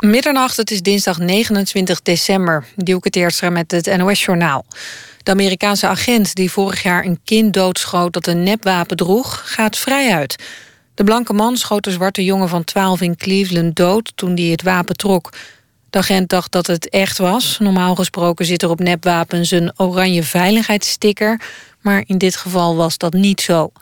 Middernacht, 0.00 0.56
het 0.56 0.70
is 0.70 0.82
dinsdag 0.82 1.18
29 1.18 2.02
december. 2.02 2.64
Dielke 2.76 3.10
Teerstra 3.10 3.50
met 3.50 3.70
het 3.70 3.96
NOS-journaal. 3.96 4.64
De 5.22 5.30
Amerikaanse 5.30 5.86
agent 5.86 6.34
die 6.34 6.50
vorig 6.50 6.82
jaar 6.82 7.04
een 7.04 7.20
kind 7.24 7.52
doodschoot... 7.52 8.12
dat 8.12 8.26
een 8.26 8.42
nepwapen 8.42 8.96
droeg, 8.96 9.42
gaat 9.44 9.78
vrij 9.78 10.14
uit. 10.14 10.36
De 10.94 11.04
blanke 11.04 11.32
man 11.32 11.56
schoot 11.56 11.84
de 11.84 11.90
zwarte 11.90 12.24
jongen 12.24 12.48
van 12.48 12.64
12 12.64 13.00
in 13.00 13.16
Cleveland 13.16 13.76
dood... 13.76 14.12
toen 14.14 14.34
hij 14.34 14.44
het 14.44 14.62
wapen 14.62 14.96
trok. 14.96 15.32
De 15.90 15.98
agent 15.98 16.28
dacht 16.28 16.52
dat 16.52 16.66
het 16.66 16.88
echt 16.88 17.18
was. 17.18 17.58
Normaal 17.58 17.94
gesproken 17.94 18.44
zit 18.44 18.62
er 18.62 18.70
op 18.70 18.80
nepwapens 18.80 19.50
een 19.50 19.72
oranje 19.76 20.22
veiligheidssticker... 20.22 21.40
maar 21.80 22.02
in 22.06 22.18
dit 22.18 22.36
geval 22.36 22.76
was 22.76 22.98
dat 22.98 23.12
niet 23.12 23.40
zo. 23.40 23.72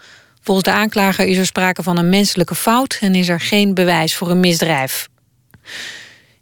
Volgens 0.43 0.67
de 0.67 0.73
aanklager 0.73 1.27
is 1.27 1.37
er 1.37 1.47
sprake 1.47 1.83
van 1.83 1.99
een 1.99 2.09
menselijke 2.09 2.55
fout... 2.55 2.99
en 3.01 3.15
is 3.15 3.29
er 3.29 3.41
geen 3.41 3.75
bewijs 3.75 4.17
voor 4.17 4.31
een 4.31 4.41
misdrijf. 4.41 5.09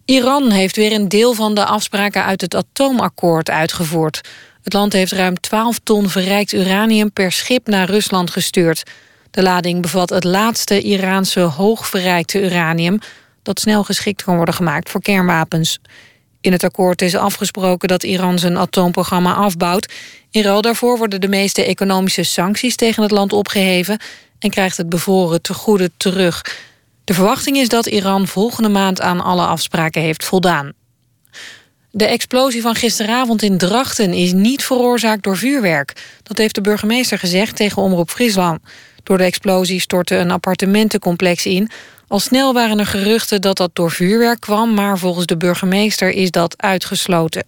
Iran 0.07 0.50
heeft 0.50 0.77
weer 0.77 0.92
een 0.92 1.09
deel 1.09 1.33
van 1.33 1.55
de 1.55 1.65
afspraken 1.65 2.24
uit 2.24 2.41
het 2.41 2.55
atoomakkoord 2.55 3.51
uitgevoerd. 3.51 4.20
Het 4.62 4.73
land 4.73 4.92
heeft 4.92 5.12
ruim 5.12 5.41
12 5.41 5.79
ton 5.82 6.09
verrijkt 6.09 6.52
uranium 6.52 7.12
per 7.12 7.32
schip 7.32 7.66
naar 7.66 7.91
Rusland 7.91 8.30
gestuurd. 8.30 8.82
De 9.30 9.42
lading 9.42 9.82
bevat 9.82 10.10
het 10.10 10.24
laatste 10.24 10.80
Iraanse 10.80 11.41
hoogverrijkte 11.41 12.42
uranium... 12.42 12.98
dat 13.42 13.60
snel 13.60 13.84
geschikt 13.84 14.23
kan 14.23 14.37
worden 14.37 14.55
gemaakt 14.55 14.91
voor 14.91 15.01
kernwapens. 15.01 15.79
In 16.41 16.52
het 16.52 16.65
akkoord 16.65 17.02
is 17.02 17.15
afgesproken 17.15 17.88
dat 17.88 18.02
Iran 18.02 18.38
zijn 18.38 18.59
atoomprogramma 18.59 19.34
afbouwt. 19.34 19.93
In 20.30 20.43
ruil 20.43 20.60
daarvoor 20.60 20.98
worden 20.98 21.20
de 21.20 21.29
meeste 21.29 21.65
economische 21.65 22.23
sancties 22.23 22.77
tegen 22.77 23.02
het 23.02 23.12
land 23.12 23.32
opgeheven... 23.32 23.98
en 24.38 24.51
krijgt 24.51 24.77
het 24.77 24.88
bevroren 24.88 25.43
te 25.43 25.54
goede 25.54 25.91
terug... 25.96 26.43
De 27.06 27.15
verwachting 27.15 27.56
is 27.56 27.69
dat 27.69 27.87
Iran 27.87 28.27
volgende 28.27 28.69
maand 28.69 29.01
aan 29.01 29.20
alle 29.20 29.46
afspraken 29.46 30.02
heeft 30.02 30.24
voldaan. 30.24 30.73
De 31.91 32.06
explosie 32.06 32.62
van 32.62 32.74
gisteravond 32.74 33.43
in 33.43 33.59
Drachten 33.59 34.12
is 34.12 34.32
niet 34.32 34.65
veroorzaakt 34.65 35.23
door 35.23 35.37
vuurwerk. 35.37 35.93
Dat 36.23 36.38
heeft 36.38 36.54
de 36.54 36.60
burgemeester 36.60 37.18
gezegd 37.18 37.57
tegen 37.57 37.82
Omroep 37.82 38.10
Friesland. 38.10 38.60
Door 39.02 39.18
de 39.18 39.24
explosie 39.24 39.80
stortte 39.80 40.16
een 40.16 40.30
appartementencomplex 40.30 41.46
in. 41.46 41.71
Al 42.09 42.18
snel 42.18 42.52
waren 42.52 42.79
er 42.79 42.87
geruchten 42.87 43.40
dat 43.40 43.57
dat 43.57 43.71
door 43.73 43.90
vuurwerk 43.90 44.40
kwam... 44.40 44.74
maar 44.74 44.99
volgens 44.99 45.27
de 45.27 45.37
burgemeester 45.37 46.10
is 46.10 46.30
dat 46.30 46.62
uitgesloten. 46.62 47.45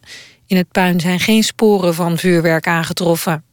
In 0.47 0.57
het 0.57 0.71
puin 0.71 1.01
zijn 1.01 1.21
geen 1.21 1.45
sporen 1.45 1.95
van 1.95 2.19
vuurwerk 2.19 2.67
aangetroffen. 2.67 3.45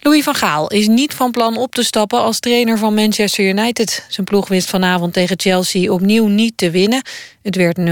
Louis 0.00 0.24
van 0.24 0.34
Gaal 0.34 0.70
is 0.70 0.86
niet 0.86 1.14
van 1.14 1.30
plan 1.30 1.56
op 1.56 1.74
te 1.74 1.82
stappen 1.82 2.20
als 2.20 2.40
trainer 2.40 2.78
van 2.78 2.94
Manchester 2.94 3.44
United. 3.44 4.06
Zijn 4.08 4.26
ploeg 4.26 4.48
wist 4.48 4.70
vanavond 4.70 5.12
tegen 5.12 5.40
Chelsea 5.40 5.92
opnieuw 5.92 6.26
niet 6.26 6.56
te 6.56 6.70
winnen. 6.70 7.02
Het 7.42 7.56
werd 7.56 7.78
0-0. 7.78 7.82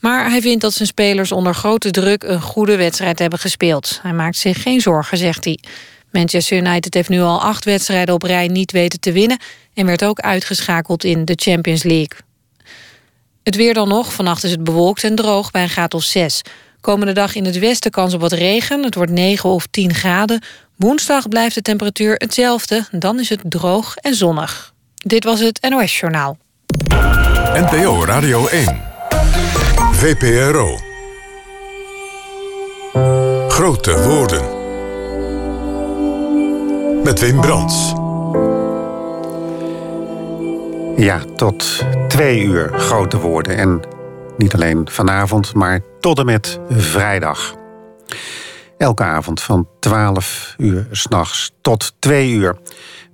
Maar 0.00 0.30
hij 0.30 0.40
vindt 0.40 0.60
dat 0.60 0.74
zijn 0.74 0.88
spelers 0.88 1.32
onder 1.32 1.54
grote 1.54 1.90
druk 1.90 2.22
een 2.22 2.40
goede 2.40 2.76
wedstrijd 2.76 3.18
hebben 3.18 3.38
gespeeld. 3.38 3.98
Hij 4.02 4.12
maakt 4.12 4.36
zich 4.36 4.62
geen 4.62 4.80
zorgen, 4.80 5.18
zegt 5.18 5.44
hij. 5.44 5.58
Manchester 6.10 6.56
United 6.56 6.94
heeft 6.94 7.08
nu 7.08 7.20
al 7.20 7.40
acht 7.40 7.64
wedstrijden 7.64 8.14
op 8.14 8.22
rij 8.22 8.48
niet 8.48 8.72
weten 8.72 9.00
te 9.00 9.12
winnen... 9.12 9.38
en 9.74 9.86
werd 9.86 10.04
ook 10.04 10.20
uitgeschakeld 10.20 11.04
in 11.04 11.24
de 11.24 11.34
Champions 11.36 11.82
League. 11.82 12.18
Het 13.42 13.56
weer 13.56 13.74
dan 13.74 13.88
nog. 13.88 14.12
Vannacht 14.12 14.44
is 14.44 14.50
het 14.50 14.64
bewolkt 14.64 15.04
en 15.04 15.14
droog 15.14 15.50
bij 15.50 15.62
een 15.62 15.68
graad 15.68 15.94
of 15.94 16.02
6. 16.02 16.42
Komende 16.80 17.12
dag 17.12 17.34
in 17.34 17.44
het 17.44 17.58
westen 17.58 17.90
kans 17.90 18.14
op 18.14 18.20
wat 18.20 18.32
regen. 18.32 18.82
Het 18.82 18.94
wordt 18.94 19.12
9 19.12 19.50
of 19.50 19.66
10 19.70 19.94
graden. 19.94 20.42
Woensdag 20.76 21.28
blijft 21.28 21.54
de 21.54 21.62
temperatuur 21.62 22.14
hetzelfde. 22.14 22.86
Dan 22.90 23.20
is 23.20 23.28
het 23.28 23.40
droog 23.42 23.96
en 23.96 24.14
zonnig. 24.14 24.74
Dit 24.94 25.24
was 25.24 25.40
het 25.40 25.66
NOS 25.70 26.00
Journaal. 26.00 26.38
NPO 27.54 28.04
Radio 28.04 28.46
1. 28.46 28.82
VPRO. 29.92 30.78
Grote 33.48 34.02
woorden. 34.02 34.42
Met 37.02 37.20
Wim 37.20 37.40
Brands. 37.40 37.92
Ja, 40.96 41.24
tot 41.36 41.84
twee 42.08 42.42
uur 42.42 42.78
grote 42.78 43.18
woorden. 43.18 43.56
En 43.56 43.80
niet 44.36 44.54
alleen 44.54 44.88
vanavond, 44.90 45.54
maar 45.54 45.80
tot 46.00 46.18
en 46.18 46.26
met 46.26 46.58
vrijdag. 46.68 47.54
Elke 48.78 49.02
avond 49.02 49.42
van 49.42 49.68
12 49.80 50.54
uur 50.58 50.86
s'nachts 50.90 51.52
tot 51.60 51.94
2 51.98 52.30
uur 52.30 52.56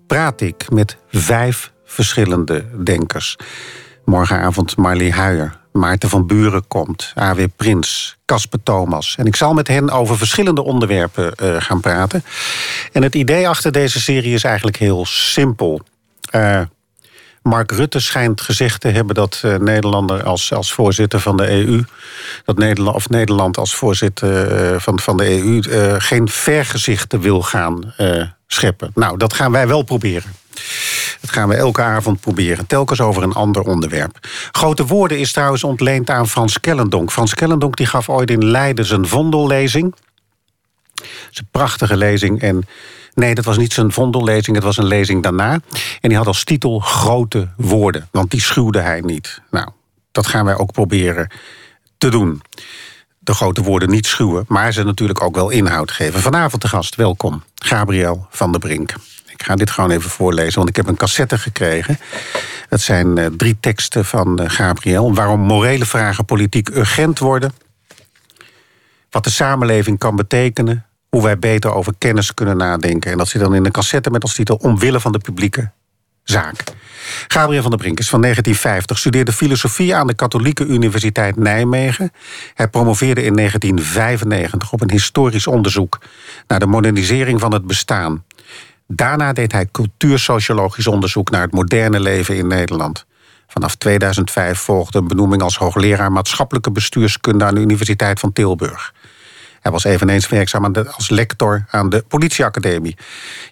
praat 0.06 0.40
ik 0.40 0.70
met 0.70 0.96
vijf 1.10 1.72
verschillende 1.84 2.64
denkers. 2.84 3.36
Morgenavond 4.04 4.76
Marlie 4.76 5.12
Huijer, 5.12 5.60
Maarten 5.72 6.08
van 6.08 6.26
Buren 6.26 6.66
komt, 6.68 7.12
A.W. 7.20 7.46
Prins, 7.56 8.18
Casper 8.24 8.62
Thomas. 8.62 9.16
En 9.18 9.26
ik 9.26 9.36
zal 9.36 9.54
met 9.54 9.68
hen 9.68 9.90
over 9.90 10.18
verschillende 10.18 10.62
onderwerpen 10.62 11.32
uh, 11.42 11.56
gaan 11.58 11.80
praten. 11.80 12.24
En 12.92 13.02
het 13.02 13.14
idee 13.14 13.48
achter 13.48 13.72
deze 13.72 14.00
serie 14.00 14.34
is 14.34 14.44
eigenlijk 14.44 14.76
heel 14.76 15.06
simpel. 15.06 15.80
Uh, 16.34 16.60
Mark 17.42 17.70
Rutte 17.70 18.00
schijnt 18.00 18.40
gezegd 18.40 18.80
te 18.80 18.88
hebben 18.88 19.14
dat 19.14 19.42
uh, 19.44 19.56
Nederlander 19.56 20.22
als, 20.22 20.52
als 20.52 20.72
voorzitter 20.72 21.20
van 21.20 21.36
de 21.36 21.50
EU, 21.50 21.82
dat 22.44 22.58
Nederland, 22.58 22.96
of 22.96 23.08
Nederland 23.08 23.58
als 23.58 23.74
voorzitter 23.74 24.72
uh, 24.72 24.78
van, 24.78 25.00
van 25.00 25.16
de 25.16 25.28
EU 25.28 25.62
uh, 25.68 25.94
geen 25.98 26.28
vergezichten 26.28 27.20
wil 27.20 27.42
gaan 27.42 27.94
scheppen. 28.46 28.90
Nou, 28.94 29.16
dat 29.16 29.32
gaan 29.32 29.52
wij 29.52 29.66
wel 29.66 29.82
proberen. 29.82 30.32
Dat 31.20 31.30
gaan 31.30 31.48
we 31.48 31.54
elke 31.54 31.82
avond 31.82 32.20
proberen, 32.20 32.66
telkens 32.66 33.00
over 33.00 33.22
een 33.22 33.32
ander 33.32 33.62
onderwerp. 33.62 34.18
Grote 34.52 34.86
Woorden 34.86 35.18
is 35.18 35.32
trouwens 35.32 35.64
ontleend 35.64 36.10
aan 36.10 36.28
Frans 36.28 36.60
Kellendonk. 36.60 37.10
Frans 37.10 37.34
Kellendonk 37.34 37.76
die 37.76 37.86
gaf 37.86 38.08
ooit 38.08 38.30
in 38.30 38.44
Leiden 38.44 38.84
zijn 38.84 39.06
vondellezing. 39.06 39.94
Het 40.94 41.30
is 41.30 41.38
een 41.38 41.48
prachtige 41.50 41.96
lezing 41.96 42.40
en 42.40 42.66
Nee, 43.14 43.34
dat 43.34 43.44
was 43.44 43.56
niet 43.56 43.72
zijn 43.72 43.92
vondellezing, 43.92 44.56
het 44.56 44.64
was 44.64 44.76
een 44.76 44.86
lezing 44.86 45.22
daarna. 45.22 45.60
En 46.00 46.08
die 46.08 46.16
had 46.16 46.26
als 46.26 46.44
titel 46.44 46.78
Grote 46.78 47.48
Woorden, 47.56 48.08
want 48.10 48.30
die 48.30 48.40
schuwde 48.40 48.80
hij 48.80 49.00
niet. 49.00 49.42
Nou, 49.50 49.68
dat 50.12 50.26
gaan 50.26 50.44
wij 50.44 50.56
ook 50.56 50.72
proberen 50.72 51.30
te 51.98 52.08
doen. 52.08 52.42
De 53.18 53.34
grote 53.34 53.62
woorden 53.62 53.90
niet 53.90 54.06
schuwen, 54.06 54.44
maar 54.48 54.72
ze 54.72 54.82
natuurlijk 54.82 55.22
ook 55.22 55.34
wel 55.34 55.50
inhoud 55.50 55.90
geven. 55.90 56.20
Vanavond 56.20 56.62
de 56.62 56.68
gast, 56.68 56.94
welkom, 56.94 57.42
Gabriel 57.54 58.26
van 58.30 58.50
der 58.50 58.60
Brink. 58.60 58.94
Ik 59.26 59.42
ga 59.42 59.54
dit 59.54 59.70
gewoon 59.70 59.90
even 59.90 60.10
voorlezen, 60.10 60.54
want 60.54 60.68
ik 60.68 60.76
heb 60.76 60.86
een 60.86 60.96
cassette 60.96 61.38
gekregen. 61.38 61.98
Dat 62.68 62.80
zijn 62.80 63.18
uh, 63.18 63.26
drie 63.26 63.56
teksten 63.60 64.04
van 64.04 64.42
uh, 64.42 64.50
Gabriel. 64.50 65.14
Waarom 65.14 65.40
morele 65.40 65.86
vragen 65.86 66.24
politiek 66.24 66.68
urgent 66.68 67.18
worden. 67.18 67.52
Wat 69.10 69.24
de 69.24 69.30
samenleving 69.30 69.98
kan 69.98 70.16
betekenen 70.16 70.86
hoe 71.16 71.22
wij 71.22 71.38
beter 71.38 71.72
over 71.72 71.92
kennis 71.98 72.34
kunnen 72.34 72.56
nadenken. 72.56 73.10
En 73.10 73.18
dat 73.18 73.28
zit 73.28 73.40
dan 73.40 73.54
in 73.54 73.64
een 73.64 73.72
cassette 73.72 74.10
met 74.10 74.22
als 74.22 74.34
titel 74.34 74.56
Omwille 74.56 75.00
van 75.00 75.12
de 75.12 75.18
publieke 75.18 75.70
zaak. 76.22 76.64
Gabriel 77.28 77.62
van 77.62 77.70
der 77.70 77.80
Brink 77.80 77.98
is 77.98 78.08
van 78.08 78.20
1950, 78.20 78.98
studeerde 78.98 79.32
filosofie 79.32 79.94
aan 79.94 80.06
de 80.06 80.14
Katholieke 80.14 80.66
Universiteit 80.66 81.36
Nijmegen. 81.36 82.12
Hij 82.54 82.68
promoveerde 82.68 83.22
in 83.22 83.34
1995 83.34 84.72
op 84.72 84.80
een 84.80 84.90
historisch 84.90 85.46
onderzoek 85.46 85.98
naar 86.46 86.58
de 86.58 86.66
modernisering 86.66 87.40
van 87.40 87.52
het 87.52 87.66
bestaan. 87.66 88.24
Daarna 88.86 89.32
deed 89.32 89.52
hij 89.52 89.68
cultuursociologisch 89.72 90.86
onderzoek 90.86 91.30
naar 91.30 91.42
het 91.42 91.52
moderne 91.52 92.00
leven 92.00 92.36
in 92.36 92.46
Nederland. 92.46 93.06
Vanaf 93.46 93.74
2005 93.74 94.58
volgde 94.58 94.98
een 94.98 95.08
benoeming 95.08 95.42
als 95.42 95.56
hoogleraar 95.56 96.12
maatschappelijke 96.12 96.70
bestuurskunde 96.70 97.44
aan 97.44 97.54
de 97.54 97.60
Universiteit 97.60 98.20
van 98.20 98.32
Tilburg. 98.32 98.92
Hij 99.62 99.72
was 99.72 99.84
eveneens 99.84 100.28
werkzaam 100.28 100.74
als 100.74 101.10
lector 101.10 101.64
aan 101.70 101.88
de 101.88 102.04
politieacademie. 102.08 102.96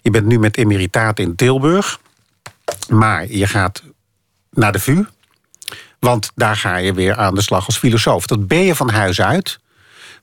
Je 0.01 0.09
bent 0.09 0.25
nu 0.25 0.39
met 0.39 0.57
emeritaat 0.57 1.19
in 1.19 1.35
Tilburg. 1.35 1.99
Maar 2.89 3.27
je 3.27 3.47
gaat 3.47 3.83
naar 4.49 4.71
de 4.71 4.79
VU. 4.79 5.03
Want 5.99 6.31
daar 6.35 6.55
ga 6.55 6.77
je 6.77 6.93
weer 6.93 7.15
aan 7.15 7.35
de 7.35 7.41
slag 7.41 7.65
als 7.65 7.77
filosoof. 7.77 8.25
Dat 8.25 8.47
ben 8.47 8.63
je 8.63 8.75
van 8.75 8.89
huis 8.89 9.21
uit. 9.21 9.59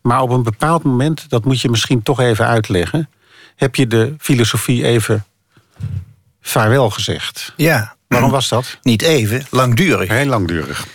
Maar 0.02 0.20
op 0.20 0.30
een 0.30 0.42
bepaald 0.42 0.82
moment, 0.82 1.30
dat 1.30 1.44
moet 1.44 1.60
je 1.60 1.70
misschien 1.70 2.02
toch 2.02 2.20
even 2.20 2.46
uitleggen... 2.46 3.08
heb 3.56 3.74
je 3.74 3.86
de 3.86 4.14
filosofie 4.18 4.84
even 4.84 5.24
vaarwel 6.40 6.90
gezegd. 6.90 7.52
Ja. 7.56 7.96
Waarom 8.08 8.30
was 8.30 8.48
dat? 8.48 8.78
Niet 8.82 9.02
even, 9.02 9.46
langdurig. 9.50 10.08
Heel 10.08 10.26
langdurig. 10.26 10.86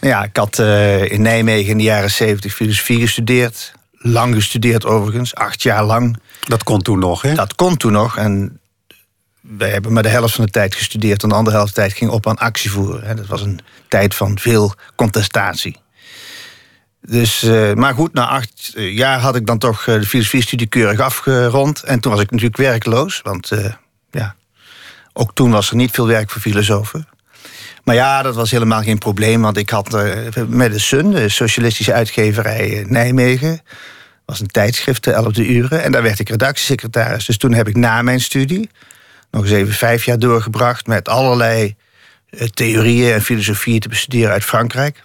Ja, 0.00 0.22
ik 0.22 0.36
had 0.36 0.58
uh, 0.58 1.10
in 1.10 1.22
Nijmegen 1.22 1.70
in 1.70 1.76
de 1.76 1.82
jaren 1.82 2.10
zeventig 2.10 2.54
filosofie 2.54 3.00
gestudeerd 3.00 3.72
lang 4.02 4.34
gestudeerd 4.34 4.84
overigens, 4.84 5.34
acht 5.34 5.62
jaar 5.62 5.84
lang. 5.84 6.16
Dat 6.44 6.62
kon 6.62 6.82
toen 6.82 6.98
nog, 6.98 7.22
hè? 7.22 7.34
Dat 7.34 7.54
kon 7.54 7.76
toen 7.76 7.92
nog. 7.92 8.16
En 8.16 8.60
wij 9.40 9.70
hebben 9.70 9.92
maar 9.92 10.02
de 10.02 10.08
helft 10.08 10.34
van 10.34 10.44
de 10.44 10.50
tijd 10.50 10.74
gestudeerd... 10.74 11.22
en 11.22 11.28
de 11.28 11.34
andere 11.34 11.56
helft 11.56 11.74
van 11.74 11.82
de 11.82 11.88
tijd 11.88 11.98
ging 12.00 12.10
op 12.10 12.26
aan 12.26 12.36
actie 12.36 12.70
voeren. 12.70 13.16
Dat 13.16 13.26
was 13.26 13.42
een 13.42 13.60
tijd 13.88 14.14
van 14.14 14.38
veel 14.38 14.74
contestatie. 14.96 15.76
Dus, 17.00 17.42
uh, 17.42 17.72
maar 17.72 17.94
goed, 17.94 18.12
na 18.12 18.26
acht 18.26 18.72
jaar 18.74 19.18
had 19.18 19.36
ik 19.36 19.46
dan 19.46 19.58
toch 19.58 19.86
eh, 19.86 19.94
de 19.94 20.06
filosofie-studie 20.06 20.66
keurig 20.66 21.00
afgerond. 21.00 21.82
En 21.82 22.00
toen 22.00 22.12
was 22.12 22.20
ik 22.20 22.30
natuurlijk 22.30 22.56
werkloos. 22.56 23.20
Want 23.22 23.50
uh, 23.50 23.72
ja, 24.10 24.34
ook 25.12 25.34
toen 25.34 25.50
was 25.50 25.70
er 25.70 25.76
niet 25.76 25.90
veel 25.90 26.06
werk 26.06 26.30
voor 26.30 26.40
filosofen. 26.40 27.08
Maar 27.90 27.98
ja, 27.98 28.22
dat 28.22 28.34
was 28.34 28.50
helemaal 28.50 28.82
geen 28.82 28.98
probleem, 28.98 29.42
want 29.42 29.56
ik 29.56 29.70
had 29.70 29.94
uh, 29.94 30.44
met 30.48 30.72
de 30.72 30.78
Sun, 30.78 31.10
de 31.10 31.28
socialistische 31.28 31.92
uitgeverij 31.92 32.84
Nijmegen, 32.88 33.60
was 34.26 34.40
een 34.40 34.46
tijdschrift, 34.46 35.04
de 35.04 35.32
11e 35.34 35.40
uren, 35.40 35.82
en 35.82 35.92
daar 35.92 36.02
werd 36.02 36.18
ik 36.18 36.28
redactiesecretaris. 36.28 37.26
Dus 37.26 37.36
toen 37.36 37.52
heb 37.52 37.68
ik 37.68 37.76
na 37.76 38.02
mijn 38.02 38.20
studie 38.20 38.70
nog 39.30 39.42
eens 39.42 39.52
even 39.52 39.74
vijf 39.74 40.04
jaar 40.04 40.18
doorgebracht 40.18 40.86
met 40.86 41.08
allerlei 41.08 41.76
theorieën 42.54 43.12
en 43.12 43.22
filosofieën 43.22 43.80
te 43.80 43.88
bestuderen 43.88 44.32
uit 44.32 44.44
Frankrijk. 44.44 45.02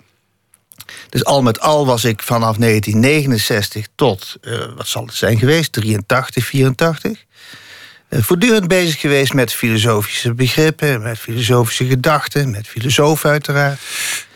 Dus 1.09 1.23
al 1.23 1.41
met 1.41 1.59
al 1.59 1.85
was 1.85 2.03
ik 2.03 2.21
vanaf 2.21 2.57
1969 2.57 3.87
tot, 3.95 4.37
wat 4.75 4.87
zal 4.87 5.05
het 5.05 5.15
zijn 5.15 5.37
geweest, 5.37 5.71
83, 5.71 6.45
84 6.45 7.11
eh, 7.11 7.17
voortdurend 8.09 8.67
bezig 8.67 8.99
geweest 8.99 9.33
met 9.33 9.53
filosofische 9.53 10.33
begrippen, 10.33 11.01
met 11.01 11.19
filosofische 11.19 11.85
gedachten, 11.85 12.51
met 12.51 12.67
filosofen 12.67 13.29
uiteraard. 13.29 13.79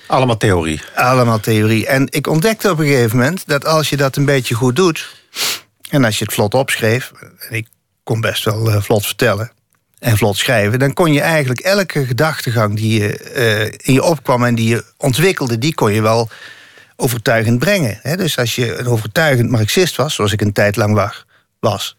Allemaal 0.08 0.38
theorie. 0.38 0.82
Allemaal 0.96 1.40
theorie. 1.40 1.88
En 1.88 2.08
ik 2.10 2.28
ontdekte 2.28 2.72
op 2.72 2.80
een 2.80 2.86
gegeven 2.86 3.18
moment 3.18 3.44
dat 3.48 3.66
als 3.66 3.90
je 3.90 3.98
dat 3.98 4.16
een 4.16 4.26
beetje 4.26 4.56
goed 4.56 4.76
doet, 4.76 5.16
en 5.90 6.06
als 6.06 6.18
je 6.18 6.26
het 6.26 6.34
vlot 6.34 6.54
opschreef, 6.54 7.12
en 7.50 7.56
ik 7.56 7.68
kon 8.04 8.22
best 8.22 8.46
wel 8.46 8.70
uh, 8.70 8.82
vlot 8.82 9.06
vertellen 9.06 9.52
en 10.00 10.18
vlot 10.18 10.38
schrijven, 10.38 10.80
dan 10.80 10.94
kon 10.94 11.14
je 11.14 11.22
eigenlijk 11.22 11.60
elke 11.60 12.06
gedachtegang 12.06 12.76
die 12.76 13.02
je, 13.02 13.32
uh, 13.36 13.88
in 13.88 13.94
je 13.94 14.04
opkwam 14.04 14.46
en 14.46 14.56
die 14.56 14.70
je 14.70 14.84
ontwikkelde, 14.98 15.58
die 15.58 15.74
kon 15.74 15.94
je 15.94 16.02
wel 16.02 16.30
overtuigend 16.96 17.60
brengen. 17.60 18.00
Dus 18.18 18.38
als 18.38 18.56
je 18.56 18.78
een 18.78 18.88
overtuigend 18.88 19.50
Marxist 19.50 19.96
was, 19.96 20.16
zoals 20.16 20.32
ik 20.32 20.42
een 20.42 20.54
tijd 20.54 20.76
lang 20.76 21.14
was 21.60 21.98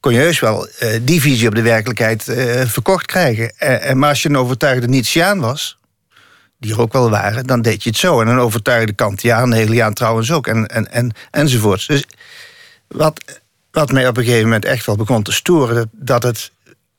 kon 0.00 0.12
je 0.12 0.18
heus 0.18 0.40
wel 0.40 0.68
uh, 0.82 0.88
die 1.02 1.20
visie 1.20 1.48
op 1.48 1.54
de 1.54 1.62
werkelijkheid 1.62 2.28
uh, 2.28 2.64
verkocht 2.66 3.06
krijgen. 3.06 3.52
Uh, 3.60 3.92
maar 3.92 4.08
als 4.08 4.22
je 4.22 4.28
een 4.28 4.36
overtuigde 4.36 4.88
Nietzscheaan 4.88 5.40
was, 5.40 5.78
die 6.58 6.72
er 6.72 6.80
ook 6.80 6.92
wel 6.92 7.10
waren, 7.10 7.46
dan 7.46 7.62
deed 7.62 7.82
je 7.82 7.88
het 7.88 7.98
zo. 7.98 8.20
En 8.20 8.28
een 8.28 8.38
overtuigde 8.38 8.92
Kantiaan, 8.92 9.52
Hegeliaan 9.52 9.94
trouwens 9.94 10.32
ook, 10.32 10.46
en, 10.46 10.66
en, 10.66 10.92
en, 10.92 11.12
enzovoorts. 11.30 11.86
Dus 11.86 12.04
wat, 12.88 13.40
wat 13.70 13.92
mij 13.92 14.08
op 14.08 14.16
een 14.16 14.24
gegeven 14.24 14.44
moment 14.44 14.64
echt 14.64 14.86
wel 14.86 14.96
begon 14.96 15.22
te 15.22 15.32
storen, 15.32 15.74
dat, 15.74 15.88
dat 15.92 16.22
het, 16.22 16.50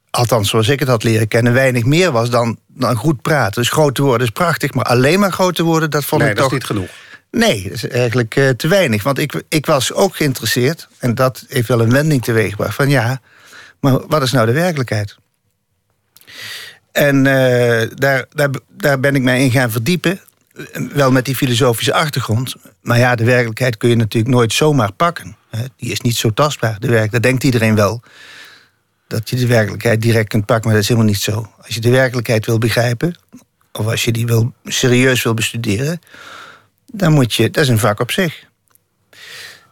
althans 0.10 0.50
zoals 0.50 0.68
ik 0.68 0.80
het 0.80 0.88
had 0.88 1.04
leren 1.04 1.28
kennen, 1.28 1.54
weinig 1.54 1.84
meer 1.84 2.12
was 2.12 2.30
dan, 2.30 2.60
dan 2.68 2.96
goed 2.96 3.22
praten. 3.22 3.62
Dus 3.62 3.72
grote 3.72 4.02
woorden 4.02 4.28
is 4.28 4.34
prachtig, 4.34 4.74
maar 4.74 4.86
alleen 4.86 5.20
maar 5.20 5.32
grote 5.32 5.64
woorden, 5.64 5.90
dat 5.90 6.06
vond 6.06 6.22
nee, 6.22 6.32
ik 6.32 6.38
dat 6.38 6.50
toch... 6.50 6.54
is 6.54 6.60
niet 6.60 6.70
genoeg. 6.70 6.90
Nee, 7.32 7.64
dat 7.64 7.72
is 7.72 7.88
eigenlijk 7.88 8.36
uh, 8.36 8.50
te 8.50 8.68
weinig. 8.68 9.04
Want 9.04 9.18
ik, 9.20 9.44
ik 9.50 9.66
was 9.66 9.94
ook 9.94 10.16
geïnteresseerd, 10.16 10.88
en 10.98 11.16
dat 11.16 11.46
heeft 11.48 11.68
wel 11.68 11.82
een 11.82 11.92
wending 11.92 12.24
teweeggebracht, 12.24 12.76
van 12.76 12.90
ja, 12.90 13.22
maar 13.80 14.08
wat 14.08 14.22
is 14.22 14.32
nou 14.32 14.46
de 14.46 14.52
werkelijkheid? 14.52 15.18
En 16.92 17.16
uh, 17.16 17.82
daar, 17.96 18.26
daar, 18.30 18.50
daar 18.68 19.00
ben 19.00 19.16
ik 19.16 19.22
mij 19.22 19.44
in 19.44 19.52
gaan 19.52 19.72
verdiepen, 19.72 20.22
wel 20.94 21.12
met 21.12 21.26
die 21.26 21.36
filosofische 21.36 21.94
achtergrond. 21.94 22.56
Maar 22.82 22.98
ja, 22.98 23.16
de 23.16 23.24
werkelijkheid 23.24 23.78
kun 23.78 23.90
je 23.90 23.96
natuurlijk 23.96 24.34
nooit 24.34 24.54
zomaar 24.54 24.92
pakken. 24.92 25.38
Die 25.76 25.92
is 25.92 26.02
niet 26.02 26.16
zo 26.16 26.30
tastbaar. 26.30 26.80
De 26.80 26.88
werk, 26.88 27.12
dat 27.12 27.24
denkt 27.24 27.44
iedereen 27.44 27.76
wel. 27.76 28.02
Dat 29.08 29.30
je 29.30 29.36
de 29.36 29.48
werkelijkheid 29.48 30.02
direct 30.02 30.30
kunt 30.30 30.46
pakken, 30.46 30.66
maar 30.66 30.74
dat 30.74 30.84
is 30.84 30.90
helemaal 30.90 31.12
niet 31.12 31.22
zo. 31.22 31.52
Als 31.58 31.76
je 31.76 31.82
de 31.82 31.90
werkelijkheid 31.90 32.46
wil 32.46 32.58
begrijpen, 32.58 33.20
of 33.72 33.88
als 33.88 34.06
je 34.06 34.12
die 34.12 34.26
wil, 34.26 34.54
serieus 34.64 35.24
wil 35.24 35.34
bestuderen, 35.34 36.00
dan 36.92 37.14
moet 37.14 37.34
je, 37.34 37.50
dat 37.50 37.64
is 37.64 37.70
een 37.70 37.80
vak 37.80 38.00
op 38.00 38.12
zich. 38.12 38.44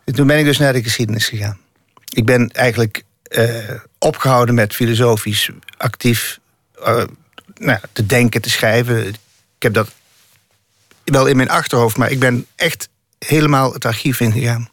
En 0.05 0.13
toen 0.13 0.27
ben 0.27 0.37
ik 0.37 0.45
dus 0.45 0.57
naar 0.57 0.73
de 0.73 0.83
geschiedenis 0.83 1.27
gegaan. 1.27 1.57
Ik 2.13 2.25
ben 2.25 2.49
eigenlijk 2.49 3.03
uh, 3.29 3.71
opgehouden 3.97 4.55
met 4.55 4.73
filosofisch 4.73 5.49
actief 5.77 6.39
uh, 6.79 7.03
nou, 7.55 7.79
te 7.93 8.05
denken, 8.05 8.41
te 8.41 8.49
schrijven. 8.49 9.07
Ik 9.07 9.15
heb 9.59 9.73
dat 9.73 9.91
wel 11.03 11.25
in 11.25 11.35
mijn 11.35 11.49
achterhoofd, 11.49 11.97
maar 11.97 12.11
ik 12.11 12.19
ben 12.19 12.45
echt 12.55 12.89
helemaal 13.19 13.73
het 13.73 13.85
archief 13.85 14.19
ingegaan. 14.19 14.69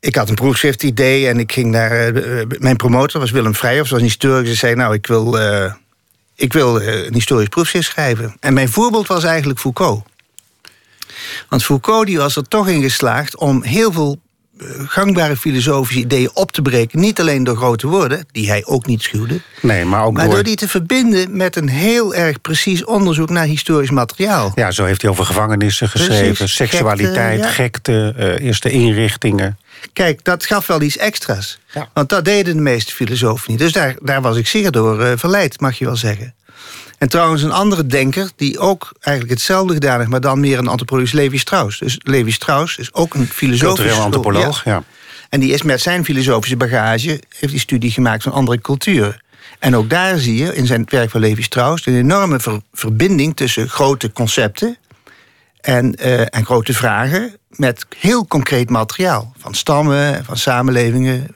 Ik 0.00 0.16
had 0.16 0.28
een 0.28 0.34
proefschriftidee 0.34 1.28
en 1.28 1.38
ik 1.38 1.52
ging 1.52 1.70
naar. 1.70 2.16
Uh, 2.16 2.44
mijn 2.58 2.76
promotor 2.76 3.20
was 3.20 3.30
Willem 3.30 3.54
Vrijhoff, 3.54 3.90
was 3.90 3.98
een 3.98 4.04
historicus. 4.04 4.48
Hij 4.48 4.56
zei: 4.56 4.74
Nou, 4.74 4.94
ik 4.94 5.06
wil, 5.06 5.38
ik 6.34 6.52
wil 6.52 6.82
een 6.82 7.14
historisch 7.14 7.48
proefschrift 7.48 7.88
schrijven. 7.88 8.36
En 8.40 8.54
mijn 8.54 8.68
voorbeeld 8.68 9.06
was 9.06 9.24
eigenlijk 9.24 9.58
Foucault. 9.58 10.06
Want 11.48 11.64
Foucault 11.64 12.06
die 12.06 12.18
was 12.18 12.36
er 12.36 12.48
toch 12.48 12.68
in 12.68 12.82
geslaagd 12.82 13.36
om 13.36 13.62
heel 13.62 13.92
veel 13.92 14.18
eh, 14.58 14.66
gangbare 14.86 15.36
filosofische 15.36 16.00
ideeën 16.00 16.30
op 16.34 16.52
te 16.52 16.62
breken. 16.62 17.00
Niet 17.00 17.20
alleen 17.20 17.44
door 17.44 17.56
grote 17.56 17.86
woorden, 17.86 18.26
die 18.32 18.48
hij 18.48 18.64
ook 18.64 18.86
niet 18.86 19.02
schuwde. 19.02 19.40
Nee, 19.60 19.84
maar 19.84 20.04
ook 20.04 20.12
maar 20.12 20.24
door... 20.24 20.34
door 20.34 20.42
die 20.42 20.56
te 20.56 20.68
verbinden 20.68 21.36
met 21.36 21.56
een 21.56 21.68
heel 21.68 22.14
erg 22.14 22.40
precies 22.40 22.84
onderzoek 22.84 23.30
naar 23.30 23.44
historisch 23.44 23.90
materiaal. 23.90 24.52
Ja, 24.54 24.70
zo 24.70 24.84
heeft 24.84 25.02
hij 25.02 25.10
over 25.10 25.24
gevangenissen 25.24 25.88
geschreven, 25.88 26.34
Precies, 26.34 26.54
seksualiteit, 26.54 27.46
gekte, 27.46 27.92
ja. 27.92 28.06
gekte, 28.06 28.38
uh, 28.38 28.46
eerste 28.46 28.70
inrichtingen. 28.70 29.58
Kijk, 29.92 30.24
dat 30.24 30.46
gaf 30.46 30.66
wel 30.66 30.82
iets 30.82 30.96
extra's. 30.96 31.58
Ja. 31.72 31.88
Want 31.92 32.08
dat 32.08 32.24
deden 32.24 32.56
de 32.56 32.62
meeste 32.62 32.92
filosofen 32.92 33.50
niet. 33.50 33.60
Dus 33.60 33.72
daar, 33.72 33.96
daar 34.02 34.22
was 34.22 34.36
ik 34.36 34.46
zeer 34.46 34.70
door 34.70 35.00
uh, 35.00 35.12
verleid, 35.16 35.60
mag 35.60 35.78
je 35.78 35.84
wel 35.84 35.96
zeggen. 35.96 36.34
En 36.98 37.08
trouwens 37.08 37.42
een 37.42 37.52
andere 37.52 37.86
denker 37.86 38.30
die 38.36 38.58
ook 38.58 38.92
eigenlijk 39.00 39.38
hetzelfde 39.38 39.74
gedaan 39.74 39.98
heeft... 39.98 40.10
maar 40.10 40.20
dan 40.20 40.40
meer 40.40 40.58
een 40.58 40.68
antropoloog 40.68 41.04
is 41.04 41.12
Levi 41.12 41.38
Strauss. 41.38 41.78
Dus 41.78 41.98
Levi 42.02 42.30
Strauss 42.30 42.76
is 42.76 42.94
ook 42.94 43.14
een 43.14 43.26
filosofisch... 43.26 43.76
Cultureel 43.76 44.04
antropoloog, 44.04 44.64
ja. 44.64 44.72
ja. 44.72 44.82
En 45.28 45.40
die 45.40 45.52
is 45.52 45.62
met 45.62 45.80
zijn 45.80 46.04
filosofische 46.04 46.56
bagage... 46.56 47.20
heeft 47.38 47.52
die 47.52 47.60
studie 47.60 47.90
gemaakt 47.90 48.22
van 48.22 48.32
andere 48.32 48.60
culturen. 48.60 49.22
En 49.58 49.76
ook 49.76 49.90
daar 49.90 50.18
zie 50.18 50.36
je 50.36 50.54
in 50.54 50.66
zijn 50.66 50.84
werk 50.88 51.10
van 51.10 51.20
Levi 51.20 51.42
Strauss... 51.42 51.86
een 51.86 51.96
enorme 51.96 52.40
ver 52.40 52.60
verbinding 52.72 53.36
tussen 53.36 53.68
grote 53.68 54.12
concepten... 54.12 54.76
En, 55.60 55.94
uh, 56.00 56.20
en 56.20 56.44
grote 56.44 56.74
vragen 56.74 57.36
met 57.48 57.86
heel 57.98 58.26
concreet 58.26 58.70
materiaal. 58.70 59.32
Van 59.38 59.54
stammen, 59.54 60.24
van 60.24 60.36
samenlevingen... 60.36 61.26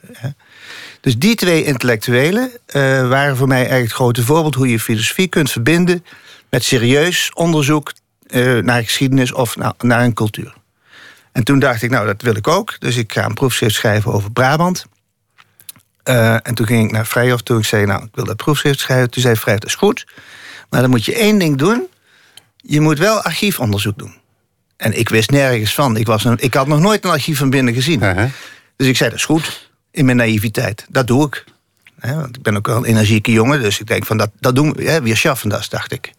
Dus 1.03 1.17
die 1.17 1.35
twee 1.35 1.63
intellectuelen 1.63 2.51
uh, 2.51 3.07
waren 3.09 3.37
voor 3.37 3.47
mij 3.47 3.57
eigenlijk 3.57 3.87
het 3.87 3.93
grote 3.93 4.23
voorbeeld 4.23 4.55
hoe 4.55 4.69
je 4.69 4.79
filosofie 4.79 5.27
kunt 5.27 5.51
verbinden 5.51 6.05
met 6.49 6.63
serieus 6.63 7.31
onderzoek 7.33 7.93
uh, 8.27 8.61
naar 8.61 8.83
geschiedenis 8.83 9.31
of 9.31 9.55
naar, 9.55 9.73
naar, 9.77 10.03
een 10.03 10.13
cultuur. 10.13 10.53
En 11.31 11.43
toen 11.43 11.59
dacht 11.59 11.81
ik, 11.81 11.89
nou, 11.89 12.05
dat 12.05 12.21
wil 12.21 12.35
ik 12.35 12.47
ook. 12.47 12.79
Dus 12.79 12.95
ik 12.95 13.13
ga 13.13 13.25
een 13.25 13.33
proefschrift 13.33 13.75
schrijven 13.75 14.13
over 14.13 14.31
Brabant. 14.31 14.85
Uh, 16.03 16.33
en 16.33 16.53
toen 16.53 16.65
ging 16.65 16.85
ik 16.85 16.91
naar 16.91 17.05
Vrijhof, 17.05 17.41
toen 17.41 17.57
ik 17.57 17.65
zei, 17.65 17.85
nou, 17.85 18.03
ik 18.03 18.09
wil 18.13 18.25
dat 18.25 18.35
proefschrift 18.35 18.79
schrijven. 18.79 19.09
Toen 19.09 19.21
zei 19.21 19.35
Vrijhof, 19.35 19.61
dat 19.61 19.69
is 19.69 19.75
goed. 19.75 20.05
Maar 20.69 20.81
dan 20.81 20.89
moet 20.89 21.05
je 21.05 21.15
één 21.15 21.37
ding 21.37 21.57
doen. 21.57 21.87
Je 22.55 22.81
moet 22.81 22.99
wel 22.99 23.21
archiefonderzoek 23.21 23.97
doen. 23.97 24.15
En 24.77 24.99
ik 24.99 25.09
wist 25.09 25.29
nergens 25.29 25.73
van. 25.73 25.97
Ik, 25.97 26.05
was 26.05 26.25
een, 26.25 26.37
ik 26.39 26.53
had 26.53 26.67
nog 26.67 26.79
nooit 26.79 27.03
een 27.03 27.11
archief 27.11 27.37
van 27.37 27.49
binnen 27.49 27.73
gezien. 27.73 27.99
-huh. 27.99 28.23
Dus 28.75 28.87
ik 28.87 28.97
zei, 28.97 29.09
dat 29.09 29.19
is 29.19 29.25
goed 29.25 29.62
in 29.93 30.05
mijn 30.05 30.17
naïviteit. 30.17 30.85
Dat 30.89 31.07
doe 31.07 31.25
ik. 31.25 31.43
Want 31.99 32.35
ik 32.35 32.41
ben 32.41 32.57
ook 32.57 32.67
wel 32.67 32.77
een 32.77 32.83
energieke 32.83 33.31
jongen, 33.31 33.61
dus 33.61 33.79
ik 33.79 33.87
denk 33.87 34.05
van 34.05 34.17
dat, 34.17 34.29
dat 34.39 34.55
doen 34.55 34.73
we. 34.73 35.01
Weer 35.01 35.17
schaffen 35.17 35.49
dat, 35.49 35.67
dacht 35.69 35.91
ik. 35.91 36.11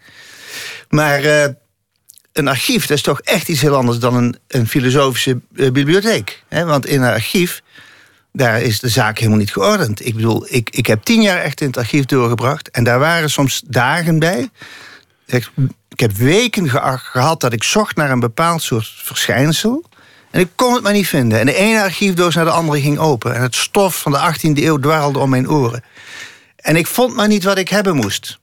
Maar 0.88 1.24
uh, 1.24 1.44
een 2.32 2.48
archief, 2.48 2.86
dat 2.86 2.96
is 2.96 3.02
toch 3.02 3.20
echt 3.20 3.48
iets 3.48 3.60
heel 3.60 3.76
anders 3.76 3.98
dan 3.98 4.14
een, 4.14 4.38
een 4.48 4.68
filosofische 4.68 5.40
uh, 5.52 5.70
bibliotheek. 5.70 6.42
He, 6.48 6.64
want 6.64 6.86
in 6.86 7.02
een 7.02 7.12
archief, 7.12 7.62
daar 8.32 8.62
is 8.62 8.80
de 8.80 8.88
zaak 8.88 9.18
helemaal 9.18 9.38
niet 9.38 9.52
geordend. 9.52 10.06
Ik 10.06 10.14
bedoel, 10.14 10.46
ik, 10.48 10.70
ik 10.70 10.86
heb 10.86 11.02
tien 11.02 11.22
jaar 11.22 11.38
echt 11.38 11.60
in 11.60 11.66
het 11.66 11.76
archief 11.76 12.04
doorgebracht 12.04 12.70
en 12.70 12.84
daar 12.84 12.98
waren 12.98 13.30
soms 13.30 13.62
dagen 13.66 14.18
bij. 14.18 14.48
Ik, 15.26 15.50
heb 16.00 16.12
weken 16.12 16.70
ge 16.70 16.98
gehad 16.98 17.40
dat 17.40 17.52
ik 17.52 17.62
zocht 17.62 17.96
naar 17.96 18.10
een 18.10 18.20
bepaald 18.20 18.62
soort 18.62 18.92
verschijnsel. 18.96 19.84
En 20.34 20.40
ik 20.40 20.50
kon 20.54 20.74
het 20.74 20.82
maar 20.82 20.92
niet 20.92 21.08
vinden. 21.08 21.38
En 21.38 21.46
de 21.46 21.54
ene 21.54 21.82
archiefdoos 21.82 22.34
naar 22.34 22.44
de 22.44 22.50
andere 22.50 22.80
ging 22.80 22.98
open. 22.98 23.34
En 23.34 23.42
het 23.42 23.54
stof 23.54 24.00
van 24.00 24.12
de 24.12 24.18
18e 24.18 24.62
eeuw 24.62 24.78
dwarrelde 24.78 25.18
om 25.18 25.30
mijn 25.30 25.50
oren. 25.50 25.84
En 26.56 26.76
ik 26.76 26.86
vond 26.86 27.14
maar 27.14 27.28
niet 27.28 27.44
wat 27.44 27.58
ik 27.58 27.68
hebben 27.68 27.96
moest. 27.96 28.38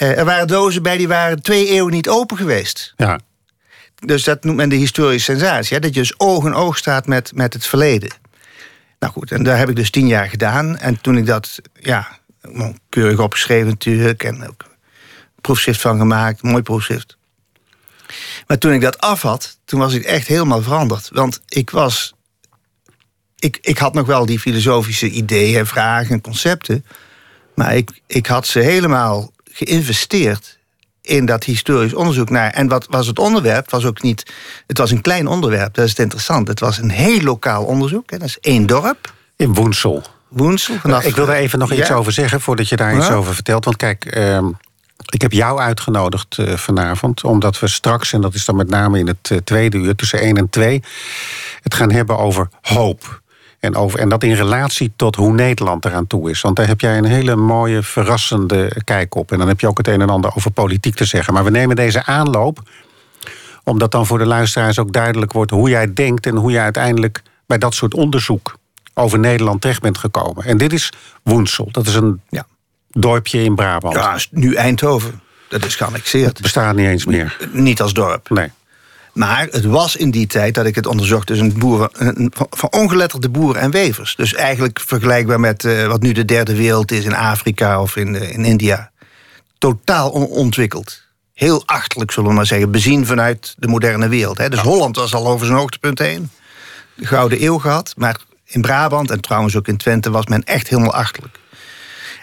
Uh, 0.00 0.18
er 0.18 0.24
waren 0.24 0.46
dozen 0.46 0.82
bij 0.82 0.96
die 0.96 1.08
waren 1.08 1.42
twee 1.42 1.66
eeuwen 1.68 1.92
niet 1.92 2.08
open 2.08 2.36
geweest. 2.36 2.94
Ja. 2.96 3.20
Dus 3.94 4.24
dat 4.24 4.44
noemt 4.44 4.56
men 4.56 4.68
de 4.68 4.76
historische 4.76 5.32
sensatie. 5.32 5.74
Hè? 5.74 5.80
Dat 5.80 5.94
je 5.94 6.00
dus 6.00 6.18
oog 6.18 6.44
in 6.44 6.54
oog 6.54 6.76
staat 6.76 7.06
met, 7.06 7.32
met 7.34 7.52
het 7.52 7.66
verleden. 7.66 8.10
Nou 8.98 9.12
goed, 9.12 9.32
en 9.32 9.42
daar 9.42 9.58
heb 9.58 9.68
ik 9.68 9.76
dus 9.76 9.90
tien 9.90 10.06
jaar 10.06 10.28
gedaan. 10.28 10.78
En 10.78 11.00
toen 11.00 11.16
ik 11.16 11.26
dat, 11.26 11.60
ja, 11.72 12.18
keurig 12.88 13.18
opgeschreven 13.18 13.68
natuurlijk. 13.68 14.24
En 14.24 14.48
ook 14.48 14.64
proefschrift 15.40 15.80
van 15.80 15.98
gemaakt, 15.98 16.42
mooi 16.42 16.62
proefschrift. 16.62 17.16
Maar 18.46 18.58
toen 18.58 18.72
ik 18.72 18.80
dat 18.80 18.98
af 18.98 19.22
had, 19.22 19.58
toen 19.64 19.80
was 19.80 19.92
ik 19.92 20.04
echt 20.04 20.26
helemaal 20.26 20.62
veranderd. 20.62 21.08
Want 21.12 21.40
ik 21.48 21.70
was. 21.70 22.14
Ik, 23.38 23.58
ik 23.60 23.78
had 23.78 23.94
nog 23.94 24.06
wel 24.06 24.26
die 24.26 24.40
filosofische 24.40 25.10
ideeën, 25.10 25.66
vragen 25.66 26.14
en 26.14 26.20
concepten. 26.20 26.84
Maar 27.54 27.76
ik, 27.76 28.00
ik 28.06 28.26
had 28.26 28.46
ze 28.46 28.58
helemaal 28.58 29.32
geïnvesteerd 29.44 30.58
in 31.02 31.26
dat 31.26 31.44
historisch 31.44 31.94
onderzoek 31.94 32.30
naar. 32.30 32.50
En 32.50 32.68
wat 32.68 32.86
was 32.88 33.06
het 33.06 33.18
onderwerp? 33.18 33.70
Was 33.70 33.84
ook 33.84 34.02
niet. 34.02 34.32
Het 34.66 34.78
was 34.78 34.90
een 34.90 35.00
klein 35.00 35.26
onderwerp, 35.26 35.74
dat 35.74 35.84
is 35.84 35.90
het 35.90 35.98
interessant. 35.98 36.48
Het 36.48 36.60
was 36.60 36.78
een 36.78 36.90
heel 36.90 37.20
lokaal 37.20 37.64
onderzoek. 37.64 38.10
Hè, 38.10 38.18
dat 38.18 38.28
is 38.28 38.38
één 38.40 38.66
dorp. 38.66 39.12
In 39.36 39.54
Woensel. 39.54 40.02
Woensel. 40.28 40.76
Vanaf, 40.78 41.04
ik 41.04 41.14
wil 41.14 41.26
daar 41.26 41.36
even 41.36 41.58
nog 41.58 41.72
iets 41.72 41.90
over 41.90 42.12
zeggen 42.12 42.40
voordat 42.40 42.68
je 42.68 42.76
daar 42.76 42.96
iets 42.96 43.10
over 43.10 43.34
vertelt. 43.34 43.64
Want 43.64 43.76
kijk, 43.76 44.04
ehm, 44.04 44.46
ik 45.04 45.22
heb 45.22 45.32
jou 45.32 45.58
uitgenodigd 45.58 46.38
eh, 46.38 46.54
vanavond, 46.54 47.24
omdat 47.24 47.60
we 47.60 47.68
straks, 47.68 48.12
en 48.12 48.20
dat 48.20 48.34
is 48.34 48.44
dan 48.44 48.56
met 48.56 48.68
name 48.68 48.98
in 48.98 49.06
het 49.06 49.30
eh, 49.30 49.38
tweede 49.38 49.76
uur 49.76 49.94
tussen 49.94 50.20
1 50.20 50.36
en 50.36 50.50
2, 50.50 50.82
het 51.62 51.74
gaan 51.74 51.90
hebben 51.90 52.18
over 52.18 52.48
hoop. 52.60 53.20
En, 53.58 53.76
over, 53.76 53.98
en 53.98 54.08
dat 54.08 54.22
in 54.22 54.34
relatie 54.34 54.92
tot 54.96 55.16
hoe 55.16 55.32
Nederland 55.32 55.84
eraan 55.84 56.06
toe 56.06 56.30
is. 56.30 56.40
Want 56.40 56.56
daar 56.56 56.66
heb 56.66 56.80
jij 56.80 56.98
een 56.98 57.04
hele 57.04 57.36
mooie, 57.36 57.82
verrassende 57.82 58.82
kijk 58.84 59.14
op. 59.14 59.32
En 59.32 59.38
dan 59.38 59.48
heb 59.48 59.60
je 59.60 59.68
ook 59.68 59.78
het 59.78 59.88
een 59.88 60.00
en 60.00 60.10
ander 60.10 60.36
over 60.36 60.50
politiek 60.50 60.94
te 60.94 61.04
zeggen. 61.04 61.34
Maar 61.34 61.44
we 61.44 61.50
nemen 61.50 61.76
deze 61.76 62.04
aanloop 62.04 62.62
omdat 63.64 63.90
dan 63.90 64.06
voor 64.06 64.18
de 64.18 64.26
luisteraars 64.26 64.78
ook 64.78 64.92
duidelijk 64.92 65.32
wordt 65.32 65.50
hoe 65.50 65.68
jij 65.68 65.92
denkt 65.92 66.26
en 66.26 66.36
hoe 66.36 66.50
jij 66.50 66.62
uiteindelijk 66.62 67.22
bij 67.46 67.58
dat 67.58 67.74
soort 67.74 67.94
onderzoek 67.94 68.56
over 68.94 69.18
Nederland 69.18 69.60
terecht 69.60 69.80
bent 69.80 69.98
gekomen. 69.98 70.44
En 70.44 70.58
dit 70.58 70.72
is 70.72 70.92
Woensel. 71.22 71.68
Dat 71.70 71.86
is 71.86 71.94
een 71.94 72.20
Ja. 72.28 72.46
Dorpje 72.90 73.42
in 73.42 73.54
Brabant. 73.54 73.94
Ja, 73.94 74.18
nu 74.30 74.54
Eindhoven. 74.54 75.20
Dat 75.48 75.64
is 75.64 75.76
geannexeerd. 75.76 76.26
Het 76.26 76.42
bestaat 76.42 76.74
niet 76.74 76.86
eens 76.86 77.04
meer. 77.04 77.36
Niet 77.52 77.80
als 77.80 77.92
dorp. 77.92 78.28
Nee. 78.30 78.50
Maar 79.12 79.46
het 79.50 79.64
was 79.64 79.96
in 79.96 80.10
die 80.10 80.26
tijd 80.26 80.54
dat 80.54 80.66
ik 80.66 80.74
het 80.74 80.86
onderzocht... 80.86 81.26
dus 81.26 81.38
een 81.38 81.58
boer, 81.58 81.88
een, 81.92 82.32
van, 82.34 82.46
van 82.50 82.72
ongeletterde 82.72 83.28
boeren 83.28 83.62
en 83.62 83.70
wevers. 83.70 84.16
Dus 84.16 84.34
eigenlijk 84.34 84.80
vergelijkbaar 84.80 85.40
met 85.40 85.64
eh, 85.64 85.86
wat 85.86 86.02
nu 86.02 86.12
de 86.12 86.24
derde 86.24 86.56
wereld 86.56 86.92
is... 86.92 87.04
in 87.04 87.14
Afrika 87.14 87.82
of 87.82 87.96
in, 87.96 88.16
eh, 88.16 88.32
in 88.32 88.44
India. 88.44 88.90
Totaal 89.58 90.12
onontwikkeld. 90.12 91.02
Heel 91.34 91.62
achterlijk, 91.66 92.10
zullen 92.10 92.28
we 92.28 92.34
maar 92.34 92.46
zeggen. 92.46 92.70
Bezien 92.70 93.06
vanuit 93.06 93.54
de 93.58 93.68
moderne 93.68 94.08
wereld. 94.08 94.38
Hè. 94.38 94.48
Dus 94.48 94.60
Holland 94.60 94.96
was 94.96 95.14
al 95.14 95.28
over 95.28 95.46
zijn 95.46 95.58
hoogtepunt 95.58 95.98
heen. 95.98 96.30
De 96.94 97.06
Gouden 97.06 97.44
Eeuw 97.44 97.58
gehad. 97.58 97.94
Maar 97.96 98.16
in 98.44 98.60
Brabant 98.60 99.10
en 99.10 99.20
trouwens 99.20 99.56
ook 99.56 99.68
in 99.68 99.76
Twente... 99.76 100.10
was 100.10 100.26
men 100.26 100.44
echt 100.44 100.68
helemaal 100.68 100.94
achterlijk. 100.94 101.38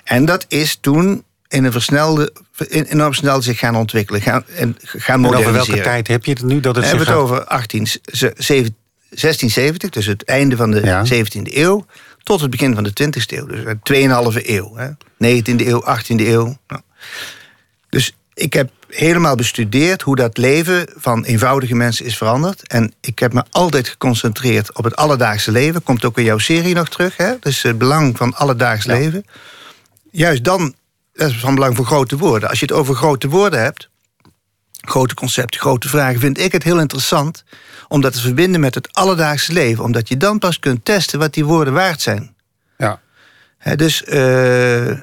En 0.07 0.25
dat 0.25 0.45
is 0.47 0.77
toen 0.81 1.23
in 1.47 1.63
een 1.63 1.71
versnelde, 1.71 2.33
in- 2.67 2.83
enorm 2.83 3.13
snel 3.13 3.41
zich 3.41 3.59
gaan 3.59 3.75
ontwikkelen. 3.75 4.21
Gaan, 4.21 4.43
en 4.55 4.75
gaan 4.81 5.15
En 5.15 5.21
moderniseren. 5.21 5.59
over 5.61 5.71
welke 5.73 5.89
tijd 5.89 6.07
heb 6.07 6.25
je 6.25 6.31
het 6.31 6.43
nu? 6.43 6.59
Dat 6.59 6.75
het 6.75 6.83
We 6.83 6.89
hebben 6.89 7.07
het 7.07 7.15
gaat- 7.15 7.23
over 7.23 7.43
18, 7.45 7.87
ze- 7.87 8.33
zeven- 8.37 8.75
1670, 9.09 9.89
dus 9.89 10.05
het 10.05 10.23
einde 10.23 10.55
van 10.55 10.71
de 10.71 10.81
Ja. 10.85 11.05
17e 11.05 11.57
eeuw... 11.57 11.85
tot 12.23 12.41
het 12.41 12.49
begin 12.49 12.73
van 12.73 12.83
de 12.83 12.93
20e 12.93 13.37
eeuw. 13.37 13.45
Dus 13.45 13.63
2,5 13.83 14.47
eeuw. 14.47 14.75
Hè. 14.75 14.89
19e 15.17 15.67
eeuw, 15.67 15.83
18e 15.85 16.27
eeuw. 16.27 16.57
Nou. 16.67 16.81
Dus 17.89 18.15
ik 18.33 18.53
heb 18.53 18.69
helemaal 18.89 19.35
bestudeerd 19.35 20.01
hoe 20.01 20.15
dat 20.15 20.37
leven 20.37 20.89
van 20.95 21.23
eenvoudige 21.23 21.75
mensen 21.75 22.05
is 22.05 22.17
veranderd. 22.17 22.67
En 22.67 22.93
ik 23.01 23.19
heb 23.19 23.33
me 23.33 23.43
altijd 23.49 23.87
geconcentreerd 23.87 24.73
op 24.77 24.83
het 24.83 24.95
alledaagse 24.95 25.51
leven. 25.51 25.83
Komt 25.83 26.05
ook 26.05 26.17
in 26.17 26.23
jouw 26.23 26.37
serie 26.37 26.75
nog 26.75 26.89
terug. 26.89 27.17
Hè? 27.17 27.33
Dus 27.39 27.61
het 27.61 27.77
belang 27.77 28.17
van 28.17 28.35
alledaags 28.35 28.85
Ja. 28.85 28.93
leven. 28.93 29.25
Juist 30.11 30.43
dan, 30.43 30.73
dat 31.13 31.29
is 31.29 31.39
van 31.39 31.55
belang 31.55 31.75
voor 31.75 31.85
grote 31.85 32.17
woorden. 32.17 32.49
Als 32.49 32.59
je 32.59 32.65
het 32.65 32.75
over 32.75 32.95
grote 32.95 33.29
woorden 33.29 33.61
hebt, 33.61 33.89
grote 34.71 35.13
concepten, 35.13 35.59
grote 35.59 35.89
vragen, 35.89 36.19
vind 36.19 36.39
ik 36.39 36.51
het 36.51 36.63
heel 36.63 36.79
interessant 36.79 37.43
om 37.87 38.01
dat 38.01 38.13
te 38.13 38.21
verbinden 38.21 38.59
met 38.59 38.75
het 38.75 38.93
alledaagse 38.93 39.53
leven. 39.53 39.83
Omdat 39.83 40.07
je 40.07 40.17
dan 40.17 40.39
pas 40.39 40.59
kunt 40.59 40.85
testen 40.85 41.19
wat 41.19 41.33
die 41.33 41.45
woorden 41.45 41.73
waard 41.73 42.01
zijn. 42.01 42.35
Ja. 42.77 42.99
Dus 43.75 44.03
eh, 44.03 44.89
eh, 44.89 44.97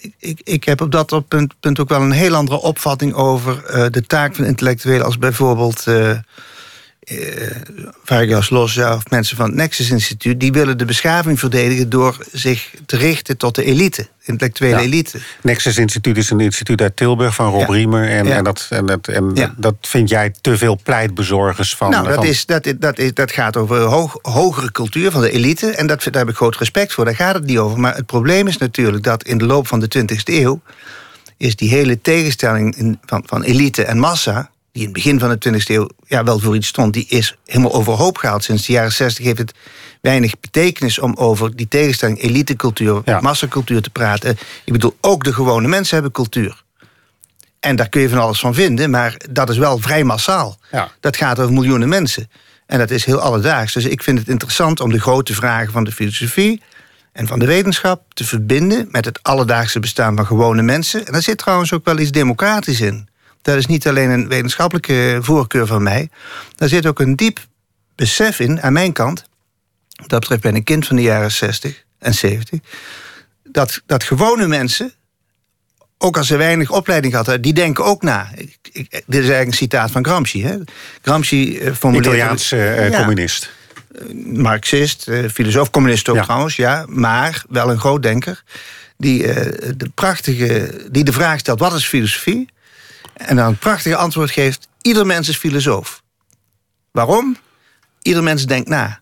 ik, 0.00 0.14
ik, 0.18 0.40
ik 0.44 0.64
heb 0.64 0.80
op 0.80 0.90
dat 0.90 1.28
punt, 1.28 1.54
punt 1.60 1.80
ook 1.80 1.88
wel 1.88 2.00
een 2.00 2.10
heel 2.10 2.34
andere 2.34 2.60
opvatting 2.60 3.14
over 3.14 3.64
eh, 3.64 3.86
de 3.90 4.06
taak 4.06 4.34
van 4.34 4.44
intellectuelen 4.44 5.04
als 5.04 5.18
bijvoorbeeld 5.18 5.84
eh 7.04 7.46
eh, 7.46 7.56
Vargas 8.04 8.50
Llosa 8.50 8.94
of 8.94 9.10
mensen 9.10 9.36
van 9.36 9.46
het 9.46 9.54
Nexus 9.54 9.90
Instituut. 9.90 10.40
Die 10.40 10.52
willen 10.52 10.78
de 10.78 10.84
beschaving 10.84 11.38
verdedigen 11.38 11.88
door 11.90 12.16
zich 12.32 12.70
te 12.86 12.96
richten 12.96 13.36
tot 13.36 13.54
de 13.54 13.64
elite, 13.64 14.08
intellectuele 14.22 14.74
Ja. 14.76 14.82
elite. 14.82 15.18
Nexus 15.42 15.76
Instituut 15.78 16.16
is 16.16 16.30
een 16.30 16.40
instituut 16.40 16.80
uit 16.80 16.96
Tilburg 16.96 17.34
van 17.34 17.50
Rob 17.50 17.60
Ja. 17.60 17.66
Riemer. 17.74 18.08
En, 18.08 18.26
Ja. 18.26 18.36
en, 18.36 18.44
dat, 18.44 18.66
en, 18.70 18.86
dat, 18.86 19.08
en 19.08 19.54
dat 19.56 19.74
vind 19.80 20.08
jij 20.08 20.34
te 20.40 20.56
veel 20.58 20.78
pleitbezorgers 20.82 21.74
van. 21.76 21.90
nou, 21.90 22.06
dat, 22.06 22.14
van- 22.14 22.24
is, 22.26 22.46
dat, 22.46 22.72
dat, 22.78 22.98
is, 22.98 23.14
dat 23.14 23.32
gaat 23.32 23.56
over 23.56 23.78
hoog, 23.80 24.18
hogere 24.22 24.72
cultuur 24.72 25.10
van 25.10 25.20
de 25.20 25.30
elite. 25.30 25.70
En 25.70 25.86
dat, 25.86 26.02
daar 26.02 26.12
heb 26.22 26.28
ik 26.28 26.36
groot 26.36 26.56
respect 26.56 26.92
voor, 26.92 27.04
daar 27.04 27.16
gaat 27.16 27.34
het 27.34 27.44
niet 27.44 27.58
over. 27.58 27.80
Maar 27.80 27.94
het 27.94 28.06
probleem 28.06 28.46
is 28.46 28.56
natuurlijk 28.58 29.02
dat 29.02 29.22
in 29.24 29.38
de 29.38 29.46
loop 29.46 29.66
van 29.66 29.80
de 29.80 29.88
20e 29.98 30.22
eeuw... 30.24 30.60
is 31.36 31.56
die 31.56 31.68
hele 31.68 32.00
tegenstelling 32.00 32.76
in, 32.76 32.98
van, 33.06 33.22
van 33.26 33.42
elite 33.42 33.84
en 33.84 33.98
massa... 33.98 34.52
die 34.74 34.82
in 34.82 34.88
het 34.88 34.92
begin 34.92 35.18
van 35.18 35.36
de 35.38 35.50
20e 35.60 35.66
eeuw 35.66 35.88
ja, 36.06 36.24
wel 36.24 36.38
voor 36.38 36.56
iets 36.56 36.66
stond... 36.66 36.92
die 36.92 37.06
is 37.08 37.36
helemaal 37.44 37.72
overhoop 37.72 38.18
gehaald. 38.18 38.44
Sinds 38.44 38.66
de 38.66 38.72
jaren 38.72 38.92
60 38.92 39.24
heeft 39.24 39.38
het 39.38 39.54
weinig 40.00 40.40
betekenis... 40.40 40.98
om 40.98 41.14
over 41.16 41.56
die 41.56 41.68
tegenstelling 41.68 42.22
elitecultuur, 42.22 43.02
Ja. 43.04 43.20
massacultuur 43.20 43.82
te 43.82 43.90
praten. 43.90 44.30
Ik 44.64 44.72
bedoel, 44.72 44.96
ook 45.00 45.24
de 45.24 45.32
gewone 45.32 45.68
mensen 45.68 45.94
hebben 45.94 46.12
cultuur. 46.12 46.62
En 47.60 47.76
daar 47.76 47.88
kun 47.88 48.00
je 48.00 48.08
van 48.08 48.18
alles 48.18 48.40
van 48.40 48.54
vinden, 48.54 48.90
maar 48.90 49.16
dat 49.30 49.50
is 49.50 49.56
wel 49.56 49.78
vrij 49.78 50.04
massaal. 50.04 50.58
Ja. 50.70 50.92
Dat 51.00 51.16
gaat 51.16 51.38
over 51.40 51.52
miljoenen 51.52 51.88
mensen. 51.88 52.30
En 52.66 52.78
dat 52.78 52.90
is 52.90 53.04
heel 53.04 53.20
alledaags. 53.20 53.72
Dus 53.72 53.84
ik 53.84 54.02
vind 54.02 54.18
het 54.18 54.28
interessant 54.28 54.80
om 54.80 54.90
de 54.90 55.00
grote 55.00 55.34
vragen 55.34 55.72
van 55.72 55.84
de 55.84 55.92
filosofie 55.92 56.62
en 57.12 57.26
van 57.26 57.38
de 57.38 57.46
wetenschap 57.46 58.14
te 58.14 58.24
verbinden 58.24 58.88
met 58.90 59.04
het 59.04 59.22
alledaagse 59.22 59.80
bestaan 59.80 60.16
van 60.16 60.26
gewone 60.26 60.62
mensen. 60.62 61.06
En 61.06 61.12
daar 61.12 61.22
zit 61.22 61.38
trouwens 61.38 61.72
ook 61.72 61.84
wel 61.84 61.98
iets 61.98 62.10
democratisch 62.10 62.80
in. 62.80 63.08
Dat 63.44 63.56
is 63.56 63.66
niet 63.66 63.88
alleen 63.88 64.10
een 64.10 64.28
wetenschappelijke 64.28 65.18
voorkeur 65.20 65.66
van 65.66 65.82
mij. 65.82 66.08
Daar 66.54 66.68
zit 66.68 66.86
ook 66.86 67.00
een 67.00 67.16
diep 67.16 67.46
besef 67.94 68.40
in 68.40 68.62
aan 68.62 68.72
mijn 68.72 68.92
kant. 68.92 69.24
Dat 70.06 70.20
betreft 70.20 70.42
ben 70.42 70.50
ik 70.50 70.56
een 70.56 70.64
kind 70.64 70.86
van 70.86 70.96
de 70.96 71.02
jaren 71.02 71.32
60 71.32 71.84
en 71.98 72.14
70. 72.14 72.60
Dat, 73.42 73.82
dat 73.86 74.04
gewone 74.04 74.46
mensen 74.46 74.92
ook 75.98 76.16
als 76.16 76.26
ze 76.26 76.36
weinig 76.36 76.70
opleiding 76.70 77.14
hadden, 77.14 77.42
die 77.42 77.52
denken 77.52 77.84
ook 77.84 78.02
na. 78.02 78.28
Ik, 78.34 78.58
ik, 78.72 78.90
dit 78.90 79.02
is 79.06 79.14
eigenlijk 79.14 79.46
een 79.46 79.52
citaat 79.52 79.90
van 79.90 80.04
Gramsci. 80.04 80.44
Hè? 80.44 80.56
Gramsci 81.02 81.58
eh, 81.58 81.72
formuleert... 81.72 82.06
Italiaanse 82.06 82.56
eh, 82.56 82.90
Ja, 82.90 82.98
communist. 82.98 83.50
Marxist, 84.24 85.08
eh, 85.08 85.28
filosoof, 85.32 85.70
communist 85.70 86.08
ook 86.08 86.16
Ja. 86.16 86.22
trouwens, 86.22 86.56
ja. 86.56 86.84
Maar 86.88 87.44
wel 87.48 87.70
een 87.70 87.78
groot 87.78 88.02
denker. 88.02 88.42
Die, 88.96 89.22
de 89.76 89.90
prachtige, 89.94 90.80
die 90.90 91.04
de 91.04 91.12
vraag 91.12 91.38
stelt, 91.38 91.58
wat 91.60 91.74
is 91.74 91.86
filosofie? 91.86 92.48
En 93.14 93.36
dan 93.36 93.46
een 93.46 93.58
prachtige 93.58 93.96
antwoord 93.96 94.30
geeft, 94.30 94.68
ieder 94.80 95.06
mens 95.06 95.28
is 95.28 95.36
filosoof. 95.36 96.02
Waarom? 96.90 97.36
Ieder 98.02 98.22
mens 98.22 98.46
denkt 98.46 98.68
na. 98.68 99.00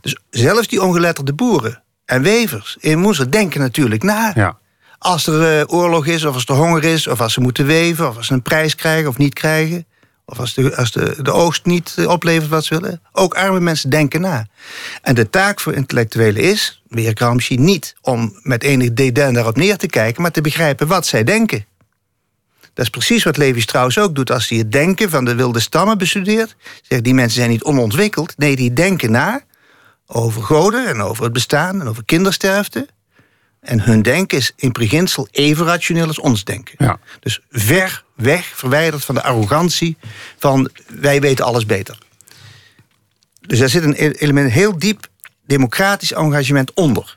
Dus 0.00 0.18
zelfs 0.30 0.68
die 0.68 0.82
ongeletterde 0.82 1.32
boeren 1.32 1.82
en 2.04 2.22
wevers 2.22 2.76
in 2.80 2.98
Moeser 2.98 3.30
denken 3.30 3.60
natuurlijk 3.60 4.02
na. 4.02 4.32
Ja. 4.34 4.58
Als 4.98 5.26
er 5.26 5.58
eh, 5.58 5.74
oorlog 5.74 6.06
is, 6.06 6.24
of 6.24 6.34
als 6.34 6.46
er 6.46 6.54
honger 6.54 6.84
is, 6.84 7.06
of 7.06 7.20
als 7.20 7.32
ze 7.32 7.40
moeten 7.40 7.66
weven, 7.66 8.08
of 8.08 8.16
als 8.16 8.26
ze 8.26 8.32
een 8.32 8.42
prijs 8.42 8.74
krijgen 8.74 9.08
of 9.08 9.18
niet 9.18 9.34
krijgen. 9.34 9.86
Of 10.26 10.38
als 10.38 10.54
de, 10.54 10.76
als 10.76 10.92
de, 10.92 11.16
de 11.22 11.32
oogst 11.32 11.64
niet 11.64 11.94
eh, 11.96 12.08
oplevert 12.08 12.50
wat 12.50 12.64
ze 12.64 12.80
willen. 12.80 13.02
Ook 13.12 13.34
arme 13.34 13.60
mensen 13.60 13.90
denken 13.90 14.20
na. 14.20 14.46
En 15.02 15.14
de 15.14 15.30
taak 15.30 15.60
voor 15.60 15.72
intellectuelen 15.72 16.42
is, 16.42 16.82
weer 16.88 17.12
Gramsci, 17.14 17.56
niet 17.56 17.94
om 18.00 18.38
met 18.42 18.62
enig 18.62 18.92
dédain 18.92 19.34
daarop 19.34 19.56
neer 19.56 19.76
te 19.76 19.86
kijken, 19.86 20.22
maar 20.22 20.30
te 20.30 20.40
begrijpen 20.40 20.86
wat 20.86 21.06
zij 21.06 21.24
denken. 21.24 21.66
Dat 22.74 22.84
is 22.84 22.90
precies 22.90 23.24
wat 23.24 23.36
Levi 23.36 23.60
Strauss 23.60 23.98
ook 23.98 24.14
doet 24.14 24.30
als 24.30 24.48
hij 24.48 24.58
het 24.58 24.72
denken 24.72 25.10
van 25.10 25.24
de 25.24 25.34
wilde 25.34 25.60
stammen 25.60 25.98
bestudeert. 25.98 26.56
Zegt 26.82 27.04
die 27.04 27.14
mensen 27.14 27.38
zijn 27.38 27.50
niet 27.50 27.64
onontwikkeld. 27.64 28.34
Nee, 28.36 28.56
die 28.56 28.72
denken 28.72 29.10
na 29.10 29.42
over 30.06 30.42
goden 30.42 30.86
en 30.86 31.00
over 31.00 31.24
het 31.24 31.32
bestaan 31.32 31.80
en 31.80 31.88
over 31.88 32.04
kindersterfte. 32.04 32.88
En 33.60 33.80
hun 33.80 34.02
denken 34.02 34.38
is 34.38 34.52
in 34.56 34.72
beginsel 34.72 35.28
even 35.30 35.66
rationeel 35.66 36.06
als 36.06 36.18
ons 36.18 36.44
denken. 36.44 36.74
Ja. 36.78 36.98
Dus 37.20 37.40
ver 37.50 38.04
weg, 38.14 38.52
verwijderd 38.54 39.04
van 39.04 39.14
de 39.14 39.22
arrogantie 39.22 39.96
van 40.38 40.70
wij 40.88 41.20
weten 41.20 41.44
alles 41.44 41.66
beter. 41.66 41.98
Dus 43.40 43.58
daar 43.58 43.68
zit 43.68 43.82
een 43.82 43.94
e- 43.96 44.10
element, 44.10 44.52
heel 44.52 44.78
diep 44.78 45.06
democratisch 45.46 46.12
engagement 46.12 46.74
onder. 46.74 47.16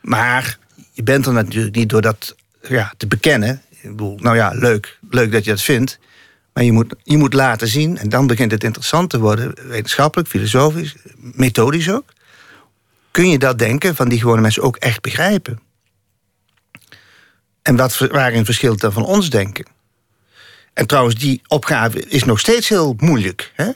Maar 0.00 0.58
je 0.92 1.02
bent 1.02 1.26
er 1.26 1.32
natuurlijk 1.32 1.74
niet 1.74 1.88
door 1.88 2.02
dat 2.02 2.34
ja, 2.68 2.92
te 2.96 3.06
bekennen. 3.06 3.62
Nou 3.96 4.36
ja, 4.36 4.52
leuk, 4.54 4.98
leuk 5.10 5.32
dat 5.32 5.44
je 5.44 5.50
dat 5.50 5.62
vindt. 5.62 5.98
Maar 6.52 6.64
je 6.64 6.72
moet, 6.72 6.94
je 7.02 7.16
moet 7.16 7.34
laten 7.34 7.68
zien, 7.68 7.98
en 7.98 8.08
dan 8.08 8.26
begint 8.26 8.50
het 8.50 8.64
interessant 8.64 9.10
te 9.10 9.18
worden, 9.18 9.54
wetenschappelijk, 9.68 10.28
filosofisch, 10.28 10.94
methodisch 11.16 11.90
ook. 11.90 12.12
Kun 13.10 13.28
je 13.28 13.38
dat 13.38 13.58
denken 13.58 13.94
van 13.94 14.08
die 14.08 14.20
gewone 14.20 14.40
mensen 14.40 14.62
ook 14.62 14.76
echt 14.76 15.00
begrijpen? 15.00 15.60
En 17.62 17.76
wat, 17.76 17.98
waarin 17.98 18.44
verschilt 18.44 18.80
dan 18.80 18.92
van 18.92 19.04
ons 19.04 19.30
denken? 19.30 19.66
En 20.72 20.86
trouwens, 20.86 21.14
die 21.14 21.42
opgave 21.48 22.00
is 22.08 22.24
nog 22.24 22.38
steeds 22.38 22.68
heel 22.68 22.94
moeilijk. 22.98 23.52
Hè? 23.54 23.70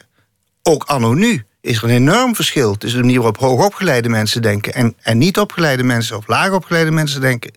Ook 0.63 0.85
anno 0.85 1.15
nu 1.15 1.45
is 1.61 1.77
er 1.77 1.85
een 1.85 1.91
enorm 1.91 2.35
verschil 2.35 2.77
tussen 2.77 2.99
de 2.99 3.05
manier 3.05 3.23
waarop 3.23 3.41
hoogopgeleide 3.41 4.09
mensen 4.09 4.43
denken 4.43 4.75
en, 4.75 4.95
en 5.03 5.19
niet 5.19 5.39
opgeleide 5.39 5.83
mensen 5.83 6.17
of 6.17 6.27
laagopgeleide 6.27 6.91
mensen 6.91 7.21
denken. 7.21 7.53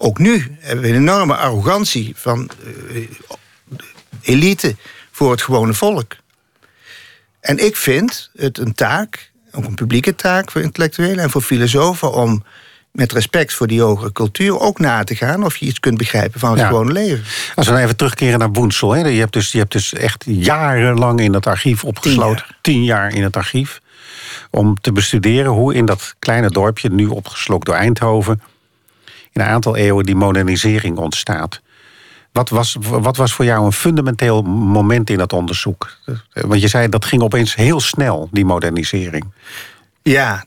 Ook 0.00 0.18
nu 0.18 0.56
hebben 0.60 0.84
we 0.84 0.90
een 0.90 0.94
enorme 0.94 1.36
arrogantie 1.36 2.12
van 2.16 2.50
eh, 2.94 3.08
elite 4.20 4.76
voor 5.10 5.30
het 5.30 5.42
gewone 5.42 5.74
volk. 5.74 6.16
En 7.40 7.64
ik 7.64 7.76
vind 7.76 8.30
het 8.36 8.58
een 8.58 8.74
taak, 8.74 9.30
ook 9.52 9.64
een 9.64 9.74
publieke 9.74 10.14
taak 10.14 10.50
voor 10.50 10.60
intellectuelen 10.60 11.18
en 11.18 11.30
voor 11.30 11.42
filosofen 11.42 12.12
om 12.12 12.44
met 12.92 13.12
respect 13.12 13.52
voor 13.52 13.66
die 13.66 13.80
hogere 13.80 14.12
cultuur 14.12 14.60
ook 14.60 14.78
na 14.78 15.04
te 15.04 15.14
gaan 15.14 15.44
of 15.44 15.56
je 15.56 15.66
iets 15.66 15.80
kunt 15.80 15.98
begrijpen 15.98 16.40
van 16.40 16.58
het 16.58 16.66
gewone 16.66 16.92
leven. 16.92 17.24
Als 17.54 17.66
we 17.66 17.72
dan 17.72 17.82
even 17.82 17.96
terugkeren 17.96 18.38
naar 18.38 18.52
Woensel. 18.52 18.92
Hè. 18.92 19.08
Je, 19.08 19.20
hebt 19.20 19.32
dus, 19.32 19.52
je 19.52 19.58
hebt 19.58 19.72
dus 19.72 19.92
echt 19.92 20.24
jarenlang 20.26 21.20
in 21.20 21.34
het 21.34 21.46
archief 21.46 21.84
opgesloten. 21.84 22.44
Tien 22.60 22.84
jaar. 22.84 23.14
in 23.14 23.22
het 23.22 23.36
archief. 23.36 23.80
Om 24.50 24.80
te 24.80 24.92
bestuderen 24.92 25.50
hoe 25.50 25.74
in 25.74 25.86
dat 25.86 26.14
kleine 26.18 26.50
dorpje, 26.50 26.90
nu 26.90 27.06
opgeslokt 27.06 27.66
door 27.66 27.74
Eindhoven, 27.74 28.42
in 29.38 29.44
een 29.44 29.50
aantal 29.50 29.76
eeuwen 29.76 30.04
die 30.04 30.14
modernisering 30.14 30.98
ontstaat. 30.98 31.60
Wat 32.32 32.48
was, 32.48 32.76
wat 32.80 33.16
was 33.16 33.32
voor 33.32 33.44
jou 33.44 33.64
een 33.64 33.72
fundamenteel 33.72 34.42
moment 34.42 35.10
in 35.10 35.18
dat 35.18 35.32
onderzoek? 35.32 35.98
Want 36.32 36.60
je 36.60 36.68
zei 36.68 36.88
dat 36.88 37.04
ging 37.04 37.22
opeens 37.22 37.54
heel 37.54 37.80
snel, 37.80 38.28
die 38.32 38.44
modernisering. 38.44 39.32
Ja, 40.02 40.44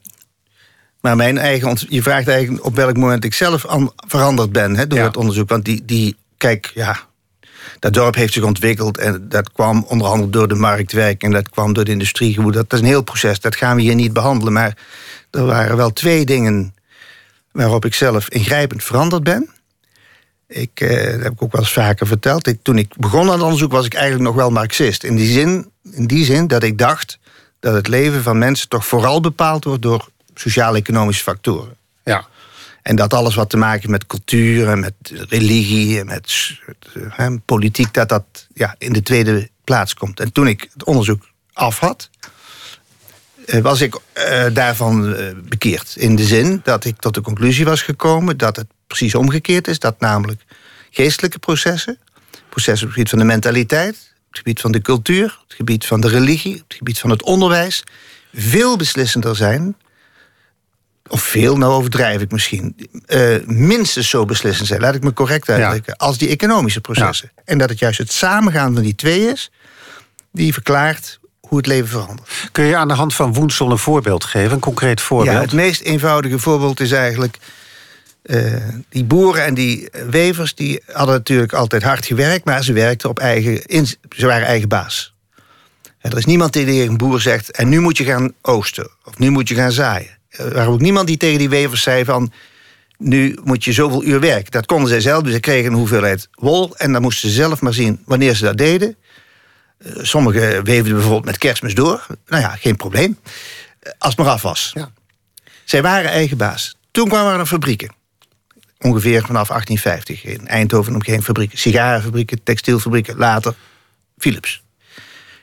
maar 1.02 1.16
mijn 1.16 1.38
eigen. 1.38 1.78
Je 1.90 2.02
vraagt 2.02 2.28
eigenlijk 2.28 2.66
op 2.66 2.76
welk 2.76 2.98
moment 2.98 3.24
ik 3.24 3.34
zelf 3.34 3.66
veranderd 4.08 4.52
ben 4.52 4.90
door 4.90 5.00
het 5.00 5.18
onderzoek. 5.18 5.50
Want 5.50 5.66
die, 5.66 5.86
die, 5.86 6.18
kijk, 6.38 6.72
ja. 6.74 7.10
Dat 7.80 7.94
dorp 7.94 8.16
heeft 8.16 8.34
zich 8.34 8.44
ontwikkeld 8.44 8.98
en 8.98 9.26
dat 9.30 9.52
kwam 9.52 9.86
onder 9.88 10.08
andere 10.08 10.30
door 10.30 10.48
de 10.48 10.56
marktwerk 10.56 11.24
en 11.24 11.32
dat 11.32 11.50
kwam 11.50 11.74
door 11.74 11.84
de 11.84 11.92
industrie. 11.92 12.52
Dat 12.52 12.74
is 12.74 12.80
een 12.80 12.86
heel 12.86 13.04
proces, 13.04 13.40
dat 13.40 13.56
gaan 13.56 13.76
we 13.76 13.82
hier 13.82 13.96
niet 13.96 14.14
behandelen. 14.14 14.54
Maar 14.54 14.78
er 15.32 15.46
waren 15.46 15.78
wel 15.78 15.94
twee 15.94 16.26
dingen 16.26 16.74
waarop 17.52 17.86
ik 17.86 17.94
zelf 17.94 18.30
ingrijpend 18.30 18.84
veranderd 18.84 19.24
ben. 19.24 19.50
Ik, 20.48 20.82
eh, 20.82 21.12
dat 21.12 21.22
heb 21.22 21.32
ik 21.32 21.42
ook 21.42 21.52
wel 21.52 21.62
eens 21.62 21.74
vaker 21.74 22.08
verteld. 22.08 22.48
Ik, 22.48 22.60
toen 22.62 22.78
ik 22.78 22.98
begon 22.98 23.26
aan 23.28 23.34
het 23.34 23.42
onderzoek 23.42 23.72
was 23.72 23.86
ik 23.86 23.94
eigenlijk 23.94 24.24
nog 24.24 24.36
wel 24.36 24.50
marxist. 24.50 25.04
In 25.04 25.16
die, 25.16 25.32
zin, 25.32 25.72
in 25.92 26.08
die 26.08 26.26
zin 26.26 26.48
dat 26.48 26.64
ik 26.64 26.78
dacht 26.78 27.20
dat 27.60 27.74
het 27.74 27.88
leven 27.88 28.24
van 28.24 28.38
mensen 28.38 28.70
toch 28.70 28.86
vooral 28.86 29.20
bepaald 29.22 29.64
wordt 29.64 29.82
door 29.82 30.10
sociaal-economische 30.36 31.24
factoren. 31.24 31.76
Ja. 32.04 32.28
En 32.82 32.96
dat 32.96 33.14
alles 33.14 33.36
wat 33.36 33.50
te 33.50 33.58
maken 33.58 33.80
heeft 33.80 33.92
met 33.92 34.06
cultuur 34.06 34.70
en 34.70 34.80
met 34.80 34.94
religie 35.30 36.00
en 36.00 36.06
met 36.06 36.58
he, 37.10 37.38
politiek, 37.38 37.94
dat 37.94 38.10
dat 38.10 38.48
ja, 38.54 38.76
in 38.78 38.94
de 38.94 39.04
tweede 39.04 39.50
plaats 39.64 39.94
komt. 39.94 40.20
En 40.20 40.32
toen 40.32 40.48
ik 40.48 40.70
het 40.74 40.84
onderzoek 40.84 41.30
af 41.54 41.80
had, 41.80 42.10
eh, 42.20 42.21
was 43.62 43.82
ik 43.82 43.96
uh, 44.18 44.46
daarvan 44.54 45.14
uh, 45.14 45.26
bekeerd. 45.44 45.94
In 45.96 46.16
de 46.16 46.24
zin 46.24 46.62
dat 46.64 46.86
ik 46.86 47.00
tot 47.00 47.14
de 47.14 47.22
conclusie 47.22 47.66
was 47.66 47.82
gekomen 47.82 48.38
dat 48.38 48.56
het 48.56 48.68
precies 48.88 49.16
omgekeerd 49.16 49.68
is. 49.68 49.80
Dat 49.80 50.00
namelijk 50.00 50.42
geestelijke 50.90 51.40
processen, 51.40 52.00
processen 52.50 52.88
op 52.88 52.94
het 52.94 52.94
gebied 52.94 53.10
van 53.10 53.20
de 53.20 53.26
mentaliteit, 53.26 53.96
op 53.96 54.28
het 54.30 54.38
gebied 54.38 54.62
van 54.62 54.72
de 54.72 54.82
cultuur, 54.82 55.26
op 55.26 55.48
het 55.48 55.58
gebied 55.58 55.86
van 55.86 56.02
de 56.02 56.08
religie, 56.08 56.54
op 56.54 56.64
het 56.68 56.78
gebied 56.78 57.00
van 57.00 57.10
het 57.10 57.24
onderwijs, 57.24 57.84
veel 58.34 58.78
beslissender 58.78 59.36
zijn 59.36 59.76
of 61.12 61.22
veel, 61.22 61.58
nou 61.58 61.74
overdrijf 61.74 62.22
ik 62.22 62.32
misschien, 62.32 62.90
uh, 63.08 63.36
minstens 63.46 64.10
zo 64.10 64.26
beslissend 64.26 64.68
zijn, 64.68 64.82
laat 64.82 64.96
ik 64.96 65.04
me 65.04 65.14
correct 65.14 65.50
uitdrukken, 65.50 65.98
als 65.98 66.18
die 66.18 66.30
economische 66.30 66.82
processen. 66.82 67.32
En 67.46 67.58
dat 67.58 67.70
het 67.70 67.80
juist 67.80 67.98
het 67.98 68.12
samengaan 68.12 68.74
van 68.74 68.84
die 68.84 68.96
twee 68.96 69.20
is, 69.20 69.52
die 70.32 70.54
verklaart 70.54 71.20
hoe 71.52 71.60
het 71.60 71.70
leven 71.70 71.88
verandert. 71.88 72.50
Kun 72.52 72.66
je 72.66 72.76
aan 72.76 72.88
de 72.88 72.94
hand 72.94 73.14
van 73.14 73.34
Woensel 73.34 73.72
een 73.72 73.78
voorbeeld 73.78 74.24
geven, 74.24 74.52
een 74.52 74.60
concreet 74.60 75.02
voorbeeld? 75.02 75.36
Ja, 75.36 75.42
het 75.42 75.54
meest 75.54 75.82
eenvoudige 75.82 76.40
voorbeeld 76.40 76.80
is 76.80 76.92
eigenlijk. 76.92 77.38
Uh, 78.24 78.56
die 78.90 79.04
boeren 79.04 79.46
en 79.46 79.54
die 79.54 79.90
wevers 80.10 80.56
die 80.56 80.84
hadden 80.86 81.16
natuurlijk 81.16 81.54
altijd 81.54 81.84
hard 81.84 82.06
gewerkt, 82.06 82.46
maar 82.46 82.64
ze 82.64 82.74
werkten 82.74 83.10
op 83.10 83.20
eigen, 83.20 83.86
ze 84.10 84.26
waren 84.28 84.48
eigen 84.48 84.68
baas. 84.68 85.14
Er 86.02 86.18
is 86.18 86.26
niemand 86.26 86.54
die 86.54 86.66
tegen 86.66 86.90
een 86.90 86.98
boer 86.98 87.22
zegt: 87.22 87.52
en 87.52 87.70
nu 87.70 87.80
moet 87.80 87.98
je 87.98 88.04
gaan 88.04 88.34
oosten 88.42 88.90
of 89.04 89.18
nu 89.18 89.30
moet 89.30 89.48
je 89.48 89.56
gaan 89.56 89.72
zaaien. 89.72 90.18
Er 90.30 90.54
was 90.54 90.66
ook 90.66 90.82
niemand 90.82 91.08
die 91.08 91.18
tegen 91.18 91.38
die 91.38 91.50
wevers 91.50 91.82
zei 91.82 92.06
van... 92.06 92.32
nu 92.98 93.38
moet 93.44 93.64
je 93.64 93.74
zoveel 93.74 94.04
uur 94.04 94.20
werken. 94.20 94.52
Dat 94.52 94.66
konden 94.66 94.90
zij 94.90 95.02
zelf, 95.02 95.24
dus 95.24 95.34
ze 95.34 95.40
kregen 95.40 95.72
een 95.72 95.78
hoeveelheid 95.78 96.28
wol... 96.32 96.76
en 96.76 96.92
dan 96.92 97.02
moesten 97.02 97.30
ze 97.30 97.36
zelf 97.36 97.62
maar 97.62 97.74
zien 97.74 98.02
wanneer 98.06 98.36
ze 98.36 98.44
dat 98.44 98.58
deden. 98.58 98.96
Eh, 99.84 99.92
sommigen 100.02 100.64
weefden 100.64 100.94
bijvoorbeeld 100.94 101.26
met 101.26 101.38
kerstmis 101.38 101.76
door. 101.76 102.06
Nou 102.28 102.42
ja, 102.42 102.56
geen 102.56 102.76
probleem. 102.76 103.20
Eh, 103.80 103.92
als 103.98 104.16
het 104.16 104.24
maar 104.24 104.34
af 104.34 104.42
was. 104.42 104.72
Ja. 104.74 104.92
Zij 105.64 105.82
waren 105.82 106.12
eigen 106.12 106.38
baas. 106.38 106.76
Toen 106.92 107.10
kwamen 107.10 107.40
er 107.40 107.46
fabrieken. 107.46 107.94
Ongeveer 108.80 109.26
vanaf 109.26 109.48
1850. 109.48 110.24
In 110.24 110.48
Eindhoven 110.48 110.96
om 110.96 111.04
geen 111.04 111.24
fabrieken. 111.24 111.58
Sigarenfabrieken, 111.58 112.44
textielfabrieken, 112.44 113.18
later 113.18 113.54
Philips. 114.18 114.64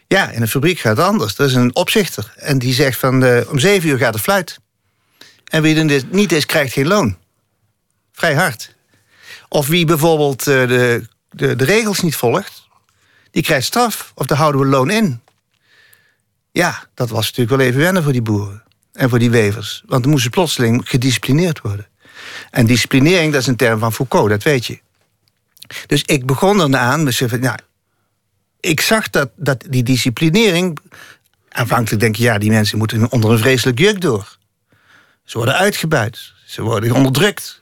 Ja, 0.07 0.31
in 0.31 0.43
een 0.43 0.49
fabriek 0.49 0.79
gaat 0.79 0.97
het 0.97 1.07
anders. 1.07 1.39
Er 1.39 1.47
is 1.47 1.55
een 1.55 1.75
opzichter. 1.75 2.33
En 2.37 2.59
die 2.59 2.75
zegt 2.75 2.99
van 2.99 3.25
uh, 3.25 3.51
om 3.51 3.59
zeven 3.59 3.89
uur 3.89 3.99
gaat 3.99 4.13
de 4.13 4.19
fluit. 4.19 4.59
En 5.45 5.63
wie 5.63 5.77
er 5.77 6.05
niet 6.11 6.33
is, 6.33 6.47
krijgt 6.47 6.73
geen 6.73 6.87
loon. 6.87 7.17
Vrij 8.13 8.35
hard. 8.35 8.75
Of 9.49 9.67
wie 9.67 9.87
bijvoorbeeld 9.87 10.47
eh, 10.47 10.69
de, 10.69 11.07
de, 11.31 11.57
de 11.57 11.65
regels 11.65 12.01
niet 12.01 12.17
volgt, 12.17 12.68
die 13.39 13.47
krijgt 13.47 13.67
straf. 13.67 14.13
Of 14.15 14.27
daar 14.27 14.39
houden 14.39 14.61
we 14.61 14.67
loon 14.67 14.91
in. 14.91 15.21
Ja, 16.53 16.87
dat 16.95 17.09
was 17.09 17.27
natuurlijk 17.27 17.57
wel 17.57 17.67
even 17.67 17.81
wennen 17.81 18.03
voor 18.03 18.13
die 18.13 18.23
boeren. 18.23 18.63
En 18.93 19.09
voor 19.09 19.19
die 19.19 19.31
wevers. 19.31 19.83
Want 19.87 20.03
dan 20.03 20.13
moesten 20.13 20.31
plotseling 20.31 20.89
gedisciplineerd 20.89 21.61
worden. 21.61 21.87
En 22.51 22.67
disciplinering, 22.67 23.33
dat 23.33 23.41
is 23.41 23.47
een 23.47 23.57
term 23.57 23.79
van 23.79 23.93
Foucault, 23.93 24.29
dat 24.29 24.43
weet 24.43 24.67
je. 24.67 24.81
Dus 25.87 26.03
ik 26.03 26.27
begon 26.27 26.75
er 26.75 26.79
aan, 26.79 27.05
dus 27.05 27.21
nou, 27.21 27.59
ik 28.61 28.81
zag 28.81 29.11
dat, 29.11 29.31
dat 29.37 29.65
die 29.69 29.83
disciplinering. 29.83 30.79
Aanvankelijk 31.49 32.01
denk 32.01 32.17
je, 32.17 32.23
ja, 32.23 32.39
die 32.39 32.51
mensen 32.51 32.79
moeten 32.79 33.11
onder 33.11 33.31
een 33.31 33.39
vreselijk 33.39 33.79
juk 33.79 34.01
door. 34.01 34.39
Ze 35.25 35.37
worden 35.37 35.57
uitgebuit. 35.57 36.33
Ze 36.47 36.63
worden 36.63 36.93
onderdrukt. 36.93 37.61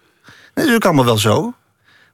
Dat 0.54 0.66
is 0.66 0.74
ook 0.74 0.84
allemaal 0.84 1.04
wel 1.04 1.18
zo. 1.18 1.54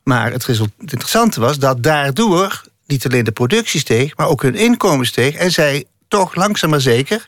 Maar 0.03 0.33
het, 0.33 0.47
het 0.47 0.71
interessante 0.79 1.41
was 1.41 1.59
dat 1.59 1.83
daardoor 1.83 2.71
niet 2.93 3.07
alleen 3.07 3.25
de 3.25 3.33
productie 3.33 3.81
steeg, 3.81 4.17
maar 4.17 4.29
ook 4.29 4.43
hun 4.43 4.55
inkomen 4.55 5.07
steeg. 5.07 5.35
En 5.35 5.51
zij 5.51 5.85
toch 6.09 6.35
langzaam 6.35 6.71
maar 6.71 6.81
zeker, 6.81 7.27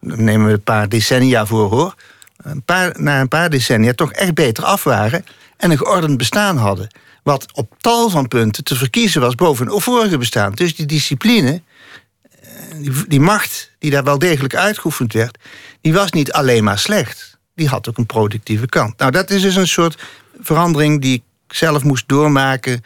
dan 0.00 0.24
nemen 0.24 0.46
we 0.46 0.52
een 0.52 0.62
paar 0.62 0.88
decennia 0.88 1.46
voor 1.46 1.70
hoor, 1.70 1.94
een 2.36 2.62
paar, 2.62 2.94
na 3.00 3.20
een 3.20 3.28
paar 3.28 3.50
decennia 3.50 3.92
toch 3.92 4.12
echt 4.12 4.34
beter 4.34 4.64
af 4.64 4.84
waren 4.84 5.24
en 5.56 5.70
een 5.70 5.78
geordend 5.78 6.16
bestaan 6.16 6.56
hadden. 6.56 6.88
Wat 7.22 7.46
op 7.52 7.74
tal 7.78 8.10
van 8.10 8.28
punten 8.28 8.64
te 8.64 8.76
verkiezen 8.76 9.20
was 9.20 9.34
boven 9.34 9.72
een 9.72 9.80
vorige 9.80 10.18
bestaan. 10.18 10.52
Dus 10.52 10.76
die 10.76 10.86
discipline, 10.86 11.62
eh, 12.40 12.50
die, 12.76 12.92
die 13.08 13.20
macht 13.20 13.70
die 13.78 13.90
daar 13.90 14.04
wel 14.04 14.18
degelijk 14.18 14.54
uitgeoefend 14.54 15.12
werd, 15.12 15.38
die 15.80 15.92
was 15.92 16.12
niet 16.12 16.32
alleen 16.32 16.64
maar 16.64 16.78
slecht 16.78 17.36
die 17.56 17.68
had 17.68 17.88
ook 17.88 17.98
een 17.98 18.06
productieve 18.06 18.66
kant. 18.66 18.98
Nou, 18.98 19.10
dat 19.10 19.30
is 19.30 19.42
dus 19.42 19.56
een 19.56 19.68
soort 19.68 20.02
verandering 20.40 21.00
die 21.00 21.14
ik 21.14 21.54
zelf 21.56 21.82
moest 21.82 22.08
doormaken 22.08 22.84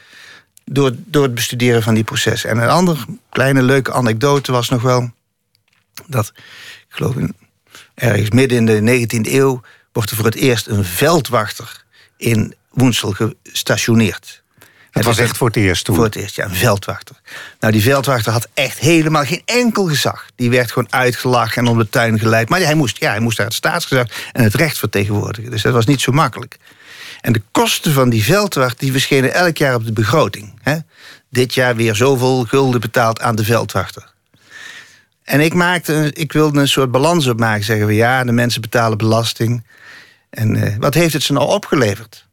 door, 0.72 0.92
door 0.96 1.22
het 1.22 1.34
bestuderen 1.34 1.82
van 1.82 1.94
die 1.94 2.04
processen. 2.04 2.50
En 2.50 2.58
een 2.58 2.68
andere 2.68 2.98
kleine 3.30 3.62
leuke 3.62 3.92
anekdote 3.92 4.52
was 4.52 4.68
nog 4.68 4.82
wel 4.82 5.10
dat, 6.06 6.32
ik 6.36 6.84
geloof 6.88 7.16
in, 7.16 7.34
ergens 7.94 8.30
midden 8.30 8.68
in 8.68 8.84
de 8.84 9.06
19e 9.06 9.32
eeuw, 9.32 9.60
wordt 9.92 10.10
er 10.10 10.16
voor 10.16 10.24
het 10.24 10.34
eerst 10.34 10.66
een 10.66 10.84
veldwachter 10.84 11.84
in 12.16 12.54
Woensel 12.70 13.14
gestationeerd. 13.42 14.42
Het 14.90 15.04
was 15.04 15.18
echt 15.18 15.36
voor 15.36 15.46
het 15.46 15.56
eerst 15.56 15.84
toen? 15.84 15.94
Voor 15.94 16.04
het 16.04 16.16
eerst, 16.16 16.36
ja, 16.36 16.44
een 16.44 16.54
veldwachter. 16.54 17.16
Nou, 17.60 17.72
die 17.72 17.82
veldwachter 17.82 18.32
had 18.32 18.48
echt 18.54 18.78
helemaal 18.78 19.24
geen 19.24 19.42
enkel 19.44 19.84
gezag. 19.84 20.26
Die 20.34 20.50
werd 20.50 20.72
gewoon 20.72 20.92
uitgelachen 20.92 21.62
en 21.62 21.68
om 21.68 21.78
de 21.78 21.88
tuin 21.88 22.18
geleid. 22.18 22.48
Maar 22.48 22.60
hij 22.60 22.74
moest, 22.74 22.98
ja, 22.98 23.10
hij 23.10 23.20
moest 23.20 23.36
daar 23.36 23.46
het 23.46 23.54
staatsgezag 23.54 24.06
en 24.32 24.42
het 24.42 24.54
recht 24.54 24.78
vertegenwoordigen. 24.78 25.50
Dus 25.50 25.62
dat 25.62 25.72
was 25.72 25.86
niet 25.86 26.00
zo 26.00 26.12
makkelijk. 26.12 26.58
En 27.20 27.32
de 27.32 27.42
kosten 27.50 27.92
van 27.92 28.10
die 28.10 28.24
veldwacht 28.24 28.78
die 28.78 28.92
verschenen 28.92 29.34
elk 29.34 29.56
jaar 29.56 29.74
op 29.74 29.84
de 29.86 29.92
begroting. 29.92 30.58
Hè? 30.62 30.76
Dit 31.30 31.54
jaar 31.54 31.76
weer 31.76 31.94
zoveel 31.94 32.44
gulden 32.44 32.80
betaald 32.80 33.20
aan 33.20 33.36
de 33.36 33.44
veldwachter. 33.44 34.12
En 35.22 35.40
ik, 35.40 35.54
maakte, 35.54 36.10
ik 36.12 36.32
wilde 36.32 36.60
een 36.60 36.68
soort 36.68 36.90
balans 36.90 37.26
opmaken. 37.26 37.64
Zeggen 37.64 37.86
we 37.86 37.94
ja, 37.94 38.24
de 38.24 38.32
mensen 38.32 38.60
betalen 38.60 38.98
belasting. 38.98 39.64
En 40.30 40.56
uh, 40.56 40.76
wat 40.78 40.94
heeft 40.94 41.12
het 41.12 41.22
ze 41.22 41.32
nou 41.32 41.48
opgeleverd? 41.48 42.26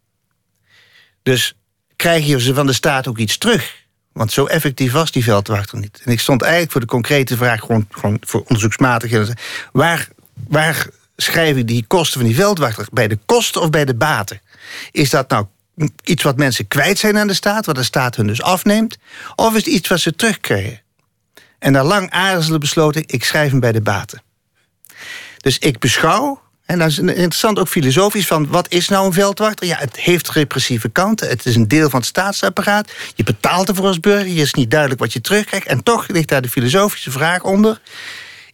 Dus 1.24 1.56
krijgen 1.96 2.42
ze 2.42 2.54
van 2.54 2.66
de 2.66 2.74
staat 2.74 3.08
ook 3.08 3.18
iets 3.18 3.38
terug? 3.38 3.86
Want 4.14 4.32
zo 4.32 4.46
effectief 4.46 4.92
was 4.92 5.12
die 5.12 5.24
veldwachter 5.24 5.78
niet. 5.78 6.02
En 6.04 6.12
ik 6.12 6.20
stond 6.20 6.42
eigenlijk 6.42 6.72
voor 6.72 6.82
de 6.82 6.88
concrete 6.88 7.38
vraag, 7.38 7.60
gewoon, 7.60 7.88
gewoon 7.92 8.18
voor 8.22 8.42
onderzoeksmatig. 8.42 9.34
Waar, 9.72 10.08
waar 10.48 10.88
schrijf 11.16 11.58
ik 11.58 11.68
die 11.68 11.86
kosten 11.88 12.20
van 12.20 12.30
die 12.30 12.38
veldwachter? 12.38 12.88
Bij 12.92 13.08
de 13.08 13.20
kosten 13.26 13.62
of 13.62 13.70
bij 13.70 13.86
de 13.86 13.96
baten? 13.96 14.42
Is 14.92 15.10
dat 15.10 15.30
nou 15.30 15.46
iets 16.04 16.24
wat 16.24 16.38
mensen 16.38 16.68
kwijt 16.68 16.98
zijn 17.00 17.18
aan 17.18 17.28
de 17.28 17.34
staat, 17.34 17.66
wat 17.66 17.76
de 17.76 17.84
staat 17.84 18.16
hun 18.16 18.28
dus 18.28 18.42
afneemt? 18.42 18.98
Of 19.36 19.56
is 19.56 19.66
het 19.66 19.74
iets 19.74 19.90
wat 19.90 20.00
ze 20.00 20.16
terugkrijgen? 20.16 20.82
En 21.60 21.72
na 21.72 21.84
lang 21.84 22.10
aarzelen 22.10 22.60
besloten, 22.60 23.04
ik 23.06 23.24
schrijf 23.24 23.52
hem 23.52 23.60
bij 23.60 23.72
de 23.72 23.82
baten. 23.82 24.22
Dus 25.38 25.58
ik 25.58 25.80
beschouw 25.80 26.42
en 26.68 26.80
dat 26.80 26.88
is 26.88 27.00
interessant 27.00 27.60
ook 27.60 27.68
filosofisch 27.68 28.28
van 28.28 28.48
wat 28.48 28.72
is 28.72 28.88
nou 28.88 29.06
een 29.06 29.14
veldwachter? 29.14 29.68
Ja, 29.68 29.78
het 29.78 29.98
heeft 29.98 30.30
repressieve 30.30 30.90
kanten. 30.90 31.30
Het 31.30 31.46
is 31.46 31.56
een 31.56 31.68
deel 31.68 31.90
van 31.90 32.00
het 32.00 32.08
staatsapparaat. 32.08 32.92
Je 33.16 33.24
betaalt 33.24 33.70
ervoor 33.70 33.86
als 33.86 34.00
burger. 34.00 34.28
Je 34.28 34.42
is 34.42 34.54
niet 34.54 34.72
duidelijk 34.72 35.00
wat 35.00 35.14
je 35.14 35.22
terugkrijgt. 35.22 35.68
En 35.68 35.84
toch 35.84 36.08
ligt 36.08 36.28
daar 36.28 36.42
de 36.42 36.50
filosofische 36.50 37.12
vraag 37.12 37.44
onder. 37.44 37.82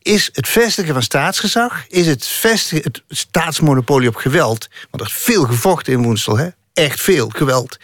Is 0.04 0.30
het 0.34 0.48
vestigen 0.48 0.94
van 0.94 1.04
staatsgezag, 1.04 1.86
is 1.88 2.08
het 2.08 2.28
vestigen, 2.28 2.84
het 2.84 3.04
staatsmonopolie 3.10 4.08
op 4.08 4.16
geweld. 4.16 4.68
Want 4.92 5.04
er 5.04 5.10
is 5.10 5.24
veel 5.24 5.46
gevochten 5.46 5.94
in 5.94 6.04
Woensel, 6.04 6.38
hè? 6.38 6.50
echt 6.74 7.02
veel 7.02 7.30
geweld. 7.30 7.78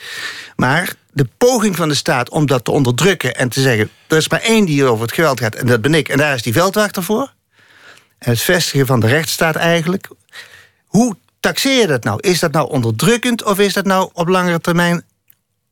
Maar 0.56 0.94
de 1.12 1.28
poging 1.38 1.76
van 1.76 1.90
de 1.90 1.96
staat 1.96 2.30
om 2.30 2.46
dat 2.46 2.66
te 2.66 2.72
onderdrukken 2.72 3.36
en 3.36 3.50
te 3.50 3.62
zeggen: 3.62 3.90
er 4.08 4.18
is 4.18 4.30
maar 4.30 4.42
één 4.42 4.66
die 4.66 4.86
over 4.86 5.06
het 5.06 5.14
geweld 5.14 5.40
gaat, 5.40 5.56
en 5.56 5.66
dat 5.66 5.82
ben 5.82 5.94
ik, 5.94 6.10
en 6.10 6.18
daar 6.18 6.36
is 6.36 6.42
die 6.42 6.54
veldwachter 6.54 7.04
voor. 7.04 7.34
En 8.18 8.32
het 8.32 8.42
vestigen 8.42 8.86
van 8.86 9.00
de 9.00 9.08
rechtsstaat 9.08 9.56
eigenlijk. 9.56 10.08
Hoe 10.86 11.16
taxeer 11.40 11.80
je 11.80 11.88
dat 11.88 12.04
nou? 12.04 12.20
Is 12.20 12.40
dat 12.40 12.52
nou 12.52 12.70
onderdrukkend 12.70 13.44
of 13.44 13.60
is 13.60 13.74
dat 13.74 13.86
nou 13.86 14.10
op 14.14 14.28
langere 14.28 14.60
termijn 14.60 15.04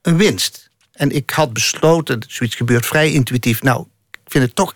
een 0.01 0.17
winst? 0.17 0.69
En 0.91 1.11
ik 1.11 1.29
had 1.29 1.53
besloten, 1.53 2.23
zoiets 2.27 2.55
gebeurt 2.55 2.85
vrij 2.85 3.11
intuïtief. 3.11 3.61
Nou, 3.61 3.85
ik 4.11 4.31
vind 4.31 4.43
het 4.43 4.55
toch 4.55 4.73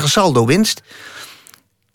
per 0.00 0.08
saldo 0.08 0.46
winst. 0.46 0.82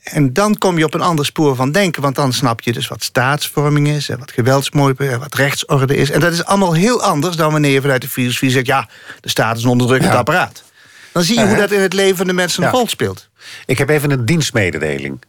En 0.04 0.34
dan 0.34 0.58
kom 0.58 0.78
je 0.78 0.86
op 0.86 0.94
een 0.94 1.02
ander 1.02 1.26
spoor 1.26 1.56
van 1.56 1.72
denken, 1.72 2.02
want 2.02 2.16
dan 2.16 2.34
snap 2.34 2.62
je 2.62 2.74
dus 2.74 2.88
wat 2.88 3.04
staatsvorming 3.04 3.88
is 3.88 4.10
en 4.10 4.20
wat 4.20 4.32
geweldsmoeite 4.32 5.10
en 5.10 5.20
wat 5.20 5.34
rechtsorde 5.34 5.96
is. 5.96 6.12
En 6.12 6.20
dat 6.20 6.34
is 6.34 6.46
allemaal 6.46 6.74
heel 6.74 7.04
anders 7.04 7.36
dan 7.36 7.52
wanneer 7.52 7.72
je 7.72 7.82
vanuit 7.82 8.02
de 8.02 8.10
filosofie 8.10 8.50
zegt: 8.50 8.66
ja, 8.66 8.90
de 9.20 9.30
staat 9.30 9.58
is 9.58 9.64
een 9.64 9.70
onderdrukkend 9.70 10.14
apparaat. 10.14 10.64
Dan 11.12 11.24
zie 11.24 11.40
je 11.40 11.48
hoe 11.48 11.58
dat 11.58 11.72
in 11.72 11.80
het 11.80 11.94
leven 11.94 12.18
van 12.18 12.28
de 12.28 12.34
mensen 12.34 12.64
een 12.64 12.70
rol 12.70 12.88
speelt. 12.88 13.30
Ik 13.66 13.78
heb 13.78 13.90
even 13.90 14.12
een 14.12 14.26
dienstmededeling. 14.26 15.22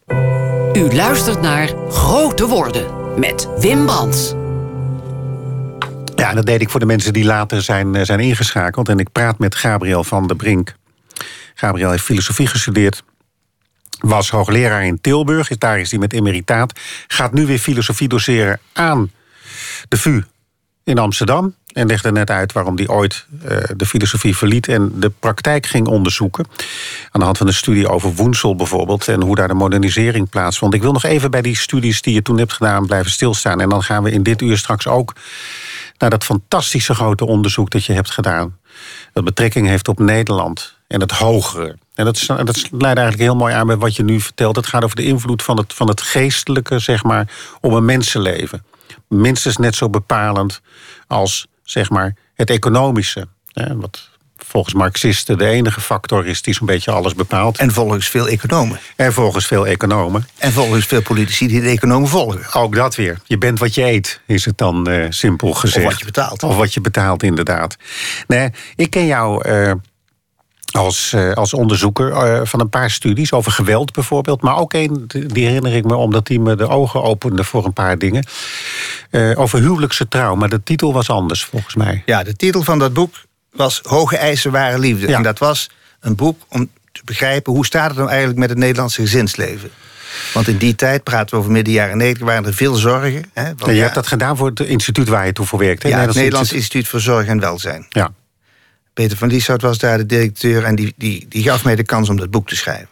U 0.73 0.95
luistert 0.95 1.41
naar 1.41 1.69
Grote 1.89 2.47
Woorden 2.47 3.19
met 3.19 3.49
Wim 3.59 3.87
Brands. 3.87 4.35
Ja, 6.15 6.31
en 6.31 6.37
dat 6.37 6.47
deed 6.47 6.61
ik 6.61 6.71
voor 6.71 6.81
de 6.81 6.87
mensen 6.87 7.13
die 7.13 7.25
later 7.25 7.63
zijn, 7.63 7.95
eh, 7.95 8.05
zijn 8.05 8.21
ingeschakeld. 8.21 8.89
En 8.89 8.99
ik 8.99 9.13
praat 9.13 9.39
met 9.39 9.55
Gabriel 9.55 10.05
van 10.05 10.27
der 10.27 10.37
Brink. 10.37 10.75
Gabriel 11.55 11.90
heeft 11.90 12.05
filosofie 12.05 12.47
gestudeerd. 12.47 13.03
Was 13.99 14.31
hoogleraar 14.31 14.85
in 14.85 15.01
Tilburg. 15.01 15.49
Daar 15.49 15.81
is 15.81 15.90
hij 15.90 16.01
met 16.01 16.12
emeritaat. 16.12 16.81
Gaat 17.07 17.33
nu 17.33 17.47
weer 17.47 17.59
filosofie 17.59 18.09
doseren 18.09 18.61
aan 18.73 19.11
de 19.88 19.97
VU 19.97 20.23
in 20.85 20.99
Amsterdam. 20.99 21.55
En 21.73 21.87
legde 21.87 22.12
net 22.12 22.31
uit 22.31 22.53
waarom 22.53 22.77
hij 22.77 22.88
ooit 22.88 23.27
uh, 23.33 23.59
de 23.77 23.87
filosofie 23.87 24.37
verliet 24.37 24.69
en 24.69 24.93
de 25.01 25.11
praktijk 25.11 25.67
ging 25.67 25.87
onderzoeken. 25.87 26.47
Aan 27.11 27.21
de 27.21 27.25
hand 27.25 27.38
van 27.38 27.47
een 27.47 27.55
studie 27.55 27.88
over 27.88 28.14
Woensel 28.14 28.57
bijvoorbeeld. 28.57 29.09
En 29.09 29.23
hoe 29.23 29.35
daar 29.35 29.49
de 29.49 29.55
modernisering 29.55 30.29
plaatsvond. 30.29 30.75
Ik 30.75 30.83
wil 30.83 30.93
nog 30.93 31.05
even 31.05 31.31
bij 31.31 31.43
die 31.43 31.57
studies 31.57 32.03
die 32.03 32.14
je 32.14 32.23
toen 32.23 32.38
hebt 32.38 32.53
gedaan 32.53 32.87
blijven 32.87 33.11
stilstaan. 33.11 33.61
En 33.61 33.69
dan 33.69 33.83
gaan 33.83 34.03
we 34.03 34.11
in 34.11 34.23
dit 34.23 34.43
uur 34.43 34.59
straks 34.59 34.87
ook 34.87 35.12
naar 35.99 36.11
dat 36.11 36.25
fantastische 36.25 36.95
grote 36.95 37.27
onderzoek 37.27 37.71
dat 37.71 37.85
je 37.85 37.93
hebt 37.93 38.11
gedaan. 38.11 38.59
Dat 39.12 39.25
betrekking 39.25 39.67
heeft 39.67 39.88
op 39.88 39.99
Nederland 39.99 40.77
en 40.95 41.01
het 41.01 41.11
hogere. 41.11 41.77
En 41.95 42.05
dat, 42.05 42.17
is, 42.17 42.27
dat 42.27 42.67
leidt 42.71 42.99
eigenlijk 42.99 43.19
heel 43.19 43.37
mooi 43.37 43.55
aan 43.55 43.67
bij 43.67 43.77
wat 43.77 43.97
je 43.97 44.03
nu 44.03 44.21
vertelt. 44.21 44.57
Het 44.57 44.67
gaat 44.67 44.85
over 44.85 44.97
de 44.97 45.05
invloed 45.05 45.43
van 45.43 45.57
het, 45.57 45.75
van 45.75 45.89
het 45.89 46.01
geestelijke, 46.01 46.79
zeg 46.79 47.03
maar, 47.03 47.29
op 47.61 47.73
een 47.73 47.85
mensenleven. 47.85 48.65
Minstens 49.09 49.57
net 49.57 49.75
zo 49.75 49.91
bepalend 49.91 50.61
als, 51.07 51.47
zeg 51.63 51.91
maar, 51.91 52.17
het 52.35 52.51
economische. 52.51 53.29
Wat 53.75 54.09
volgens 54.37 54.75
Marxisten 54.75 55.39
de 55.39 55.47
enige 55.47 55.81
factor 55.81 56.27
is 56.27 56.43
die 56.43 56.55
zo'n 56.55 56.67
beetje 56.67 56.91
alles 56.91 57.15
bepaalt. 57.15 57.59
En 57.59 57.73
volgens 57.73 58.09
veel 58.09 58.29
economen. 58.29 58.79
En 58.97 59.13
volgens 59.13 59.47
veel 59.47 59.67
economen. 59.67 60.29
En 60.39 60.53
volgens 60.53 60.87
veel 60.87 61.03
politici 61.03 61.47
die 61.47 61.61
de 61.61 61.69
economen 61.69 62.09
volgen. 62.09 62.61
Ook 62.61 62.75
dat 62.75 62.95
weer. 62.95 63.19
Je 63.25 63.39
bent 63.39 63.59
wat 63.59 63.75
je 63.75 63.85
eet, 63.85 64.21
is 64.27 64.45
het 64.45 64.59
dan 64.59 64.91
uh, 64.91 65.07
simpel 65.09 65.53
gezegd. 65.53 65.87
Of 65.87 65.91
wat 65.91 65.99
je 65.99 66.05
betaalt. 66.05 66.43
Of 66.43 66.57
wat 66.57 66.75
je 66.75 66.81
betaalt, 66.81 67.23
inderdaad. 67.23 67.77
Nee, 68.27 68.51
ik 68.77 68.91
ken 68.91 69.07
jou... 69.07 69.49
Uh, 69.49 69.73
als, 70.77 71.13
uh, 71.15 71.33
als 71.33 71.55
onderzoeker 71.55 72.09
uh, 72.09 72.41
van 72.45 72.61
een 72.61 72.69
paar 72.69 72.91
studies 72.91 73.33
over 73.33 73.53
geweld 73.53 73.93
bijvoorbeeld. 73.93 74.43
Maar 74.43 74.57
ook 74.57 74.73
een, 74.73 75.05
die 75.07 75.47
herinner 75.47 75.75
ik 75.75 75.85
me 75.85 75.95
omdat 75.95 76.27
die 76.27 76.41
me 76.41 76.57
de 76.57 76.69
ogen 76.69 77.03
opende 77.03 77.45
voor 77.45 77.65
een 77.65 77.73
paar 77.73 77.99
dingen. 77.99 78.27
Uh, 79.11 79.39
over 79.39 79.59
huwelijkse 79.59 80.09
trouw, 80.09 80.35
maar 80.35 80.49
de 80.49 80.63
titel 80.63 80.93
was 80.93 81.11
anders 81.11 81.45
volgens 81.45 81.75
mij. 81.75 82.03
Ja, 82.07 82.23
de 82.23 82.37
titel 82.37 82.63
van 82.63 82.79
dat 82.79 82.93
boek 82.93 83.15
was 83.53 83.81
Hoge 83.83 84.17
eisen, 84.17 84.53
ware 84.53 84.79
liefde. 84.79 85.09
Ja. 85.09 85.17
En 85.17 85.23
dat 85.23 85.39
was 85.39 85.71
een 86.01 86.15
boek 86.15 86.43
om 86.49 86.71
te 86.93 87.01
begrijpen 87.05 87.53
hoe 87.53 87.67
staat 87.67 87.89
het 87.89 87.97
nou 87.97 88.09
eigenlijk 88.09 88.39
met 88.39 88.49
het 88.49 88.59
Nederlandse 88.59 89.01
gezinsleven. 89.01 89.71
Want 90.33 90.49
in 90.49 90.57
die 90.57 90.75
tijd, 90.75 91.03
praten 91.03 91.35
we 91.35 91.41
over 91.41 91.53
midden 91.53 91.73
jaren 91.73 91.97
90, 91.97 92.27
waren 92.27 92.47
er 92.47 92.55
veel 92.55 92.75
zorgen. 92.75 93.25
Hè, 93.33 93.45
want, 93.45 93.65
ja, 93.65 93.71
je 93.71 93.81
hebt 93.81 93.95
dat 93.95 94.07
gedaan 94.07 94.37
voor 94.37 94.49
het 94.49 94.61
instituut 94.61 95.09
waar 95.09 95.27
je 95.27 95.33
toe 95.33 95.47
voor 95.47 95.59
werkte. 95.59 95.89
Ja, 95.89 95.99
het 95.99 96.15
Nederlands 96.15 96.53
Instituut 96.53 96.89
voor 96.89 97.01
Zorg 97.01 97.27
en 97.27 97.41
Welzijn. 97.41 97.87
Ja. 97.89 98.11
Peter 98.95 99.17
van 99.17 99.29
Lieshout 99.29 99.63
was 99.63 99.79
daar 99.79 99.99
de 99.99 100.07
directeur 100.07 100.65
en 100.65 100.75
die, 100.75 100.95
die, 100.97 101.27
die 101.29 101.43
gaf 101.43 101.65
mij 101.65 101.77
de 101.77 101.85
kans 101.85 102.09
om 102.09 102.17
dat 102.17 102.31
boek 102.31 102.49
te 102.49 102.57
schrijven. 102.57 102.89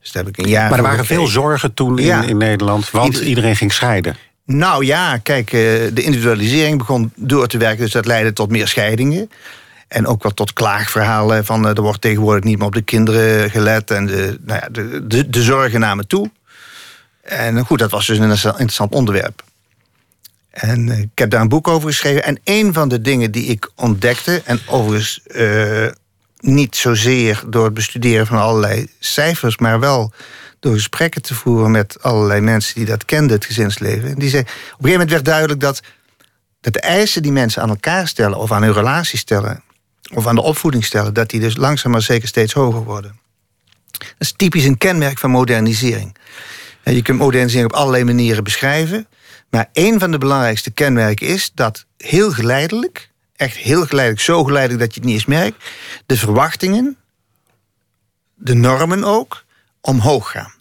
Dus 0.00 0.12
daar 0.12 0.24
heb 0.24 0.38
ik 0.38 0.44
een 0.44 0.50
jaar 0.50 0.68
Maar 0.68 0.78
er 0.78 0.84
waren 0.84 1.04
veel 1.04 1.26
zorgen 1.26 1.74
toen 1.74 1.98
in, 1.98 2.04
ja. 2.04 2.22
in 2.22 2.36
Nederland, 2.36 2.90
want 2.90 3.06
Ieder, 3.06 3.28
iedereen 3.28 3.56
ging 3.56 3.72
scheiden. 3.72 4.16
Nou 4.44 4.84
ja, 4.84 5.16
kijk, 5.16 5.50
de 5.50 6.02
individualisering 6.02 6.78
begon 6.78 7.12
door 7.14 7.46
te 7.46 7.58
werken, 7.58 7.82
dus 7.82 7.92
dat 7.92 8.06
leidde 8.06 8.32
tot 8.32 8.50
meer 8.50 8.68
scheidingen. 8.68 9.30
En 9.88 10.06
ook 10.06 10.22
wat 10.22 10.36
tot 10.36 10.52
klaagverhalen 10.52 11.44
van 11.44 11.66
er 11.66 11.82
wordt 11.82 12.00
tegenwoordig 12.00 12.44
niet 12.44 12.58
meer 12.58 12.66
op 12.66 12.74
de 12.74 12.82
kinderen 12.82 13.50
gelet 13.50 13.90
en 13.90 14.06
de, 14.06 14.38
nou 14.40 14.60
ja, 14.62 14.68
de, 14.68 15.06
de, 15.06 15.30
de 15.30 15.42
zorgen 15.42 15.80
namen 15.80 16.06
toe. 16.06 16.30
En 17.22 17.64
goed, 17.64 17.78
dat 17.78 17.90
was 17.90 18.06
dus 18.06 18.18
een 18.18 18.30
interessant 18.30 18.92
onderwerp. 18.92 19.42
En 20.52 20.88
ik 20.88 21.08
heb 21.14 21.30
daar 21.30 21.40
een 21.40 21.48
boek 21.48 21.68
over 21.68 21.88
geschreven. 21.88 22.24
En 22.24 22.40
een 22.44 22.72
van 22.72 22.88
de 22.88 23.00
dingen 23.00 23.30
die 23.30 23.44
ik 23.44 23.70
ontdekte, 23.76 24.42
en 24.44 24.60
overigens 24.66 25.20
uh, 25.26 25.86
niet 26.40 26.76
zozeer 26.76 27.42
door 27.46 27.64
het 27.64 27.74
bestuderen 27.74 28.26
van 28.26 28.38
allerlei 28.38 28.88
cijfers, 28.98 29.58
maar 29.58 29.80
wel 29.80 30.12
door 30.60 30.74
gesprekken 30.74 31.22
te 31.22 31.34
voeren 31.34 31.70
met 31.70 32.02
allerlei 32.02 32.40
mensen 32.40 32.74
die 32.74 32.84
dat 32.84 33.04
kenden, 33.04 33.36
het 33.36 33.44
gezinsleven. 33.44 34.18
Die 34.18 34.28
zei, 34.28 34.42
op 34.42 34.48
een 34.48 34.54
gegeven 34.54 34.90
moment 34.90 35.10
werd 35.10 35.24
duidelijk 35.24 35.60
dat, 35.60 35.80
dat 36.60 36.72
de 36.72 36.80
eisen 36.80 37.22
die 37.22 37.32
mensen 37.32 37.62
aan 37.62 37.68
elkaar 37.68 38.08
stellen, 38.08 38.38
of 38.38 38.52
aan 38.52 38.62
hun 38.62 38.72
relatie 38.72 39.18
stellen, 39.18 39.62
of 40.14 40.26
aan 40.26 40.34
de 40.34 40.42
opvoeding 40.42 40.84
stellen, 40.84 41.14
dat 41.14 41.30
die 41.30 41.40
dus 41.40 41.56
langzaam 41.56 41.92
maar 41.92 42.02
zeker 42.02 42.28
steeds 42.28 42.52
hoger 42.52 42.84
worden. 42.84 43.20
Dat 43.92 44.14
is 44.18 44.32
typisch 44.32 44.64
een 44.64 44.78
kenmerk 44.78 45.18
van 45.18 45.30
modernisering. 45.30 46.16
En 46.82 46.94
je 46.94 47.02
kunt 47.02 47.18
modernisering 47.18 47.70
op 47.70 47.78
allerlei 47.78 48.04
manieren 48.04 48.44
beschrijven. 48.44 49.06
Maar 49.52 49.68
een 49.72 49.98
van 49.98 50.10
de 50.10 50.18
belangrijkste 50.18 50.70
kenmerken 50.70 51.26
is 51.26 51.50
dat 51.54 51.84
heel 51.96 52.30
geleidelijk, 52.30 53.10
echt 53.36 53.56
heel 53.56 53.86
geleidelijk, 53.86 54.24
zo 54.24 54.44
geleidelijk 54.44 54.80
dat 54.80 54.94
je 54.94 55.00
het 55.00 55.08
niet 55.08 55.18
eens 55.18 55.26
merkt, 55.26 55.64
de 56.06 56.16
verwachtingen, 56.16 56.96
de 58.34 58.54
normen 58.54 59.04
ook, 59.04 59.44
omhoog 59.80 60.30
gaan. 60.30 60.52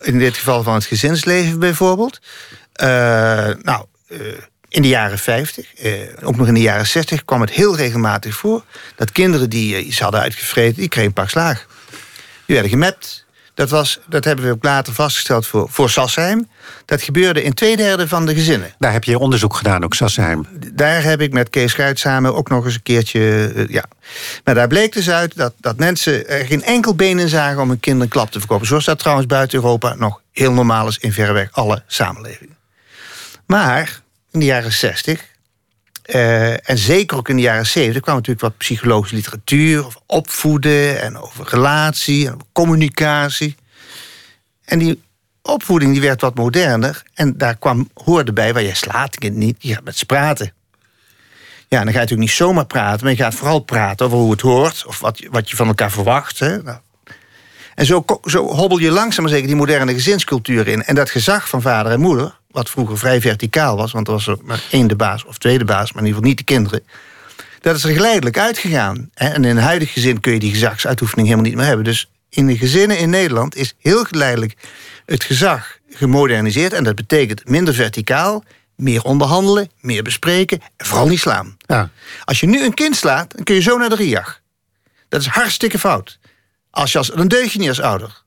In 0.00 0.18
dit 0.18 0.36
geval 0.36 0.62
van 0.62 0.74
het 0.74 0.84
gezinsleven 0.84 1.58
bijvoorbeeld. 1.58 2.20
Uh, 2.82 2.88
nou, 3.62 3.84
uh, 4.08 4.18
in 4.68 4.82
de 4.82 4.88
jaren 4.88 5.18
50, 5.18 5.82
uh, 5.82 5.92
ook 6.22 6.36
nog 6.36 6.46
in 6.46 6.54
de 6.54 6.60
jaren 6.60 6.86
60, 6.86 7.24
kwam 7.24 7.40
het 7.40 7.50
heel 7.50 7.76
regelmatig 7.76 8.34
voor 8.34 8.64
dat 8.96 9.12
kinderen 9.12 9.50
die 9.50 9.84
iets 9.84 10.00
hadden 10.00 10.20
uitgevreten, 10.20 10.80
die 10.80 10.88
kregen 10.88 11.08
een 11.08 11.14
pak 11.14 11.30
slaag. 11.30 11.66
Die 12.46 12.54
werden 12.54 12.70
gemapt, 12.70 13.26
dat, 13.60 13.70
was, 13.70 14.00
dat 14.06 14.24
hebben 14.24 14.44
we 14.44 14.50
ook 14.50 14.64
later 14.64 14.92
vastgesteld 14.92 15.46
voor, 15.46 15.68
voor 15.70 15.90
Sassheim. 15.90 16.48
Dat 16.84 17.02
gebeurde 17.02 17.42
in 17.42 17.54
twee 17.54 17.76
derde 17.76 18.08
van 18.08 18.26
de 18.26 18.34
gezinnen. 18.34 18.74
Daar 18.78 18.92
heb 18.92 19.04
je 19.04 19.18
onderzoek 19.18 19.54
gedaan, 19.54 19.84
ook 19.84 19.94
Sassheim. 19.94 20.46
Daar 20.72 21.02
heb 21.02 21.20
ik 21.20 21.32
met 21.32 21.50
Kees 21.50 21.70
Schuit 21.70 21.98
samen 21.98 22.34
ook 22.34 22.48
nog 22.48 22.64
eens 22.64 22.74
een 22.74 22.82
keertje... 22.82 23.52
Uh, 23.54 23.68
ja. 23.68 23.84
Maar 24.44 24.54
daar 24.54 24.68
bleek 24.68 24.92
dus 24.92 25.10
uit 25.10 25.36
dat, 25.36 25.52
dat 25.56 25.76
mensen 25.76 26.28
er 26.28 26.46
geen 26.46 26.62
enkel 26.62 26.94
been 26.94 27.18
in 27.18 27.28
zagen... 27.28 27.62
om 27.62 27.68
hun 27.68 27.80
kinderen 27.80 28.06
een 28.06 28.12
klap 28.12 28.30
te 28.30 28.38
verkopen. 28.38 28.66
Zoals 28.66 28.84
dat 28.84 28.98
trouwens 28.98 29.26
buiten 29.26 29.58
Europa 29.58 29.94
nog 29.94 30.20
heel 30.32 30.52
normaal 30.52 30.88
is... 30.88 30.98
in 30.98 31.12
verreweg 31.12 31.48
alle 31.52 31.82
samenlevingen. 31.86 32.56
Maar 33.46 34.00
in 34.30 34.40
de 34.40 34.46
jaren 34.46 34.72
60 34.72 35.29
uh, 36.14 36.70
en 36.70 36.78
zeker 36.78 37.16
ook 37.16 37.28
in 37.28 37.36
de 37.36 37.42
jaren 37.42 37.66
zeventig 37.66 38.02
kwam 38.02 38.14
natuurlijk 38.14 38.40
wat 38.40 38.56
psychologische 38.56 39.14
literatuur 39.14 39.84
over 39.84 40.00
opvoeden 40.06 41.00
en 41.00 41.18
over 41.18 41.48
relatie 41.48 42.28
en 42.28 42.38
communicatie. 42.52 43.56
En 44.64 44.78
die 44.78 45.02
opvoeding 45.42 45.92
die 45.92 46.00
werd 46.00 46.20
wat 46.20 46.34
moderner 46.34 47.02
en 47.14 47.36
daar 47.36 47.56
kwam, 47.56 47.90
hoorde 47.94 48.32
bij 48.32 48.52
waar 48.52 48.62
je 48.62 48.74
slaat 48.74 49.18
kind 49.18 49.36
niet, 49.36 49.56
je 49.58 49.74
gaat 49.74 49.84
met 49.84 49.96
ze 49.96 50.06
praten. 50.06 50.52
Ja, 51.68 51.78
dan 51.78 51.86
ga 51.86 51.92
je 51.92 51.98
natuurlijk 51.98 52.28
niet 52.28 52.38
zomaar 52.38 52.66
praten, 52.66 53.04
maar 53.04 53.12
je 53.12 53.22
gaat 53.22 53.34
vooral 53.34 53.60
praten 53.60 54.06
over 54.06 54.18
hoe 54.18 54.30
het 54.30 54.40
hoort 54.40 54.84
of 54.86 55.00
wat, 55.00 55.26
wat 55.30 55.50
je 55.50 55.56
van 55.56 55.66
elkaar 55.66 55.90
verwacht. 55.90 56.38
Hè. 56.38 56.62
Nou. 56.62 56.78
En 57.74 57.86
zo, 57.86 58.04
zo 58.24 58.46
hobbel 58.46 58.78
je 58.78 58.90
langzaam 58.90 59.24
maar 59.24 59.32
zeker 59.32 59.46
die 59.46 59.56
moderne 59.56 59.92
gezinscultuur 59.92 60.68
in. 60.68 60.82
En 60.82 60.94
dat 60.94 61.10
gezag 61.10 61.48
van 61.48 61.62
vader 61.62 61.92
en 61.92 62.00
moeder, 62.00 62.39
wat 62.50 62.70
vroeger 62.70 62.98
vrij 62.98 63.20
verticaal 63.20 63.76
was, 63.76 63.92
want 63.92 64.06
er 64.06 64.12
was 64.12 64.26
er 64.26 64.36
maar 64.42 64.62
één 64.70 64.86
de 64.86 64.96
baas 64.96 65.24
of 65.24 65.38
tweede 65.38 65.64
baas, 65.64 65.92
maar 65.92 66.02
in 66.02 66.08
ieder 66.08 66.14
geval 66.14 66.28
niet 66.28 66.38
de 66.38 66.44
kinderen. 66.44 66.82
Dat 67.60 67.76
is 67.76 67.84
er 67.84 67.92
geleidelijk 67.92 68.38
uitgegaan. 68.38 69.10
En 69.14 69.34
in 69.34 69.44
een 69.44 69.62
huidig 69.62 69.92
gezin 69.92 70.20
kun 70.20 70.32
je 70.32 70.38
die 70.38 70.50
gezagsuitoefening 70.50 71.28
helemaal 71.28 71.48
niet 71.48 71.58
meer 71.58 71.66
hebben. 71.66 71.84
Dus 71.84 72.10
in 72.28 72.46
de 72.46 72.56
gezinnen 72.56 72.98
in 72.98 73.10
Nederland 73.10 73.56
is 73.56 73.74
heel 73.78 74.04
geleidelijk 74.04 74.56
het 75.06 75.24
gezag 75.24 75.78
gemoderniseerd. 75.90 76.72
En 76.72 76.84
dat 76.84 76.94
betekent 76.94 77.48
minder 77.48 77.74
verticaal, 77.74 78.44
meer 78.76 79.02
onderhandelen, 79.02 79.70
meer 79.80 80.02
bespreken 80.02 80.60
en 80.76 80.86
vooral 80.86 81.08
niet 81.08 81.20
slaan. 81.20 81.56
Ja. 81.66 81.90
Als 82.24 82.40
je 82.40 82.46
nu 82.46 82.64
een 82.64 82.74
kind 82.74 82.96
slaat, 82.96 83.36
dan 83.36 83.44
kun 83.44 83.54
je 83.54 83.60
zo 83.60 83.78
naar 83.78 83.88
de 83.88 83.94
RIAG. 83.94 84.40
Dat 85.08 85.20
is 85.20 85.26
hartstikke 85.26 85.78
fout. 85.78 86.18
Als 86.70 86.92
je 86.92 86.98
als, 86.98 87.08
dan 87.08 87.28
deug 87.28 87.52
je 87.52 87.58
niet 87.58 87.68
als 87.68 87.80
ouder. 87.80 88.22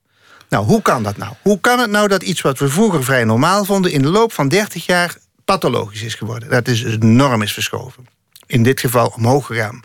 Nou, 0.53 0.65
hoe 0.65 0.81
kan 0.81 1.03
dat 1.03 1.17
nou? 1.17 1.33
Hoe 1.41 1.59
kan 1.59 1.79
het 1.79 1.89
nou 1.89 2.07
dat 2.07 2.23
iets 2.23 2.41
wat 2.41 2.59
we 2.59 2.69
vroeger 2.69 3.03
vrij 3.03 3.23
normaal 3.23 3.65
vonden... 3.65 3.91
in 3.91 4.01
de 4.01 4.07
loop 4.07 4.33
van 4.33 4.47
30 4.47 4.85
jaar 4.85 5.15
pathologisch 5.45 6.01
is 6.01 6.15
geworden? 6.15 6.49
Dat 6.49 6.67
is 6.67 6.83
dus 6.83 6.93
enorm 6.93 7.41
is 7.41 7.53
verschoven. 7.53 8.07
In 8.45 8.63
dit 8.63 8.79
geval 8.79 9.07
omhoog 9.07 9.45
gegaan. 9.45 9.81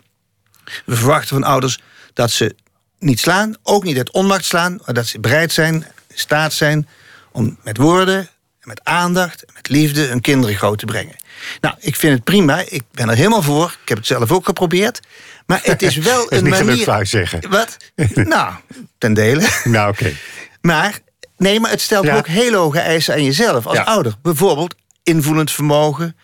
We 0.85 0.95
verwachten 0.95 1.27
van 1.27 1.43
ouders 1.43 1.79
dat 2.13 2.31
ze 2.31 2.55
niet 2.99 3.19
slaan, 3.19 3.55
ook 3.63 3.83
niet 3.83 3.97
uit 3.97 4.11
onmacht 4.11 4.45
slaan... 4.45 4.79
maar 4.85 4.93
dat 4.93 5.07
ze 5.07 5.19
bereid 5.19 5.51
zijn, 5.51 5.73
in 5.73 6.17
staat 6.17 6.53
zijn 6.53 6.87
om 7.31 7.57
met 7.63 7.77
woorden, 7.77 8.29
met 8.63 8.83
aandacht, 8.83 9.45
met 9.53 9.69
liefde... 9.69 10.01
hun 10.01 10.21
kinderen 10.21 10.55
groot 10.55 10.79
te 10.79 10.85
brengen. 10.85 11.15
Nou, 11.61 11.75
ik 11.79 11.95
vind 11.95 12.13
het 12.13 12.23
prima. 12.23 12.63
Ik 12.67 12.83
ben 12.91 13.09
er 13.09 13.15
helemaal 13.15 13.41
voor. 13.41 13.77
Ik 13.81 13.89
heb 13.89 13.97
het 13.97 14.07
zelf 14.07 14.31
ook 14.31 14.45
geprobeerd. 14.45 14.99
Maar 15.45 15.59
het 15.63 15.81
is 15.81 15.95
wel 16.11 16.27
is 16.27 16.37
een 16.37 16.43
niet 16.43 16.53
manier... 16.53 16.69
gelukt, 16.69 16.85
wou 16.85 16.99
je 16.99 17.05
zeggen. 17.05 17.49
Wat? 17.49 17.77
nou, 18.13 18.53
ten 18.97 19.13
dele. 19.13 19.47
Nou, 19.63 19.91
oké. 19.91 20.13
Maar, 20.61 20.99
nee, 21.37 21.59
maar 21.59 21.71
het 21.71 21.81
stelt 21.81 22.05
Ja. 22.05 22.17
ook 22.17 22.27
hele 22.27 22.57
hoge 22.57 22.79
eisen 22.79 23.13
aan 23.13 23.23
jezelf 23.23 23.65
als 23.67 23.77
Ja. 23.77 23.83
ouder. 23.83 24.13
Bijvoorbeeld 24.21 24.75
invoelend 25.03 25.51
vermogen, 25.51 26.15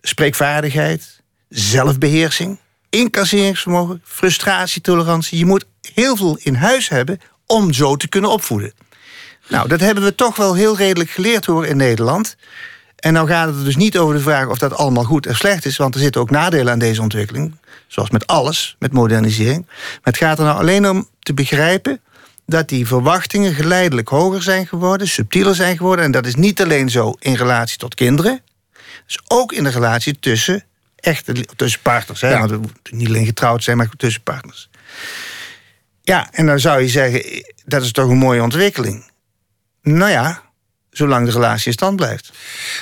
spreekvaardigheid, 0.00 1.20
zelfbeheersing, 1.48 2.58
incasseringsvermogen, 2.90 4.02
frustratietolerantie. 4.04 5.38
Je 5.38 5.46
moet 5.46 5.64
heel 5.94 6.16
veel 6.16 6.38
in 6.42 6.54
huis 6.54 6.88
hebben 6.88 7.20
om 7.46 7.72
zo 7.72 7.96
te 7.96 8.08
kunnen 8.08 8.30
opvoeden. 8.30 8.72
Nou, 9.48 9.68
dat 9.68 9.80
hebben 9.80 10.04
we 10.04 10.14
toch 10.14 10.36
wel 10.36 10.54
heel 10.54 10.76
redelijk 10.76 11.10
geleerd 11.10 11.46
hoor 11.46 11.66
in 11.66 11.76
Nederland. 11.76 12.36
En 12.96 13.12
nou 13.12 13.28
gaat 13.28 13.46
het 13.48 13.56
er 13.56 13.64
dus 13.64 13.76
niet 13.76 13.98
over 13.98 14.14
de 14.14 14.20
vraag 14.20 14.46
of 14.48 14.58
dat 14.58 14.74
allemaal 14.74 15.04
goed 15.04 15.26
of 15.26 15.36
slecht 15.36 15.64
is, 15.64 15.76
want 15.76 15.94
er 15.94 16.00
zitten 16.00 16.20
ook 16.20 16.30
nadelen 16.30 16.72
aan 16.72 16.78
deze 16.78 17.02
ontwikkeling. 17.02 17.56
Zoals 17.86 18.10
met 18.10 18.26
alles, 18.26 18.76
met 18.78 18.92
modernisering. 18.92 19.66
Maar 19.66 19.98
het 20.02 20.16
gaat 20.16 20.38
er 20.38 20.44
nou 20.44 20.58
alleen 20.58 20.88
om 20.88 21.08
te 21.20 21.34
begrijpen 21.34 22.00
dat 22.48 22.68
die 22.68 22.86
verwachtingen 22.86 23.54
geleidelijk 23.54 24.08
hoger 24.08 24.42
zijn 24.42 24.66
geworden, 24.66 25.08
subtieler 25.08 25.54
zijn 25.54 25.76
geworden. 25.76 26.04
En 26.04 26.10
dat 26.10 26.26
is 26.26 26.34
niet 26.34 26.62
alleen 26.62 26.90
zo 26.90 27.14
in 27.18 27.34
relatie 27.34 27.78
tot 27.78 27.94
kinderen, 27.94 28.40
dus 29.06 29.18
ook 29.26 29.52
in 29.52 29.64
de 29.64 29.70
relatie 29.70 30.18
tussen 30.18 30.64
echte 30.96 31.32
tussen 31.56 31.80
partners. 31.80 32.20
Hè? 32.20 32.28
Ja. 32.28 32.38
Want 32.38 32.50
we 32.50 32.56
moeten 32.56 32.96
niet 32.96 33.08
alleen 33.08 33.26
getrouwd 33.26 33.62
zijn, 33.62 33.76
maar 33.76 33.88
tussen 33.96 34.22
partners. 34.22 34.70
Ja, 36.02 36.28
en 36.32 36.46
dan 36.46 36.60
zou 36.60 36.80
je 36.80 36.88
zeggen, 36.88 37.24
eh, 37.24 37.42
dat 37.64 37.82
is 37.82 37.92
toch 37.92 38.08
een 38.08 38.16
mooie 38.16 38.42
ontwikkeling. 38.42 39.10
Nou 39.82 40.10
ja, 40.10 40.42
zolang 40.90 41.26
de 41.26 41.32
relatie 41.32 41.66
in 41.66 41.72
stand 41.72 41.96
blijft. 41.96 42.32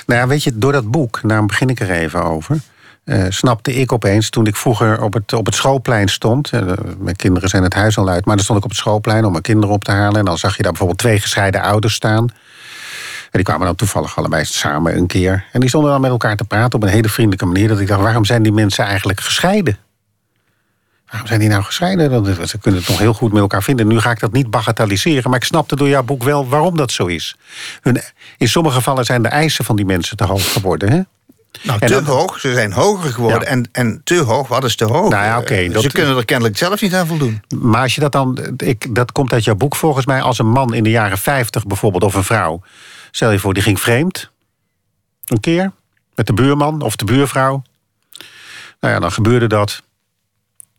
Nou 0.05 0.21
ja, 0.21 0.27
weet 0.27 0.43
je, 0.43 0.57
door 0.57 0.71
dat 0.71 0.91
boek, 0.91 1.19
daarom 1.23 1.47
begin 1.47 1.69
ik 1.69 1.79
er 1.79 1.91
even 1.91 2.23
over. 2.23 2.59
Eh, 3.07 3.25
snapte 3.29 3.73
ik 3.73 3.91
opeens, 3.91 4.29
toen 4.29 4.45
ik 4.45 4.55
vroeger 4.55 5.01
op 5.01 5.13
het, 5.13 5.33
op 5.33 5.45
het 5.45 5.55
schoolplein 5.55 6.07
stond. 6.07 6.49
eh, 6.51 6.61
mijn 6.99 7.15
kinderen 7.15 7.49
zijn 7.49 7.63
het 7.63 7.73
huis 7.73 7.97
al 7.97 8.09
uit, 8.09 8.25
maar 8.25 8.35
dan 8.35 8.43
stond 8.43 8.59
ik 8.59 8.63
op 8.65 8.69
het 8.69 8.79
schoolplein 8.79 9.25
om 9.25 9.31
mijn 9.31 9.43
kinderen 9.43 9.75
op 9.75 9.83
te 9.83 9.91
halen. 9.91 10.19
En 10.19 10.25
dan 10.25 10.37
zag 10.37 10.57
je 10.57 10.61
daar 10.61 10.71
bijvoorbeeld 10.71 10.99
twee 10.99 11.19
gescheiden 11.19 11.61
ouders 11.61 11.93
staan. 11.93 12.27
En 13.23 13.31
die 13.31 13.43
kwamen 13.43 13.65
dan 13.65 13.75
toevallig 13.75 14.17
allebei 14.17 14.45
samen 14.45 14.97
een 14.97 15.07
keer. 15.07 15.45
En 15.51 15.59
die 15.59 15.69
stonden 15.69 15.91
dan 15.91 16.01
met 16.01 16.09
elkaar 16.09 16.35
te 16.35 16.43
praten 16.43 16.73
op 16.73 16.83
een 16.83 16.89
hele 16.89 17.09
vriendelijke 17.09 17.45
manier. 17.45 17.67
Dat 17.67 17.79
ik 17.79 17.87
dacht, 17.87 18.01
waarom 18.01 18.25
zijn 18.25 18.43
die 18.43 18.51
mensen 18.51 18.85
eigenlijk 18.85 19.19
gescheiden? 19.19 19.77
Waarom 21.09 21.27
zijn 21.27 21.39
die 21.39 21.49
nou 21.49 21.63
gescheiden? 21.63 22.47
Ze 22.47 22.57
kunnen 22.57 22.79
het 22.79 22.89
nog 22.89 22.99
heel 22.99 23.13
goed 23.13 23.31
met 23.31 23.41
elkaar 23.41 23.63
vinden. 23.63 23.87
Nu 23.87 23.99
ga 23.99 24.11
ik 24.11 24.19
dat 24.19 24.31
niet 24.31 24.49
bagatelliseren, 24.49 25.29
maar 25.29 25.39
ik 25.39 25.45
snapte 25.45 25.75
door 25.75 25.87
jouw 25.87 26.03
boek 26.03 26.23
wel 26.23 26.47
waarom 26.47 26.77
dat 26.77 26.91
zo 26.91 27.05
is. 27.05 27.37
Hun, 27.81 28.01
in 28.37 28.49
sommige 28.49 28.75
gevallen 28.75 29.05
zijn 29.05 29.21
de 29.21 29.27
eisen 29.27 29.65
van 29.65 29.75
die 29.75 29.85
mensen 29.85 30.17
te 30.17 30.23
hoog 30.23 30.51
geworden. 30.51 30.91
Hè? 30.91 31.01
Nou, 31.63 31.79
En 31.79 31.87
te 31.87 32.11
hoog. 32.11 32.39
Ze 32.39 32.53
zijn 32.53 32.71
hoger 32.71 33.13
geworden. 33.13 33.41
Ja. 33.41 33.45
En, 33.47 33.69
en 33.71 34.01
te 34.03 34.15
hoog, 34.21 34.47
wat 34.47 34.63
is 34.63 34.75
te 34.75 34.85
hoog? 34.85 35.09
Nou 35.09 35.23
ja, 35.25 35.41
Eh, 35.43 35.73
dat- 35.73 35.81
Ze 35.83 35.91
kunnen 35.91 36.17
er 36.17 36.25
kennelijk 36.25 36.57
zelf 36.57 36.81
niet 36.81 36.95
aan 36.95 37.07
voldoen. 37.07 37.41
Maar 37.59 37.81
als 37.81 37.95
je 37.95 38.01
dat 38.01 38.11
dan, 38.11 38.53
ik, 38.57 38.95
dat 38.95 39.11
komt 39.11 39.33
uit 39.33 39.43
jouw 39.43 39.55
boek 39.55 39.75
volgens 39.75 40.05
mij, 40.05 40.21
als 40.21 40.39
een 40.39 40.49
man 40.49 40.73
in 40.73 40.83
de 40.83 40.89
jaren 40.89 41.17
50 41.17 41.65
bijvoorbeeld, 41.65 42.03
of 42.03 42.13
een 42.13 42.23
vrouw, 42.23 42.61
stel 43.11 43.31
je 43.31 43.39
voor, 43.39 43.53
die 43.53 43.63
ging 43.63 43.79
vreemd, 43.79 44.31
een 45.25 45.39
keer, 45.39 45.71
met 46.15 46.27
de 46.27 46.33
buurman 46.33 46.81
of 46.81 46.95
de 46.95 47.05
buurvrouw. 47.05 47.61
Nou 48.79 48.93
ja, 48.93 48.99
dan 48.99 49.11
gebeurde 49.11 49.47
dat. 49.47 49.83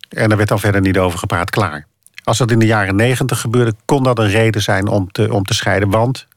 En 0.09 0.31
er 0.31 0.37
werd 0.37 0.49
dan 0.49 0.59
verder 0.59 0.81
niet 0.81 0.97
over 0.97 1.19
gepraat, 1.19 1.49
klaar. 1.49 1.87
Als 2.23 2.37
dat 2.37 2.51
in 2.51 2.59
de 2.59 2.65
jaren 2.65 2.95
90 2.95 3.39
gebeurde, 3.41 3.73
kon 3.85 4.03
dat 4.03 4.19
een 4.19 4.29
reden 4.29 4.61
zijn 4.61 4.87
om 4.87 5.11
te, 5.11 5.33
om 5.33 5.43
te 5.43 5.53
scheiden, 5.53 5.89
want 5.89 6.27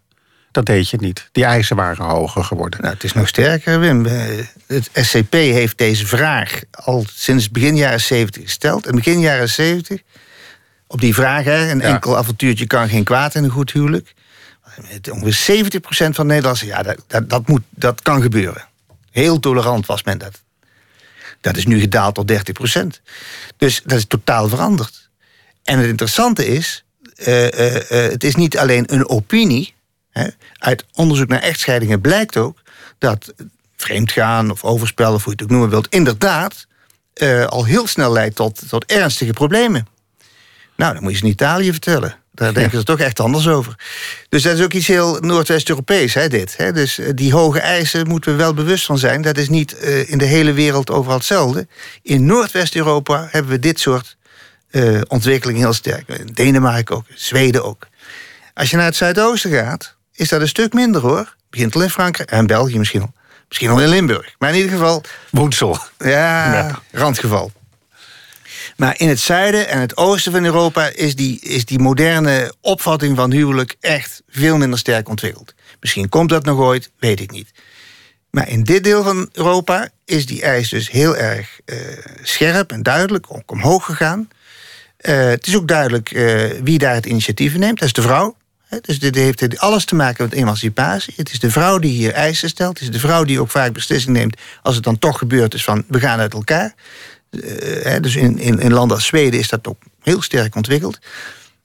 dat 0.53 0.67
deed 0.67 0.89
je 0.91 0.97
niet. 1.01 1.29
Die 1.33 1.45
eisen 1.45 1.77
waren 1.77 2.05
hoger 2.05 2.45
geworden. 2.45 2.81
Nou, 2.81 2.95
het 2.95 3.05
is 3.05 3.13
nog 3.13 3.29
sterker, 3.29 3.81
Wim. 3.81 4.07
Eh, 4.07 4.15
Het 4.67 4.91
SCP 4.93 5.33
heeft 5.33 5.79
deze 5.79 6.07
vraag 6.07 6.61
al 6.71 7.05
sinds 7.15 7.51
begin 7.51 7.77
jaren 7.77 8.01
70 8.01 8.43
gesteld. 8.43 8.87
En 8.87 8.95
begin 8.95 9.21
jaren 9.21 9.49
70, 9.49 10.01
op 10.87 11.01
die 11.01 11.15
vraag, 11.15 11.45
hè, 11.45 11.71
een 11.71 11.79
Ja. 11.79 11.85
enkel 11.85 12.17
avontuurtje 12.17 12.67
kan 12.67 12.89
geen 12.89 13.05
kwaad 13.05 13.35
in 13.35 13.45
een 13.45 13.51
goed 13.51 13.73
huwelijk. 13.73 14.15
Ongeveer 15.13 15.33
70% 15.33 16.15
van 16.15 16.27
Nederlanders, 16.27 16.67
ja, 16.67 16.83
dat, 16.83 17.05
dat, 17.07 17.31
dat, 17.31 17.49
moet, 17.49 17.63
dat 17.71 18.03
kan 18.03 18.23
gebeuren. 18.23 18.65
Heel 19.11 19.39
tolerant 19.41 19.87
was 19.87 20.03
men 20.03 20.19
dat. 20.19 20.41
Dat 21.41 21.57
is 21.57 21.67
nu 21.67 21.81
gedaald 21.81 22.15
tot 22.15 22.27
30%. 22.27 23.01
Dus 23.57 23.83
dat 23.85 23.99
is 23.99 24.05
totaal 24.07 24.49
veranderd. 24.49 25.11
En 25.65 25.79
het 25.79 25.89
interessante 25.89 26.47
is, 26.47 26.85
eh, 27.17 27.77
eh, 27.77 28.11
het 28.11 28.25
is 28.25 28.35
niet 28.35 28.59
alleen 28.59 28.93
een 28.93 29.09
opinie. 29.09 29.75
Uit 30.59 30.85
onderzoek 30.95 31.29
naar 31.29 31.41
echtscheidingen 31.41 32.01
blijkt 32.01 32.37
ook 32.37 32.63
dat 32.99 33.33
vreemdgaan 33.77 34.51
of 34.51 34.65
overspel, 34.65 35.15
of 35.15 35.25
hoe 35.25 35.33
je 35.33 35.43
het 35.43 35.43
ook 35.43 35.51
noemen 35.51 35.71
wilt, 35.71 35.89
inderdaad 35.89 36.67
eh, 37.15 37.47
al 37.47 37.65
heel 37.65 37.87
snel 37.87 38.13
leidt 38.13 38.37
tot, 38.37 38.69
tot 38.69 38.85
ernstige 38.85 39.33
problemen. 39.33 39.87
Nou, 40.77 40.93
dan 40.95 41.03
moet 41.03 41.13
je 41.13 41.19
ze 41.19 41.25
in 41.25 41.31
Italië 41.31 41.71
vertellen. 41.71 42.17
Daar 42.35 42.55
denken 42.55 42.79
ze 42.79 42.85
toch 42.85 42.99
echt 42.99 43.21
anders 43.21 43.49
over. 43.49 43.75
Dus 44.29 44.43
dat 44.43 44.59
is 44.59 44.65
ook 44.65 44.73
iets 44.73 44.87
heel 44.87 45.19
Noordwest-Europees, 45.21 46.15
hè, 46.15 46.29
dit. 46.29 46.57
Hè. 46.57 46.73
Dus 46.73 46.99
eh, 46.99 47.11
die 47.15 47.33
hoge 47.33 47.61
eisen 47.61 48.09
moeten 48.09 48.31
we 48.31 48.37
wel 48.37 48.55
bewust 48.55 48.85
van 48.85 48.99
zijn. 48.99 49.23
Dat 49.23 49.37
is 49.37 49.49
niet 49.49 49.79
eh, 49.79 50.11
in 50.11 50.19
de 50.19 50.25
hele 50.25 50.53
wereld 50.53 50.91
overal 50.91 51.17
hetzelfde. 51.17 51.67
In 52.03 52.27
Noordwest-Europa 52.27 53.29
hebben 53.31 53.51
we 53.53 53.59
dit 53.59 53.81
soort 53.81 54.17
eh 54.71 55.01
ontwikkeling 55.09 55.59
heel 55.59 55.73
sterk. 55.73 56.09
In 56.09 56.27
Denemarken 56.27 56.97
ook, 56.97 57.05
Zweden 57.15 57.65
ook. 57.65 57.87
Als 58.55 58.71
je 58.71 58.77
naar 58.77 58.85
het 58.85 58.97
zuidoosten 58.97 59.51
gaat, 59.51 59.97
is 60.15 60.29
dat 60.29 60.41
een 60.41 60.49
stuk 60.49 60.73
minder 60.73 61.01
hoor. 61.01 61.35
Begint 61.51 61.75
al 61.75 61.83
in 61.83 61.91
Frankrijk 61.91 62.31
en 62.31 62.47
België 62.47 62.79
misschien 62.79 63.01
al. 63.01 63.13
Misschien 63.49 63.71
al 63.71 63.81
in 63.81 63.89
Limburg. 63.89 64.35
Maar 64.39 64.51
in 64.51 64.57
ieder 64.57 64.71
geval, 64.73 65.03
Woensel. 65.31 65.79
ja, 65.99 66.09
Ja. 66.53 66.81
randgeval. 66.93 67.53
Maar 68.77 68.95
in 68.99 69.09
het 69.09 69.21
zuiden 69.21 69.69
en 69.69 69.81
het 69.81 69.97
oosten 69.97 70.33
van 70.33 70.45
Europa 70.45 70.87
is 70.87 71.15
die, 71.17 71.41
is 71.41 71.65
die 71.65 71.79
moderne 71.79 72.55
opvatting 72.61 73.17
van 73.17 73.31
huwelijk 73.33 73.75
echt 73.81 74.23
veel 74.29 74.57
minder 74.57 74.79
sterk 74.79 75.09
ontwikkeld. 75.09 75.55
Misschien 75.81 76.09
komt 76.09 76.29
dat 76.29 76.45
nog 76.45 76.59
ooit, 76.59 76.91
weet 76.99 77.21
ik 77.21 77.31
niet. 77.31 77.51
Maar 78.31 78.49
in 78.49 78.63
dit 78.65 78.85
deel 78.85 79.03
van 79.03 79.29
Europa 79.33 79.89
is 80.05 80.27
die 80.27 80.43
eis 80.43 80.69
dus 80.69 80.91
heel 80.91 81.17
erg 81.17 81.61
eh, 81.65 81.77
scherp 82.23 82.73
en 82.73 82.83
duidelijk, 82.83 83.27
ook 83.29 83.51
omhoog 83.51 83.85
gegaan. 83.85 84.29
Eh, 84.97 85.17
het 85.25 85.47
is 85.47 85.57
ook 85.57 85.69
duidelijk 85.69 86.11
eh, 86.11 86.51
wie 86.63 86.79
daar 86.79 86.95
het 86.95 87.07
initiatief 87.07 87.57
neemt. 87.57 87.79
Dat 87.79 87.87
is 87.89 87.95
de 87.95 88.03
vrouw. 88.03 88.37
Dus 88.81 88.99
dit 88.99 89.15
heeft 89.15 89.59
alles 89.59 89.85
te 89.85 89.95
maken 89.95 90.25
met 90.25 90.33
emancipatie. 90.33 91.15
Het 91.17 91.33
is 91.33 91.39
de 91.39 91.51
vrouw 91.51 91.79
die 91.79 91.93
hier 91.93 92.13
eisen 92.13 92.49
stelt. 92.49 92.79
Het 92.79 92.89
is 92.89 92.95
de 92.95 92.99
vrouw 92.99 93.25
die 93.25 93.41
ook 93.41 93.51
vaak 93.51 93.73
beslissing 93.73 94.17
neemt 94.17 94.37
als 94.63 94.75
het 94.75 94.85
dan 94.85 94.99
toch 94.99 95.19
gebeurd 95.19 95.55
is 95.55 95.65
van 95.65 95.85
we 95.89 96.01
gaan 96.01 96.19
uit 96.19 96.33
elkaar. 96.33 96.75
Eh, 97.41 98.01
dus 98.01 98.17
in, 98.17 98.39
in, 98.39 98.59
in 98.59 98.73
landen 98.73 98.97
als 98.97 99.07
Zweden 99.07 99.41
is 99.41 99.49
dat 99.49 99.67
ook 99.67 99.83
heel 100.03 100.23
sterk 100.23 100.55
ontwikkeld. 100.55 100.99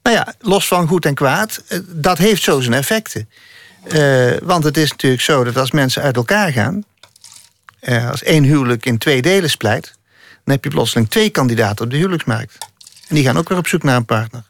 Maar 0.02 0.12
ja, 0.12 0.34
los 0.40 0.66
van 0.66 0.88
goed 0.88 1.06
en 1.06 1.14
kwaad, 1.14 1.62
eh, 1.68 1.78
dat 1.86 2.18
heeft 2.18 2.42
zo 2.42 2.60
zijn 2.60 2.74
effecten. 2.74 3.28
Eh, 3.88 4.30
want 4.42 4.64
het 4.64 4.76
is 4.76 4.90
natuurlijk 4.90 5.22
zo 5.22 5.44
dat 5.44 5.56
als 5.56 5.70
mensen 5.70 6.02
uit 6.02 6.16
elkaar 6.16 6.52
gaan, 6.52 6.84
als 8.10 8.22
één 8.22 8.44
huwelijk 8.44 8.86
in 8.86 8.98
twee 8.98 9.22
delen 9.22 9.50
splijt, 9.50 9.98
dan 10.44 10.54
heb 10.54 10.64
je 10.64 10.70
plotseling 10.70 11.10
twee 11.10 11.30
kandidaten 11.30 11.84
op 11.84 11.90
de 11.90 11.96
huwelijksmarkt. 11.96 12.56
En 13.08 13.14
die 13.14 13.24
gaan 13.24 13.38
ook 13.38 13.48
weer 13.48 13.58
op 13.58 13.66
zoek 13.66 13.82
naar 13.82 13.96
een 13.96 14.04
partner. 14.04 14.42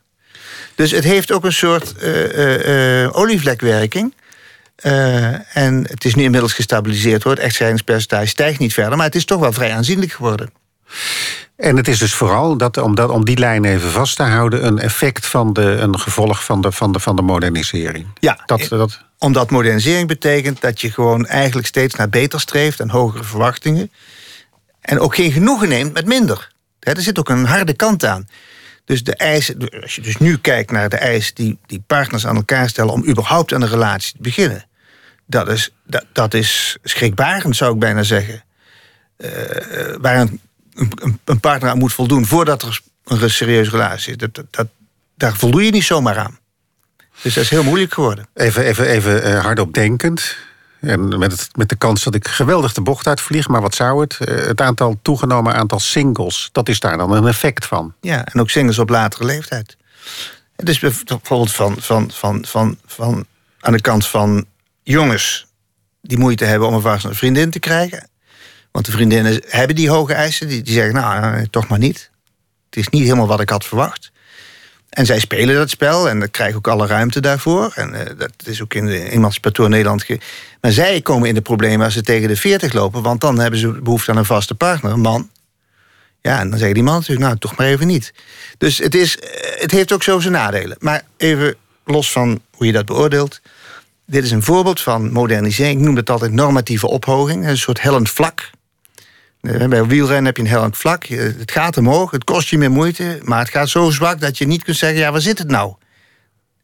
Dus 0.78 0.90
het 0.90 1.04
heeft 1.04 1.32
ook 1.32 1.44
een 1.44 1.52
soort 1.52 1.96
eh, 1.96 3.16
olievlekwerking. 3.16 4.14
En 5.52 5.86
het 5.88 6.04
is 6.04 6.14
nu 6.14 6.22
inmiddels 6.22 6.52
gestabiliseerd 6.52 7.22
hoor. 7.22 7.32
Het 7.32 7.42
echtscheidingspercentage 7.42 8.26
stijgt 8.26 8.58
niet 8.58 8.72
verder, 8.72 8.96
maar 8.96 9.06
het 9.06 9.14
is 9.14 9.24
toch 9.24 9.40
wel 9.40 9.52
vrij 9.52 9.72
aanzienlijk 9.72 10.12
geworden. 10.12 10.50
En 11.56 11.76
het 11.76 11.88
is 11.88 11.98
dus 11.98 12.14
vooral, 12.14 12.56
dat, 12.56 12.76
om, 12.76 12.94
dat, 12.94 13.10
om 13.10 13.24
die 13.24 13.38
lijn 13.38 13.64
even 13.64 13.90
vast 13.90 14.16
te 14.16 14.22
houden... 14.22 14.66
een 14.66 14.78
effect 14.78 15.26
van 15.26 15.52
de, 15.52 15.62
een 15.62 15.98
gevolg 15.98 16.44
van 16.44 16.60
de, 16.60 16.72
van 16.72 16.92
de, 16.92 17.00
van 17.00 17.16
de 17.16 17.22
modernisering. 17.22 18.06
Ja, 18.20 18.42
Dat, 18.46 18.66
dat, 18.68 19.04
Omdat 19.18 19.50
modernisering 19.50 20.08
betekent 20.08 20.60
dat 20.60 20.80
je 20.80 20.90
gewoon 20.90 21.26
eigenlijk 21.26 21.66
steeds 21.66 21.94
naar 21.94 22.08
beter 22.08 22.40
streeft 22.40 22.80
en 22.80 22.90
hogere 22.90 23.24
verwachtingen. 23.24 23.90
En 24.80 25.00
ook 25.00 25.14
geen 25.14 25.32
genoegen 25.32 25.68
neemt 25.68 25.92
met 25.92 26.06
minder. 26.06 26.52
Er 26.80 27.00
zit 27.00 27.18
ook 27.18 27.28
een 27.28 27.44
harde 27.44 27.74
kant 27.74 28.04
aan. 28.04 28.28
Dus 28.88 29.02
de 29.02 29.14
eisen, 29.14 29.68
als 29.82 29.94
je 29.94 30.00
dus 30.00 30.16
nu 30.16 30.38
kijkt 30.38 30.70
naar 30.70 30.88
de 30.88 30.96
eisen 30.96 31.34
die, 31.34 31.58
die 31.66 31.82
partners 31.86 32.26
aan 32.26 32.36
elkaar 32.36 32.68
stellen 32.68 32.92
om 32.92 33.06
überhaupt 33.08 33.52
aan 33.52 33.62
een 33.62 33.68
relatie 33.68 34.12
te 34.12 34.22
beginnen. 34.22 34.64
Dat 35.26 35.48
is, 35.48 35.70
dat, 35.84 36.04
dat 36.12 36.34
is 36.34 36.76
schrikbarend, 36.82 37.56
zou 37.56 37.72
ik 37.72 37.78
bijna 37.78 38.02
zeggen. 38.02 38.44
Eh, 39.16 39.30
waar 40.00 40.16
een, 40.16 40.40
een, 41.24 41.40
partner 41.40 41.70
aan 41.70 41.78
moet 41.78 41.92
voldoen 41.92 42.26
voordat 42.26 42.62
er 42.62 42.80
een 43.04 43.30
serieuze 43.30 43.70
relatie 43.70 44.10
is. 44.10 44.16
Dat, 44.16 44.44
dat, 44.50 44.68
daar 45.14 45.36
voldoe 45.36 45.64
je 45.64 45.70
niet 45.70 45.84
zomaar 45.84 46.18
aan. 46.18 46.38
Dus 47.22 47.34
dat 47.34 47.44
is 47.44 47.50
heel 47.50 47.64
moeilijk 47.64 47.94
geworden. 47.94 48.28
Even, 48.34 48.64
even, 48.64 48.86
even 48.86 49.28
uh, 49.28 49.40
hardop 49.40 49.74
denkend. 49.74 50.36
En 50.80 51.18
met, 51.18 51.48
met 51.56 51.68
de 51.68 51.76
kans 51.76 52.04
dat 52.04 52.14
ik 52.14 52.28
geweldig 52.28 52.72
de 52.72 52.80
bocht 52.80 53.06
uitvlieg, 53.06 53.48
maar 53.48 53.60
wat 53.60 53.74
zou 53.74 54.00
het? 54.00 54.18
Uh, 54.20 54.46
het 54.46 54.60
aantal 54.60 54.98
toegenomen 55.02 55.54
aantal 55.54 55.78
singles, 55.78 56.48
dat 56.52 56.68
is 56.68 56.80
daar 56.80 56.96
dan 56.96 57.12
een 57.12 57.26
effect 57.26 57.66
van. 57.66 57.94
Ja, 58.00 58.24
en 58.24 58.40
ook 58.40 58.50
singles 58.50 58.78
op 58.78 58.88
latere 58.88 59.24
leeftijd. 59.24 59.76
Dus 60.56 60.78
bijvoorbeeld 60.78 61.52
van, 61.52 61.76
van, 61.78 62.10
van, 62.10 62.44
van, 62.46 62.78
van 62.86 63.26
aan 63.60 63.72
de 63.72 63.80
kant 63.80 64.06
van 64.06 64.46
jongens 64.82 65.46
die 66.00 66.18
moeite 66.18 66.44
hebben 66.44 66.68
om 66.68 66.84
een 66.84 67.14
vriendin 67.14 67.50
te 67.50 67.58
krijgen. 67.58 68.08
Want 68.70 68.86
de 68.86 68.92
vriendinnen 68.92 69.42
hebben 69.46 69.76
die 69.76 69.90
hoge 69.90 70.14
eisen. 70.14 70.48
Die, 70.48 70.62
die 70.62 70.74
zeggen, 70.74 70.94
nou, 70.94 71.46
toch 71.46 71.68
maar 71.68 71.78
niet. 71.78 72.10
Het 72.70 72.78
is 72.78 72.88
niet 72.88 73.02
helemaal 73.02 73.26
wat 73.26 73.40
ik 73.40 73.50
had 73.50 73.64
verwacht. 73.64 74.10
En 74.88 75.06
zij 75.06 75.18
spelen 75.18 75.54
dat 75.54 75.70
spel 75.70 76.08
en 76.08 76.30
krijgen 76.30 76.56
ook 76.56 76.68
alle 76.68 76.86
ruimte 76.86 77.20
daarvoor. 77.20 77.72
En 77.74 77.94
uh, 77.94 78.00
dat 78.18 78.32
is 78.44 78.62
ook 78.62 78.74
in 78.74 78.86
de 78.86 79.10
Emancipator 79.10 79.68
Nederland. 79.68 80.06
Maar 80.60 80.72
zij 80.72 81.00
komen 81.00 81.28
in 81.28 81.34
de 81.34 81.40
problemen 81.40 81.84
als 81.84 81.94
ze 81.94 82.02
tegen 82.02 82.28
de 82.28 82.36
40 82.36 82.72
lopen, 82.72 83.02
want 83.02 83.20
dan 83.20 83.38
hebben 83.38 83.60
ze 83.60 83.68
behoefte 83.68 84.10
aan 84.10 84.16
een 84.16 84.24
vaste 84.24 84.54
partner, 84.54 84.92
een 84.92 85.00
man. 85.00 85.30
Ja, 86.20 86.40
en 86.40 86.48
dan 86.48 86.58
zeggen 86.58 86.74
die 86.74 86.84
man 86.84 86.94
natuurlijk, 86.94 87.20
nou, 87.20 87.38
toch 87.38 87.56
maar 87.56 87.66
even 87.66 87.86
niet. 87.86 88.12
Dus 88.58 88.78
het, 88.78 88.94
is, 88.94 89.18
eh, 89.18 89.60
het 89.60 89.70
heeft 89.70 89.92
ook 89.92 90.02
zo 90.02 90.20
zijn 90.20 90.32
nadelen. 90.32 90.76
Maar 90.80 91.02
even 91.16 91.56
los 91.84 92.12
van 92.12 92.40
hoe 92.50 92.66
je 92.66 92.72
dat 92.72 92.86
beoordeelt. 92.86 93.40
Dit 94.06 94.24
is 94.24 94.30
een 94.30 94.42
voorbeeld 94.42 94.80
van 94.80 95.12
modernisering. 95.12 95.78
Ik 95.78 95.84
noem 95.84 95.96
het 95.96 96.10
altijd 96.10 96.32
normatieve 96.32 96.86
ophoging. 96.86 97.46
Een 97.46 97.58
soort 97.58 97.80
hellend 97.80 98.10
vlak. 98.10 98.50
Eh, 99.48 99.68
bij 99.68 99.86
wielrennen 99.86 100.24
heb 100.24 100.36
je 100.36 100.42
een 100.42 100.48
hellend 100.48 100.76
vlak. 100.76 101.04
Het 101.04 101.50
gaat 101.50 101.76
omhoog, 101.76 102.10
het 102.10 102.24
kost 102.24 102.48
je 102.48 102.58
meer 102.58 102.70
moeite. 102.70 103.20
Maar 103.22 103.38
het 103.38 103.48
gaat 103.48 103.68
zo 103.68 103.90
zwak 103.90 104.20
dat 104.20 104.38
je 104.38 104.46
niet 104.46 104.64
kunt 104.64 104.76
zeggen... 104.76 104.98
ja, 104.98 105.12
waar 105.12 105.20
zit 105.20 105.38
het 105.38 105.48
nou? 105.48 105.74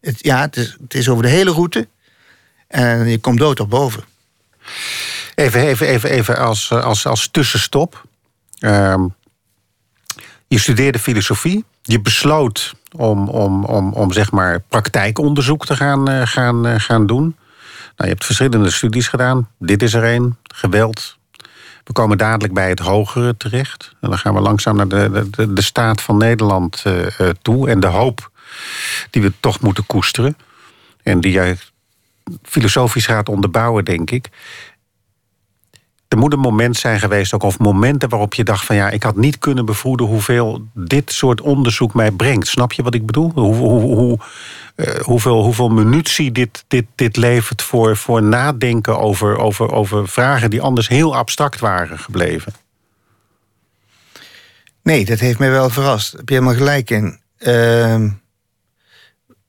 Het, 0.01 0.17
ja, 0.25 0.41
het 0.41 0.57
is, 0.57 0.77
het 0.81 0.95
is 0.95 1.09
over 1.09 1.23
de 1.23 1.29
hele 1.29 1.51
route. 1.51 1.89
En 2.69 3.09
je 3.09 3.19
komt 3.19 3.39
dood 3.39 3.61
op 3.61 3.71
boven. 3.71 4.05
Even, 5.35 5.61
even, 5.61 5.87
even, 5.87 6.11
even 6.11 6.39
als, 6.39 6.73
als, 6.73 7.07
als 7.07 7.29
tussenstop. 7.29 8.05
Uh, 8.61 9.05
je 10.47 10.59
studeerde 10.59 10.99
filosofie. 10.99 11.65
Je 11.83 12.01
besloot 12.01 12.75
om, 12.97 13.29
om, 13.29 13.65
om, 13.65 13.93
om 13.93 14.13
zeg 14.13 14.31
maar 14.31 14.61
praktijkonderzoek 14.61 15.67
te 15.67 15.77
gaan, 15.77 16.11
uh, 16.11 16.27
gaan, 16.27 16.81
gaan 16.81 17.07
doen. 17.07 17.37
Nou, 17.97 18.09
je 18.09 18.15
hebt 18.15 18.25
verschillende 18.25 18.71
studies 18.71 19.09
gedaan. 19.09 19.49
Dit 19.59 19.83
is 19.83 19.95
er 19.95 20.05
een. 20.05 20.37
Geweld, 20.43 21.19
we 21.85 21.93
komen 21.93 22.19
dadelijk 22.19 22.55
bij 22.55 22.69
het 22.69 22.79
hogere 22.79 23.37
terecht. 23.37 23.97
En 24.01 24.09
dan 24.09 24.19
gaan 24.19 24.35
we 24.35 24.41
langzaam 24.41 24.77
naar 24.77 24.89
de, 24.89 25.29
de, 25.31 25.53
de 25.53 25.63
staat 25.63 26.01
van 26.01 26.17
Nederland 26.17 26.85
uh, 26.87 27.29
toe. 27.43 27.69
En 27.69 27.81
de 27.81 27.87
hoop 27.87 28.31
die 29.11 29.23
we 29.23 29.33
toch 29.41 29.61
moeten 29.61 29.87
koesteren. 29.87 30.37
En 31.03 31.21
die 31.21 31.33
jij 31.33 31.57
filosofisch 32.43 33.07
gaat 33.07 33.29
onderbouwen, 33.29 33.85
denk 33.85 34.11
ik. 34.11 34.29
Er 36.15 36.21
moet 36.21 36.33
een 36.33 36.39
moment 36.39 36.77
zijn 36.77 37.01
geweest, 37.01 37.33
ook 37.33 37.43
of 37.43 37.59
momenten 37.59 38.09
waarop 38.09 38.35
je 38.35 38.45
dacht 38.45 38.65
van 38.65 38.77
ja, 38.77 38.91
ik 38.91 39.03
had 39.03 39.17
niet 39.17 39.39
kunnen 39.39 39.65
bevroeden 39.65 40.07
hoeveel 40.07 40.67
dit 40.75 41.13
soort 41.13 41.41
onderzoek 41.41 41.95
mij 41.95 42.11
brengt. 42.11 42.49
Snap 42.49 42.73
je 42.73 42.83
wat 42.83 42.95
ik 42.95 43.07
bedoel? 43.07 43.31
Hoe, 43.35 43.55
hoe, 43.55 43.81
hoe, 43.81 44.19
uh, 44.77 44.95
hoeveel, 44.95 45.43
hoeveel 45.43 45.69
munitie 45.69 46.33
dit, 46.33 46.65
dit, 46.69 46.85
dit 46.95 47.17
levert 47.17 47.63
voor, 47.63 47.97
voor 47.97 48.23
nadenken 48.23 48.99
over, 48.99 49.39
over, 49.39 49.73
over 49.73 50.09
vragen 50.09 50.51
die 50.51 50.61
anders 50.61 50.89
heel 50.89 51.17
abstract 51.17 51.61
waren 51.61 51.99
gebleven. 51.99 52.53
Nee, 54.83 55.05
dat 55.05 55.19
heeft 55.19 55.39
mij 55.39 55.51
wel 55.51 55.71
verrast. 55.71 56.13
Heb 56.13 56.29
je 56.29 56.35
helemaal 56.35 56.57
gelijk 56.57 56.91
in. 56.91 57.21
Uh, 57.39 58.05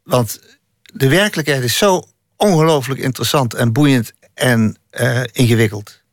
want 0.04 0.40
de 0.84 1.10
werkelijkheid 1.10 1.64
is 1.64 1.78
zo 1.78 2.04
ongelooflijk 2.36 3.00
interessant 3.00 3.54
en 3.54 3.74
boeiend 3.74 4.14
en 4.34 4.78
uh, 4.92 5.24
ingewikkeld. 5.32 6.04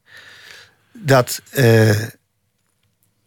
Dat, 1.04 1.42
uh, 1.52 2.06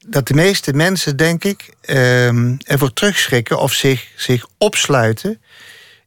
dat 0.05 0.27
de 0.27 0.33
meeste 0.33 0.73
mensen, 0.73 1.17
denk 1.17 1.43
ik, 1.43 1.73
uh, 1.85 2.27
ervoor 2.71 2.93
terugschrikken 2.93 3.59
of 3.59 3.73
zich, 3.73 4.07
zich 4.15 4.47
opsluiten. 4.57 5.41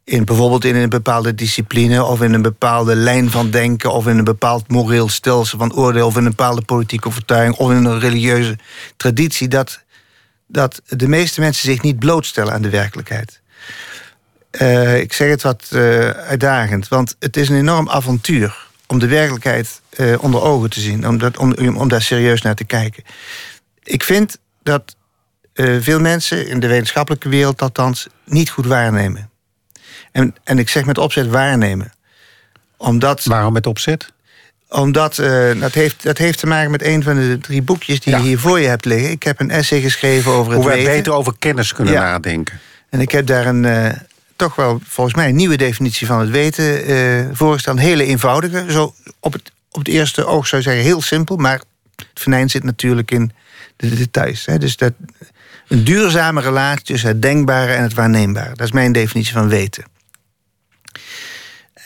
In, 0.05 0.25
bijvoorbeeld 0.25 0.65
in 0.65 0.77
een 0.77 0.89
bepaalde 0.89 1.35
discipline 1.35 2.05
of 2.05 2.23
in 2.23 2.33
een 2.33 2.43
bepaalde 2.43 2.97
lijn 2.97 3.31
van 3.31 3.51
denken 3.51 3.93
of 3.93 4.07
in 4.07 4.19
een 4.19 4.25
bepaald 4.25 4.69
moreel 4.69 5.09
stelsel 5.09 5.59
van 5.59 5.75
oordeel 5.75 6.07
of 6.07 6.17
in 6.17 6.25
een 6.25 6.31
bepaalde 6.31 6.63
politieke 6.63 7.09
overtuiging 7.09 7.57
of 7.57 7.71
in 7.71 7.85
een 7.85 8.01
religieuze 8.01 8.59
traditie. 8.97 9.49
Dat, 9.49 9.85
dat 10.47 10.83
de 10.87 11.09
meeste 11.09 11.41
mensen 11.41 11.71
zich 11.71 11.83
niet 11.83 11.99
blootstellen 11.99 12.53
aan 12.53 12.63
de 12.63 12.71
werkelijkheid. 12.71 13.41
Uh, 14.51 15.01
ik 15.01 15.13
zeg 15.13 15.31
het 15.31 15.43
wat 15.43 15.69
uh, 15.73 16.11
uitdagend, 16.11 16.89
want 16.89 17.17
het 17.19 17.37
is 17.37 17.49
een 17.49 17.57
enorm 17.57 17.89
avontuur 17.89 18.68
om 18.89 18.99
de 18.99 19.07
werkelijkheid 19.07 19.81
uh, 19.97 20.23
onder 20.23 20.43
ogen 20.43 20.71
te 20.71 20.81
zien, 20.81 21.09
om, 21.09 21.19
dat, 21.19 21.37
om, 21.37 21.77
om 21.77 21.89
daar 21.89 22.03
serieus 22.03 22.43
naar 22.43 22.55
te 22.55 22.65
kijken. 22.65 23.05
Ik 23.83 24.03
vind 24.03 24.39
dat 24.63 24.97
veel 25.81 26.01
mensen 26.01 26.49
in 26.49 26.61
de 26.61 26.67
wetenschappelijke 26.67 27.29
wereld 27.29 27.63
althans 27.63 28.07
niet 28.25 28.51
goed 28.51 28.67
waarnemen. 28.67 29.31
En, 30.13 30.35
en 30.45 30.59
ik 30.59 30.69
zeg 30.69 30.85
met 30.85 30.99
opzet 30.99 31.27
waarnemen. 31.27 31.93
Omdat, 32.77 33.25
Waarom 33.25 33.53
met 33.53 33.67
opzet? 33.67 34.13
Omdat 34.69 35.19
uh, 35.19 35.61
dat, 35.61 35.75
heeft, 35.75 36.03
dat 36.03 36.19
heeft 36.19 36.39
te 36.39 36.47
maken 36.47 36.71
met 36.71 36.83
een 36.83 37.03
van 37.03 37.17
de 37.17 37.39
drie 37.39 37.63
boekjes 37.63 38.01
die 38.01 38.13
ja. 38.13 38.19
je 38.19 38.25
hier 38.25 38.39
voor 38.39 38.61
je 38.61 38.69
hebt 38.69 38.85
liggen. 38.85 39.11
Ik 39.11 39.23
heb 39.23 39.41
een 39.41 39.51
essay 39.51 39.81
geschreven 39.81 40.33
over 40.33 40.53
het 40.53 40.61
Hoe 40.61 40.69
wij 40.71 40.77
weten. 40.77 40.93
beter 40.93 41.13
over 41.13 41.33
kennis 41.39 41.73
kunnen 41.73 41.95
ja. 41.95 42.01
nadenken. 42.01 42.61
En 42.91 43.01
ik 43.01 43.11
heb 43.11 43.27
daar 43.27 43.47
een, 43.47 43.65
toch 44.39 44.55
wel 44.55 44.81
volgens 44.85 45.17
mij 45.17 45.29
een 45.29 45.37
nieuwe 45.37 45.57
definitie 45.57 46.07
van 46.07 46.21
het 46.21 46.31
weten 46.31 46.91
uh. 46.91 47.57
Een 47.65 47.79
hele 47.79 48.05
eenvoudige. 48.05 48.65
Zo 48.69 48.95
op 49.21 49.33
het, 49.33 49.53
op 49.71 49.79
het 49.79 49.89
eerste 49.89 50.25
oog 50.25 50.47
zou 50.47 50.63
je 50.63 50.69
zeggen 50.69 50.87
heel 50.87 51.03
simpel. 51.03 51.37
Maar 51.37 51.63
het 51.97 52.07
venijn 52.15 52.51
zit 52.51 52.63
natuurlijk 52.63 53.11
in 53.11 53.33
de 53.77 53.95
details. 53.95 54.47
Hè. 54.47 54.59
Dus 54.59 54.77
dat, 54.77 54.93
een 55.69 55.85
duurzame 55.85 56.41
relatie 56.41 56.85
tussen 56.85 57.09
het 57.09 57.23
denkbare 57.23 57.73
en 57.73 57.83
het 57.83 57.95
waarneembare. 57.95 58.55
Dat 58.55 58.67
is 58.67 58.73
mijn 58.73 58.93
definitie 58.93 59.33
van 59.33 59.49
weten. 59.49 59.85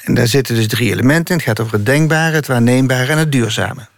En 0.03 0.15
daar 0.15 0.27
zitten 0.27 0.55
dus 0.55 0.69
drie 0.69 0.91
elementen 0.91 1.35
in. 1.35 1.41
Het 1.41 1.49
gaat 1.49 1.61
over 1.61 1.75
het 1.75 1.87
denkbare, 1.87 2.35
het 2.35 2.47
waarneembare 2.47 3.12
en 3.12 3.19
het 3.19 3.33
duurzame. 3.33 3.88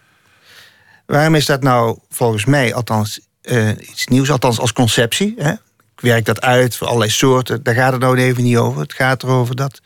Waarom 1.05 1.35
is 1.35 1.45
dat 1.45 1.63
nou 1.63 1.97
volgens 2.09 2.45
mij 2.45 2.73
althans 2.73 3.19
uh, 3.41 3.69
iets 3.69 4.07
nieuws, 4.07 4.31
althans 4.31 4.59
als 4.59 4.73
conceptie? 4.73 5.33
Hè? 5.37 5.53
Ik 5.95 6.01
werk 6.01 6.25
dat 6.25 6.41
uit 6.41 6.75
voor 6.75 6.87
allerlei 6.87 7.11
soorten, 7.11 7.63
daar 7.63 7.75
gaat 7.75 7.91
het 7.91 8.01
nou 8.01 8.17
even 8.17 8.43
niet 8.43 8.57
over. 8.57 8.81
Het 8.81 8.93
gaat 8.93 9.23
erover 9.23 9.55
dat 9.55 9.81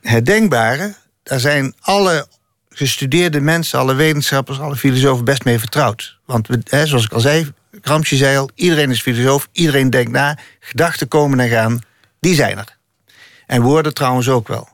het 0.00 0.26
denkbare, 0.26 0.94
daar 1.22 1.40
zijn 1.40 1.74
alle 1.80 2.26
gestudeerde 2.68 3.40
mensen, 3.40 3.78
alle 3.78 3.94
wetenschappers, 3.94 4.60
alle 4.60 4.76
filosofen 4.76 5.24
best 5.24 5.44
mee 5.44 5.58
vertrouwd. 5.58 6.18
Want 6.24 6.48
hè, 6.64 6.86
zoals 6.86 7.04
ik 7.04 7.12
al 7.12 7.20
zei, 7.20 7.52
Gramsci 7.82 8.16
zei 8.16 8.36
al, 8.36 8.50
iedereen 8.54 8.90
is 8.90 9.02
filosoof, 9.02 9.48
iedereen 9.52 9.90
denkt 9.90 10.10
na, 10.10 10.38
gedachten 10.60 11.08
komen 11.08 11.40
en 11.40 11.48
gaan, 11.48 11.78
die 12.20 12.34
zijn 12.34 12.58
er. 12.58 12.76
En 13.46 13.62
woorden 13.62 13.94
trouwens 13.94 14.28
ook 14.28 14.48
wel. 14.48 14.68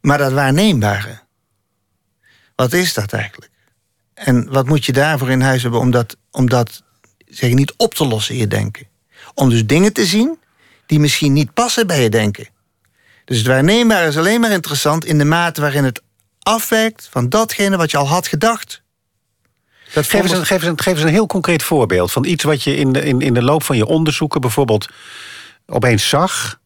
Maar 0.00 0.18
dat 0.18 0.32
waarneembare, 0.32 1.20
wat 2.54 2.72
is 2.72 2.94
dat 2.94 3.12
eigenlijk? 3.12 3.50
En 4.14 4.52
wat 4.52 4.66
moet 4.66 4.84
je 4.84 4.92
daarvoor 4.92 5.30
in 5.30 5.40
huis 5.40 5.62
hebben 5.62 5.80
om 5.80 5.90
dat, 5.90 6.16
om 6.30 6.48
dat 6.48 6.82
zeg, 7.30 7.52
niet 7.52 7.74
op 7.76 7.94
te 7.94 8.06
lossen 8.06 8.34
in 8.34 8.40
je 8.40 8.46
denken? 8.46 8.86
Om 9.34 9.48
dus 9.48 9.66
dingen 9.66 9.92
te 9.92 10.06
zien 10.06 10.38
die 10.86 11.00
misschien 11.00 11.32
niet 11.32 11.54
passen 11.54 11.86
bij 11.86 12.02
je 12.02 12.08
denken. 12.08 12.48
Dus 13.24 13.38
het 13.38 13.46
waarneembare 13.46 14.06
is 14.06 14.16
alleen 14.16 14.40
maar 14.40 14.50
interessant 14.50 15.04
in 15.04 15.18
de 15.18 15.24
mate 15.24 15.60
waarin 15.60 15.84
het 15.84 16.02
afwijkt 16.42 17.08
van 17.10 17.28
datgene 17.28 17.76
wat 17.76 17.90
je 17.90 17.96
al 17.96 18.08
had 18.08 18.26
gedacht. 18.26 18.82
Dat 19.92 20.06
geef, 20.06 20.22
eens 20.22 20.30
een, 20.30 20.46
geef, 20.46 20.62
eens 20.62 20.70
een, 20.70 20.80
geef 20.80 20.94
eens 20.94 21.02
een 21.02 21.08
heel 21.08 21.26
concreet 21.26 21.62
voorbeeld 21.62 22.12
van 22.12 22.24
iets 22.24 22.44
wat 22.44 22.62
je 22.62 22.76
in 22.76 22.92
de, 22.92 23.00
in, 23.00 23.20
in 23.20 23.34
de 23.34 23.42
loop 23.42 23.62
van 23.62 23.76
je 23.76 23.86
onderzoeken 23.86 24.40
bijvoorbeeld 24.40 24.88
opeens 25.66 26.08
zag. 26.08 26.60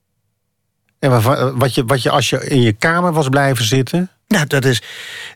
En 0.99 1.23
wat 1.59 1.75
je, 1.75 1.85
wat 1.85 2.03
je 2.03 2.11
als 2.11 2.31
je 2.31 2.49
in 2.49 2.63
je 2.63 2.73
kamer 2.73 3.13
was 3.13 3.29
blijven 3.29 3.65
zitten. 3.65 4.11
Nou, 4.29 4.47
dat 4.47 4.65
is. 4.65 4.83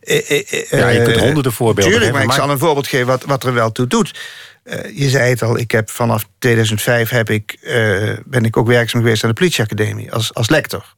Uh, 0.02 0.30
uh, 0.30 0.70
ja, 0.70 0.88
je 0.88 1.02
kunt 1.02 1.16
honderden 1.16 1.52
voorbeelden 1.52 1.92
Tuurlijk, 1.92 2.12
maar 2.12 2.22
ik 2.22 2.32
zal 2.32 2.50
een 2.50 2.58
voorbeeld 2.58 2.86
geven 2.86 3.06
wat, 3.06 3.24
wat 3.24 3.44
er 3.44 3.54
wel 3.54 3.72
toe 3.72 3.86
doet. 3.86 4.18
Uh, 4.66 4.98
je 4.98 5.08
zei 5.08 5.30
het 5.30 5.42
al, 5.42 5.58
ik 5.58 5.70
heb 5.70 5.90
vanaf 5.90 6.28
2005 6.38 7.08
heb 7.08 7.30
ik, 7.30 7.58
ben 8.24 8.44
ik 8.44 8.56
ook 8.56 8.66
werkzaam 8.66 9.00
geweest 9.02 9.24
aan 9.24 9.30
de 9.30 9.36
politieacademie 9.36 10.12
als, 10.12 10.34
als 10.34 10.48
lector. 10.48 10.94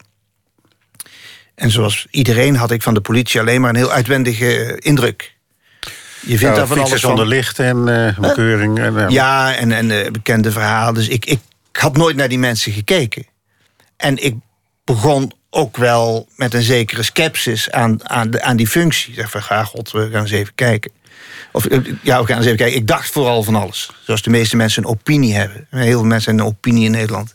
En 1.54 1.70
zoals 1.70 2.06
iedereen 2.10 2.56
had 2.56 2.70
ik 2.70 2.82
van 2.82 2.94
de 2.94 3.00
politie 3.00 3.40
alleen 3.40 3.60
maar 3.60 3.70
een 3.70 3.76
heel 3.76 3.92
uitwendige 3.92 4.78
indruk. 4.78 5.36
Je 6.20 6.38
vindt 6.38 6.40
ja, 6.40 6.54
daar 6.54 6.66
van 6.66 6.78
alles 6.78 7.00
van. 7.00 7.26
licht 7.26 7.58
en 7.58 7.88
uh, 7.88 8.18
bekeuring. 8.18 8.78
En, 8.78 9.10
ja, 9.10 9.54
en, 9.54 9.72
en 9.72 9.90
uh, 9.90 10.10
bekende 10.10 10.50
verhalen. 10.50 10.94
Dus 10.94 11.08
ik, 11.08 11.24
ik 11.24 11.40
had 11.72 11.96
nooit 11.96 12.16
naar 12.16 12.28
die 12.28 12.38
mensen 12.38 12.72
gekeken. 12.72 13.26
En 13.96 14.24
ik 14.24 14.34
begon 14.84 15.32
ook 15.50 15.76
wel 15.76 16.28
met 16.36 16.54
een 16.54 16.62
zekere 16.62 17.02
sceptisch 17.02 17.70
aan, 17.70 18.08
aan, 18.08 18.42
aan 18.42 18.56
die 18.56 18.68
functie. 18.68 19.14
Zeg 19.14 19.30
van, 19.30 19.42
ga 19.42 19.64
god, 19.64 19.90
we 19.90 20.08
gaan 20.10 20.20
eens 20.20 20.30
even 20.30 20.54
kijken. 20.54 20.92
Of 21.52 21.66
ja, 22.02 22.20
we 22.20 22.26
gaan 22.26 22.36
eens 22.36 22.46
even 22.46 22.56
kijken. 22.56 22.76
Ik 22.76 22.86
dacht 22.86 23.10
vooral 23.10 23.42
van 23.42 23.54
alles. 23.54 23.90
Zoals 24.04 24.22
de 24.22 24.30
meeste 24.30 24.56
mensen 24.56 24.82
een 24.82 24.90
opinie 24.90 25.34
hebben. 25.34 25.66
Heel 25.70 25.98
veel 25.98 26.04
mensen 26.04 26.30
hebben 26.30 26.46
een 26.46 26.56
opinie 26.56 26.84
in 26.84 26.90
Nederland. 26.90 27.32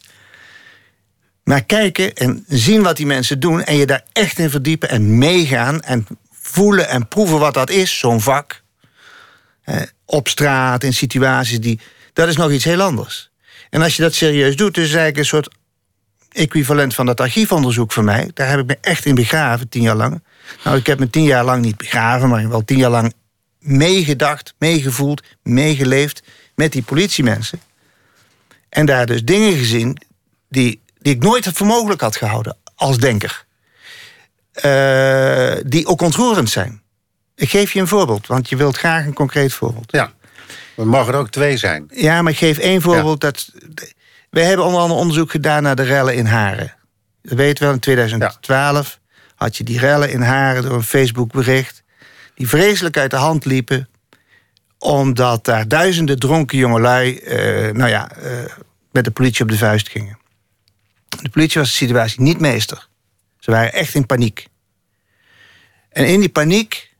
Maar 1.43 1.64
kijken 1.64 2.14
en 2.14 2.45
zien 2.47 2.82
wat 2.82 2.97
die 2.97 3.05
mensen 3.05 3.39
doen 3.39 3.64
en 3.64 3.78
je 3.78 3.86
daar 3.86 4.03
echt 4.11 4.39
in 4.39 4.49
verdiepen 4.49 4.89
en 4.89 5.18
meegaan 5.18 5.82
en 5.82 6.07
voelen 6.32 6.88
en 6.89 7.07
proeven 7.07 7.39
wat 7.39 7.53
dat 7.53 7.70
is, 7.70 7.99
zo'n 7.99 8.22
vak. 8.22 8.61
Eh, 9.64 9.82
op 10.05 10.28
straat, 10.28 10.84
in 10.84 10.93
situaties 10.93 11.59
die. 11.59 11.80
Dat 12.14 12.28
is 12.28 12.38
nog 12.38 12.51
iets 12.51 12.64
heel 12.64 12.82
anders. 12.82 13.32
En 13.70 13.82
als 13.82 13.95
je 13.95 14.01
dat 14.01 14.14
serieus 14.14 14.55
doet, 14.55 14.78
is 14.78 14.84
eigenlijk 14.84 15.18
een 15.18 15.26
soort 15.26 15.49
equivalent 16.34 16.94
van 16.94 17.06
dat 17.06 17.22
archiefonderzoek 17.22 17.92
voor 17.92 18.04
mij. 18.04 18.32
Daar 18.34 18.50
heb 18.50 18.60
ik 18.60 18.66
me 18.66 18.78
echt 18.82 19.06
in 19.06 19.16
begraven, 19.16 19.70
tien 19.70 19.82
jaar 19.82 19.96
lang. 19.96 20.24
Nou, 20.64 20.78
ik 20.78 20.86
heb 20.86 21.00
me 21.00 21.10
tien 21.10 21.24
jaar 21.24 21.46
lang 21.46 21.62
niet 21.62 21.78
begraven, 21.78 22.30
maar 22.30 22.50
wel 22.50 22.66
tien 22.66 22.78
jaar 22.78 22.90
lang 22.90 23.14
meegedacht, 23.60 24.54
meegevoeld, 24.58 25.24
meegeleefd 25.44 26.24
met 26.56 26.72
die 26.72 26.82
politiemensen. 26.82 27.60
En 28.70 28.86
daar 28.86 29.06
dus 29.06 29.24
dingen 29.24 29.58
gezien 29.58 29.98
die, 30.50 30.82
die 31.00 31.14
ik 31.14 31.22
nooit 31.22 31.50
voor 31.54 31.68
mogelijk 31.68 32.02
had 32.02 32.16
gehouden 32.16 32.58
als 32.76 32.98
denker. 32.98 33.46
Uh, 34.66 35.56
die 35.66 35.88
ook 35.88 36.02
ontroerend 36.02 36.50
zijn. 36.50 36.82
Ik 37.36 37.50
geef 37.50 37.74
je 37.74 37.80
een 37.80 37.88
voorbeeld, 37.88 38.28
want 38.28 38.50
je 38.50 38.56
wilt 38.56 38.78
graag 38.78 39.06
een 39.06 39.14
concreet 39.14 39.54
voorbeeld. 39.54 39.92
Ja, 39.92 40.14
er 40.78 40.88
mogen 40.88 41.14
er 41.14 41.20
ook 41.20 41.30
twee 41.30 41.58
zijn. 41.58 41.90
Ja, 41.94 42.22
maar 42.22 42.32
ik 42.32 42.38
geef 42.38 42.58
één 42.58 42.82
voorbeeld. 42.82 43.22
Dat, 43.22 43.50
wij 44.34 44.44
hebben 44.44 44.66
onder 44.66 44.82
andere 44.82 45.00
onderzoek 45.00 45.32
gedaan 45.32 45.64
naar 45.64 45.76
de 45.76 45.84
rellen 45.84 46.16
in 46.16 46.26
Haren. 46.26 46.76
Dat 47.22 47.38
weet 47.38 47.60
wel, 47.60 47.72
in 47.72 47.80
2012 47.80 49.00
had 49.36 49.58
je 49.58 49.64
die 49.64 49.80
rellen 49.80 50.12
in 50.12 50.22
Haren 50.22 50.64
door 50.64 50.74
een 50.74 50.84
Facebook-bericht... 50.84 51.84
die 52.36 52.48
vreselijk 52.48 52.98
uit 52.98 53.12
de 53.12 53.18
hand 53.18 53.46
liepen 53.46 53.90
omdat 54.78 55.46
daar 55.46 55.68
duizenden 55.68 56.20
dronken 56.20 56.58
jongelui... 56.58 57.20
Uh, 57.24 57.74
nou 57.74 57.90
ja, 57.90 58.12
uh, 58.18 58.46
met 58.92 59.04
de 59.04 59.12
politie 59.12 59.44
op 59.44 59.50
de 59.50 59.58
vuist 59.58 59.90
gingen. 59.90 60.18
De 61.22 61.30
politie 61.30 61.62
was 61.62 61.70
de 61.70 61.76
situatie 61.76 62.22
niet 62.22 62.40
meester. 62.40 62.88
Ze 63.40 63.52
waren 63.52 63.74
echt 63.74 63.96
in 63.96 64.06
paniek. 64.06 64.48
En 65.90 66.08
in 66.08 66.20
die 66.20 66.30
paniek 66.30 66.94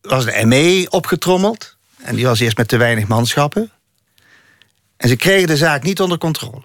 was 0.00 0.24
de 0.24 0.46
ME 0.46 0.86
opgetrommeld. 0.90 1.76
En 2.02 2.14
die 2.14 2.24
was 2.24 2.40
eerst 2.40 2.56
met 2.56 2.68
te 2.68 2.76
weinig 2.76 3.06
manschappen. 3.06 3.70
En 4.98 5.08
ze 5.08 5.16
kregen 5.16 5.48
de 5.48 5.56
zaak 5.56 5.82
niet 5.82 6.00
onder 6.00 6.18
controle. 6.18 6.64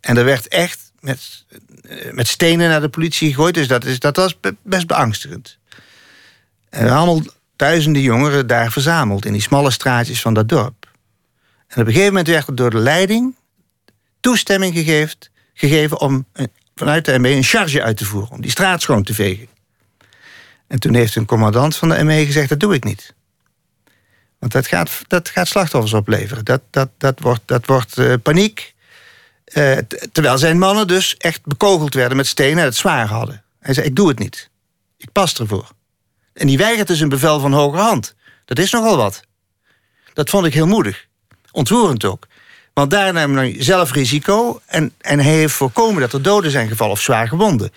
En 0.00 0.16
er 0.16 0.24
werd 0.24 0.48
echt 0.48 0.92
met, 1.00 1.44
eh, 1.82 2.12
met 2.12 2.28
stenen 2.28 2.68
naar 2.68 2.80
de 2.80 2.88
politie 2.88 3.28
gegooid. 3.28 3.54
Dus 3.54 3.68
dat, 3.68 3.84
is, 3.84 3.98
dat 3.98 4.16
was 4.16 4.38
best 4.62 4.86
beangstigend. 4.86 5.58
En 6.70 6.88
allemaal 6.88 7.22
duizenden 7.56 8.02
jongeren 8.02 8.46
daar 8.46 8.72
verzameld 8.72 9.24
in 9.24 9.32
die 9.32 9.42
smalle 9.42 9.70
straatjes 9.70 10.20
van 10.20 10.34
dat 10.34 10.48
dorp. 10.48 10.92
En 11.68 11.80
op 11.80 11.86
een 11.86 11.92
gegeven 11.92 12.06
moment 12.06 12.28
werd 12.28 12.48
er 12.48 12.54
door 12.54 12.70
de 12.70 12.78
leiding 12.78 13.34
toestemming 14.20 14.74
gegeven, 14.74 15.18
gegeven 15.54 16.00
om 16.00 16.26
vanuit 16.74 17.04
de 17.04 17.18
ME 17.18 17.30
een 17.30 17.42
charge 17.42 17.82
uit 17.82 17.96
te 17.96 18.04
voeren, 18.04 18.30
om 18.30 18.40
die 18.40 18.50
straat 18.50 18.82
schoon 18.82 19.02
te 19.02 19.14
vegen. 19.14 19.48
En 20.66 20.80
toen 20.80 20.94
heeft 20.94 21.16
een 21.16 21.24
commandant 21.24 21.76
van 21.76 21.88
de 21.88 22.04
ME 22.04 22.26
gezegd: 22.26 22.48
dat 22.48 22.60
doe 22.60 22.74
ik 22.74 22.84
niet. 22.84 23.14
Want 24.44 24.56
dat 24.56 24.66
gaat, 24.66 24.90
dat 25.06 25.28
gaat 25.28 25.48
slachtoffers 25.48 25.92
opleveren. 25.92 26.44
Dat, 26.44 26.60
dat, 26.70 26.88
dat 26.98 27.20
wordt, 27.20 27.40
dat 27.44 27.66
wordt 27.66 27.98
uh, 27.98 28.14
paniek. 28.22 28.74
Uh, 29.54 29.76
terwijl 30.12 30.38
zijn 30.38 30.58
mannen 30.58 30.86
dus 30.86 31.16
echt 31.16 31.44
bekogeld 31.44 31.94
werden 31.94 32.16
met 32.16 32.26
stenen 32.26 32.58
en 32.58 32.64
het 32.64 32.76
zwaar 32.76 33.06
hadden. 33.06 33.42
Hij 33.60 33.74
zei: 33.74 33.86
Ik 33.86 33.96
doe 33.96 34.08
het 34.08 34.18
niet. 34.18 34.50
Ik 34.96 35.12
pas 35.12 35.38
ervoor. 35.38 35.70
En 36.32 36.46
die 36.46 36.58
weigert 36.58 36.88
dus 36.88 37.00
een 37.00 37.08
bevel 37.08 37.40
van 37.40 37.52
hoge 37.52 37.76
hand. 37.76 38.14
Dat 38.44 38.58
is 38.58 38.70
nogal 38.70 38.96
wat. 38.96 39.22
Dat 40.12 40.30
vond 40.30 40.46
ik 40.46 40.54
heel 40.54 40.66
moedig. 40.66 41.06
Ontroerend 41.50 42.04
ook. 42.04 42.26
Want 42.74 42.90
daar 42.90 43.12
nam 43.12 43.36
hij 43.36 43.56
zelf 43.58 43.92
risico 43.92 44.60
en, 44.66 44.92
en 45.00 45.20
hij 45.20 45.34
heeft 45.34 45.54
voorkomen 45.54 46.00
dat 46.00 46.12
er 46.12 46.22
doden 46.22 46.50
zijn 46.50 46.68
gevallen 46.68 46.92
of 46.92 47.00
zwaar 47.00 47.28
gewonden. 47.28 47.72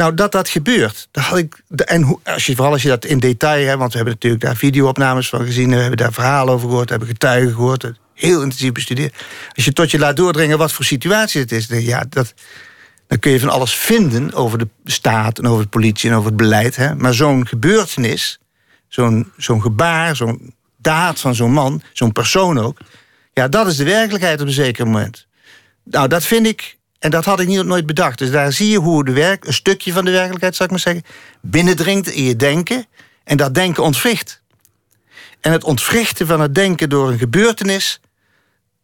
Nou, 0.00 0.14
dat 0.14 0.32
dat 0.32 0.48
gebeurt. 0.48 1.08
Dat 1.10 1.24
had 1.24 1.38
ik, 1.38 1.62
en 1.84 2.18
als 2.24 2.46
je, 2.46 2.54
vooral 2.54 2.72
als 2.72 2.82
je 2.82 2.88
dat 2.88 3.04
in 3.04 3.18
detail 3.18 3.66
hebt, 3.66 3.78
want 3.78 3.90
we 3.90 3.96
hebben 3.96 4.14
natuurlijk 4.14 4.42
daar 4.42 4.56
videoopnames 4.56 5.28
van 5.28 5.44
gezien, 5.44 5.70
we 5.70 5.76
hebben 5.76 5.96
daar 5.96 6.12
verhalen 6.12 6.54
over 6.54 6.68
gehoord, 6.68 6.84
we 6.84 6.90
hebben 6.90 7.08
getuigen 7.08 7.54
gehoord, 7.54 7.92
heel 8.14 8.42
intensief 8.42 8.72
bestudeerd. 8.72 9.14
Als 9.54 9.64
je 9.64 9.72
tot 9.72 9.90
je 9.90 9.98
laat 9.98 10.16
doordringen 10.16 10.58
wat 10.58 10.72
voor 10.72 10.84
situatie 10.84 11.40
het 11.40 11.52
is, 11.52 11.66
dan, 11.66 11.82
ja, 11.82 12.04
dat, 12.08 12.34
dan 13.06 13.18
kun 13.18 13.32
je 13.32 13.40
van 13.40 13.48
alles 13.48 13.74
vinden 13.74 14.32
over 14.32 14.58
de 14.58 14.68
staat 14.84 15.38
en 15.38 15.46
over 15.46 15.62
de 15.62 15.68
politie 15.68 16.10
en 16.10 16.16
over 16.16 16.28
het 16.28 16.36
beleid. 16.36 16.76
Hè? 16.76 16.94
Maar 16.94 17.14
zo'n 17.14 17.46
gebeurtenis, 17.46 18.38
zo'n 18.88 19.32
zo'n 19.36 19.62
gebaar, 19.62 20.16
zo'n 20.16 20.54
daad 20.76 21.20
van 21.20 21.34
zo'n 21.34 21.52
man, 21.52 21.82
zo'n 21.92 22.12
persoon 22.12 22.58
ook, 22.58 22.78
ja, 23.32 23.48
dat 23.48 23.66
is 23.66 23.76
de 23.76 23.84
werkelijkheid 23.84 24.40
op 24.40 24.46
een 24.46 24.52
zeker 24.52 24.86
moment. 24.86 25.26
Nou, 25.84 26.08
dat 26.08 26.24
vind 26.24 26.46
ik, 26.46 26.78
en 27.00 27.10
dat 27.10 27.24
had 27.24 27.40
ik 27.40 27.46
niet, 27.46 27.64
nooit 27.64 27.86
bedacht. 27.86 28.18
Dus 28.18 28.30
daar 28.30 28.52
zie 28.52 28.70
je 28.70 28.78
hoe 28.78 29.04
de 29.04 29.12
werk, 29.12 29.44
een 29.44 29.52
stukje 29.52 29.92
van 29.92 30.04
de 30.04 30.10
werkelijkheid, 30.10 30.56
zou 30.56 30.68
ik 30.68 30.74
maar 30.74 30.94
zeggen, 30.94 31.04
binnendringt 31.40 32.08
in 32.08 32.22
je 32.22 32.36
denken. 32.36 32.86
En 33.24 33.36
dat 33.36 33.54
denken 33.54 33.82
ontwricht. 33.82 34.42
En 35.40 35.52
het 35.52 35.64
ontwrichten 35.64 36.26
van 36.26 36.40
het 36.40 36.54
denken 36.54 36.88
door 36.88 37.10
een 37.10 37.18
gebeurtenis, 37.18 38.00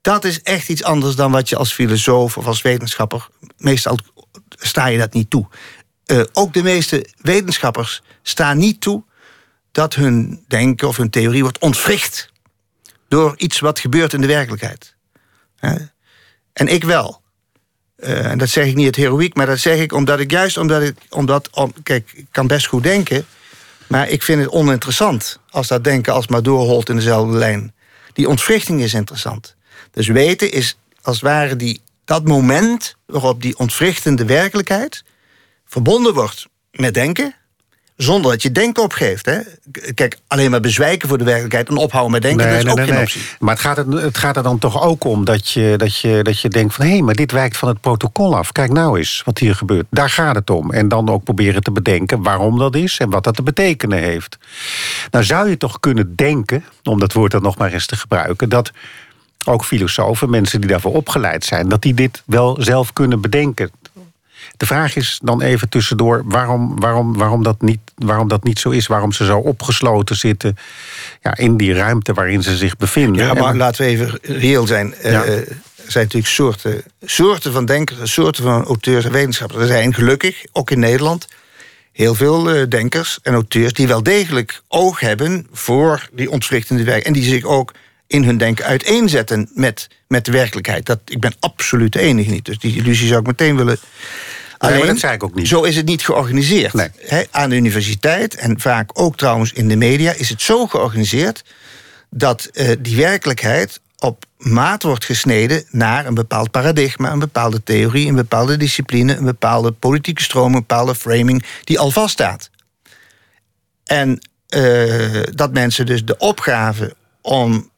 dat 0.01 0.25
is 0.25 0.43
echt 0.43 0.69
iets 0.69 0.83
anders 0.83 1.17
dan 1.17 1.31
wat 1.31 1.49
je 1.49 1.57
als 1.57 1.73
filosoof 1.73 2.37
of 2.37 2.47
als 2.47 2.63
wetenschapper, 2.63 3.29
meestal 3.57 3.99
sta 4.49 4.87
je 4.87 4.99
dat 4.99 5.13
niet 5.13 5.31
toe. 5.31 5.49
Uh, 6.07 6.23
ook 6.33 6.53
de 6.53 6.63
meeste 6.63 7.09
wetenschappers 7.21 8.03
staan 8.23 8.59
niet 8.59 8.81
toe 8.81 9.05
dat 9.73 9.95
hun 9.95 10.45
denken 10.49 10.89
of 10.89 10.97
hun 10.97 11.11
theorie 11.11 11.43
wordt 11.43 11.59
ontwricht 11.59 12.33
door 13.09 13.35
iets 13.37 13.61
wat 13.61 13.79
gebeurt 13.79 14.13
in 14.13 14.21
de 14.21 14.27
werkelijkheid. 14.27 14.97
En 16.53 16.69
ik 16.69 16.85
wel. 16.85 17.25
Uh, 17.97 18.31
en 18.31 18.39
dat 18.39 18.49
zeg 18.49 18.67
ik 18.67 18.75
niet 18.75 18.87
het 18.87 18.97
heroïek, 18.97 19.35
maar 19.35 19.47
dat 19.47 19.59
zeg 19.59 19.79
ik 19.79 19.93
omdat 19.93 20.21
ik 20.21 20.31
juist 20.31 20.57
omdat 20.57 20.83
ik, 20.83 20.97
omdat, 21.11 21.51
om, 21.51 21.73
kijk, 21.83 22.13
ik 22.15 22.27
kan 22.31 22.47
best 22.47 22.67
goed 22.67 22.83
denken, 22.83 23.27
maar 23.87 24.09
ik 24.09 24.23
vind 24.23 24.43
het 24.43 24.51
oninteressant 24.51 25.39
als 25.51 25.69
dat 25.69 25.85
denken 25.85 26.13
als 26.13 26.27
maar 26.27 26.43
doorholt 26.43 26.89
in 26.89 26.97
dezelfde 26.97 27.37
lijn. 27.37 27.75
Die 28.13 28.29
ontwrichting 28.29 28.83
is 28.83 28.95
interessant. 28.95 29.57
Dus 29.91 30.07
weten 30.07 30.53
is 30.53 30.79
als 31.03 31.17
het 31.17 31.25
ware 31.25 31.57
die, 31.57 31.81
dat 32.05 32.25
moment 32.25 32.97
waarop 33.07 33.43
die 33.43 33.59
ontwrichtende 33.59 34.25
werkelijkheid 34.25 35.05
verbonden 35.65 36.15
wordt 36.15 36.47
met 36.71 36.95
denken, 36.95 37.35
zonder 37.97 38.31
dat 38.31 38.43
je 38.43 38.53
denken 38.53 38.83
opgeeft. 38.83 39.27
Hè? 39.27 39.39
Kijk, 39.95 40.19
alleen 40.27 40.51
maar 40.51 40.61
bezwijken 40.61 41.09
voor 41.09 41.19
de 41.19 41.25
werkelijkheid 41.25 41.69
en 41.69 41.77
ophouden 41.77 42.13
met 42.13 42.23
denken, 42.23 42.49
dat 42.49 42.65
is 42.65 42.71
ook 42.71 42.81
geen 42.81 43.01
optie. 43.01 43.23
Maar 43.39 43.55
het 43.55 43.63
gaat, 43.63 43.79
er, 43.79 43.87
het 43.91 44.19
gaat 44.19 44.37
er 44.37 44.43
dan 44.43 44.59
toch 44.59 44.83
ook 44.83 45.05
om 45.05 45.25
dat 45.25 45.49
je, 45.49 45.75
dat 45.77 45.97
je, 45.97 46.21
dat 46.23 46.41
je 46.41 46.49
denkt 46.49 46.75
van... 46.75 46.85
hé, 46.85 46.91
hey, 46.91 47.03
maar 47.03 47.15
dit 47.15 47.33
wijkt 47.33 47.57
van 47.57 47.69
het 47.69 47.81
protocol 47.81 48.37
af. 48.37 48.53
Kijk 48.53 48.73
nou 48.73 48.99
eens 48.99 49.23
wat 49.25 49.39
hier 49.39 49.55
gebeurt. 49.55 49.87
Daar 49.91 50.11
gaat 50.11 50.35
het 50.35 50.51
om. 50.51 50.73
En 50.73 50.89
dan 50.89 51.09
ook 51.09 51.25
proberen 51.25 51.63
te 51.63 51.71
bedenken 51.71 52.23
waarom 52.23 52.59
dat 52.59 52.75
is... 52.75 52.99
en 52.99 53.11
wat 53.11 53.25
dat 53.25 53.35
te 53.35 53.43
betekenen 53.43 53.99
heeft. 53.99 54.39
Nou 55.11 55.25
zou 55.25 55.49
je 55.49 55.57
toch 55.57 55.81
kunnen 55.81 56.17
denken, 56.17 56.65
om 56.83 56.99
dat 56.99 57.13
woord 57.13 57.31
dan 57.33 57.43
nog 57.43 57.57
maar 57.57 57.73
eens 57.73 57.87
te 57.87 57.97
gebruiken... 57.97 58.49
dat 58.49 58.71
ook 59.45 59.65
filosofen, 59.65 60.31
mensen 60.31 60.61
die 60.61 60.71
daarvoor 60.71 60.95
opgeleid 60.95 61.45
zijn... 61.45 61.69
dat 61.69 61.83
die 61.83 61.95
dit 61.95 62.23
wel 62.27 62.57
zelf 62.61 62.93
kunnen 62.93 63.21
bedenken. 63.21 63.71
De 64.57 64.67
vraag 64.67 64.97
is 64.97 65.19
dan 65.23 65.43
even 65.43 65.69
tussendoor 65.69 66.23
waarom, 66.25 66.81
waarom, 66.81 67.17
waarom, 67.17 67.43
dat, 67.43 67.63
niet, 67.63 67.81
waarom 67.95 68.29
dat 68.29 68.45
niet 68.45 68.59
zo 68.59 68.71
is. 68.71 68.87
Waarom 68.87 69.13
ze 69.13 69.25
zo 69.25 69.39
opgesloten 69.39 70.17
zitten 70.17 70.57
ja, 71.23 71.37
in 71.37 71.57
die 71.57 71.75
ruimte 71.75 72.13
waarin 72.13 72.43
ze 72.43 72.57
zich 72.57 72.77
bevinden. 72.77 73.27
Ja, 73.27 73.35
maar 73.35 73.57
laten 73.57 73.85
we 73.85 73.91
even 73.91 74.19
reëel 74.23 74.67
zijn. 74.67 74.95
Eh, 74.95 75.15
er 75.87 75.93
zijn 75.93 76.05
natuurlijk 76.05 76.33
soorten, 76.33 76.83
soorten 77.03 77.53
van 77.53 77.65
denkers, 77.65 78.13
soorten 78.13 78.43
van 78.43 78.65
auteurs 78.65 79.05
en 79.05 79.13
wetenschappers. 79.13 79.61
Er 79.61 79.67
zijn 79.67 79.95
gelukkig, 79.95 80.45
ook 80.53 80.71
in 80.71 80.79
Nederland, 80.79 81.29
heel 81.93 82.15
veel 82.15 82.51
eh, 82.51 82.69
denkers 82.69 83.19
en 83.23 83.33
auteurs 83.33 83.73
die 83.73 83.87
wel 83.87 84.03
degelijk 84.03 84.63
oog 84.69 85.01
hebben 85.01 85.47
voor 85.53 86.09
die 86.13 86.31
ontwrichtende 86.31 86.85
werk. 86.85 87.05
En 87.05 87.13
die 87.13 87.23
zich 87.23 87.45
ook 87.45 87.73
in 88.07 88.25
hun 88.25 88.39
denken 88.39 88.65
uiteenzetten 88.65 89.51
met, 89.55 89.89
met 90.09 90.25
de 90.25 90.33
werkelijkheid. 90.33 90.87
Dat, 90.87 91.01
ik 91.05 91.21
ben 91.21 91.35
absoluut 91.41 91.93
de 91.93 92.01
enige 92.01 92.31
niet. 92.31 92.45
Dus 92.45 92.59
die 92.59 92.77
illusie 92.77 93.09
zou 93.09 93.21
ik 93.21 93.27
meteen 93.27 93.57
willen 93.57 93.79
Alleen, 94.59 94.87
dat 94.87 94.99
zei 94.99 95.15
ik 95.15 95.23
ook 95.23 95.35
niet. 95.35 95.49
Zo 95.49 95.63
is 95.63 95.77
het 95.77 95.87
niet 95.87 96.05
georganiseerd. 96.05 96.73
Nee. 96.73 96.91
aan 97.31 97.51
de 97.51 97.57
universiteit 97.57 98.35
en 98.35 98.61
vaak 98.61 98.91
ook 98.93 99.17
trouwens 99.17 99.53
in 99.53 99.69
de 99.69 99.77
media 99.77 100.13
is 100.13 100.29
het 100.29 100.43
zo 100.43 100.67
georganiseerd 100.67 101.45
dat 102.11 102.51
uh, 102.53 102.71
die 102.79 102.97
werkelijkheid 102.97 103.81
op 103.99 104.25
maat 104.37 104.83
wordt 104.83 105.05
gesneden 105.05 105.65
naar 105.71 106.07
een 106.07 106.15
bepaald 106.15 106.51
paradigma, 106.51 107.13
een 107.13 107.19
bepaalde 107.19 107.63
theorie, 107.63 108.09
een 108.09 108.15
bepaalde 108.15 108.57
discipline, 108.57 109.17
een 109.17 109.25
bepaalde 109.25 109.73
politieke 109.73 110.23
stroom, 110.23 110.47
een 110.47 110.61
bepaalde 110.61 110.95
framing 110.95 111.45
die 111.65 111.79
al 111.79 111.91
vaststaat. 111.91 112.51
En 113.85 114.21
uh, 114.49 115.23
dat 115.35 115.53
mensen 115.53 115.87
dus 115.87 116.05
de 116.05 116.17
opgave 116.17 116.95
om 117.21 117.71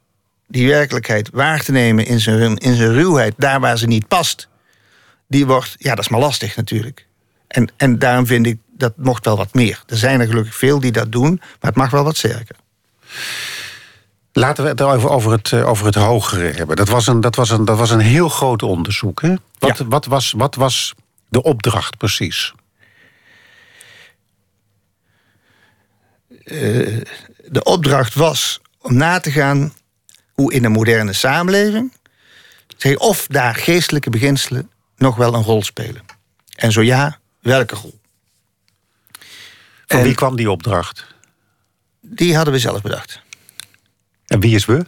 die 0.47 0.69
werkelijkheid 0.69 1.29
waar 1.33 1.65
te 1.65 1.73
nemen 1.73 2.07
in 2.07 2.21
zijn, 2.21 2.57
in 2.57 2.75
zijn 2.75 2.93
ruwheid, 2.93 3.35
daar 3.37 3.61
waar 3.61 3.79
ze 3.79 3.87
niet 3.87 4.09
past, 4.09 4.49
die 5.29 5.47
wordt, 5.47 5.75
ja, 5.79 5.95
dat 5.95 6.05
is 6.05 6.09
maar 6.11 6.21
lastig 6.21 6.57
natuurlijk. 6.57 7.07
En, 7.49 7.73
en 7.77 7.99
daarom 7.99 8.27
vind 8.27 8.47
ik 8.47 8.59
dat 8.79 8.93
mocht 8.97 9.25
wel 9.25 9.37
wat 9.37 9.55
meer. 9.55 9.83
Er 9.87 9.97
zijn 9.97 10.21
er 10.21 10.27
gelukkig 10.27 10.55
veel 10.55 10.81
die 10.81 10.93
dat 10.93 11.13
doen, 11.13 11.37
maar 11.37 11.71
het 11.71 11.77
mag 11.77 11.91
wel 11.91 12.05
wat 12.05 12.17
sterker. 12.17 12.57
Laten 14.33 14.65
we 14.65 14.71
het 14.71 14.81
over, 14.81 15.11
over, 15.11 15.33
het, 15.33 15.53
eh, 15.53 15.69
over 15.69 15.87
het 15.87 15.95
hogere 15.95 16.53
hebben. 16.53 16.77
Dat 16.77 16.89
was 16.89 17.07
een, 17.07 17.21
dat 17.21 17.35
was 17.35 17.51
een, 17.51 17.65
dat 17.65 17.79
was 17.79 17.91
een 17.91 18.01
heel 18.01 18.29
groot 18.29 18.63
onderzoek. 18.63 19.23
Hè? 19.23 19.35
Wat, 19.59 19.79
Ja. 19.79 19.87
wat, 19.87 20.07
was, 20.07 20.33
wat 20.37 20.55
was 20.55 20.95
de 21.29 21.43
opdracht 21.43 21.97
precies? 21.97 22.55
De 27.49 27.63
opdracht 27.63 28.15
was 28.15 28.61
om 28.79 28.95
na 28.95 29.21
te 29.21 29.31
gaan 29.31 29.73
hoe 30.33 30.53
in 30.53 30.65
een 30.65 30.73
moderne 30.73 31.13
samenleving... 31.13 31.93
of 32.97 33.27
daar 33.27 33.55
geestelijke 33.55 34.11
beginselen 34.11 34.71
nog 34.99 35.17
wel 35.17 35.35
een 35.35 35.43
rol 35.43 35.63
spelen. 35.63 36.03
En 36.57 36.73
zo 36.73 36.83
ja, 36.83 37.19
welke 37.41 37.75
rol? 37.75 38.01
Van 39.87 39.99
En- 39.99 40.05
wie 40.05 40.15
kwam 40.15 40.37
die 40.37 40.51
opdracht? 40.51 41.07
Die 42.01 42.37
hadden 42.37 42.55
we 42.55 42.61
zelf 42.61 42.83
bedacht. 42.83 43.21
En 44.27 44.41
wie 44.41 44.55
is 44.55 44.65
we? 44.65 44.85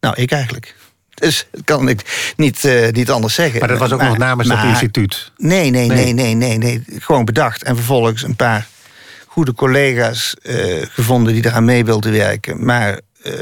Nou, 0.00 0.14
ik 0.20 0.30
eigenlijk. 0.32 0.76
Dus 1.14 1.46
dat 1.50 1.64
kan 1.64 1.88
ik 1.88 2.32
niet, 2.36 2.64
eh, 2.64 2.88
niet 2.90 3.10
anders 3.10 3.34
zeggen. 3.34 3.58
Maar 3.58 3.68
dat 3.68 3.78
was 3.78 3.92
ook 3.92 4.02
nog 4.02 4.18
namens 4.18 4.48
dat 4.48 4.56
maar- 4.56 4.68
instituut. 4.68 5.32
Nee, 5.36 5.70
nee, 5.70 5.86
Nee. 5.88 6.12
nee, 6.12 6.34
nee, 6.34 6.58
nee, 6.58 6.58
nee. 6.86 7.00
Gewoon 7.00 7.24
bedacht. 7.24 7.62
En 7.62 7.76
vervolgens 7.76 8.22
een 8.22 8.36
paar 8.36 8.66
goede 9.26 9.54
collega's 9.54 10.34
eh, 10.42 10.82
gevonden 10.88 11.32
die 11.34 11.46
eraan 11.46 11.64
mee 11.64 11.84
wilden 11.84 12.12
werken. 12.12 12.64
Maar 12.64 13.00
eh, 13.22 13.34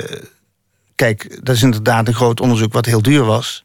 kijk, 0.95 1.39
dat 1.45 1.55
is 1.57 1.63
inderdaad 1.63 2.09
een 2.09 2.15
groot 2.15 2.41
onderzoek 2.41 2.73
wat 2.73 2.87
heel 2.87 3.03
duur 3.03 3.25
was. 3.25 3.65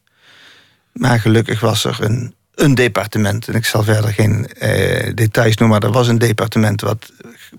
Maar 0.95 1.19
gelukkig 1.19 1.59
was 1.59 1.83
er 1.83 1.97
een, 2.01 2.33
een 2.55 2.75
departement. 2.75 3.47
En 3.47 3.53
ik 3.53 3.65
zal 3.65 3.83
verder 3.83 4.13
geen 4.13 4.47
eh, 4.47 5.11
details 5.13 5.57
noemen, 5.57 5.79
maar 5.79 5.89
er 5.89 5.95
was 5.95 6.07
een 6.07 6.17
departement 6.17 6.81
wat 6.81 7.11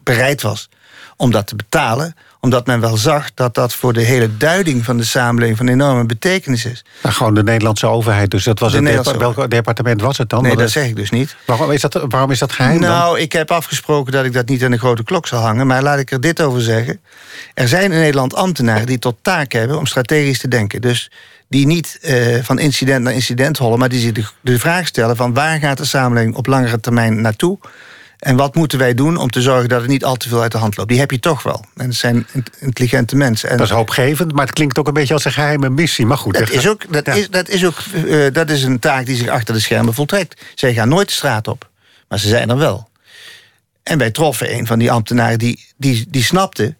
bereid 0.02 0.42
was 0.42 0.68
om 1.16 1.30
dat 1.30 1.46
te 1.46 1.56
betalen 1.56 2.14
omdat 2.46 2.66
men 2.66 2.80
wel 2.80 2.96
zag 2.96 3.34
dat 3.34 3.54
dat 3.54 3.74
voor 3.74 3.92
de 3.92 4.00
hele 4.00 4.36
duiding 4.36 4.84
van 4.84 4.96
de 4.96 5.04
samenleving 5.04 5.56
van 5.56 5.68
enorme 5.68 6.04
betekenis 6.04 6.64
is. 6.64 6.84
Nou, 7.02 7.14
gewoon 7.14 7.34
de 7.34 7.42
Nederlandse 7.42 7.86
overheid. 7.86 8.30
Dus 8.30 8.44
dat 8.44 8.58
was 8.58 8.72
De 8.72 8.82
het 8.82 9.16
welk 9.16 9.50
departement 9.50 10.00
was 10.00 10.18
het 10.18 10.28
dan? 10.28 10.42
Nee, 10.42 10.56
dat 10.56 10.70
zeg 10.70 10.86
ik 10.86 10.96
dus 10.96 11.10
niet. 11.10 11.36
waarom, 11.46 11.70
is 11.70 11.80
dat, 11.80 12.04
waarom 12.08 12.30
is 12.30 12.38
dat 12.38 12.52
geheim 12.52 12.80
dan? 12.80 12.90
Nou, 12.90 13.20
ik 13.20 13.32
heb 13.32 13.50
afgesproken 13.50 14.12
dat 14.12 14.24
ik 14.24 14.32
dat 14.32 14.48
niet 14.48 14.64
aan 14.64 14.70
de 14.70 14.78
grote 14.78 15.02
klok 15.02 15.26
zal 15.26 15.40
hangen. 15.40 15.66
Maar 15.66 15.82
laat 15.82 15.98
ik 15.98 16.10
er 16.10 16.20
dit 16.20 16.42
over 16.42 16.60
zeggen. 16.60 17.00
Er 17.54 17.68
zijn 17.68 17.92
in 17.92 17.98
Nederland 17.98 18.34
ambtenaren 18.34 18.86
die 18.86 18.98
tot 18.98 19.16
taak 19.22 19.52
hebben 19.52 19.78
om 19.78 19.86
strategisch 19.86 20.38
te 20.38 20.48
denken. 20.48 20.80
Dus 20.80 21.10
die 21.48 21.66
niet 21.66 21.98
eh, 22.02 22.42
van 22.42 22.58
incident 22.58 23.02
naar 23.04 23.12
incident 23.12 23.58
hollen, 23.58 23.78
maar 23.78 23.88
die 23.88 24.00
zich 24.00 24.12
de, 24.12 24.24
de 24.40 24.58
vraag 24.58 24.86
stellen: 24.86 25.16
van 25.16 25.34
waar 25.34 25.58
gaat 25.58 25.78
de 25.78 25.84
samenleving 25.84 26.34
op 26.36 26.46
langere 26.46 26.80
termijn 26.80 27.20
naartoe? 27.20 27.58
En 28.16 28.36
wat 28.36 28.54
moeten 28.54 28.78
wij 28.78 28.94
doen 28.94 29.16
om 29.16 29.30
te 29.30 29.42
zorgen 29.42 29.68
dat 29.68 29.80
het 29.80 29.90
niet 29.90 30.04
al 30.04 30.16
te 30.16 30.28
veel 30.28 30.42
uit 30.42 30.52
de 30.52 30.58
hand 30.58 30.76
loopt? 30.76 30.88
Die 30.88 30.98
heb 30.98 31.10
je 31.10 31.20
toch 31.20 31.42
wel. 31.42 31.64
En 31.76 31.86
het 31.86 31.94
zijn 31.94 32.26
int- 32.32 32.50
intelligente 32.58 33.16
mensen. 33.16 33.50
En 33.50 33.56
Dat 33.56 33.66
is 33.66 33.72
hoopgevend, 33.72 34.32
maar 34.32 34.46
het 34.46 34.54
klinkt 34.54 34.78
ook 34.78 34.86
een 34.86 34.92
beetje 34.92 35.14
als 35.14 35.24
een 35.24 35.32
geheime 35.32 35.70
missie. 35.70 36.06
Maar 36.06 36.18
goed, 36.18 36.32
dat 36.34 36.42
echt, 36.42 36.52
is, 36.52 36.68
ook, 36.68 36.92
dat, 36.92 37.06
Ja. 37.06 37.12
is, 37.12 37.30
dat, 37.30 37.48
is 37.48 37.64
ook, 37.64 37.78
eh, 38.08 38.32
dat 38.32 38.50
is 38.50 38.62
een 38.62 38.78
taak 38.78 39.06
die 39.06 39.16
zich 39.16 39.28
achter 39.28 39.54
de 39.54 39.60
schermen 39.60 39.94
voltrekt. 39.94 40.40
Zij 40.54 40.74
gaan 40.74 40.88
nooit 40.88 41.08
de 41.08 41.14
straat 41.14 41.48
op, 41.48 41.68
maar 42.08 42.18
ze 42.18 42.28
zijn 42.28 42.50
er 42.50 42.56
wel. 42.58 42.88
En 43.82 43.98
wij 43.98 44.10
troffen 44.10 44.54
een 44.54 44.66
van 44.66 44.78
die 44.78 44.90
ambtenaren 44.90 45.38
die, 45.38 45.64
die, 45.76 46.06
die 46.08 46.22
snapte 46.24 46.74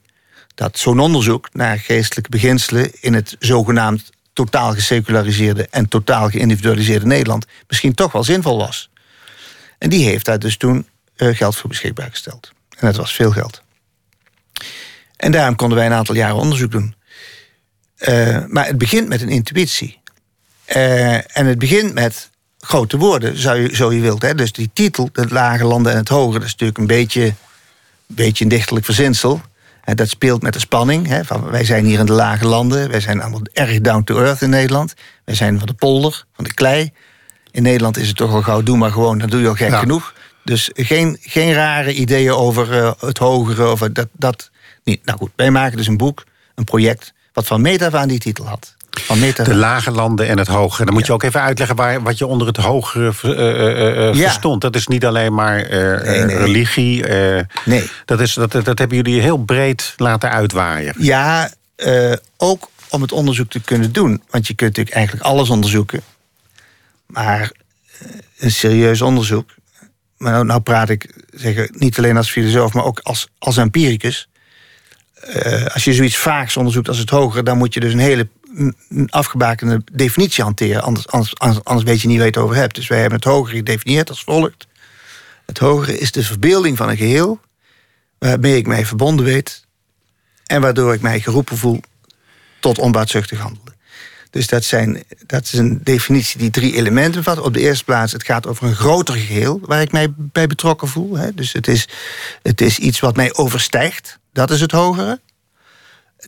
dat 0.55 0.79
zo'n 0.79 1.01
onderzoek 1.01 1.49
naar 1.53 1.79
geestelijke 1.79 2.31
beginselen 2.31 2.91
in 3.01 3.15
het 3.15 3.37
zogenaamd 3.39 4.11
totaal 4.37 4.73
geseculariseerde 4.73 5.69
en 5.71 5.89
totaal 5.89 6.29
geïndividualiseerde 6.29 7.07
Nederland 7.07 7.47
misschien 7.69 7.95
toch 7.95 8.13
wel 8.13 8.25
zinvol 8.25 8.59
was. 8.59 8.91
En 9.79 9.89
die 9.89 10.05
heeft 10.05 10.25
daar 10.25 10.39
dus 10.39 10.57
toen 10.57 10.89
eh, 11.17 11.37
geld 11.37 11.57
voor 11.57 11.69
beschikbaar 11.69 12.11
gesteld. 12.11 12.53
En 12.79 12.87
dat 12.87 12.97
was 12.97 13.15
veel 13.15 13.31
geld. 13.31 13.63
En 15.17 15.33
daarom 15.33 15.57
konden 15.57 15.79
wij 15.79 15.87
een 15.87 15.93
aantal 15.93 16.15
jaren 16.15 16.37
onderzoek 16.37 16.71
doen. 16.71 16.95
Eh, 17.97 18.45
maar 18.47 18.67
het 18.67 18.79
begint 18.79 19.09
met 19.09 19.21
een 19.21 19.29
intuïtie. 19.29 20.01
Eh, 20.65 21.37
en 21.37 21.47
het 21.47 21.59
begint 21.59 21.95
met 21.95 22.31
grote 22.59 22.97
woorden, 22.97 23.37
zo 23.77 23.93
je 23.93 24.01
wilt. 24.01 24.23
Hè? 24.23 24.35
Dus 24.35 24.53
die 24.53 24.71
titel, 24.73 25.09
het 25.13 25.31
lage 25.31 25.65
landen 25.65 25.93
en 25.93 25.99
het 25.99 26.09
hoge, 26.09 26.33
dat 26.33 26.47
is 26.47 26.51
natuurlijk 26.51 26.79
een 26.79 26.87
beetje, 26.87 27.35
beetje 28.07 28.45
een 28.45 28.51
dichterlijk 28.51 28.85
verzinsel. 28.85 29.41
Dat 29.95 30.09
speelt 30.09 30.43
met 30.43 30.53
de 30.53 30.59
spanning. 30.59 31.07
Hè? 31.07 31.25
Van, 31.25 31.51
wij 31.51 31.65
zijn 31.65 31.85
hier 31.85 31.99
in 31.99 32.07
de 32.07 32.13
lage 32.13 32.47
landen, 32.47 32.91
wij 32.91 33.01
zijn 33.01 33.21
allemaal 33.21 33.41
erg 33.53 33.81
down 33.81 34.05
to 34.05 34.19
earth 34.19 34.43
in 34.43 34.51
Nederland. 34.51 34.95
Wij 35.25 35.35
zijn 35.35 35.59
van 35.59 35.67
de 35.67 35.75
polder, 35.75 36.25
van 36.35 36.45
de 36.45 36.55
klei. 36.55 36.93
In 37.51 37.63
Nederland 37.63 37.97
is 37.97 38.09
het 38.09 38.17
toch 38.17 38.31
wel 38.31 38.43
gauw, 38.43 38.63
doe 38.63 38.77
maar 38.77 38.91
gewoon, 38.93 39.19
dan 39.19 39.29
doe 39.31 39.41
je 39.41 39.49
al 39.49 39.55
gek 39.55 39.71
Ja. 39.71 39.79
genoeg. 39.79 40.15
Dus 40.45 40.71
geen, 40.75 41.19
geen 41.21 41.53
rare 41.53 41.95
ideeën 41.95 42.33
over 42.33 42.83
eh, 42.83 42.93
het 42.99 43.19
hogere, 43.19 43.63
over 43.63 43.93
dat, 43.93 44.09
dat 44.13 44.51
niet. 44.85 45.05
Nou 45.05 45.19
goed, 45.19 45.31
wij 45.37 45.51
maken 45.51 45.77
dus 45.77 45.87
een 45.87 45.97
boek, 45.97 46.25
een 46.55 46.65
project, 46.65 47.13
wat 47.33 47.47
van 47.47 47.61
meet 47.61 47.83
af 47.83 47.95
aan 47.95 48.09
die 48.09 48.19
titel 48.19 48.47
had. 48.47 48.76
Van 49.01 49.21
De 49.21 49.55
lage 49.55 49.91
landen 49.91 50.29
en 50.29 50.39
het 50.39 50.47
hogere. 50.49 50.85
Dan 50.85 50.95
moet 50.95 51.07
je 51.07 51.13
ook 51.13 51.23
even 51.23 51.41
uitleggen 51.41 51.77
waar, 51.77 52.03
wat 52.03 52.19
je 52.19 52.27
onder 52.27 52.47
het 52.47 52.57
hogere 52.57 53.13
Ja. 53.33 54.15
verstond. 54.15 54.61
Dat 54.61 54.77
is 54.77 54.87
niet 54.87 55.05
alleen 55.05 55.35
maar 55.35 55.69
Nee, 55.71 56.25
nee. 56.25 56.37
religie. 56.37 57.05
Nee. 57.65 57.91
dat, 58.05 58.21
is, 58.21 58.35
dat, 58.35 58.53
dat 58.53 58.79
hebben 58.79 58.97
jullie 58.97 59.21
heel 59.21 59.37
breed 59.39 59.95
laten 59.97 60.31
uitwaaien. 60.31 60.95
Ja, 60.99 61.51
ook 62.37 62.69
om 62.89 63.03
het 63.03 63.13
onderzoek 63.13 63.51
te 63.51 63.61
kunnen 63.61 63.93
doen. 63.93 64.23
Want 64.31 64.47
je 64.47 64.55
kunt 64.55 64.71
natuurlijk 64.71 64.97
eigenlijk 64.97 65.27
alles 65.27 65.51
onderzoeken. 65.51 66.01
Maar 67.07 67.51
een 68.39 68.51
serieus 68.51 69.03
onderzoek. 69.03 69.51
Maar 70.17 70.33
nou, 70.33 70.45
nou 70.45 70.61
praat 70.61 70.89
ik 70.89 71.25
zeg, 71.31 71.69
niet 71.71 71.99
alleen 71.99 72.17
als 72.17 72.31
filosoof, 72.31 72.73
maar 72.73 72.85
ook 72.85 73.01
als, 73.03 73.29
als 73.39 73.57
empiricus. 73.57 74.29
Als 75.73 75.85
je 75.85 75.95
zoiets 75.95 76.17
vaags 76.17 76.57
onderzoekt 76.57 76.89
als 76.89 76.99
het 76.99 77.11
hogere, 77.11 77.43
dan 77.43 77.59
moet 77.59 77.75
je 77.75 77.81
dus 77.81 77.93
een 77.93 77.99
hele 77.99 78.29
afgebakende 79.09 79.83
definitie 79.93 80.45
hanteren. 80.45 80.83
Anders, 80.83 81.09
anders, 81.09 81.65
anders, 81.65 81.85
weet 81.85 82.01
je 82.01 82.09
niet 82.09 82.17
waar 82.17 82.27
je 82.27 82.33
het 82.33 82.43
over 82.43 82.57
hebt. 82.57 82.75
Dus 82.75 82.87
wij 82.87 83.01
hebben 83.01 83.19
het 83.19 83.29
hogere 83.29 83.57
gedefinieerd 83.57 84.09
als 84.09 84.25
volgt. 84.25 84.67
Het 85.47 85.59
hogere 85.59 85.99
is 85.99 86.13
de 86.13 86.23
verbeelding 86.23 86.77
van 86.77 86.89
een 86.89 86.97
geheel 86.97 87.41
waarmee 88.19 88.57
ik 88.57 88.67
mij 88.67 88.87
verbonden 88.87 89.25
weet 89.25 89.65
en 90.47 90.61
waardoor 90.61 90.95
ik 90.95 91.01
mij 91.01 91.21
geroepen 91.21 91.57
voel 91.57 91.81
tot 92.61 92.79
onbaatzuchtig 92.79 93.39
handelen. 93.39 93.75
Dus 94.31 94.47
dat, 94.47 94.65
zijn, 94.65 95.05
dat 95.27 95.43
is 95.43 95.53
een 95.53 95.81
definitie 95.83 96.39
die 96.39 96.51
drie 96.51 96.75
elementen 96.75 97.23
bevat. 97.23 97.45
Op 97.45 97.55
de 97.55 97.61
eerste 97.61 97.85
plaats, 97.85 98.13
het 98.13 98.25
gaat 98.25 98.47
over 98.47 98.67
een 98.67 98.75
groter 98.75 99.15
geheel 99.15 99.61
waar 99.63 99.81
ik 99.81 99.93
mij 99.93 100.13
bij 100.17 100.47
betrokken 100.47 100.89
voel. 100.89 101.17
Hè. 101.17 101.35
Dus 101.35 101.53
het 101.53 101.69
is, 101.69 101.89
het 102.43 102.61
is 102.61 102.79
iets 102.79 103.01
wat 103.01 103.17
mij 103.17 103.35
overstijgt. 103.35 104.19
Dat 104.33 104.51
is 104.51 104.61
het 104.61 104.73
hogere. 104.73 105.21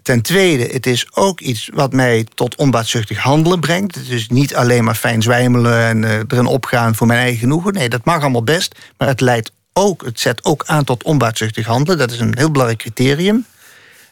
Ten 0.09 0.23
tweede, 0.23 0.65
het 0.65 0.87
is 0.87 1.07
ook 1.15 1.41
iets 1.41 1.71
wat 1.75 1.93
mij 1.93 2.27
tot 2.35 2.57
onbaatzuchtig 2.57 3.19
handelen 3.19 3.61
brengt. 3.61 3.95
Het 3.95 4.09
is 4.09 4.29
niet 4.29 4.55
alleen 4.55 4.85
maar 4.85 4.95
fijn 4.95 5.23
zwijmelen 5.23 5.81
en 5.81 6.05
eh, 6.05 6.19
erin 6.29 6.47
opgaan 6.47 6.95
voor 6.95 7.07
mijn 7.07 7.21
eigen 7.21 7.39
genoegen. 7.39 7.73
Nee, 7.73 7.89
dat 7.89 8.05
mag 8.05 8.21
allemaal 8.21 8.43
best. 8.43 8.75
Maar 8.97 9.09
het 9.09 9.21
leidt 9.21 9.53
ook, 9.73 10.05
het 10.05 10.21
zet 10.21 10.45
ook 10.45 10.65
aan 10.67 10.85
tot 10.85 11.03
onbaatzuchtig 11.03 11.67
handelen. 11.67 11.99
Dat 11.99 12.11
is 12.11 12.21
een 12.21 12.37
heel 12.37 12.51
belangrijk 12.51 12.81
criterium. 12.81 13.47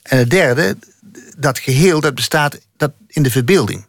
En 0.02 0.18
het 0.18 0.30
derde, 0.30 0.76
dat 1.36 1.58
geheel 1.58 2.00
dat 2.00 2.14
bestaat 2.14 2.58
dat 2.76 2.92
in 3.08 3.22
de 3.22 3.30
verbeelding. 3.30 3.86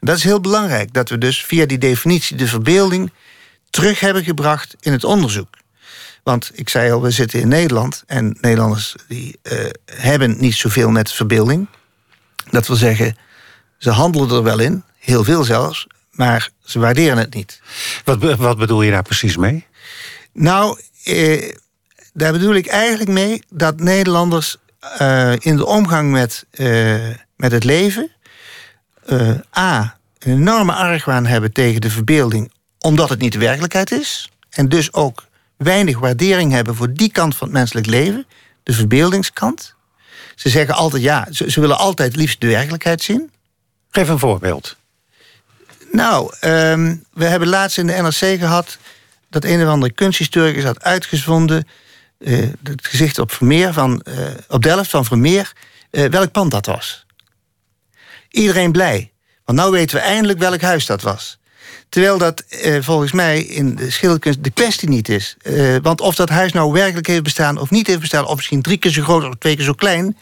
Dat 0.00 0.16
is 0.16 0.24
heel 0.24 0.40
belangrijk, 0.40 0.92
dat 0.92 1.08
we 1.08 1.18
dus 1.18 1.44
via 1.44 1.66
die 1.66 1.78
definitie 1.78 2.36
de 2.36 2.46
verbeelding 2.46 3.12
terug 3.70 4.00
hebben 4.00 4.24
gebracht 4.24 4.76
in 4.80 4.92
het 4.92 5.04
onderzoek. 5.04 5.48
Want 6.26 6.50
ik 6.54 6.68
zei 6.68 6.92
al, 6.92 7.02
we 7.02 7.10
zitten 7.10 7.40
in 7.40 7.48
Nederland 7.48 8.02
en 8.06 8.36
Nederlanders 8.40 8.94
die, 9.08 9.38
eh, 9.42 9.58
hebben 9.84 10.36
niet 10.38 10.54
zoveel 10.54 10.90
met 10.90 11.12
verbeelding. 11.12 11.68
Dat 12.50 12.66
wil 12.66 12.76
zeggen, 12.76 13.16
ze 13.78 13.90
handelen 13.90 14.36
er 14.36 14.42
wel 14.42 14.58
in, 14.58 14.82
heel 14.98 15.24
veel 15.24 15.44
zelfs, 15.44 15.86
maar 16.10 16.50
ze 16.64 16.78
waarderen 16.78 17.18
het 17.18 17.34
niet. 17.34 17.60
Wat, 18.04 18.36
wat 18.36 18.58
bedoel 18.58 18.82
je 18.82 18.90
daar 18.90 19.02
precies 19.02 19.36
mee? 19.36 19.66
Nou, 20.32 20.80
eh, 21.04 21.52
daar 22.12 22.32
bedoel 22.32 22.54
ik 22.54 22.66
eigenlijk 22.66 23.10
mee 23.10 23.42
dat 23.48 23.80
Nederlanders 23.80 24.56
eh, 24.80 25.32
in 25.38 25.56
de 25.56 25.66
omgang 25.66 26.10
met, 26.10 26.46
met 27.36 27.52
het 27.52 27.64
leven 27.64 28.10
A. 29.58 29.98
een 30.18 30.32
enorme 30.32 30.72
argwaan 30.72 31.26
hebben 31.26 31.52
tegen 31.52 31.80
de 31.80 31.90
verbeelding, 31.90 32.52
omdat 32.78 33.08
het 33.08 33.20
niet 33.20 33.32
de 33.32 33.38
werkelijkheid 33.38 33.90
is. 33.90 34.30
En 34.50 34.68
dus 34.68 34.92
ook 34.92 35.25
weinig 35.56 35.98
waardering 35.98 36.52
hebben 36.52 36.74
voor 36.74 36.92
die 36.92 37.10
kant 37.10 37.36
van 37.36 37.48
het 37.48 37.56
menselijk 37.56 37.86
leven, 37.86 38.26
de 38.62 38.72
verbeeldingskant. 38.72 39.74
Ze 40.34 40.48
zeggen 40.48 40.74
altijd 40.74 41.02
ja, 41.02 41.28
ze, 41.30 41.50
ze 41.50 41.60
willen 41.60 41.78
altijd 41.78 42.16
liefst 42.16 42.40
de 42.40 42.46
werkelijkheid 42.46 43.02
zien. 43.02 43.30
Geef 43.90 44.08
een 44.08 44.18
voorbeeld. 44.18 44.76
Nou, 45.92 46.34
ehm, 46.40 46.96
we 47.12 47.24
hebben 47.24 47.48
laatst 47.48 47.78
in 47.78 47.86
de 47.86 47.92
NRC 47.92 48.38
gehad 48.38 48.78
dat 49.30 49.44
een 49.44 49.62
of 49.62 49.68
andere 49.68 49.92
kunsthistoricus 49.92 50.64
had 50.64 50.82
uitgevonden 50.82 51.66
eh, 52.18 52.38
het 52.62 52.86
gezicht 52.86 53.18
op 53.18 53.32
Vermeer 53.32 53.72
van, 53.72 54.00
eh, 54.00 54.16
op 54.48 54.62
Delft 54.62 54.90
van 54.90 55.04
Vermeer, 55.04 55.52
eh, 55.90 56.04
welk 56.04 56.32
pand 56.32 56.50
dat 56.50 56.66
was. 56.66 57.06
Iedereen 58.30 58.72
blij, 58.72 59.12
want 59.44 59.58
nou 59.58 59.70
weten 59.70 59.96
we 59.96 60.02
eindelijk 60.02 60.38
welk 60.38 60.60
huis 60.60 60.86
dat 60.86 61.02
was. 61.02 61.38
Terwijl 61.88 62.18
dat 62.18 62.40
eh, 62.40 62.82
volgens 62.82 63.12
mij 63.12 63.42
in 63.42 63.74
de 63.74 63.90
schilderkunst 63.90 64.44
de 64.44 64.50
kwestie 64.50 64.88
niet 64.88 65.08
is. 65.08 65.36
Eh, 65.42 65.76
want 65.82 66.00
of 66.00 66.14
dat 66.14 66.28
huis 66.28 66.52
nou 66.52 66.72
werkelijk 66.72 67.06
heeft 67.06 67.22
bestaan 67.22 67.58
of 67.58 67.70
niet 67.70 67.86
heeft 67.86 68.00
bestaan, 68.00 68.26
of 68.26 68.36
misschien 68.36 68.62
drie 68.62 68.76
keer 68.76 68.90
zo 68.90 69.02
groot 69.02 69.24
of 69.24 69.34
twee 69.38 69.56
keer 69.56 69.64
zo 69.64 69.72
klein, 69.72 70.16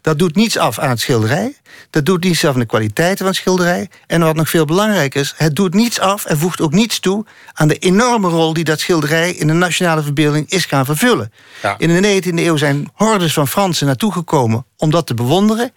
Dat 0.00 0.18
doet 0.18 0.34
niets 0.34 0.58
af 0.58 0.78
aan 0.78 0.90
het 0.90 1.00
schilderij. 1.00 1.56
Dat 1.90 2.06
doet 2.06 2.24
niets 2.24 2.44
af 2.44 2.54
aan 2.54 2.60
de 2.60 2.66
kwaliteiten 2.66 3.18
van 3.18 3.26
het 3.26 3.36
schilderij. 3.36 3.88
En 4.06 4.20
wat 4.20 4.34
nog 4.34 4.48
veel 4.48 4.64
belangrijker 4.64 5.20
is, 5.20 5.34
het 5.36 5.56
doet 5.56 5.74
niets 5.74 6.00
af 6.00 6.24
en 6.24 6.38
voegt 6.38 6.60
ook 6.60 6.72
niets 6.72 7.00
toe 7.00 7.24
aan 7.52 7.68
de 7.68 7.78
enorme 7.78 8.28
rol 8.28 8.52
die 8.52 8.64
dat 8.64 8.80
schilderij 8.80 9.32
in 9.32 9.46
de 9.46 9.52
nationale 9.52 10.02
verbeelding 10.02 10.50
is 10.50 10.64
gaan 10.64 10.84
vervullen. 10.84 11.32
Ja. 11.62 11.74
In 11.78 12.02
de 12.02 12.22
19e 12.22 12.34
eeuw 12.34 12.56
zijn 12.56 12.90
hordes 12.94 13.32
van 13.32 13.48
Fransen 13.48 13.86
naartoe 13.86 14.12
gekomen 14.12 14.66
om 14.76 14.90
dat 14.90 15.06
te 15.06 15.14
bewonderen. 15.14 15.72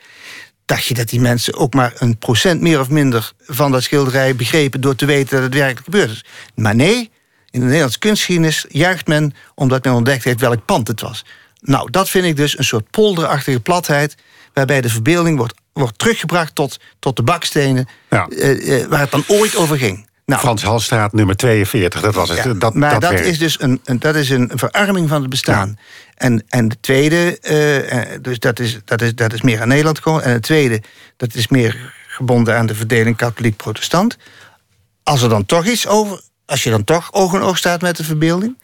Dacht 0.70 0.86
je 0.86 0.94
dat 0.94 1.10
die 1.10 1.20
mensen 1.20 1.56
ook 1.56 1.74
maar 1.74 1.94
een 1.98 2.18
procent 2.18 2.62
meer 2.62 2.80
of 2.80 2.90
minder 2.90 3.32
van 3.46 3.72
dat 3.72 3.84
schilderij 3.84 4.36
begrepen 4.36 4.82
door 4.82 4.96
te 4.96 5.06
weten 5.06 5.36
dat 5.36 5.44
het 5.44 5.54
werkelijk 5.54 5.84
gebeurd 5.86 6.10
is? 6.10 6.26
Maar 6.56 6.76
nee, 6.76 7.12
in 7.50 7.60
de 7.60 7.66
Nederlandse 7.66 8.00
kunstgeschiedenis 8.00 8.66
juicht 8.68 9.08
men 9.08 9.34
omdat 9.56 9.84
men 9.84 9.94
ontdekt 9.94 10.24
heeft 10.24 10.40
welk 10.40 10.66
pand 10.66 10.88
het 10.88 11.02
was. 11.02 11.26
Nou, 11.62 11.92
dat 11.92 12.10
vind 12.10 12.26
ik 12.26 12.36
dus 12.36 12.58
een 12.58 12.64
soort 12.64 12.90
polderachtige 12.90 13.60
platheid, 13.60 14.16
waarbij 14.54 14.82
de 14.82 14.90
verbeelding 14.90 15.38
wordt, 15.38 15.54
wordt 15.74 15.98
teruggebracht 16.00 16.56
tot, 16.56 16.80
tot 17.00 17.16
de 17.16 17.24
bakstenen, 17.24 17.88
Ja. 18.10 18.28
eh, 18.28 18.82
eh, 18.82 18.88
waar 18.90 19.00
het 19.00 19.12
dan 19.12 19.24
ooit 19.28 19.56
over 19.56 19.78
ging. 19.78 20.08
Nou, 20.26 20.42
Frans 20.42 20.64
Halstraat 20.64 21.14
nummer 21.14 21.36
42, 21.36 22.02
dat 22.02 22.16
was 22.16 22.30
het. 22.30 22.44
ja, 22.44 22.54
dat, 22.54 22.74
maar 22.74 23.00
dat, 23.00 23.12
werk. 23.12 23.26
is 23.26 23.38
dus 23.38 23.62
een, 23.62 23.82
een, 23.84 24.00
dat 24.00 24.16
is 24.16 24.30
een 24.30 24.52
verarming 24.56 25.10
van 25.10 25.22
het 25.22 25.30
bestaan. 25.30 25.78
En, 26.20 26.44
en 26.50 26.68
de 26.68 26.80
tweede, 26.80 27.40
eh, 27.40 28.14
eh, 28.14 28.22
dus 28.22 28.40
dat 28.40 28.60
is, 28.60 28.80
dat, 28.86 29.02
is, 29.02 29.16
dat 29.16 29.34
is 29.34 29.42
meer 29.42 29.62
aan 29.62 29.68
Nederland 29.68 29.98
gekomen. 29.98 30.24
En 30.24 30.32
het 30.32 30.42
tweede, 30.42 30.82
dat 31.18 31.34
is 31.34 31.48
meer 31.48 31.94
gebonden 32.08 32.58
aan 32.58 32.66
de 32.66 32.76
verdeling 32.76 33.16
katholiek-protestant. 33.16 34.18
Als 35.04 35.22
er 35.22 35.30
dan 35.30 35.46
toch 35.46 35.66
iets 35.66 35.88
over, 35.88 36.22
als 36.46 36.64
je 36.64 36.70
dan 36.70 36.84
toch 36.84 37.14
oog 37.14 37.34
in 37.34 37.42
oog 37.42 37.58
staat 37.58 37.82
met 37.82 37.98
de 37.98 38.04
verbeelding, 38.04 38.58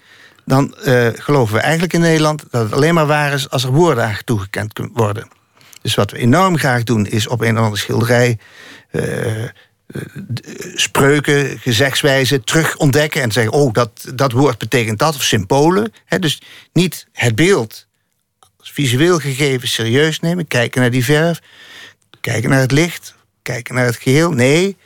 dan 0.45 0.75
eh, 0.75 1.07
geloven 1.13 1.55
we 1.55 1.61
eigenlijk 1.61 1.93
in 1.93 1.99
Nederland 1.99 2.43
dat 2.51 2.63
het 2.63 2.73
alleen 2.73 2.93
maar 2.93 3.07
waar 3.07 3.33
is 3.33 3.49
als 3.49 3.63
er 3.63 3.71
woorden 3.71 4.03
aan 4.03 4.17
toegekend 4.25 4.73
kunnen 4.73 4.93
worden. 4.95 5.27
Dus 5.81 5.95
wat 5.95 6.11
we 6.11 6.17
enorm 6.17 6.57
graag 6.57 6.83
doen, 6.83 7.05
is 7.05 7.27
op 7.27 7.41
een 7.41 7.57
of 7.57 7.63
andere 7.63 7.81
schilderij 7.81 8.39
spreuken, 10.75 11.59
gezegtswijzen 11.59 12.43
terug 12.43 12.77
ontdekken 12.77 13.21
en 13.21 13.31
zeggen: 13.31 13.53
oh, 13.53 13.73
dat, 13.73 14.11
dat 14.15 14.31
woord 14.31 14.57
betekent 14.57 14.99
dat, 14.99 15.15
of 15.15 15.23
symbolen. 15.23 15.93
Dus 16.19 16.41
niet 16.73 17.07
het 17.11 17.35
beeld 17.35 17.87
als 18.59 18.71
visueel 18.71 19.19
gegeven 19.19 19.67
serieus 19.67 20.19
nemen, 20.19 20.47
kijken 20.47 20.81
naar 20.81 20.91
die 20.91 21.03
verf, 21.03 21.41
kijken 22.21 22.49
naar 22.49 22.59
het 22.59 22.71
licht, 22.71 23.15
kijken 23.41 23.75
naar 23.75 23.85
het 23.85 23.95
geheel. 23.95 24.31
Nee, 24.31 24.77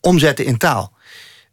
omzetten 0.00 0.44
in 0.44 0.56
taal. 0.56 0.92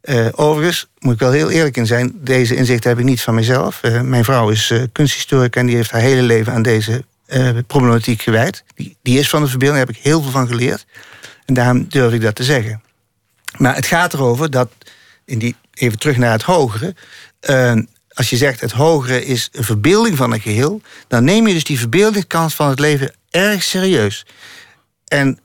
Eh, 0.01 0.27
overigens, 0.31 0.89
moet 0.99 1.13
ik 1.13 1.19
wel 1.19 1.31
heel 1.31 1.49
eerlijk 1.49 1.77
in 1.77 1.85
zijn, 1.85 2.11
deze 2.15 2.55
inzichten 2.55 2.89
heb 2.89 2.99
ik 2.99 3.05
niet 3.05 3.21
van 3.21 3.35
mezelf. 3.35 3.83
Eh, 3.83 4.01
mijn 4.01 4.23
vrouw 4.23 4.49
is 4.49 4.71
eh, 4.71 4.81
kunsthistorica 4.91 5.59
en 5.59 5.65
die 5.65 5.75
heeft 5.75 5.91
haar 5.91 6.01
hele 6.01 6.21
leven 6.21 6.53
aan 6.53 6.61
deze 6.61 7.03
problematiek 7.67 8.21
gewijd. 8.21 8.63
Die, 8.75 8.97
die 9.01 9.19
is 9.19 9.29
van 9.29 9.41
de 9.41 9.47
verbeelding, 9.47 9.79
daar 9.79 9.87
heb 9.87 9.97
ik 9.97 10.03
heel 10.03 10.21
veel 10.21 10.31
van 10.31 10.47
geleerd. 10.47 10.85
En 11.45 11.53
daarom 11.53 11.85
durf 11.89 12.13
ik 12.13 12.21
dat 12.21 12.35
te 12.35 12.43
zeggen. 12.43 12.81
Maar 13.57 13.75
het 13.75 13.85
gaat 13.85 14.13
erover 14.13 14.51
dat, 14.51 14.71
in 15.25 15.39
die, 15.39 15.55
even 15.73 15.99
terug 15.99 16.17
naar 16.17 16.31
het 16.31 16.43
hogere. 16.43 16.95
eh, 17.39 17.73
als 18.13 18.29
je 18.29 18.37
zegt 18.37 18.61
het 18.61 18.71
hogere 18.71 19.25
is 19.25 19.49
een 19.51 19.63
verbeelding 19.63 20.17
van 20.17 20.33
een 20.33 20.41
geheel, 20.41 20.81
dan 21.07 21.23
neem 21.23 21.47
je 21.47 21.53
dus 21.53 21.63
die 21.63 21.79
verbeeldingskant 21.79 22.53
van 22.53 22.69
het 22.69 22.79
leven 22.79 23.13
erg 23.29 23.63
serieus. 23.63 24.25
En 25.07 25.39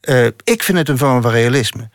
eh, 0.00 0.26
ik 0.44 0.62
vind 0.62 0.78
het 0.78 0.88
een 0.88 0.98
vorm 0.98 1.22
van 1.22 1.30
realisme. 1.30 1.90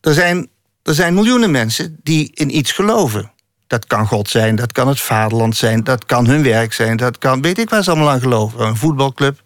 Er 0.00 0.14
zijn, 0.14 0.48
er 0.82 0.94
zijn 0.94 1.14
miljoenen 1.14 1.50
mensen 1.50 2.00
die 2.02 2.30
in 2.34 2.56
iets 2.56 2.72
geloven. 2.72 3.32
Dat 3.66 3.86
kan 3.86 4.06
God 4.06 4.28
zijn, 4.28 4.56
dat 4.56 4.72
kan 4.72 4.88
het 4.88 5.00
vaderland 5.00 5.56
zijn, 5.56 5.84
dat 5.84 6.04
kan 6.04 6.26
hun 6.26 6.42
werk 6.42 6.72
zijn, 6.72 6.96
dat 6.96 7.18
kan 7.18 7.42
weet 7.42 7.58
ik 7.58 7.68
waar 7.68 7.82
ze 7.82 7.90
allemaal 7.90 8.10
aan 8.10 8.20
geloven. 8.20 8.60
Een 8.60 8.76
voetbalclub. 8.76 9.42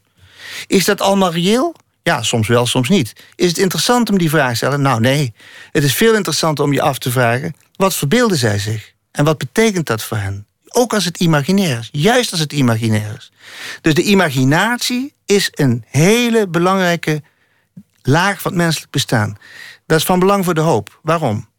Is 0.67 0.85
dat 0.85 1.01
allemaal 1.01 1.33
reëel? 1.33 1.75
Ja, 2.03 2.23
soms 2.23 2.49
wel, 2.49 2.67
soms 2.67 2.89
niet. 2.89 3.13
Is 3.35 3.49
het 3.49 3.59
interessant 3.59 4.11
om 4.11 4.19
die 4.19 4.31
vraag 4.31 4.51
te 4.51 4.57
stellen? 4.57 4.81
Nou, 4.83 5.01
nee. 5.01 5.35
Het 5.71 5.85
is 5.85 5.95
veel 5.95 6.15
interessanter 6.15 6.65
om 6.65 6.73
je 6.73 6.83
af 6.83 6.99
te 6.99 7.11
vragen: 7.11 7.55
wat 7.77 7.95
verbeelden 7.95 8.37
zij 8.39 8.59
zich? 8.59 8.93
En 9.13 9.25
wat 9.25 9.39
betekent 9.39 9.87
dat 9.87 10.03
voor 10.03 10.17
hen? 10.17 10.47
Ook 10.69 10.95
als 10.95 11.05
het 11.05 11.19
imaginair 11.21 11.79
is. 11.79 11.89
Juist 11.93 12.31
als 12.31 12.41
het 12.41 12.53
imaginair 12.53 13.15
is. 13.19 13.33
Dus 13.81 13.95
de 13.95 14.03
imaginatie 14.03 15.15
is 15.27 15.49
een 15.51 15.85
hele 15.89 16.49
belangrijke 16.49 17.23
laag 18.03 18.41
van 18.41 18.53
het 18.53 18.61
menselijk 18.61 18.91
bestaan. 18.91 19.37
Dat 19.87 19.99
is 19.99 20.05
van 20.05 20.19
belang 20.19 20.45
voor 20.45 20.55
de 20.55 20.61
hoop. 20.61 20.99
Waarom? 21.03 21.51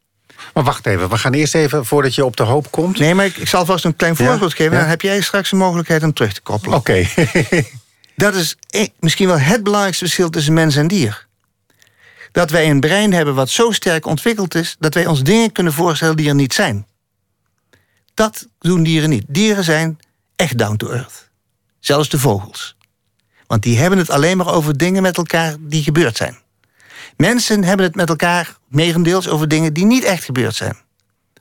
Maar 0.53 0.63
wacht 0.63 0.85
even, 0.85 1.09
we 1.09 1.17
gaan 1.17 1.33
eerst 1.33 1.55
even, 1.55 1.85
voordat 1.85 2.15
je 2.15 2.25
op 2.25 2.37
de 2.37 2.43
hoop 2.43 2.71
komt... 2.71 2.99
Nee, 2.99 3.15
maar 3.15 3.25
ik, 3.25 3.37
ik 3.37 3.47
zal 3.47 3.65
vast 3.65 3.85
een 3.85 3.95
klein 3.95 4.13
Ja? 4.17 4.25
voorbeeld 4.25 4.53
geven. 4.53 4.73
Ja. 4.73 4.79
Dan 4.79 4.89
heb 4.89 5.01
jij 5.01 5.21
straks 5.21 5.51
een 5.51 5.57
mogelijkheid 5.57 6.03
om 6.03 6.13
terug 6.13 6.33
te 6.33 6.41
koppelen. 6.41 6.77
Oké. 6.77 7.05
Dat 8.23 8.35
is 8.35 8.55
eh, 8.69 8.87
misschien 8.99 9.27
wel 9.27 9.39
het 9.39 9.63
belangrijkste 9.63 10.03
verschil 10.03 10.29
tussen 10.29 10.53
mens 10.53 10.75
en 10.75 10.87
dier. 10.87 11.27
Dat 12.31 12.49
wij 12.49 12.69
een 12.69 12.79
brein 12.79 13.13
hebben 13.13 13.35
wat 13.35 13.49
zo 13.49 13.71
sterk 13.71 14.05
ontwikkeld 14.05 14.55
is... 14.55 14.75
dat 14.79 14.93
wij 14.93 15.05
ons 15.05 15.23
dingen 15.23 15.51
kunnen 15.51 15.73
voorstellen 15.73 16.15
die 16.15 16.27
er 16.27 16.35
niet 16.35 16.53
zijn. 16.53 16.87
Dat 18.13 18.47
doen 18.59 18.83
dieren 18.83 19.09
niet. 19.09 19.25
Dieren 19.27 19.63
zijn 19.63 19.99
echt 20.35 20.57
down 20.57 20.75
to 20.75 20.89
earth. 20.89 21.29
Zelfs 21.79 22.09
de 22.09 22.19
vogels. 22.19 22.75
Want 23.47 23.63
die 23.63 23.77
hebben 23.77 23.99
het 23.99 24.09
alleen 24.09 24.37
maar 24.37 24.53
over 24.53 24.77
dingen 24.77 25.01
met 25.01 25.17
elkaar 25.17 25.55
die 25.59 25.83
gebeurd 25.83 26.17
zijn. 26.17 26.37
Mensen 27.17 27.63
hebben 27.63 27.85
het 27.85 27.95
met 27.95 28.09
elkaar 28.09 28.57
merendeels 28.67 29.27
over 29.27 29.47
dingen 29.47 29.73
die 29.73 29.85
niet 29.85 30.03
echt 30.03 30.23
gebeurd 30.23 30.55
zijn. 30.55 30.77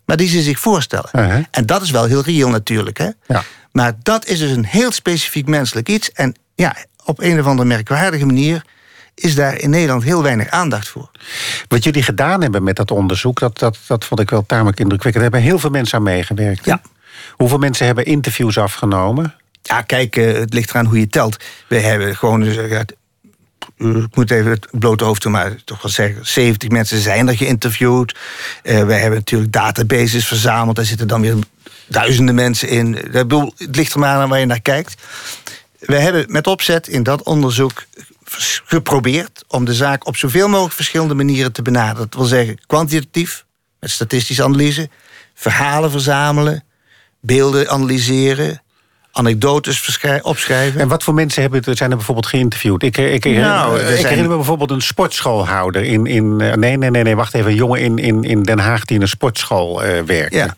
Maar 0.05 0.17
die 0.17 0.29
ze 0.29 0.43
zich 0.43 0.59
voorstellen. 0.61 1.11
Uh-huh. 1.13 1.45
En 1.51 1.67
dat 1.67 1.83
is 1.83 1.91
wel 1.91 2.05
heel 2.05 2.23
reëel 2.23 2.49
natuurlijk. 2.49 2.99
Hè? 2.99 3.11
Ja. 3.27 3.45
Maar 3.73 3.93
dat 4.03 4.27
is 4.27 4.39
dus 4.39 4.51
een 4.51 4.65
heel 4.65 4.93
specifiek 4.93 5.47
menselijk 5.47 5.89
iets. 5.89 6.13
En 6.13 6.35
ja, 6.55 6.77
op 7.05 7.21
een 7.21 7.41
of 7.41 7.47
andere 7.47 7.69
merkwaardige 7.69 8.27
manier 8.27 8.65
is 9.15 9.35
daar 9.35 9.59
in 9.59 9.71
Nederland 9.71 10.03
heel 10.03 10.23
weinig 10.23 10.49
aandacht 10.49 10.89
voor. 10.89 11.11
Wat 11.69 11.85
jullie 11.85 12.03
gedaan 12.03 12.43
hebben 12.43 12.63
met 12.63 12.77
dat 12.77 12.91
onderzoek, 12.91 13.41
dat, 13.41 13.59
dat, 13.59 13.79
dat 13.87 14.05
vond 14.05 14.21
ik 14.21 14.31
wel 14.31 14.47
tamelijk 14.47 14.81
indrukwekkend. 14.81 15.25
Daar 15.25 15.33
hebben 15.33 15.51
heel 15.51 15.59
veel 15.59 15.71
mensen 15.71 15.99
aan 15.99 16.05
meegewerkt. 16.05 16.65
Ja. 16.65 16.81
Hoeveel 17.31 17.59
mensen 17.59 17.87
hebben 17.87 18.05
interviews 18.05 18.59
afgenomen? 18.59 19.35
Ja, 19.63 19.83
kijk, 19.83 20.17
eh, 20.17 20.33
het 20.33 20.55
ligt 20.55 20.71
eraan 20.71 20.87
hoe 20.87 20.99
je 20.99 21.09
telt. 21.09 21.45
We 21.69 21.79
hebben 21.79 22.17
gewoon, 22.17 22.43
eh, 22.43 22.71
ja, 22.71 22.85
ik 23.77 24.17
moet 24.17 24.31
even 24.31 24.51
het 24.51 24.67
blote 24.71 25.05
hoofd 25.05 25.23
doen, 25.23 25.33
maar 25.33 25.55
toch 25.65 25.83
wel 25.83 25.93
zeggen, 25.93 26.27
70 26.27 26.69
mensen 26.69 26.99
zijn 26.99 27.29
er 27.29 27.37
geïnterviewd. 27.37 28.19
Eh 28.63 28.85
we 28.85 28.93
hebben 28.93 29.19
natuurlijk 29.19 29.53
databases 29.53 30.27
verzameld, 30.27 30.77
daar 30.77 30.85
zitten 30.85 31.09
dan 31.09 31.21
weer 31.21 31.35
duizenden 31.87 32.35
mensen 32.35 32.69
in. 32.69 33.05
Ik 33.05 33.13
bedoel, 33.13 33.55
Het 33.57 33.77
ligt 33.77 33.93
er 33.93 33.99
maar 33.99 34.17
aan 34.17 34.29
waar 34.29 34.39
je 34.39 34.47
naar 34.47 34.61
kijkt. 34.61 35.03
We 35.83 35.95
hebben 35.99 36.25
met 36.29 36.47
opzet 36.47 36.89
in 36.89 37.03
dat 37.03 37.23
onderzoek 37.23 37.85
geprobeerd 38.65 39.45
om 39.49 39.65
de 39.65 39.75
zaak 39.75 40.07
op 40.07 40.17
zoveel 40.17 40.49
mogelijk 40.49 40.75
verschillende 40.75 41.15
manieren 41.15 41.53
te 41.53 41.63
benaderen. 41.63 41.97
Dat 42.11 42.15
wil 42.15 42.25
zeggen, 42.25 42.59
kwantitatief, 42.67 43.45
met 43.81 43.91
statistische 43.91 44.43
analyse, 44.45 44.89
verhalen 45.35 45.91
verzamelen, 45.91 46.65
beelden 47.21 47.69
analyseren, 47.71 48.63
anekdotes 49.13 49.99
opschrijven. 50.23 50.81
En 50.81 50.89
wat 50.89 51.03
voor 51.03 51.15
mensen 51.15 51.43
hebben, 51.43 51.77
zijn 51.77 51.91
er 51.91 51.97
bijvoorbeeld 51.97 52.27
geïnterviewd? 52.27 52.83
Ik, 52.83 52.97
ik, 52.97 53.25
ik, 53.25 53.37
Nou, 53.37 53.79
ik 53.81 53.87
zijn- 53.87 53.99
herinner 53.99 54.29
me 54.31 54.37
bijvoorbeeld 54.37 54.71
een 54.71 54.83
sportschoolhouder 54.83 55.83
in. 55.83 56.07
in 56.07 56.41
eh, 56.41 56.55
nee, 56.55 56.77
nee, 56.77 56.91
nee, 56.91 57.03
nee, 57.03 57.17
wacht 57.17 57.35
even. 57.35 57.51
Een 57.51 57.57
jongen 57.57 57.81
in, 57.81 57.99
in, 57.99 58.23
in 58.25 58.43
Den 58.43 58.59
Haag 58.59 58.85
die 58.85 58.97
in 58.97 59.03
een 59.03 59.09
sportschool 59.09 59.85
eh 59.85 60.03
werkte. 60.03 60.37
Ja. 60.37 60.57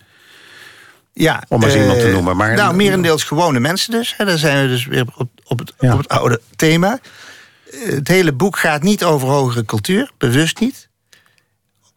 Ja, 1.17 1.43
Om 1.49 1.59
maar 1.61 1.69
eens 1.69 1.77
eh, 1.77 1.83
iemand 1.85 2.01
te 2.01 2.09
noemen, 2.09 2.37
maar- 2.37 2.55
nou, 2.55 2.75
merendeels 2.75 3.25
gewone 3.25 3.61
mensen 3.61 3.91
dus. 3.91 4.15
Hè, 4.17 4.25
daar 4.25 4.39
zijn 4.39 4.63
we 4.63 4.69
dus 4.69 4.87
weer 4.87 5.05
op, 5.17 5.31
op, 5.45 5.59
het, 5.59 5.73
Ja. 5.79 5.93
op 5.93 5.99
het 5.99 6.09
oude 6.09 6.41
thema. 6.57 6.99
Eh, 7.71 7.81
Het 7.95 8.09
hele 8.09 8.33
boek 8.33 8.59
gaat 8.59 8.83
niet 8.83 9.05
over 9.05 9.29
hogere 9.29 9.65
cultuur, 9.65 10.11
bewust 10.19 10.61
niet. 10.61 10.89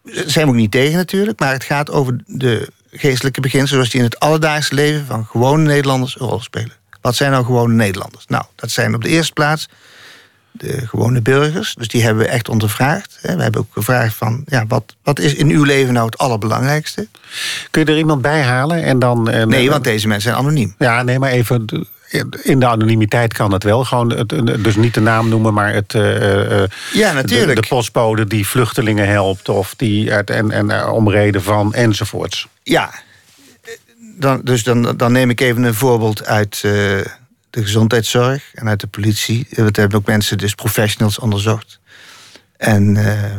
Daar 0.04 0.24
zijn 0.28 0.46
we 0.46 0.52
ook 0.52 0.58
niet 0.58 0.72
tegen 0.72 0.98
natuurlijk, 0.98 1.40
maar 1.40 1.54
het 1.54 1.64
gaat 1.64 1.92
over 1.92 2.18
de 2.26 2.70
geestelijke 2.92 3.42
beginselen 3.42 3.74
zoals 3.74 3.90
die 3.90 4.00
in 4.00 4.06
het 4.06 4.20
alledaagse 4.20 4.74
leven 4.74 5.06
van 5.06 5.26
gewone 5.26 5.64
Nederlanders 5.64 6.20
een 6.20 6.28
rol 6.28 6.40
spelen. 6.40 6.72
Wat 7.02 7.16
zijn 7.16 7.32
nou 7.32 7.46
gewone 7.46 7.74
Nederlanders? 7.74 8.26
Nou, 8.28 8.44
dat 8.56 8.70
zijn 8.72 8.96
op 8.96 9.02
de 9.04 9.10
eerste 9.10 9.34
plaats 9.34 9.68
de 10.58 10.88
gewone 10.88 11.22
burgers. 11.22 11.74
Dus 11.78 11.88
die 11.88 12.04
hebben 12.04 12.24
we 12.24 12.30
echt 12.30 12.50
ondervraagd. 12.50 13.20
We 13.22 13.28
hebben 13.42 13.62
ook 13.62 13.68
gevraagd 13.72 14.16
van, 14.16 14.44
ja, 14.46 14.66
wat, 14.68 14.96
wat 15.04 15.20
is 15.20 15.34
in 15.34 15.50
uw 15.50 15.64
leven 15.64 15.94
nou 15.94 16.06
het 16.06 16.18
allerbelangrijkste? 16.18 17.08
Kun 17.72 17.86
je 17.86 17.92
er 17.92 17.98
iemand 17.98 18.22
bij 18.22 18.42
halen 18.42 18.84
en 18.84 19.00
dan. 19.00 19.30
eh, 19.30 19.46
Nee, 19.46 19.70
want 19.70 19.84
deze 19.84 20.08
mensen 20.08 20.30
zijn 20.32 20.44
anoniem. 20.44 20.76
Ja, 20.78 21.04
nee, 21.04 21.20
maar 21.20 21.32
even. 21.32 21.66
In 22.44 22.60
de 22.60 22.68
anonimiteit 22.68 23.34
kan 23.34 23.52
het 23.54 23.64
wel. 23.64 23.84
Gewoon 23.84 24.10
het, 24.12 24.30
dus 24.64 24.76
niet 24.76 24.94
de 24.94 25.00
naam 25.02 25.30
noemen, 25.30 25.54
maar 25.54 25.74
het. 25.74 25.94
eh, 25.94 26.62
eh, 26.64 26.70
Ja, 26.94 27.12
natuurlijk. 27.14 27.56
De, 27.56 27.62
de 27.62 27.68
postbode 27.68 28.26
die 28.28 28.48
vluchtelingen 28.48 29.08
helpt. 29.08 29.50
Of 29.50 29.74
die 29.78 30.14
uit, 30.14 30.30
en, 30.30 30.52
en 30.52 30.70
eh, 30.72 30.94
om 30.94 31.10
reden 31.10 31.44
van 31.44 31.74
enzovoorts. 31.74 32.48
Ja, 32.64 32.92
dan, 34.20 34.42
dus 34.44 34.64
dan, 34.64 34.94
dan 34.98 35.12
neem 35.12 35.30
ik 35.30 35.42
even 35.42 35.64
een 35.64 35.74
voorbeeld 35.74 36.26
uit 36.26 36.62
eh, 36.66 36.72
de 37.58 37.64
gezondheidszorg 37.64 38.44
en 38.54 38.68
uit 38.68 38.80
de 38.80 38.88
politie. 38.88 39.48
Eh, 39.50 39.64
Dat 39.64 39.76
hebben 39.76 39.98
ook 39.98 40.06
mensen, 40.06 40.38
dus 40.38 40.56
professionals, 40.56 41.20
onderzocht. 41.20 41.80
En 42.58 42.98
eh, 42.98 43.36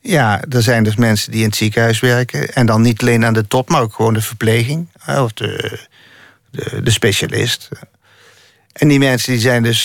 ja, 0.00 0.42
er 0.50 0.62
zijn 0.62 0.82
dus 0.84 0.96
mensen 0.96 1.30
die 1.30 1.40
in 1.40 1.46
het 1.46 1.56
ziekenhuis 1.56 2.00
werken. 2.00 2.54
En 2.54 2.66
dan 2.66 2.82
niet 2.82 3.00
alleen 3.00 3.24
aan 3.24 3.32
de 3.32 3.46
top, 3.46 3.68
maar 3.68 3.80
ook 3.82 3.94
gewoon 3.94 4.14
de 4.14 4.20
verpleging. 4.20 4.88
eh, 5.04 5.22
Of 5.22 5.32
de, 5.32 5.78
de, 6.50 6.82
de 6.82 6.90
specialist. 6.90 7.68
En 8.72 8.88
die 8.88 8.98
mensen 8.98 9.32
die 9.32 9.40
zijn 9.40 9.62
dus, 9.62 9.84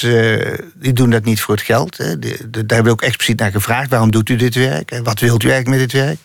die 0.75 0.93
doen 0.93 1.09
dat 1.09 1.23
niet 1.23 1.41
voor 1.41 1.55
het 1.55 1.63
geld. 1.63 1.97
Hè. 1.97 2.19
Daar 2.19 2.29
hebben 2.51 2.83
we 2.83 2.89
ook 2.91 3.01
expliciet 3.01 3.39
naar 3.39 3.51
gevraagd. 3.51 3.89
Waarom 3.89 4.11
doet 4.11 4.29
u 4.29 4.35
dit 4.35 4.55
werk? 4.55 4.91
En 4.91 5.03
wat 5.03 5.19
wilt 5.19 5.43
u 5.43 5.49
eigenlijk 5.51 5.79
met 5.81 5.91
dit 5.91 6.01
werk? 6.01 6.17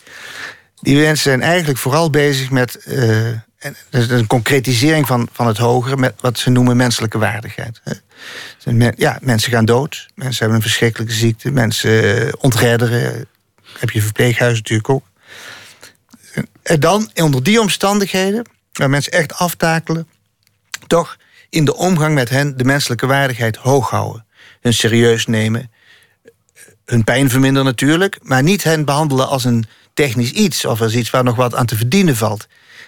Die 0.81 0.97
mensen 0.97 1.17
zijn 1.31 1.43
eigenlijk 1.43 1.79
vooral 1.79 2.11
bezig 2.11 2.51
met 2.51 2.87
een 3.91 4.27
concretisering 4.27 5.07
van, 5.07 5.29
van 5.33 5.47
het 5.47 5.57
hogere, 5.57 5.97
met 5.97 6.15
wat 6.21 6.39
ze 6.39 6.51
noemen 6.51 6.77
menselijke 6.77 7.19
waardigheid. 7.19 7.81
Ja, 8.97 9.19
mensen 9.21 9.53
gaan 9.53 9.65
dood, 9.65 10.09
mensen 10.15 10.39
hebben 10.39 10.57
een 10.57 10.63
verschrikkelijke 10.63 11.15
ziekte, 11.15 11.51
mensen 11.51 12.41
ontredderen. 12.41 13.27
Heb 13.79 13.91
je 13.91 14.03
verpleeghuizen 14.03 14.59
natuurlijk 14.63 14.89
ook. 14.89 15.05
En 16.63 16.81
dan 16.81 17.11
onder 17.15 17.43
die 17.43 17.61
omstandigheden, 17.61 18.45
waar 18.73 18.91
mensen 18.91 19.13
echt 19.13 19.35
aftakelen, 19.35 20.09
toch 20.87 21.17
in 21.51 21.65
de 21.65 21.77
omgang 21.77 22.15
met 22.15 22.29
hen 22.29 22.57
de 22.57 22.65
menselijke 22.65 23.07
waardigheid 23.07 23.57
hoog 23.57 23.91
houden. 23.91 24.25
Hun 24.61 24.75
serieus 24.75 25.27
nemen. 25.27 25.71
Hun 26.85 27.05
pijn 27.05 27.31
verminderen 27.31 27.67
natuurlijk, 27.67 28.19
maar 28.23 28.43
niet 28.43 28.63
hen 28.63 28.85
behandelen 28.85 29.29
als 29.29 29.45
een 29.45 29.65
technisch 29.95 30.31
iets 30.31 30.65
of 30.65 30.81
als 30.81 30.95
iets 30.95 31.11
waar 31.11 31.25
nog 31.25 31.37
wat 31.37 31.55
aan 31.55 31.67
te 31.67 31.77
verdienen 31.77 32.17
valt. 32.17 32.47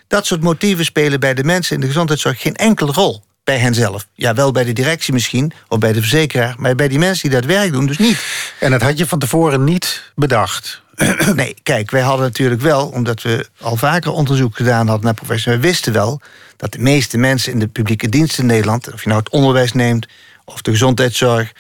Dat 0.09 0.27
soort 0.27 0.43
motieven 0.43 0.85
spelen 0.85 1.21
bij 1.21 1.35
de 1.35 1.45
mensen 1.45 1.75
in 1.75 1.81
de 1.81 1.87
gezondheidszorg 1.87 2.41
geen 2.41 2.57
enkele 2.57 2.93
rol. 2.93 3.23
Bij 3.45 3.59
henzelf. 3.59 4.07
Ja, 4.15 4.35
wel 4.35 4.53
bij 4.53 4.65
de 4.65 4.73
directie 4.73 5.13
misschien, 5.13 5.53
of 5.69 5.79
bij 5.79 5.93
de 5.93 6.01
verzekeraar, 6.01 6.55
maar 6.59 6.75
bij 6.75 6.89
die 6.89 6.99
mensen 6.99 7.29
die 7.31 7.41
dat 7.41 7.49
werk 7.49 7.73
doen, 7.73 7.87
dus 7.87 7.99
niet. 7.99 8.19
En 8.61 8.71
dat 8.71 8.83
had 8.83 8.99
je 8.99 9.07
van 9.07 9.19
tevoren 9.19 9.65
niet 9.65 10.13
bedacht? 10.15 10.83
Nee, 11.35 11.57
kijk, 11.63 11.91
wij 11.91 12.01
hadden 12.01 12.27
natuurlijk 12.27 12.61
wel, 12.61 12.89
omdat 12.89 13.23
we 13.23 13.47
al 13.61 13.77
vaker 13.77 14.13
onderzoek 14.13 14.57
gedaan 14.57 14.87
hadden 14.87 15.05
naar 15.05 15.15
professionals, 15.15 15.63
we 15.63 15.69
wisten 15.69 15.93
wel 15.93 16.21
dat 16.57 16.73
de 16.73 16.79
meeste 16.79 17.19
mensen 17.19 17.53
in 17.53 17.59
de 17.59 17.69
publieke 17.69 18.09
dienst 18.09 18.39
in 18.39 18.47
Nederland, 18.47 18.93
of 18.93 19.03
je 19.03 19.09
nou 19.09 19.21
het 19.21 19.31
onderwijs 19.31 19.73
neemt 19.73 20.07
of 20.45 20.63
de 20.63 20.71
gezondheidszorg, 20.71 21.53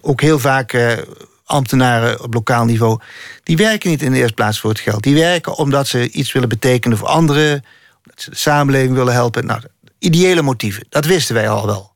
ook 0.00 0.20
heel 0.20 0.38
vaak 0.38 0.72
eh, 0.72 0.92
ambtenaren 1.50 2.22
op 2.22 2.34
lokaal 2.34 2.64
niveau, 2.64 3.00
die 3.42 3.56
werken 3.56 3.90
niet 3.90 4.02
in 4.02 4.12
de 4.12 4.18
eerste 4.18 4.34
plaats 4.34 4.60
voor 4.60 4.70
het 4.70 4.80
geld. 4.80 5.02
Die 5.02 5.14
werken 5.14 5.56
omdat 5.56 5.88
ze 5.88 6.10
iets 6.10 6.32
willen 6.32 6.48
betekenen 6.48 6.98
voor 6.98 7.08
anderen, 7.08 7.52
omdat 8.04 8.22
ze 8.22 8.30
de 8.30 8.36
samenleving 8.36 8.94
willen 8.94 9.12
helpen. 9.12 9.46
Nou, 9.46 9.60
ideële 9.98 10.42
motieven, 10.42 10.86
dat 10.88 11.04
wisten 11.04 11.34
wij 11.34 11.48
al 11.48 11.66
wel. 11.66 11.90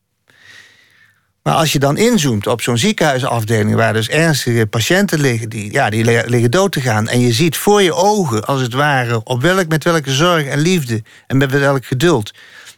Maar 1.42 1.54
als 1.54 1.72
je 1.72 1.78
dan 1.78 1.96
inzoomt 1.96 2.46
op 2.46 2.62
zo'n 2.62 2.78
ziekenhuisafdeling... 2.78 3.74
waar 3.74 3.92
dus 3.92 4.08
ernstige 4.08 4.66
patiënten 4.66 5.20
liggen, 5.20 5.48
die, 5.48 5.72
ja, 5.72 5.90
die 5.90 6.04
liggen 6.04 6.50
dood 6.50 6.72
te 6.72 6.80
gaan... 6.80 7.08
en 7.08 7.20
je 7.20 7.32
ziet 7.32 7.56
voor 7.56 7.82
je 7.82 7.94
ogen, 7.94 8.44
als 8.44 8.60
het 8.60 8.72
ware... 8.72 9.24
op 9.24 9.42
welk, 9.42 9.68
met 9.68 9.84
welke 9.84 10.12
zorg 10.12 10.46
en 10.46 10.58
liefde 10.58 11.02
en 11.26 11.36
met 11.36 11.50
welk 11.50 11.86
geduld... 11.86 12.32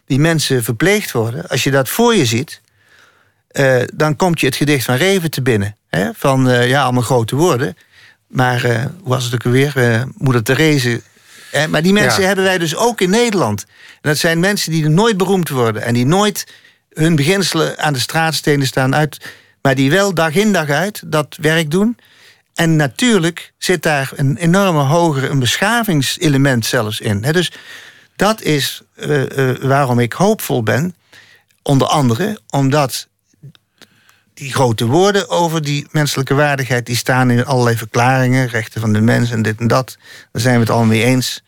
die 0.05 0.19
mensen 0.19 0.63
verpleegd 0.63 1.11
worden, 1.11 1.47
als 1.47 1.63
je 1.63 1.71
dat 1.71 1.89
voor 1.89 2.15
je 2.15 2.25
ziet... 2.25 2.61
Uh, 3.51 3.83
dan 3.93 4.15
komt 4.15 4.39
je 4.39 4.45
het 4.45 4.55
gedicht 4.55 4.85
van 4.85 4.95
Reven 4.95 5.31
te 5.31 5.41
binnen. 5.41 5.76
Hè? 5.89 6.09
Van, 6.13 6.49
uh, 6.49 6.69
ja, 6.69 6.83
allemaal 6.83 7.01
grote 7.01 7.35
woorden. 7.35 7.77
Maar, 8.27 8.65
uh, 8.65 8.75
hoe 8.75 9.09
was 9.09 9.23
het 9.23 9.33
ook 9.33 9.45
alweer? 9.45 10.05
Moeder 10.17 10.43
Therese... 10.43 11.01
Maar 11.69 11.81
die 11.81 11.93
mensen 11.93 12.25
hebben 12.27 12.43
wij 12.45 12.57
dus 12.57 12.75
ook 12.75 13.01
in 13.01 13.09
Nederland. 13.09 13.65
En 14.01 14.09
dat 14.09 14.17
zijn 14.17 14.39
mensen 14.39 14.71
die 14.71 14.89
nooit 14.89 15.17
beroemd 15.17 15.49
worden... 15.49 15.81
en 15.81 15.93
die 15.93 16.05
nooit 16.05 16.47
hun 16.89 17.15
beginselen 17.15 17.79
aan 17.79 17.93
de 17.93 17.99
straatstenen 17.99 18.67
staan 18.67 18.95
uit, 18.95 19.17
maar 19.61 19.75
die 19.75 19.91
wel 19.91 20.13
dag 20.13 20.33
in 20.33 20.53
dag 20.53 20.69
uit 20.69 21.01
dat 21.05 21.37
werk 21.41 21.71
doen. 21.71 21.97
En 22.53 22.75
natuurlijk 22.75 23.53
zit 23.57 23.83
daar 23.83 24.11
een 24.15 24.37
enorme 24.37 24.79
hogere, 24.79 25.27
een 25.27 25.39
beschavingselement 25.39 26.65
zelfs 26.65 26.99
in. 26.99 27.21
dus 27.21 27.51
dat 28.15 28.41
is 28.41 28.81
waarom 29.61 29.99
ik 29.99 30.13
hoopvol 30.13 30.63
ben. 30.63 30.95
Onder 31.61 31.87
andere 31.87 32.39
omdat 32.49 33.07
die 34.37 34.53
grote 34.53 34.85
woorden 34.85 35.29
over 35.29 35.61
die 35.61 35.87
menselijke 35.91 36.33
waardigheid... 36.33 36.85
die 36.85 36.95
staan 36.95 37.31
in 37.31 37.45
allerlei 37.45 37.77
verklaringen, 37.77 38.47
rechten 38.47 38.81
van 38.81 38.93
de 38.93 39.01
mens 39.01 39.31
en 39.31 39.41
dit 39.41 39.59
en 39.59 39.67
dat. 39.67 39.97
Daar 40.31 40.41
zijn 40.41 40.53
we 40.53 40.59
het 40.59 40.69
allemaal 40.69 40.87
mee 40.87 41.03
eens. 41.03 41.43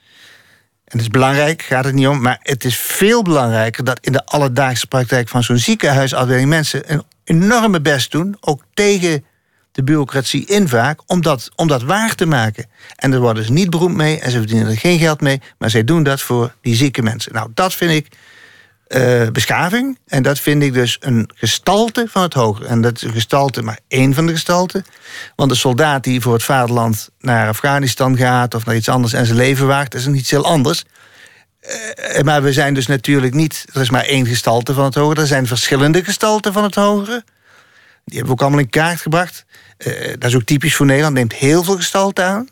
En 0.86 0.98
het 0.98 1.02
is 1.02 1.08
belangrijk, 1.08 1.62
gaat 1.62 1.86
het 1.86 1.94
niet 1.94 2.08
om. 2.08 2.22
Maar 2.22 2.40
het 2.42 2.66
is 2.66 2.78
veel 2.78 3.22
belangrijker 3.22 3.84
dat 3.84 4.00
in 4.02 4.12
de 4.12 4.26
alledaagse 4.26 4.88
praktijk 4.88 5.28
van 5.30 5.44
zo'n 5.44 5.58
ziekenhuisafdeling 5.58 6.50
mensen 6.50 6.92
een 6.92 7.04
enorme 7.24 7.82
best 7.82 8.12
doen, 8.12 8.38
ook 8.40 8.64
tegen 8.74 9.26
de 9.72 9.84
bureaucratie 9.84 10.46
in 10.46 10.68
vaak, 10.68 11.00
om 11.06 11.22
dat, 11.22 11.50
om 11.56 11.68
dat 11.68 11.84
waar 11.84 12.16
te 12.16 12.26
maken. 12.26 12.66
En 12.96 13.12
daar 13.12 13.20
worden 13.20 13.46
ze 13.46 13.52
niet 13.52 13.70
beroemd 13.70 13.96
mee 13.96 14.20
en 14.20 14.32
ze 14.32 14.38
verdienen 14.38 14.68
er 14.68 14.78
geen 14.78 15.00
geld 15.00 15.22
mee, 15.22 15.42
maar 15.58 15.70
zij 15.70 15.84
doen 15.84 16.04
dat 16.04 16.22
voor 16.22 16.56
die 16.62 16.76
zieke 16.76 17.02
mensen. 17.02 17.34
Nou, 17.34 17.50
dat 17.54 17.74
vind 17.74 17.92
ik 17.92 18.08
uh, 18.90 19.28
beschaving. 19.32 19.98
En 20.08 20.24
dat 20.24 20.40
vind 20.40 20.64
ik 20.64 20.74
dus 20.74 20.98
een 21.00 21.30
gestalte 21.34 22.06
van 22.10 22.22
het 22.22 22.34
hoger. 22.34 22.66
En 22.66 22.82
dat 22.82 22.96
is 22.96 23.02
een 23.02 23.12
gestalte, 23.12 23.62
maar 23.62 23.80
één 23.88 24.14
van 24.14 24.26
de 24.26 24.32
gestalten. 24.32 24.86
Want 25.36 25.50
de 25.50 25.56
soldaat 25.56 26.04
die 26.04 26.22
voor 26.22 26.34
het 26.34 26.44
vaderland 26.44 27.10
naar 27.20 27.48
Afghanistan 27.48 28.18
gaat 28.18 28.54
of 28.54 28.66
naar 28.66 28.76
iets 28.76 28.90
anders 28.90 29.14
en 29.14 29.26
zijn 29.26 29.38
leven 29.38 29.68
waagt, 29.68 29.96
is 29.96 30.08
iets 30.08 30.32
heel 30.32 30.46
anders. 30.46 30.84
Uh, 32.16 32.22
maar 32.22 32.44
we 32.44 32.54
zijn 32.54 32.74
dus 32.74 32.88
natuurlijk 32.88 33.34
niet. 33.34 33.66
Er 33.74 33.82
is 33.82 33.90
maar 33.90 34.04
één 34.04 34.26
gestalte 34.26 34.74
van 34.74 34.84
het 34.84 34.96
hogere. 34.96 35.22
Er 35.22 35.28
zijn 35.28 35.48
verschillende 35.48 36.04
gestalten 36.04 36.54
van 36.54 36.64
het 36.64 36.76
hogere. 36.76 37.24
Die 38.06 38.18
hebben 38.18 38.26
we 38.26 38.32
ook 38.32 38.42
allemaal 38.42 38.60
in 38.60 38.70
kaart 38.70 39.02
gebracht. 39.02 39.46
Uh, 39.78 40.08
dat 40.08 40.30
is 40.30 40.36
ook 40.36 40.44
typisch 40.44 40.76
voor 40.76 40.86
Nederland. 40.86 41.16
Neemt 41.16 41.34
heel 41.34 41.64
veel 41.64 41.76
gestalten 41.76 42.26
aan. 42.26 42.50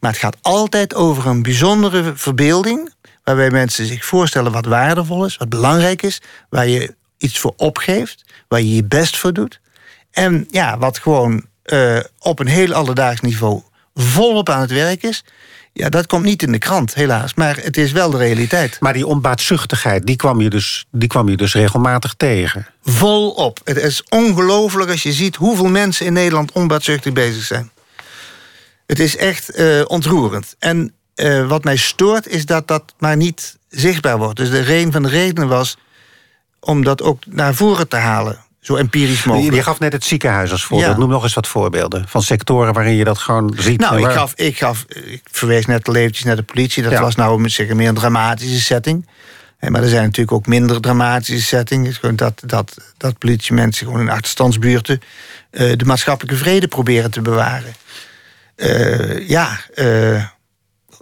Maar 0.00 0.10
het 0.10 0.20
gaat 0.20 0.36
altijd 0.42 0.94
over 0.94 1.26
een 1.26 1.42
bijzondere 1.42 2.12
verbeelding 2.16 2.92
waarbij 3.28 3.50
mensen 3.50 3.86
zich 3.86 4.04
voorstellen 4.04 4.52
wat 4.52 4.64
waardevol 4.64 5.24
is, 5.24 5.36
wat 5.36 5.48
belangrijk 5.48 6.02
is, 6.02 6.20
waar 6.48 6.68
je 6.68 6.94
iets 7.18 7.38
voor 7.38 7.54
opgeeft, 7.56 8.24
waar 8.48 8.60
je 8.60 8.74
je 8.74 8.84
best 8.84 9.16
voor 9.16 9.32
doet. 9.32 9.60
En 10.10 10.46
ja, 10.50 10.78
wat 10.78 10.98
gewoon 10.98 11.44
uh, 11.64 11.98
op 12.18 12.38
een 12.38 12.46
heel 12.46 12.72
alledaags 12.72 13.20
niveau 13.20 13.62
volop 13.94 14.48
aan 14.48 14.60
het 14.60 14.70
werk 14.70 15.02
is. 15.02 15.24
Ja, 15.72 15.88
dat 15.88 16.06
komt 16.06 16.24
niet 16.24 16.42
in 16.42 16.52
de 16.52 16.58
krant, 16.58 16.94
helaas. 16.94 17.34
Maar 17.34 17.56
het 17.56 17.76
is 17.76 17.92
wel 17.92 18.10
de 18.10 18.16
realiteit. 18.16 18.76
Maar 18.80 18.92
die 18.92 19.06
onbaatzuchtigheid, 19.06 20.06
die 20.06 20.16
kwam 20.16 20.40
je 20.40 20.50
dus, 20.50 20.86
die 20.90 21.08
kwam 21.08 21.28
je 21.28 21.36
dus 21.36 21.54
regelmatig 21.54 22.14
tegen? 22.14 22.66
Volop. 22.82 23.60
Het 23.64 23.76
is 23.76 24.02
ongelooflijk 24.08 24.90
als 24.90 25.02
je 25.02 25.12
ziet 25.12 25.36
hoeveel 25.36 25.68
mensen 25.68 26.06
in 26.06 26.12
Nederland 26.12 26.52
onbaatzuchtig 26.52 27.12
bezig 27.12 27.44
zijn. 27.44 27.70
Het 28.86 28.98
is 28.98 29.16
echt 29.16 29.58
uh, 29.58 29.84
ontroerend. 29.86 30.56
En 30.58 30.92
uh, 31.18 31.48
wat 31.48 31.64
mij 31.64 31.76
stoort 31.76 32.26
is 32.26 32.46
dat 32.46 32.68
dat 32.68 32.94
maar 32.98 33.16
niet 33.16 33.56
zichtbaar 33.68 34.18
wordt. 34.18 34.36
Dus 34.36 34.50
de 34.50 34.76
een 34.76 34.92
van 34.92 35.02
de 35.02 35.08
redenen 35.08 35.48
was 35.48 35.76
om 36.60 36.84
dat 36.84 37.02
ook 37.02 37.22
naar 37.26 37.54
voren 37.54 37.88
te 37.88 37.96
halen. 37.96 38.38
Zo 38.60 38.76
empirisch 38.76 39.24
mogelijk. 39.24 39.54
Je 39.54 39.62
gaf 39.62 39.78
net 39.78 39.92
het 39.92 40.04
ziekenhuis 40.04 40.50
als 40.50 40.64
voorbeeld. 40.64 40.96
Noem 40.96 41.08
nog 41.08 41.22
eens 41.22 41.34
wat 41.34 41.48
voorbeelden 41.48 42.08
van 42.08 42.22
sectoren 42.22 42.72
waarin 42.72 42.94
je 42.94 43.04
dat 43.04 43.18
gewoon 43.18 43.54
ziet. 43.56 43.80
Nou, 43.80 44.00
ik, 44.00 44.10
gaf, 44.10 44.32
ik, 44.34 44.58
gaf, 44.58 44.84
ik 44.88 45.22
verwees 45.30 45.66
net 45.66 45.88
al 45.88 45.94
eventjes 45.94 46.24
naar 46.24 46.36
de 46.36 46.42
politie. 46.42 46.82
Dat 46.82 46.98
was 46.98 47.14
nou 47.14 47.48
zeggen, 47.48 47.76
meer 47.76 47.88
een 47.88 47.94
dramatische 47.94 48.60
setting. 48.60 49.08
Maar 49.60 49.82
er 49.82 49.88
zijn 49.88 50.02
natuurlijk 50.02 50.32
ook 50.32 50.46
minder 50.46 50.80
dramatische 50.80 51.46
settings. 51.46 52.00
Dat, 52.14 52.42
dat, 52.44 52.76
dat 52.96 53.18
politiemensen 53.18 53.86
gewoon 53.86 54.00
in 54.00 54.10
achterstandsbuurten 54.10 55.00
uh, 55.50 55.72
de 55.76 55.84
maatschappelijke 55.84 56.40
vrede 56.40 56.68
proberen 56.68 57.10
te 57.10 57.20
bewaren. 57.20 57.74
Uh, 58.56 59.28
ja, 59.28 59.60
uh, 59.74 60.24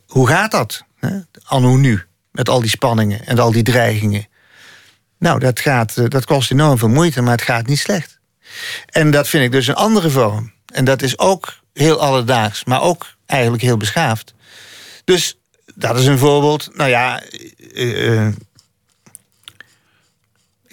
hoe 0.06 0.28
gaat 0.28 0.50
dat? 0.50 0.84
Hè? 0.96 1.18
Anno 1.44 1.76
nu, 1.76 2.02
met 2.30 2.48
al 2.48 2.60
die 2.60 2.70
spanningen 2.70 3.26
en 3.26 3.38
al 3.38 3.52
die 3.52 3.62
dreigingen. 3.62 4.26
Nou, 5.18 5.38
dat, 5.38 5.60
gaat, 5.60 5.96
eh, 5.96 6.04
dat 6.08 6.24
kost 6.24 6.50
enorm 6.50 6.78
veel 6.78 6.88
moeite, 6.88 7.22
maar 7.22 7.32
het 7.32 7.42
gaat 7.42 7.66
niet 7.66 7.78
slecht. 7.78 8.18
En 8.86 9.10
dat 9.10 9.28
vind 9.28 9.44
ik 9.44 9.52
dus 9.52 9.66
een 9.66 9.74
andere 9.74 10.10
vorm. 10.10 10.52
En 10.72 10.84
dat 10.84 11.02
is 11.02 11.18
ook 11.18 11.54
heel 11.72 12.00
alledaags, 12.00 12.64
maar 12.64 12.82
ook 12.82 13.06
eigenlijk 13.26 13.62
heel 13.62 13.76
beschaafd. 13.76 14.34
Dus 15.04 15.38
dat 15.74 15.98
is 15.98 16.06
een 16.06 16.18
voorbeeld. 16.18 16.68
Nou 16.72 16.90
ja, 16.90 17.22
uh, 17.72 18.26
ik 18.26 18.34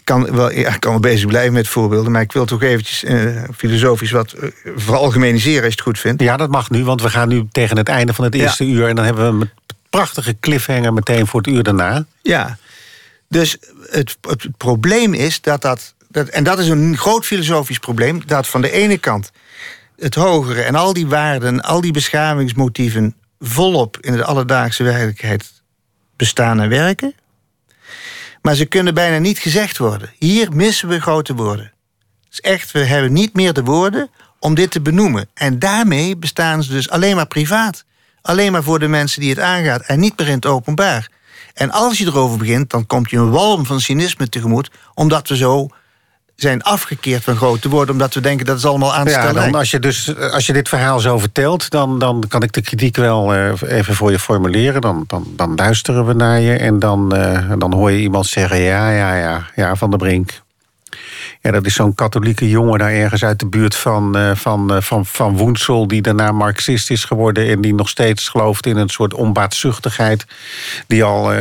kan 0.03 0.35
wel, 0.35 0.51
ja, 0.51 0.73
ik 0.73 0.79
kan 0.79 0.91
wel 0.91 0.99
bezig 0.99 1.27
blijven 1.27 1.53
met 1.53 1.67
voorbeelden, 1.67 2.11
maar 2.11 2.21
ik 2.21 2.31
wil 2.31 2.45
toch 2.45 2.61
eventjes 2.61 3.03
uh, 3.03 3.43
filosofisch 3.55 4.11
wat 4.11 4.35
uh, 4.37 4.49
veralgemeniseren 4.75 5.63
als 5.63 5.73
je 5.73 5.79
het 5.79 5.81
goed 5.81 5.99
vindt. 5.99 6.21
Ja, 6.21 6.37
dat 6.37 6.49
mag 6.49 6.69
nu, 6.69 6.83
want 6.83 7.01
we 7.01 7.09
gaan 7.09 7.27
nu 7.27 7.47
tegen 7.51 7.77
het 7.77 7.89
einde 7.89 8.13
van 8.13 8.23
het 8.23 8.35
eerste 8.35 8.65
uur 8.65 8.87
en 8.87 8.95
dan 8.95 9.05
hebben 9.05 9.37
we 9.37 9.43
een 9.43 9.51
prachtige 9.89 10.35
cliffhanger 10.39 10.93
meteen 10.93 11.27
voor 11.27 11.41
het 11.41 11.49
uur 11.49 11.63
daarna. 11.63 12.05
Ja, 12.21 12.57
dus 13.29 13.57
het, 13.89 14.17
het 14.21 14.57
probleem 14.57 15.13
is 15.13 15.41
dat 15.41 15.61
dat, 15.61 15.93
dat, 16.09 16.27
en 16.27 16.43
dat 16.43 16.59
is 16.59 16.67
een 16.67 16.97
groot 16.97 17.25
filosofisch 17.25 17.79
probleem, 17.79 18.21
dat 18.25 18.47
van 18.47 18.61
de 18.61 18.71
ene 18.71 18.97
kant 18.97 19.31
het 19.97 20.15
hogere 20.15 20.61
en 20.61 20.75
al 20.75 20.93
die 20.93 21.07
waarden, 21.07 21.61
al 21.61 21.81
die 21.81 21.91
beschavingsmotieven 21.91 23.15
volop 23.39 23.97
in 24.01 24.13
de 24.13 24.23
alledaagse 24.23 24.83
werkelijkheid 24.83 25.51
bestaan 26.15 26.61
en 26.61 26.69
werken. 26.69 27.13
Maar 28.43 28.55
ze 28.55 28.65
kunnen 28.65 28.93
bijna 28.93 29.17
niet 29.17 29.39
gezegd 29.39 29.77
worden. 29.77 30.13
Hier 30.17 30.51
missen 30.51 30.87
we 30.87 31.01
grote 31.01 31.35
woorden. 31.35 31.71
Is 32.31 32.41
echt, 32.41 32.71
we 32.71 32.79
hebben 32.79 33.13
niet 33.13 33.33
meer 33.33 33.53
de 33.53 33.63
woorden 33.63 34.09
om 34.39 34.53
dit 34.53 34.71
te 34.71 34.81
benoemen. 34.81 35.29
En 35.33 35.59
daarmee 35.59 36.17
bestaan 36.17 36.63
ze 36.63 36.71
dus 36.71 36.89
alleen 36.89 37.15
maar 37.15 37.27
privaat. 37.27 37.85
Alleen 38.21 38.51
maar 38.51 38.63
voor 38.63 38.79
de 38.79 38.87
mensen 38.87 39.21
die 39.21 39.29
het 39.29 39.39
aangaat 39.39 39.81
en 39.81 39.99
niet 39.99 40.17
meer 40.17 40.27
in 40.27 40.33
het 40.33 40.45
openbaar. 40.45 41.09
En 41.53 41.71
als 41.71 41.97
je 41.97 42.05
erover 42.05 42.37
begint, 42.37 42.69
dan 42.69 42.85
komt 42.85 43.09
je 43.09 43.17
een 43.17 43.31
walm 43.31 43.65
van 43.65 43.81
cynisme 43.81 44.29
tegemoet, 44.29 44.71
omdat 44.93 45.27
we 45.27 45.35
zo 45.35 45.67
zijn 46.43 46.61
afgekeerd 46.61 47.23
van 47.23 47.35
grote 47.35 47.69
woorden... 47.69 47.93
omdat 47.93 48.13
we 48.13 48.21
denken 48.21 48.45
dat 48.45 48.57
is 48.57 48.65
allemaal 48.65 48.93
aan 48.93 49.05
te 49.05 49.11
Ja, 49.11 49.33
dan 49.33 49.55
als, 49.55 49.71
je 49.71 49.79
dus, 49.79 50.17
als 50.17 50.45
je 50.45 50.53
dit 50.53 50.69
verhaal 50.69 50.99
zo 50.99 51.17
vertelt, 51.17 51.69
dan, 51.69 51.99
dan 51.99 52.23
kan 52.27 52.43
ik 52.43 52.51
de 52.51 52.61
kritiek 52.61 52.95
wel 52.95 53.33
eh, 53.33 53.77
even 53.77 53.95
voor 53.95 54.11
je 54.11 54.19
formuleren. 54.19 54.81
Dan, 54.81 55.03
dan, 55.07 55.27
dan 55.35 55.55
luisteren 55.55 56.05
we 56.05 56.13
naar 56.13 56.39
je 56.39 56.57
en 56.57 56.79
dan, 56.79 57.15
eh, 57.15 57.51
dan 57.57 57.73
hoor 57.73 57.91
je 57.91 57.99
iemand 57.99 58.25
zeggen: 58.25 58.59
Ja, 58.59 58.89
ja, 58.89 59.15
ja, 59.15 59.47
ja, 59.55 59.75
Van 59.75 59.89
der 59.89 59.99
Brink. 59.99 60.41
Ja, 61.41 61.51
dat 61.51 61.65
is 61.65 61.73
zo'n 61.73 61.95
katholieke 61.95 62.49
jongen 62.49 62.79
daar 62.79 62.91
ergens 62.91 63.23
uit 63.23 63.39
de 63.39 63.47
buurt 63.47 63.75
van, 63.75 64.17
eh, 64.17 64.31
van, 64.35 64.83
van, 64.83 65.05
van 65.05 65.37
Woensel... 65.37 65.87
die 65.87 66.01
daarna 66.01 66.31
marxist 66.31 66.91
is 66.91 67.05
geworden 67.05 67.49
en 67.49 67.61
die 67.61 67.73
nog 67.73 67.89
steeds 67.89 68.27
gelooft 68.27 68.65
in 68.65 68.77
een 68.77 68.89
soort 68.89 69.13
onbaatzuchtigheid... 69.13 70.25
die 70.87 71.03
al 71.03 71.31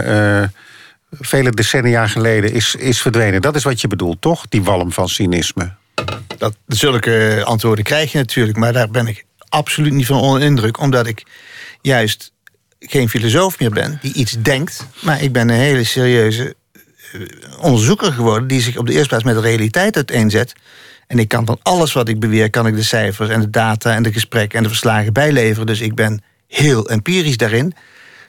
vele 1.20 1.50
decennia 1.50 2.06
geleden 2.06 2.52
is, 2.52 2.74
is 2.74 3.00
verdwenen. 3.00 3.42
Dat 3.42 3.56
is 3.56 3.62
wat 3.62 3.80
je 3.80 3.88
bedoelt, 3.88 4.20
toch? 4.20 4.48
Die 4.48 4.62
walm 4.62 4.92
van 4.92 5.08
cynisme. 5.08 5.74
Dat, 6.38 6.56
zulke 6.66 7.42
antwoorden 7.44 7.84
krijg 7.84 8.12
je 8.12 8.18
natuurlijk, 8.18 8.58
maar 8.58 8.72
daar 8.72 8.90
ben 8.90 9.06
ik 9.06 9.24
absoluut 9.48 9.92
niet 9.92 10.06
van 10.06 10.20
onder 10.20 10.40
de 10.40 10.46
indruk, 10.46 10.80
omdat 10.80 11.06
ik 11.06 11.26
juist 11.80 12.32
geen 12.78 13.08
filosoof 13.08 13.58
meer 13.58 13.70
ben 13.70 13.98
die 14.02 14.12
iets 14.14 14.36
denkt, 14.38 14.86
maar 15.00 15.22
ik 15.22 15.32
ben 15.32 15.48
een 15.48 15.56
hele 15.56 15.84
serieuze 15.84 16.54
eh, 17.12 17.20
onderzoeker 17.60 18.12
geworden 18.12 18.48
die 18.48 18.60
zich 18.60 18.76
op 18.76 18.86
de 18.86 18.92
eerste 18.92 19.08
plaats 19.08 19.24
met 19.24 19.34
de 19.34 19.40
realiteit 19.40 19.96
uiteenzet. 19.96 20.52
En 21.06 21.18
ik 21.18 21.28
kan 21.28 21.46
van 21.46 21.58
alles 21.62 21.92
wat 21.92 22.08
ik 22.08 22.20
beweer, 22.20 22.50
kan 22.50 22.66
ik 22.66 22.74
de 22.74 22.82
cijfers 22.82 23.28
en 23.28 23.40
de 23.40 23.50
data 23.50 23.94
en 23.94 24.02
de 24.02 24.12
gesprekken 24.12 24.56
en 24.56 24.62
de 24.62 24.68
verslagen 24.68 25.12
bijleveren. 25.12 25.66
Dus 25.66 25.80
ik 25.80 25.94
ben 25.94 26.22
heel 26.48 26.88
empirisch 26.88 27.36
daarin. 27.36 27.74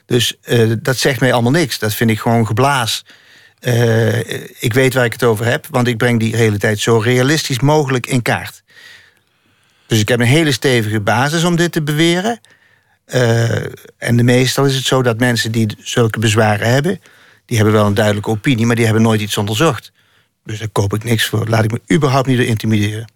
Dus 0.06 0.36
eh, 0.42 0.72
dat 0.82 0.96
zegt 0.96 1.20
mij 1.20 1.32
allemaal 1.32 1.52
niks. 1.52 1.78
Dat 1.78 1.94
vind 1.94 2.10
ik 2.10 2.20
gewoon 2.20 2.46
geblaas. 2.46 3.04
Eh, 3.58 4.18
ik 4.62 4.72
weet 4.72 4.94
waar 4.94 5.04
ik 5.04 5.12
het 5.12 5.22
over 5.22 5.46
heb, 5.46 5.66
want 5.70 5.86
ik 5.86 5.96
breng 5.96 6.20
die 6.20 6.36
realiteit 6.36 6.78
zo 6.78 6.98
realistisch 6.98 7.60
mogelijk 7.60 8.06
in 8.06 8.22
kaart. 8.22 8.62
Dus 9.86 10.00
ik 10.00 10.08
heb 10.08 10.20
een 10.20 10.26
hele 10.26 10.52
stevige 10.52 11.00
basis 11.00 11.44
om 11.44 11.56
dit 11.56 11.72
te 11.72 11.82
beweren. 11.82 12.40
Eh, 13.04 13.64
en 13.98 14.16
de 14.16 14.22
meestal 14.22 14.64
is 14.64 14.74
het 14.74 14.84
zo 14.84 15.02
dat 15.02 15.18
mensen 15.18 15.52
die 15.52 15.76
zulke 15.78 16.18
bezwaren 16.18 16.72
hebben, 16.72 17.00
die 17.46 17.56
hebben 17.56 17.74
wel 17.74 17.86
een 17.86 17.94
duidelijke 17.94 18.30
opinie, 18.30 18.66
maar 18.66 18.76
die 18.76 18.84
hebben 18.84 19.02
nooit 19.02 19.20
iets 19.20 19.36
onderzocht. 19.36 19.92
Dus 20.44 20.58
daar 20.58 20.68
koop 20.68 20.94
ik 20.94 21.04
niks 21.04 21.26
voor. 21.26 21.48
Laat 21.48 21.64
ik 21.64 21.70
me 21.70 21.94
überhaupt 21.94 22.26
niet 22.26 22.36
door 22.36 22.46
intimideren. 22.46 23.12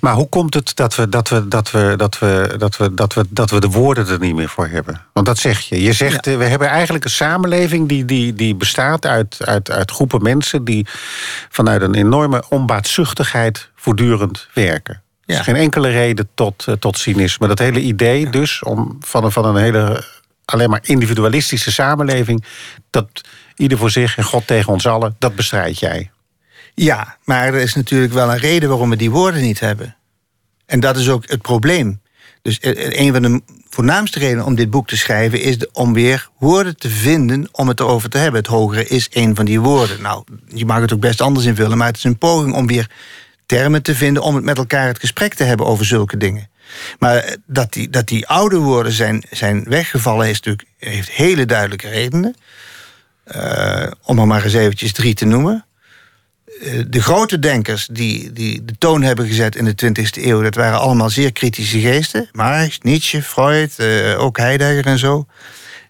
Maar 0.00 0.14
hoe 0.14 0.28
komt 0.28 0.54
het 0.54 0.76
dat 0.76 0.94
we, 0.94 1.08
dat 1.08 1.28
we, 1.28 1.48
dat 1.48 1.70
we, 1.70 1.94
dat 1.96 2.18
we, 2.18 2.54
dat 2.56 2.76
we, 2.76 2.94
dat 2.94 3.14
we, 3.14 3.24
dat 3.28 3.50
we 3.50 3.60
de 3.60 3.68
woorden 3.68 4.08
er 4.08 4.18
niet 4.18 4.34
meer 4.34 4.48
voor 4.48 4.68
hebben? 4.68 5.00
Want 5.12 5.26
dat 5.26 5.38
zeg 5.38 5.60
je. 5.60 5.82
Je 5.82 5.92
zegt, 5.92 6.26
eh, 6.26 6.36
we 6.36 6.44
hebben 6.44 6.68
eigenlijk 6.68 7.04
een 7.04 7.10
samenleving 7.10 7.88
die, 7.88 8.04
die, 8.04 8.34
die 8.34 8.54
bestaat 8.54 9.06
uit, 9.06 9.36
uit, 9.44 9.70
uit 9.70 9.90
groepen 9.90 10.22
mensen 10.22 10.64
die 10.64 10.86
vanuit 11.48 11.82
een 11.82 11.94
enorme 11.94 12.44
onbaatzuchtigheid 12.48 13.70
voortdurend 13.76 14.48
werken. 14.54 14.94
Er 14.94 15.34
Ja. 15.34 15.38
is 15.38 15.44
geen 15.44 15.56
enkele 15.56 15.88
reden 15.88 16.28
tot, 16.34 16.64
eh, 16.66 16.74
tot 16.74 16.98
cynisme. 16.98 17.46
Dat 17.48 17.58
hele 17.58 17.80
idee 17.80 18.30
dus 18.30 18.62
om 18.62 18.96
van 19.00 19.24
een, 19.24 19.32
van 19.32 19.44
een 19.44 19.62
hele 19.62 20.04
alleen 20.44 20.70
maar 20.70 20.80
individualistische 20.82 21.72
samenleving, 21.72 22.44
dat 22.90 23.08
ieder 23.56 23.78
voor 23.78 23.90
zich 23.90 24.16
en 24.16 24.24
God 24.24 24.46
tegen 24.46 24.72
ons 24.72 24.86
allen, 24.86 25.16
dat 25.18 25.34
bestrijd 25.34 25.78
jij. 25.78 26.10
Ja, 26.74 27.16
maar 27.24 27.46
er 27.46 27.60
is 27.60 27.74
natuurlijk 27.74 28.12
wel 28.12 28.30
een 28.30 28.38
reden 28.38 28.68
waarom 28.68 28.90
we 28.90 28.96
die 28.96 29.10
woorden 29.10 29.42
niet 29.42 29.60
hebben. 29.60 29.96
En 30.66 30.80
dat 30.80 30.96
is 30.96 31.08
ook 31.08 31.24
het 31.26 31.42
probleem. 31.42 32.00
Dus 32.42 32.58
eh, 32.58 33.00
een 33.00 33.12
van 33.12 33.22
de 33.22 33.42
voornaamste 33.68 34.18
redenen 34.18 34.44
om 34.44 34.54
dit 34.54 34.70
boek 34.70 34.88
te 34.88 34.96
schrijven 34.96 35.40
is 35.40 35.70
om 35.72 35.92
weer 35.92 36.28
woorden 36.38 36.76
te 36.76 36.88
vinden 36.88 37.48
om 37.52 37.68
het 37.68 37.80
erover 37.80 38.08
te 38.08 38.18
hebben. 38.18 38.40
Het 38.40 38.50
hogere 38.50 38.86
is 38.86 39.08
een 39.12 39.34
van 39.34 39.44
die 39.44 39.60
woorden. 39.60 40.02
Nou, 40.02 40.24
je 40.46 40.66
mag 40.66 40.80
het 40.80 40.92
ook 40.92 41.00
best 41.00 41.20
anders 41.20 41.46
invullen, 41.46 41.78
maar 41.78 41.86
het 41.86 41.96
is 41.96 42.04
een 42.04 42.18
poging 42.18 42.54
om 42.54 42.66
weer 42.66 42.90
termen 43.46 43.82
te 43.82 43.94
vinden 43.94 44.22
om 44.22 44.34
het 44.34 44.44
met 44.44 44.58
elkaar 44.58 44.86
het 44.86 44.98
gesprek 44.98 45.34
te 45.34 45.44
hebben 45.44 45.66
over 45.66 45.84
zulke 45.84 46.16
dingen. 46.16 46.50
Maar 46.98 47.16
eh, 47.16 47.36
dat 47.46 47.72
die, 47.72 47.90
dat 47.90 48.06
die 48.06 48.26
oude 48.26 48.56
woorden 48.56 48.92
zijn, 48.92 49.24
zijn 49.30 49.64
weggevallen 49.64 50.28
is 50.28 50.40
natuurlijk, 50.40 50.68
heeft 50.78 51.10
hele 51.10 51.46
duidelijke 51.46 51.88
redenen. 51.88 52.34
Eh, 53.24 53.90
om 54.02 54.18
er 54.18 54.26
maar 54.26 54.44
eens 54.44 54.54
eventjes 54.54 54.92
drie 54.92 55.14
te 55.14 55.24
noemen 55.24 55.54
eh, 55.54 55.71
de 56.88 57.02
grote 57.02 57.38
denkers 57.38 57.86
die, 57.92 58.32
die 58.32 58.64
de 58.64 58.74
toon 58.78 59.02
hebben 59.02 59.26
gezet 59.26 59.56
in 59.56 59.64
de 59.64 59.74
20e 59.86 60.22
eeuw, 60.24 60.42
dat 60.42 60.54
waren 60.54 60.78
allemaal 60.78 61.10
zeer 61.10 61.32
kritische 61.32 61.80
geesten. 61.80 62.28
Marx, 62.32 62.78
Nietzsche, 62.78 63.22
Freud, 63.22 63.78
eh, 63.78 64.20
ook 64.20 64.36
Heidegger 64.38 64.86
en 64.86 64.98
zo. 64.98 65.26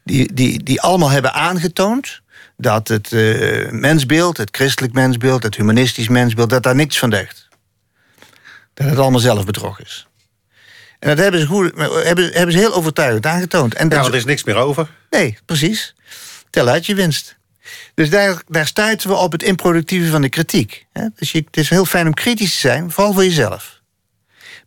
Die, 0.05 0.33
die, 0.33 0.62
die 0.62 0.81
allemaal 0.81 1.11
hebben 1.11 1.33
aangetoond 1.33 2.20
dat 2.57 2.89
het 2.89 3.12
eh, 3.12 3.70
mensbeeld, 3.70 4.37
het 4.37 4.49
christelijk 4.57 4.93
mensbeeld, 4.95 5.43
het 5.43 5.57
humanistisch 5.57 6.09
mensbeeld, 6.09 6.51
dat 6.51 6.62
daar 6.62 6.75
niks 6.75 6.99
van 6.99 7.11
deugt. 7.11 7.49
Dat 8.75 8.87
het 8.89 8.99
allemaal 8.99 9.20
zelf 9.20 9.45
bedrog 9.45 9.81
is. 9.81 10.07
En 10.99 11.09
dat 11.09 11.18
hebben 11.18 11.41
ze, 11.41 11.47
goed, 11.47 11.73
hebben, 12.05 12.33
hebben 12.33 12.53
ze 12.53 12.59
heel 12.59 12.75
overtuigend 12.75 13.27
aangetoond. 13.27 13.75
En 13.75 13.89
dat 13.89 13.93
Ja, 13.93 13.97
is- 13.97 14.03
want 14.03 14.12
er 14.14 14.20
is 14.20 14.25
niks 14.27 14.45
meer 14.45 14.57
over. 14.57 14.89
Nee, 15.11 15.39
precies. 15.47 15.95
Tel 16.51 16.68
uit 16.68 16.87
je 16.87 16.95
winst. 16.95 17.37
Dus 17.95 18.11
daar, 18.11 18.43
daar 18.47 18.67
stuiten 18.67 19.09
we 19.09 19.15
op 19.15 19.33
het 19.33 19.43
improductieve 19.43 20.11
van 20.11 20.23
de 20.23 20.29
kritiek. 20.29 20.87
Dus 21.15 21.33
het 21.33 21.57
is 21.57 21.69
heel 21.69 21.85
fijn 21.85 22.07
om 22.07 22.15
kritisch 22.15 22.53
te 22.53 22.59
zijn, 22.59 22.91
vooral 22.91 23.13
voor 23.13 23.25
jezelf. 23.25 23.81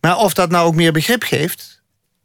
Maar 0.01 0.17
of 0.17 0.33
dat 0.33 0.49
nou 0.49 0.67
ook 0.67 0.75
meer 0.75 0.91
begrip 0.91 1.23
geeft 1.23 1.81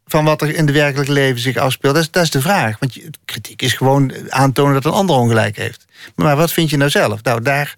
van 0.06 0.24
wat 0.24 0.42
er 0.42 0.54
in 0.54 0.66
het 0.66 0.74
werkelijke 0.74 1.12
leven 1.12 1.40
zich 1.40 1.56
afspeelt, 1.56 1.94
dat 1.94 2.02
is, 2.02 2.10
dat 2.10 2.22
is 2.22 2.30
de 2.30 2.40
vraag. 2.40 2.78
Want 2.78 2.98
kritiek 3.24 3.62
is 3.62 3.72
gewoon 3.72 4.32
aantonen 4.32 4.74
dat 4.74 4.84
een 4.84 4.98
ander 4.98 5.16
ongelijk 5.16 5.56
heeft. 5.56 5.84
Maar 6.14 6.36
wat 6.36 6.52
vind 6.52 6.70
je 6.70 6.76
nou 6.76 6.90
zelf? 6.90 7.22
Nou, 7.22 7.42
daar 7.42 7.74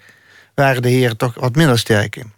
waren 0.55 0.83
de 0.83 0.89
heren 0.89 1.17
toch 1.17 1.35
wat 1.35 1.55
minder 1.55 1.79
sterk 1.79 2.17
in. 2.17 2.33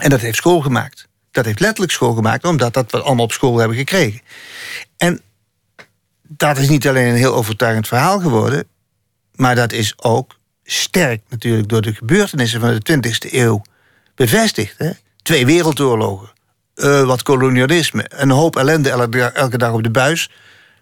En 0.00 0.10
dat 0.10 0.20
heeft 0.20 0.36
school 0.36 0.60
gemaakt. 0.60 1.08
Dat 1.30 1.44
heeft 1.44 1.60
letterlijk 1.60 1.92
school 1.92 2.14
gemaakt, 2.14 2.44
omdat 2.44 2.74
dat 2.74 2.90
we 2.90 3.00
allemaal 3.00 3.24
op 3.24 3.32
school 3.32 3.58
hebben 3.58 3.76
gekregen. 3.76 4.20
En 4.96 5.20
dat 6.22 6.58
is 6.58 6.68
niet 6.68 6.88
alleen 6.88 7.06
een 7.06 7.14
heel 7.14 7.34
overtuigend 7.34 7.88
verhaal 7.88 8.20
geworden, 8.20 8.66
maar 9.40 9.54
dat 9.54 9.72
is 9.72 9.94
ook 9.96 10.38
sterk 10.64 11.22
natuurlijk 11.28 11.68
door 11.68 11.82
de 11.82 11.94
gebeurtenissen 11.94 12.60
van 12.60 12.78
de 12.78 13.00
20e 13.26 13.32
eeuw 13.32 13.62
bevestigd. 14.14 14.78
Hè? 14.78 14.90
Twee 15.22 15.46
wereldoorlogen, 15.46 16.32
eh, 16.74 17.04
wat 17.04 17.22
kolonialisme, 17.22 18.06
een 18.08 18.30
hoop 18.30 18.56
ellende 18.56 18.90
elke, 18.90 19.58
dag 19.58 19.72
op 19.72 19.82
de 19.82 19.90
buis. 19.90 20.30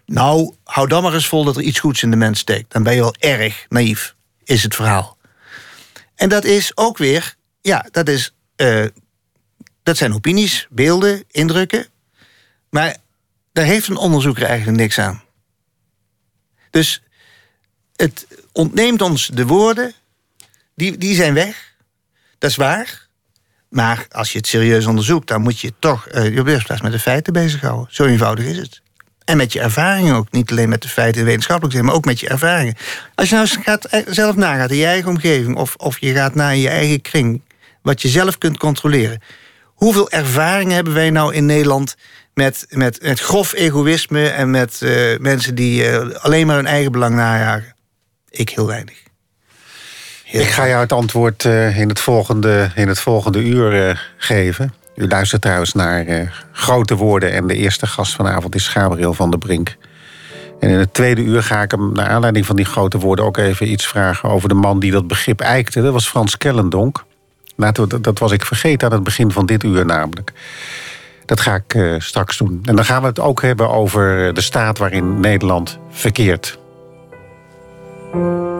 Nou, 0.05 0.55
hou 0.63 0.87
dan 0.87 1.03
maar 1.03 1.13
eens 1.13 1.27
vol 1.27 1.43
dat 1.43 1.55
er 1.55 1.61
iets 1.61 1.79
goeds 1.79 2.03
in 2.03 2.11
de 2.11 2.17
mens 2.17 2.39
steekt. 2.39 2.71
Dan 2.71 2.83
ben 2.83 2.93
je 2.93 2.99
wel 2.99 3.15
erg 3.19 3.65
naïef, 3.69 4.15
is 4.43 4.63
het 4.63 4.75
verhaal. 4.75 5.17
En 6.15 6.29
dat 6.29 6.43
is 6.43 6.77
ook 6.77 6.97
weer, 6.97 7.35
ja, 7.61 7.85
dat, 7.91 8.07
is, 8.07 8.33
eh, 8.55 8.85
dat 9.83 9.97
zijn 9.97 10.13
opinies, 10.13 10.67
beelden, 10.69 11.23
indrukken. 11.27 11.87
Maar 12.69 12.97
daar 13.53 13.65
heeft 13.65 13.87
een 13.87 13.97
onderzoeker 13.97 14.43
eigenlijk 14.43 14.77
niks 14.77 14.99
aan. 14.99 15.23
Dus 16.69 17.01
het 18.01 18.27
ontneemt 18.51 19.01
ons 19.01 19.27
de 19.33 19.45
woorden, 19.45 19.93
die, 20.75 20.97
die 20.97 21.15
zijn 21.15 21.33
weg. 21.33 21.73
Dat 22.37 22.49
is 22.49 22.55
waar. 22.55 23.07
Maar 23.69 24.05
als 24.11 24.31
je 24.31 24.37
het 24.37 24.47
serieus 24.47 24.85
onderzoekt, 24.85 25.27
dan 25.27 25.41
moet 25.41 25.59
je 25.59 25.73
toch 25.79 26.07
uh, 26.11 26.33
je 26.33 26.39
op 26.39 26.45
de 26.45 26.51
eerste 26.51 26.65
plaats 26.65 26.81
met 26.81 26.91
de 26.91 26.99
feiten 26.99 27.33
bezighouden. 27.33 27.87
Zo 27.89 28.05
eenvoudig 28.05 28.45
is 28.45 28.57
het. 28.57 28.81
En 29.25 29.37
met 29.37 29.53
je 29.53 29.59
ervaringen 29.59 30.15
ook. 30.15 30.31
Niet 30.31 30.51
alleen 30.51 30.69
met 30.69 30.81
de 30.81 30.87
feiten 30.87 31.25
wetenschappelijk 31.25 31.73
zijn, 31.73 31.85
maar 31.85 31.95
ook 31.95 32.05
met 32.05 32.19
je 32.19 32.29
ervaringen. 32.29 32.75
Als 33.15 33.29
je 33.29 33.35
nou 33.35 33.47
gaat, 33.47 33.85
eh, 33.85 34.01
zelf 34.07 34.35
nagaat 34.35 34.71
in 34.71 34.77
je 34.77 34.85
eigen 34.85 35.09
omgeving, 35.09 35.57
of, 35.57 35.75
of 35.75 35.99
je 35.99 36.13
gaat 36.13 36.35
naar 36.35 36.55
je 36.55 36.69
eigen 36.69 37.01
kring, 37.01 37.41
wat 37.81 38.01
je 38.01 38.07
zelf 38.07 38.37
kunt 38.37 38.57
controleren. 38.57 39.21
Hoeveel 39.65 40.09
ervaringen 40.09 40.75
hebben 40.75 40.93
wij 40.93 41.09
nou 41.09 41.33
in 41.33 41.45
Nederland 41.45 41.95
met, 42.33 42.65
met, 42.69 43.01
met 43.01 43.19
grof 43.19 43.53
egoïsme 43.53 44.27
en 44.27 44.49
met 44.49 44.79
uh, 44.83 45.17
mensen 45.17 45.55
die 45.55 45.89
alleen 45.97 46.47
maar 46.47 46.55
hun 46.55 46.67
eigen 46.67 46.91
belang 46.91 47.15
najagen? 47.15 47.77
Ik 48.29 48.49
heel 48.49 48.67
weinig. 48.67 49.07
Ik 50.31 50.47
ga 50.47 50.67
jou 50.67 50.81
het 50.81 50.91
antwoord 50.91 51.43
uh, 51.43 51.77
in, 51.77 51.89
het 51.89 51.99
volgende, 51.99 52.71
in 52.75 52.87
het 52.87 52.99
volgende 52.99 53.39
uur 53.39 53.89
uh, 53.89 53.95
geven. 54.17 54.73
U 54.95 55.07
luistert 55.07 55.41
trouwens 55.41 55.73
naar 55.73 56.07
uh, 56.07 56.29
Grote 56.51 56.95
Woorden 56.95 57.31
en 57.31 57.47
de 57.47 57.55
eerste 57.55 57.87
gast 57.87 58.15
vanavond 58.15 58.55
is 58.55 58.67
Gabriel 58.67 59.13
van 59.13 59.29
der 59.29 59.39
Brink. 59.39 59.77
En 60.59 60.69
in 60.69 60.77
het 60.77 60.93
tweede 60.93 61.21
uur 61.21 61.43
ga 61.43 61.61
ik 61.61 61.71
hem, 61.71 61.91
naar 61.93 62.07
aanleiding 62.07 62.45
van 62.45 62.55
die 62.55 62.65
grote 62.65 62.97
woorden, 62.97 63.25
ook 63.25 63.37
even 63.37 63.71
iets 63.71 63.87
vragen 63.87 64.29
over 64.29 64.49
de 64.49 64.55
man 64.55 64.79
die 64.79 64.91
dat 64.91 65.07
begrip 65.07 65.41
eikte. 65.41 65.81
Dat 65.81 65.93
was 65.93 66.09
Frans 66.09 66.37
Kellendonk. 66.37 67.03
Dat 68.01 68.19
was 68.19 68.31
ik 68.31 68.45
vergeten 68.45 68.87
aan 68.87 68.93
het 68.93 69.03
begin 69.03 69.31
van 69.31 69.45
dit 69.45 69.63
uur 69.63 69.85
namelijk. 69.85 70.31
Dat 71.25 71.39
ga 71.39 71.61
ik 71.65 72.01
straks 72.01 72.37
doen. 72.37 72.59
En 72.63 72.75
dan 72.75 72.85
gaan 72.85 73.01
we 73.01 73.07
het 73.07 73.19
ook 73.19 73.41
hebben 73.41 73.69
over 73.69 74.33
de 74.33 74.41
staat 74.41 74.77
waarin 74.77 75.19
Nederland 75.19 75.79
verkeert. 75.89 76.58
Thank 78.11 78.23
you. 78.23 78.58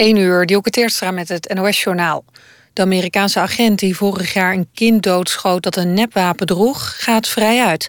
1 0.00 0.16
uur, 0.16 0.46
Dielke 0.46 0.70
Teerstra 0.70 1.10
met 1.10 1.28
het 1.28 1.52
NOS-journaal. 1.54 2.24
De 2.72 2.82
Amerikaanse 2.82 3.40
agent 3.40 3.78
die 3.78 3.96
vorig 3.96 4.32
jaar 4.32 4.52
een 4.52 4.68
kind 4.74 5.02
doodschoot 5.02 5.62
dat 5.62 5.76
een 5.76 5.94
nepwapen 5.94 6.46
droeg, 6.46 7.04
gaat 7.04 7.28
vrij 7.28 7.64
uit. 7.64 7.88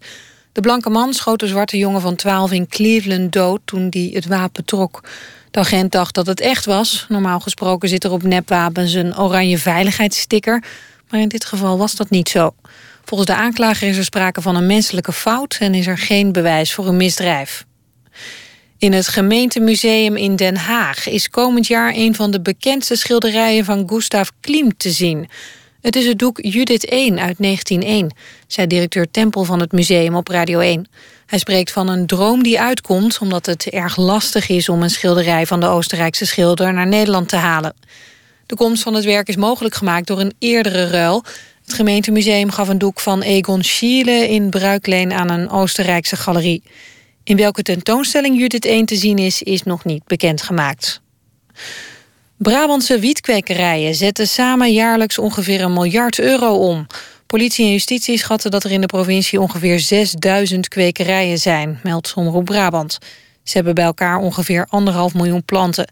De 0.51 0.62
blanke 0.62 0.89
man 0.89 1.14
schoot 1.14 1.39
de 1.39 1.47
zwarte 1.47 1.78
jongen 1.78 2.01
van 2.01 2.16
12 2.16 2.51
in 2.51 2.68
Cleveland 2.68 3.32
dood 3.32 3.62
toen 3.66 3.89
die 3.89 4.16
het 4.16 4.26
wapen 4.26 4.66
trok. 4.66 5.03
De 5.51 5.59
agent 5.59 5.91
dacht 5.91 6.16
dat 6.16 6.26
het 6.26 6.39
echt 6.39 6.66
was. 6.66 7.05
Normaal 7.09 7.39
gesproken 7.39 7.89
zit 7.89 8.03
er 8.03 8.12
op 8.12 8.24
nepwapens 8.24 8.93
een 8.93 9.18
oranje 9.18 9.57
veiligheidssticker. 9.57 10.64
Maar 11.09 11.20
in 11.20 11.28
dit 11.28 11.45
geval 11.45 11.78
was 11.78 11.95
dat 11.95 12.09
niet 12.09 12.30
zo. 12.30 12.55
Volgens 13.05 13.30
de 13.30 13.36
aanklager 13.36 13.88
is 13.88 13.97
er 13.97 14.03
sprake 14.03 14.41
van 14.41 14.55
een 14.55 14.68
menselijke 14.68 15.14
fout 15.14 15.57
en 15.59 15.74
is 15.74 15.88
er 15.88 15.97
geen 15.97 16.32
bewijs 16.32 16.74
voor 16.74 16.88
een 16.88 16.97
misdrijf. 16.97 17.66
In 18.82 18.93
het 18.93 19.07
gemeentemuseum 19.07 20.15
in 20.15 20.36
Den 20.36 20.55
Haag 20.55 21.07
is 21.07 21.29
komend 21.29 21.67
jaar 21.67 21.93
een 21.95 22.15
van 22.15 22.32
de 22.32 22.41
bekendste 22.41 22.95
schilderijen 22.95 23.65
van 23.65 23.89
Gustav 23.89 24.29
Klimt 24.39 24.79
te 24.79 24.91
zien. 24.91 25.29
Het 25.82 25.95
is 25.95 26.05
het 26.05 26.19
doek 26.19 26.39
Judith 26.41 26.86
1 26.86 27.19
uit 27.19 27.36
1901, 27.38 28.15
zei 28.47 28.67
directeur 28.67 29.11
Tempel 29.11 29.43
van 29.43 29.59
het 29.59 29.71
museum 29.71 30.15
op 30.15 30.27
Radio 30.27 30.59
1. 30.59 30.88
Hij 31.25 31.39
spreekt 31.39 31.71
van 31.71 31.88
een 31.88 32.07
droom 32.07 32.43
die 32.43 32.59
uitkomt 32.59 33.17
omdat 33.19 33.45
het 33.45 33.65
erg 33.69 33.97
lastig 33.97 34.49
is 34.49 34.69
om 34.69 34.82
een 34.82 34.89
schilderij 34.89 35.45
van 35.45 35.59
de 35.59 35.67
Oostenrijkse 35.67 36.25
schilder 36.25 36.73
naar 36.73 36.88
Nederland 36.88 37.29
te 37.29 37.36
halen. 37.36 37.73
De 38.45 38.55
komst 38.55 38.84
van 38.84 38.93
het 38.93 39.03
werk 39.03 39.27
is 39.27 39.36
mogelijk 39.36 39.75
gemaakt 39.75 40.07
door 40.07 40.19
een 40.19 40.34
eerdere 40.39 40.88
ruil. 40.88 41.23
Het 41.65 41.73
gemeentemuseum 41.73 42.51
gaf 42.51 42.67
een 42.67 42.77
doek 42.77 42.99
van 42.99 43.21
Egon 43.21 43.63
Schiele 43.63 44.29
in 44.29 44.49
bruikleen 44.49 45.13
aan 45.13 45.29
een 45.29 45.49
Oostenrijkse 45.49 46.15
galerie. 46.15 46.63
In 47.32 47.38
welke 47.38 47.61
tentoonstelling 47.61 48.38
Judith 48.38 48.65
1 48.65 48.86
te 48.86 48.95
zien 48.95 49.17
is, 49.17 49.41
is 49.41 49.63
nog 49.63 49.86
niet 49.86 50.03
bekendgemaakt. 50.05 51.01
Brabantse 52.38 52.99
wietkwekerijen 52.99 53.95
zetten 53.95 54.27
samen 54.27 54.73
jaarlijks 54.73 55.17
ongeveer 55.17 55.61
een 55.61 55.73
miljard 55.73 56.19
euro 56.19 56.53
om. 56.53 56.88
Politie 57.27 57.65
en 57.65 57.71
justitie 57.71 58.17
schatten 58.17 58.51
dat 58.51 58.63
er 58.63 58.71
in 58.71 58.82
de 58.82 58.88
provincie 58.88 59.41
ongeveer 59.41 59.79
6000 59.79 60.67
kwekerijen 60.67 61.38
zijn, 61.38 61.79
meldt 61.84 62.13
Omroep 62.15 62.45
Brabant. 62.45 62.97
Ze 63.43 63.55
hebben 63.55 63.75
bij 63.75 63.86
elkaar 63.86 64.17
ongeveer 64.17 64.65
anderhalf 64.69 65.13
miljoen 65.13 65.43
planten. 65.43 65.88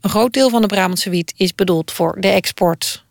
Een 0.00 0.10
groot 0.10 0.32
deel 0.32 0.50
van 0.50 0.60
de 0.60 0.68
Brabantse 0.68 1.10
wiet 1.10 1.32
is 1.36 1.54
bedoeld 1.54 1.92
voor 1.92 2.16
de 2.20 2.28
export. 2.28 3.04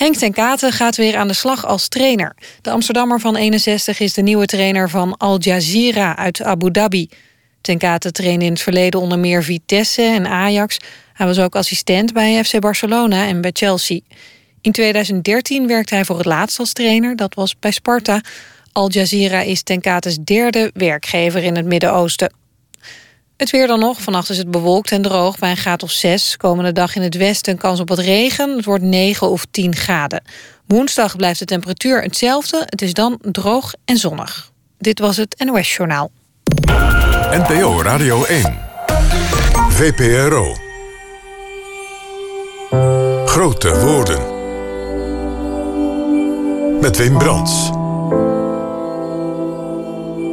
Henk 0.00 0.16
ten 0.16 0.32
Katen 0.32 0.72
gaat 0.72 0.96
weer 0.96 1.16
aan 1.16 1.28
de 1.28 1.34
slag 1.34 1.66
als 1.66 1.88
trainer. 1.88 2.36
De 2.62 2.70
Amsterdammer 2.70 3.20
van 3.20 3.36
61 3.36 4.00
is 4.00 4.12
de 4.12 4.22
nieuwe 4.22 4.46
trainer 4.46 4.90
van 4.90 5.16
Al 5.16 5.40
Jazeera 5.40 6.16
uit 6.16 6.42
Abu 6.42 6.70
Dhabi. 6.70 7.08
Ten 7.60 7.78
Katen 7.78 8.12
trainde 8.12 8.44
in 8.44 8.52
het 8.52 8.60
verleden 8.60 9.00
onder 9.00 9.18
meer 9.18 9.42
Vitesse 9.42 10.02
en 10.02 10.26
Ajax. 10.26 10.78
Hij 11.12 11.26
was 11.26 11.38
ook 11.38 11.56
assistent 11.56 12.12
bij 12.12 12.44
FC 12.44 12.60
Barcelona 12.60 13.26
en 13.26 13.40
bij 13.40 13.50
Chelsea. 13.52 14.00
In 14.60 14.72
2013 14.72 15.66
werkte 15.66 15.94
hij 15.94 16.04
voor 16.04 16.16
het 16.16 16.26
laatst 16.26 16.58
als 16.58 16.72
trainer, 16.72 17.16
dat 17.16 17.34
was 17.34 17.58
bij 17.58 17.70
Sparta. 17.70 18.20
Al 18.72 18.90
Jazeera 18.90 19.40
is 19.40 19.62
Ten 19.62 19.80
Kates 19.80 20.18
derde 20.18 20.70
werkgever 20.74 21.42
in 21.42 21.56
het 21.56 21.66
Midden-Oosten. 21.66 22.39
Het 23.40 23.50
weer 23.50 23.66
dan 23.66 23.78
nog. 23.78 24.00
Vannacht 24.02 24.30
is 24.30 24.38
het 24.38 24.50
bewolkt 24.50 24.92
en 24.92 25.02
droog 25.02 25.38
bij 25.38 25.50
een 25.50 25.56
graad 25.56 25.82
of 25.82 25.90
6. 25.90 26.36
Komende 26.36 26.72
dag 26.72 26.96
in 26.96 27.02
het 27.02 27.16
westen 27.16 27.58
kans 27.58 27.80
op 27.80 27.88
wat 27.88 27.98
regen. 27.98 28.56
Het 28.56 28.64
wordt 28.64 28.82
9 28.82 29.30
of 29.30 29.46
10 29.50 29.76
graden. 29.76 30.22
Woensdag 30.66 31.16
blijft 31.16 31.38
de 31.38 31.44
temperatuur 31.44 32.02
hetzelfde. 32.02 32.62
Het 32.66 32.82
is 32.82 32.92
dan 32.92 33.18
droog 33.20 33.74
en 33.84 33.96
zonnig. 33.96 34.50
Dit 34.78 34.98
was 34.98 35.16
het 35.16 35.42
NOS 35.44 35.76
Journaal. 35.76 36.10
NPO 37.30 37.82
Radio 37.82 38.24
1. 38.24 38.58
VPRO. 39.68 40.56
Grote 43.24 43.78
woorden. 43.78 44.20
Met 46.80 46.96
Wim 46.96 47.18
Brands. 47.18 47.70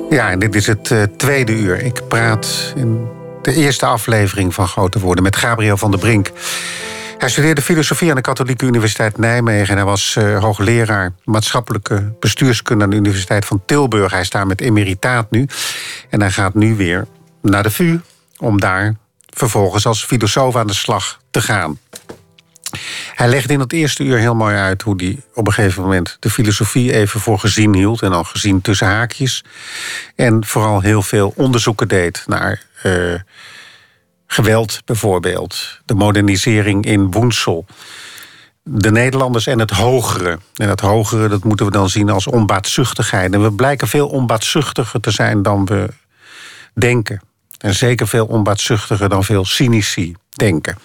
Ja, 0.09 0.29
en 0.29 0.39
dit 0.39 0.55
is 0.55 0.67
het 0.67 0.89
uh, 0.89 1.03
tweede 1.03 1.51
uur. 1.51 1.79
Ik 1.79 2.07
praat 2.07 2.73
in 2.75 3.07
de 3.41 3.53
eerste 3.53 3.85
aflevering 3.85 4.53
van 4.53 4.67
Grote 4.67 4.99
Woorden 4.99 5.23
met 5.23 5.35
Gabriel 5.35 5.77
van 5.77 5.91
der 5.91 5.99
Brink. 5.99 6.31
Hij 7.17 7.29
studeerde 7.29 7.61
filosofie 7.61 8.09
aan 8.09 8.15
de 8.15 8.21
Katholieke 8.21 8.65
Universiteit 8.65 9.17
Nijmegen. 9.17 9.69
En 9.69 9.75
hij 9.75 9.85
was 9.85 10.15
uh, 10.19 10.39
hoogleraar 10.39 11.13
maatschappelijke 11.23 12.13
bestuurskunde 12.19 12.83
aan 12.83 12.89
de 12.89 12.95
Universiteit 12.95 13.45
van 13.45 13.61
Tilburg. 13.65 14.11
Hij 14.11 14.23
staat 14.23 14.47
met 14.47 14.61
emeritaat 14.61 15.31
nu. 15.31 15.47
En 16.09 16.21
hij 16.21 16.31
gaat 16.31 16.53
nu 16.53 16.75
weer 16.75 17.07
naar 17.41 17.63
de 17.63 17.71
VU 17.71 17.99
om 18.37 18.59
daar 18.59 18.95
vervolgens 19.33 19.85
als 19.85 20.05
filosoof 20.05 20.55
aan 20.55 20.67
de 20.67 20.73
slag 20.73 21.19
te 21.31 21.41
gaan. 21.41 21.79
Hij 23.15 23.27
legde 23.27 23.53
in 23.53 23.59
het 23.59 23.73
eerste 23.73 24.03
uur 24.03 24.17
heel 24.17 24.35
mooi 24.35 24.55
uit 24.55 24.81
hoe 24.81 24.93
hij 24.97 25.21
op 25.33 25.47
een 25.47 25.53
gegeven 25.53 25.81
moment 25.83 26.17
de 26.19 26.29
filosofie 26.29 26.93
even 26.93 27.19
voor 27.19 27.39
gezien 27.39 27.73
hield. 27.73 28.01
En 28.01 28.11
al 28.11 28.23
gezien 28.23 28.61
tussen 28.61 28.87
haakjes. 28.87 29.43
En 30.15 30.45
vooral 30.45 30.81
heel 30.81 31.01
veel 31.01 31.33
onderzoeken 31.35 31.87
deed 31.87 32.23
naar 32.25 32.63
uh, 32.83 33.13
geweld 34.27 34.81
bijvoorbeeld. 34.85 35.79
De 35.85 35.93
modernisering 35.93 36.85
in 36.85 37.11
Woensel. 37.11 37.65
De 38.63 38.91
Nederlanders 38.91 39.47
en 39.47 39.59
het 39.59 39.71
hogere. 39.71 40.39
En 40.55 40.69
het 40.69 40.79
hogere 40.79 41.27
dat 41.27 41.43
moeten 41.43 41.65
we 41.65 41.71
dan 41.71 41.89
zien 41.89 42.09
als 42.09 42.27
onbaatzuchtigheid. 42.27 43.33
En 43.33 43.43
we 43.43 43.51
blijken 43.51 43.87
veel 43.87 44.07
onbaatzuchtiger 44.07 44.99
te 44.99 45.11
zijn 45.11 45.41
dan 45.41 45.65
we 45.65 45.87
denken. 46.73 47.21
En 47.57 47.73
zeker 47.73 48.07
veel 48.07 48.25
onbaatzuchtiger 48.25 49.09
dan 49.09 49.23
veel 49.23 49.45
cynici 49.45 50.15
denken. 50.29 50.77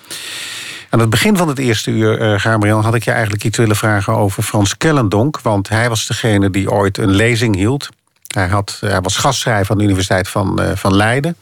Aan 0.92 1.00
het 1.00 1.10
begin 1.10 1.36
van 1.36 1.48
het 1.48 1.58
eerste 1.58 1.90
uur, 1.90 2.20
uh, 2.20 2.40
Gabriel, 2.40 2.82
had 2.82 2.94
ik 2.94 3.04
je 3.04 3.10
eigenlijk 3.10 3.44
iets 3.44 3.58
willen 3.58 3.76
vragen 3.76 4.16
over 4.16 4.42
Frans 4.42 4.76
Kellendonk. 4.76 5.40
Want 5.40 5.68
hij 5.68 5.88
was 5.88 6.06
degene 6.06 6.50
die 6.50 6.70
ooit 6.70 6.98
een 6.98 7.10
lezing 7.10 7.54
hield. 7.54 7.88
Hij, 8.26 8.48
had, 8.48 8.76
hij 8.80 9.00
was 9.00 9.16
gastschrijver 9.16 9.70
aan 9.70 9.78
de 9.78 9.84
Universiteit 9.84 10.28
van, 10.28 10.62
uh, 10.62 10.70
van 10.74 10.94
Leiden. 10.96 11.36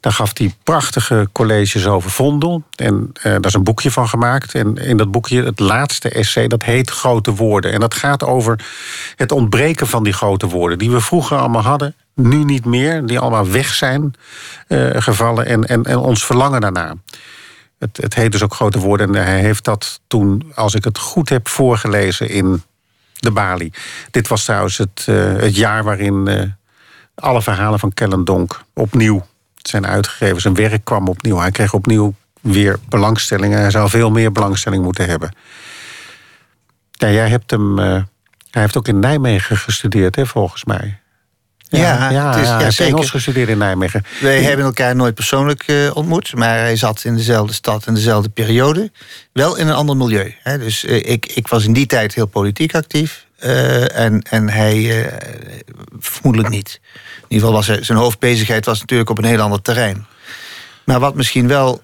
Daar 0.00 0.12
gaf 0.12 0.30
hij 0.38 0.54
prachtige 0.62 1.28
colleges 1.32 1.86
over 1.86 2.10
Vondel. 2.10 2.62
En 2.76 3.10
uh, 3.12 3.22
daar 3.22 3.44
is 3.44 3.54
een 3.54 3.64
boekje 3.64 3.90
van 3.90 4.08
gemaakt. 4.08 4.54
En 4.54 4.76
in 4.76 4.96
dat 4.96 5.10
boekje, 5.10 5.44
het 5.44 5.58
laatste 5.58 6.08
essay, 6.10 6.48
dat 6.48 6.62
heet 6.62 6.90
Grote 6.90 7.34
Woorden. 7.34 7.72
En 7.72 7.80
dat 7.80 7.94
gaat 7.94 8.24
over 8.24 8.64
het 9.16 9.32
ontbreken 9.32 9.86
van 9.86 10.04
die 10.04 10.12
grote 10.12 10.46
woorden. 10.46 10.78
Die 10.78 10.90
we 10.90 11.00
vroeger 11.00 11.38
allemaal 11.38 11.62
hadden, 11.62 11.94
nu 12.14 12.44
niet 12.44 12.64
meer. 12.64 13.06
Die 13.06 13.18
allemaal 13.18 13.48
weg 13.50 13.74
zijn 13.74 14.14
gevallen. 14.92 15.46
En, 15.46 15.64
en, 15.64 15.82
en 15.82 15.98
ons 15.98 16.24
verlangen 16.24 16.60
daarna. 16.60 16.94
Het, 17.78 17.96
het 17.96 18.14
heet 18.14 18.32
dus 18.32 18.42
ook 18.42 18.54
grote 18.54 18.78
woorden. 18.78 19.14
En 19.14 19.24
hij 19.24 19.40
heeft 19.40 19.64
dat 19.64 20.00
toen, 20.06 20.52
als 20.54 20.74
ik 20.74 20.84
het 20.84 20.98
goed 20.98 21.28
heb 21.28 21.48
voorgelezen, 21.48 22.28
in 22.28 22.62
de 23.14 23.30
Bali. 23.30 23.72
Dit 24.10 24.28
was 24.28 24.44
trouwens 24.44 24.78
het, 24.78 25.06
uh, 25.08 25.36
het 25.36 25.56
jaar 25.56 25.84
waarin 25.84 26.28
uh, 26.28 26.42
alle 27.14 27.42
verhalen 27.42 27.78
van 27.78 27.94
Kellendonk 27.94 28.62
opnieuw 28.72 29.26
zijn 29.56 29.86
uitgegeven. 29.86 30.40
Zijn 30.40 30.54
werk 30.54 30.84
kwam 30.84 31.08
opnieuw. 31.08 31.38
Hij 31.38 31.50
kreeg 31.50 31.72
opnieuw 31.72 32.14
weer 32.40 32.78
belangstelling. 32.88 33.54
En 33.54 33.60
hij 33.60 33.70
zou 33.70 33.88
veel 33.88 34.10
meer 34.10 34.32
belangstelling 34.32 34.82
moeten 34.82 35.06
hebben. 35.06 35.34
Ja, 36.90 37.10
jij 37.10 37.28
hebt 37.28 37.50
hem. 37.50 37.78
Uh, 37.78 38.02
hij 38.50 38.62
heeft 38.62 38.76
ook 38.76 38.88
in 38.88 38.98
Nijmegen 38.98 39.56
gestudeerd, 39.56 40.16
hè, 40.16 40.26
volgens 40.26 40.64
mij. 40.64 41.00
Ja, 41.68 42.10
ja, 42.10 42.30
het 42.30 42.40
is, 42.40 42.48
ja, 42.48 42.56
ja, 42.56 42.62
hij 42.62 42.70
zeker. 42.70 42.94
Engels 42.94 43.10
gestudeerd 43.10 43.48
in 43.48 43.58
Nijmegen. 43.58 44.04
Wij 44.20 44.42
hebben 44.42 44.64
elkaar 44.64 44.96
nooit 44.96 45.14
persoonlijk 45.14 45.68
uh, 45.68 45.96
ontmoet, 45.96 46.34
maar 46.34 46.58
hij 46.58 46.76
zat 46.76 47.04
in 47.04 47.16
dezelfde 47.16 47.52
stad 47.52 47.86
en 47.86 47.94
dezelfde 47.94 48.28
periode. 48.28 48.90
Wel 49.32 49.56
in 49.56 49.66
een 49.66 49.74
ander 49.74 49.96
milieu. 49.96 50.34
Hè. 50.42 50.58
Dus 50.58 50.84
uh, 50.84 50.96
ik, 50.96 51.26
ik 51.26 51.48
was 51.48 51.64
in 51.64 51.72
die 51.72 51.86
tijd 51.86 52.14
heel 52.14 52.26
politiek 52.26 52.74
actief 52.74 53.26
uh, 53.44 53.96
en, 53.98 54.22
en 54.22 54.48
hij 54.48 55.10
vermoedelijk 55.98 56.48
niet. 56.48 56.80
In 56.82 57.22
ieder 57.28 57.38
geval 57.38 57.52
was 57.52 57.66
hij, 57.66 57.84
zijn 57.84 57.98
hoofdbezigheid 57.98 58.64
was 58.64 58.80
natuurlijk 58.80 59.10
op 59.10 59.18
een 59.18 59.24
heel 59.24 59.40
ander 59.40 59.62
terrein. 59.62 60.06
Maar 60.84 61.00
wat 61.00 61.14
misschien 61.14 61.48
wel 61.48 61.82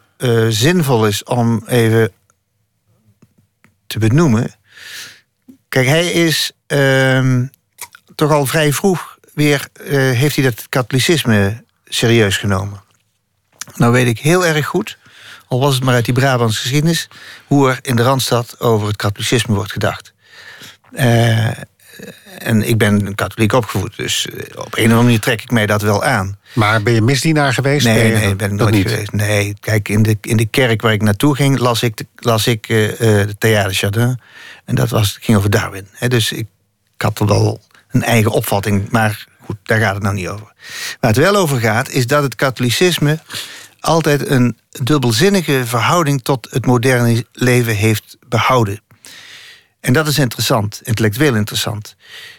zinvol 0.49 1.07
is 1.07 1.25
om 1.25 1.63
even 1.67 2.13
te 3.87 3.99
benoemen. 3.99 4.55
Kijk, 5.69 5.87
hij 5.87 6.11
is 6.11 6.53
ehm, 6.67 7.47
toch 8.15 8.31
al 8.31 8.47
vrij 8.47 8.73
vroeg 8.73 9.14
weer 9.35 9.69
uh, 9.81 9.91
heeft 9.91 10.35
hij 10.35 10.45
dat 10.45 10.67
katholicisme 10.69 11.65
serieus 11.85 12.37
genomen. 12.37 12.83
Nou 13.75 13.93
weet 13.93 14.07
ik 14.07 14.19
heel 14.19 14.47
erg 14.47 14.67
goed, 14.67 14.99
al 15.47 15.61
was 15.61 15.75
het 15.75 15.85
maar 15.85 15.95
uit 15.95 16.05
die 16.05 16.15
Brabantse 16.15 16.61
geschiedenis, 16.61 17.09
hoe 17.47 17.71
er 17.71 17.79
in 17.83 17.97
de 17.97 18.03
Randstad 18.03 18.61
over 18.61 18.87
het 18.87 18.97
katholicisme 18.97 19.55
wordt 19.55 19.73
gedacht. 19.73 20.13
Uh, 20.93 21.51
en 22.39 22.63
ik 22.69 22.79
ben 22.79 23.15
katholiek 23.15 23.53
opgevoed, 23.53 23.97
dus 23.97 24.27
op 24.55 24.55
een 24.55 24.63
of 24.63 24.77
andere 24.77 25.03
manier 25.03 25.21
trek 25.21 25.43
ik 25.43 25.51
mij 25.51 25.67
dat 25.67 25.83
wel 25.83 26.05
aan. 26.05 26.39
Maar 26.53 26.83
ben 26.83 26.93
je 26.93 27.03
misdienaar 27.03 27.53
geweest? 27.53 27.87
Nee, 27.87 28.13
nee, 28.13 28.35
ben 28.35 28.51
ik 28.51 28.59
nooit 28.59 28.75
niet. 28.75 28.89
geweest. 28.89 29.13
Nee, 29.13 29.55
kijk, 29.61 29.89
in 29.89 30.03
de, 30.03 30.17
in 30.21 30.37
de 30.37 30.47
kerk 30.47 30.83
waar 30.83 30.93
ik 30.93 31.03
naartoe 31.03 31.37
ging, 31.37 31.59
las 31.59 31.83
ik 31.83 31.97
de, 31.97 32.07
las 32.17 32.47
ik, 32.47 32.69
uh, 32.69 32.89
de 32.99 33.35
Théâtre 33.39 33.71
Chardin. 33.71 34.21
En 34.65 34.75
dat 34.75 34.89
was, 34.89 35.19
ging 35.21 35.39
over 35.39 35.51
Darwin. 35.51 35.87
He, 35.91 36.09
dus 36.09 36.33
ik, 36.33 36.47
ik 36.95 37.03
had 37.03 37.19
er 37.19 37.27
wel 37.27 37.61
een 37.95 38.03
eigen 38.03 38.31
opvatting, 38.31 38.91
maar 38.91 39.27
goed, 39.41 39.57
daar 39.63 39.81
gaat 39.81 39.95
het 39.95 40.03
nou 40.03 40.15
niet 40.15 40.29
over. 40.29 40.53
Waar 41.01 41.11
het 41.11 41.17
wel 41.17 41.37
over 41.37 41.61
gaat, 41.61 41.89
is 41.89 42.07
dat 42.07 42.23
het 42.23 42.35
katholicisme 42.35 43.19
altijd 43.81 44.29
een 44.29 44.59
dubbelzinnige 44.71 45.63
verhouding 45.67 46.23
tot 46.23 46.49
het 46.51 46.67
moderne 46.67 47.27
leven 47.33 47.77
heeft 47.77 48.17
behouden. 48.29 48.81
En 49.81 49.93
dat 49.93 50.07
is 50.07 50.19
interessant, 50.19 50.81
intellectueel 50.83 51.35
interessant. 51.35 51.97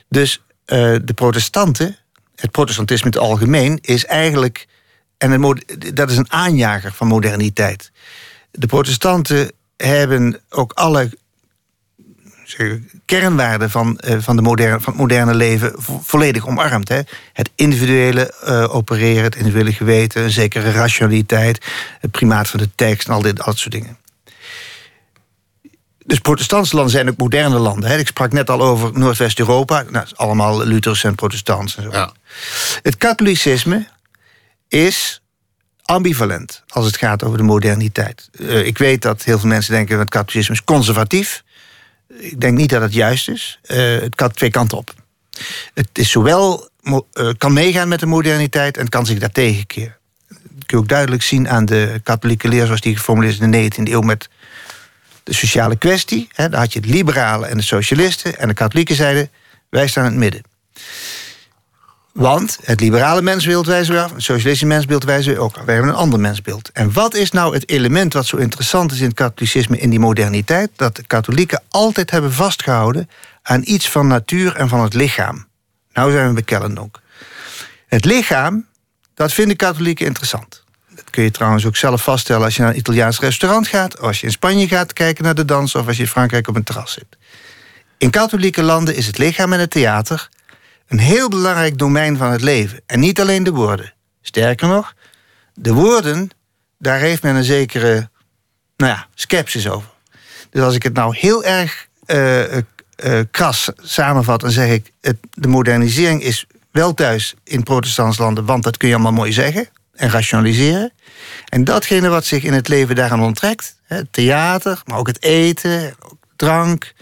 Dus 0.10 0.42
uh, 0.66 0.96
de 1.04 1.14
protestanten, 1.16 1.98
het 2.36 2.52
protestantisme 2.52 3.12
in 3.12 3.18
het 3.18 3.28
algemeen, 3.28 3.80
is 3.82 4.06
eigenlijk. 4.06 4.68
En 5.18 5.42
dat 5.94 6.12
is 6.12 6.18
een 6.18 6.32
aanjager 6.32 6.92
van 6.94 7.08
moderniteit. 7.08 7.92
De 8.52 8.68
protestanten 8.68 9.52
hebben 9.78 10.42
ook 10.50 10.72
alle 10.74 11.10
kernwaarden 13.06 13.70
van, 13.70 14.00
uh, 14.08 14.18
van, 14.20 14.36
de 14.36 14.42
moderne, 14.42 14.80
van 14.80 14.94
het 14.94 15.02
moderne 15.02 15.34
leven 15.34 15.74
volledig 16.02 16.48
omarmd. 16.48 16.90
Hè? 16.90 17.00
Het 17.34 17.50
individuele 17.56 18.34
uh, 18.48 18.76
opereren, 18.76 19.24
het 19.24 19.36
individuele 19.36 19.74
geweten, 19.74 20.24
een 20.24 20.32
zekere 20.32 20.72
rationaliteit, 20.72 21.66
het 22.00 22.12
primaat 22.12 22.48
van 22.48 22.60
de 22.60 22.70
tekst 22.76 23.08
en 23.08 23.14
al 23.14 23.22
dit, 23.22 23.40
al 23.40 23.46
dat 23.46 23.58
soort 23.58 23.74
dingen. 23.74 23.98
Dus 26.06 26.20
protestantse 26.20 26.76
landen 26.76 26.94
zijn 26.94 27.10
ook 27.10 27.18
moderne 27.18 27.58
landen. 27.58 27.90
Hè? 27.90 27.98
Ik 27.98 28.08
sprak 28.08 28.32
net 28.32 28.50
al 28.50 28.62
over 28.62 28.92
Noordwest-Europa. 28.94 29.84
Nou, 29.90 30.06
allemaal 30.16 30.66
Luthers 30.66 31.04
en 31.04 31.16
protestants 31.16 31.78
en 31.78 31.84
zo. 31.84 31.90
Ja. 31.92 32.12
Het 32.82 32.98
katholicisme 32.98 33.88
is 34.68 35.22
ambivalent 35.82 36.64
als 36.68 36.86
het 36.86 36.98
gaat 36.98 37.24
over 37.24 37.38
de 37.38 37.44
moderniteit. 37.44 38.30
Uh, 38.32 38.66
ik 38.66 38.78
weet 38.78 39.02
dat 39.02 39.24
heel 39.24 39.40
veel 39.40 39.50
mensen 39.50 39.74
denken 39.74 39.92
dat 39.92 40.00
het 40.00 40.10
katholicisme 40.10 40.56
is 40.56 40.64
conservatief. 40.64 41.44
Ik 42.08 42.42
denk 42.42 42.58
niet 42.58 42.70
dat 42.70 42.82
het 42.82 42.94
juist 42.94 43.30
is. 43.30 43.60
Uh, 43.64 43.78
het 44.02 44.16
kan 44.16 44.32
twee 44.32 44.50
kanten 44.50 44.78
op. 44.78 44.94
Het 45.74 45.90
is 45.94 46.12
zowel 46.12 46.70
uh, 46.84 47.30
kan 47.38 47.54
meegaan 47.54 47.88
met 47.88 48.00
de 48.00 48.06
moderniteit 48.06 48.78
en 48.78 48.90
kan 48.90 49.06
zich 49.06 49.20
daartegen 49.20 49.68
keren. 49.68 49.98
Dat 50.28 50.66
kun 50.66 50.78
je 50.78 50.84
ook 50.84 50.88
duidelijk 50.90 51.24
zien 51.24 51.50
aan 51.50 51.66
de 51.66 52.00
katholieke 52.04 52.48
leer 52.48 52.66
zoals 52.66 52.82
die 52.82 52.96
geformuleerd 52.96 53.36
is 53.36 53.40
in 53.40 53.52
de 53.52 53.72
19e 53.72 53.92
eeuw 53.92 54.02
met 54.02 54.30
de 55.24 55.34
sociale 55.34 55.76
kwestie. 55.76 56.28
Hè, 56.34 56.50
daar 56.50 56.60
had 56.60 56.74
je 56.74 56.80
het 56.80 56.90
liberalen 56.90 57.50
en 57.50 57.58
de 57.58 57.64
socialisten. 57.64 58.38
En 58.38 58.48
de 58.48 58.54
katholieken 58.54 58.96
zeiden, 58.96 59.30
wij 59.70 59.88
staan 59.88 60.06
in 60.06 60.12
het 60.12 60.20
midden. 60.20 60.42
Want 62.16 62.58
het 62.64 62.80
liberale 62.80 63.22
mensbeeld 63.22 63.66
wijzen 63.66 63.94
we 63.94 64.02
af, 64.02 64.12
het 64.12 64.24
socialistische 64.24 64.66
mensbeeld 64.66 65.04
wijzen 65.04 65.34
we 65.34 65.40
ook 65.40 65.58
af. 65.58 65.64
Wij 65.64 65.74
hebben 65.74 65.94
een 65.94 66.00
ander 66.00 66.20
mensbeeld. 66.20 66.70
En 66.74 66.94
wat 66.94 67.14
is 67.14 67.32
nou 67.32 67.54
het 67.54 67.70
element 67.70 68.14
wat 68.14 68.26
zo 68.26 68.38
interessant 68.38 68.92
is 68.92 69.00
in 69.00 69.06
het 69.06 69.16
katholicisme 69.16 69.78
in 69.78 69.90
die 69.90 70.00
moderniteit? 70.00 70.72
Dat 70.76 70.96
de 70.96 71.08
katholieken 71.08 71.64
altijd 71.70 72.12
hebben 72.12 72.34
vastgehouden 72.34 73.10
aan 73.42 73.62
iets 73.64 73.90
van 73.90 74.08
natuur 74.08 74.56
en 74.56 74.68
van 74.68 74.82
het 74.82 74.94
lichaam. 74.94 75.48
Nou 75.94 76.12
zijn 76.12 76.28
we 76.28 76.34
bij 76.34 76.44
Kellendonk. 76.44 77.02
Het 77.88 78.06
lichaam, 78.06 78.66
dat 79.14 79.34
vinden 79.34 79.58
katholieken 79.58 80.06
interessant 80.06 80.64
kun 81.16 81.24
je 81.24 81.32
trouwens 81.32 81.66
ook 81.66 81.76
zelf 81.76 82.04
vaststellen 82.04 82.44
als 82.44 82.56
je 82.56 82.62
naar 82.62 82.72
een 82.72 82.78
Italiaans 82.78 83.20
restaurant 83.20 83.68
gaat, 83.68 84.00
als 84.00 84.20
je 84.20 84.26
in 84.26 84.32
Spanje 84.32 84.68
gaat 84.68 84.94
kijken 84.94 85.24
naar 85.24 85.36
de 85.36 85.46
dans, 85.46 85.76
of 85.76 85.88
als 85.88 85.96
je 85.96 86.02
in 86.02 86.10
Frankrijk 86.10 86.48
op 86.48 86.56
een 86.56 86.64
terras 86.64 86.92
zit. 86.92 87.18
In 87.98 88.10
katholieke 88.10 88.64
landen 88.64 88.96
is 88.96 89.08
het 89.08 89.18
lichaam 89.18 89.54
en 89.54 89.60
het 89.60 89.72
theater 89.72 90.30
een 90.88 91.00
heel 91.00 91.30
belangrijk 91.30 91.78
domein 91.78 92.18
van 92.18 92.32
het 92.32 92.42
leven. 92.42 92.82
En 92.86 93.00
niet 93.00 93.22
alleen 93.22 93.44
de 93.44 93.52
woorden. 93.52 93.94
Sterker 94.22 94.68
nog, 94.68 94.94
de 95.54 95.74
woorden, 95.74 96.30
daar 96.78 97.00
heeft 97.00 97.24
men 97.24 97.36
een 97.36 97.44
zekere 97.44 98.10
nou 98.78 98.92
ja, 98.92 99.08
sceptisch 99.14 99.70
over. 99.70 99.90
Dus 100.50 100.62
als 100.62 100.76
ik 100.76 100.84
het 100.84 100.94
nou 100.94 101.16
heel 101.18 101.44
erg 101.44 101.88
uh, 102.08 102.44
kras 103.32 103.70
samenvat, 103.82 104.40
dan 104.40 104.52
zeg 104.52 104.70
ik: 104.70 104.92
de 105.32 105.48
modernisering 105.48 106.24
is 106.24 106.46
wel 106.72 106.94
thuis 106.94 107.36
in 107.44 107.64
protestants 107.64 108.18
landen, 108.18 108.46
want 108.46 108.64
dat 108.64 108.78
kun 108.78 108.88
je 108.88 108.94
allemaal 108.94 109.12
mooi 109.12 109.32
zeggen 109.34 109.68
en 109.94 110.10
rationaliseren. 110.10 110.94
En 111.50 111.64
datgene 111.64 112.10
wat 112.10 112.26
zich 112.26 112.44
in 112.44 112.54
het 112.54 112.68
leven 112.68 112.96
daaraan 112.96 113.22
onttrekt, 113.22 113.76
het 113.84 114.08
theater, 114.12 114.82
maar 114.86 114.98
ook 114.98 115.08
het 115.08 115.24
eten, 115.24 115.96
drank, 116.36 116.94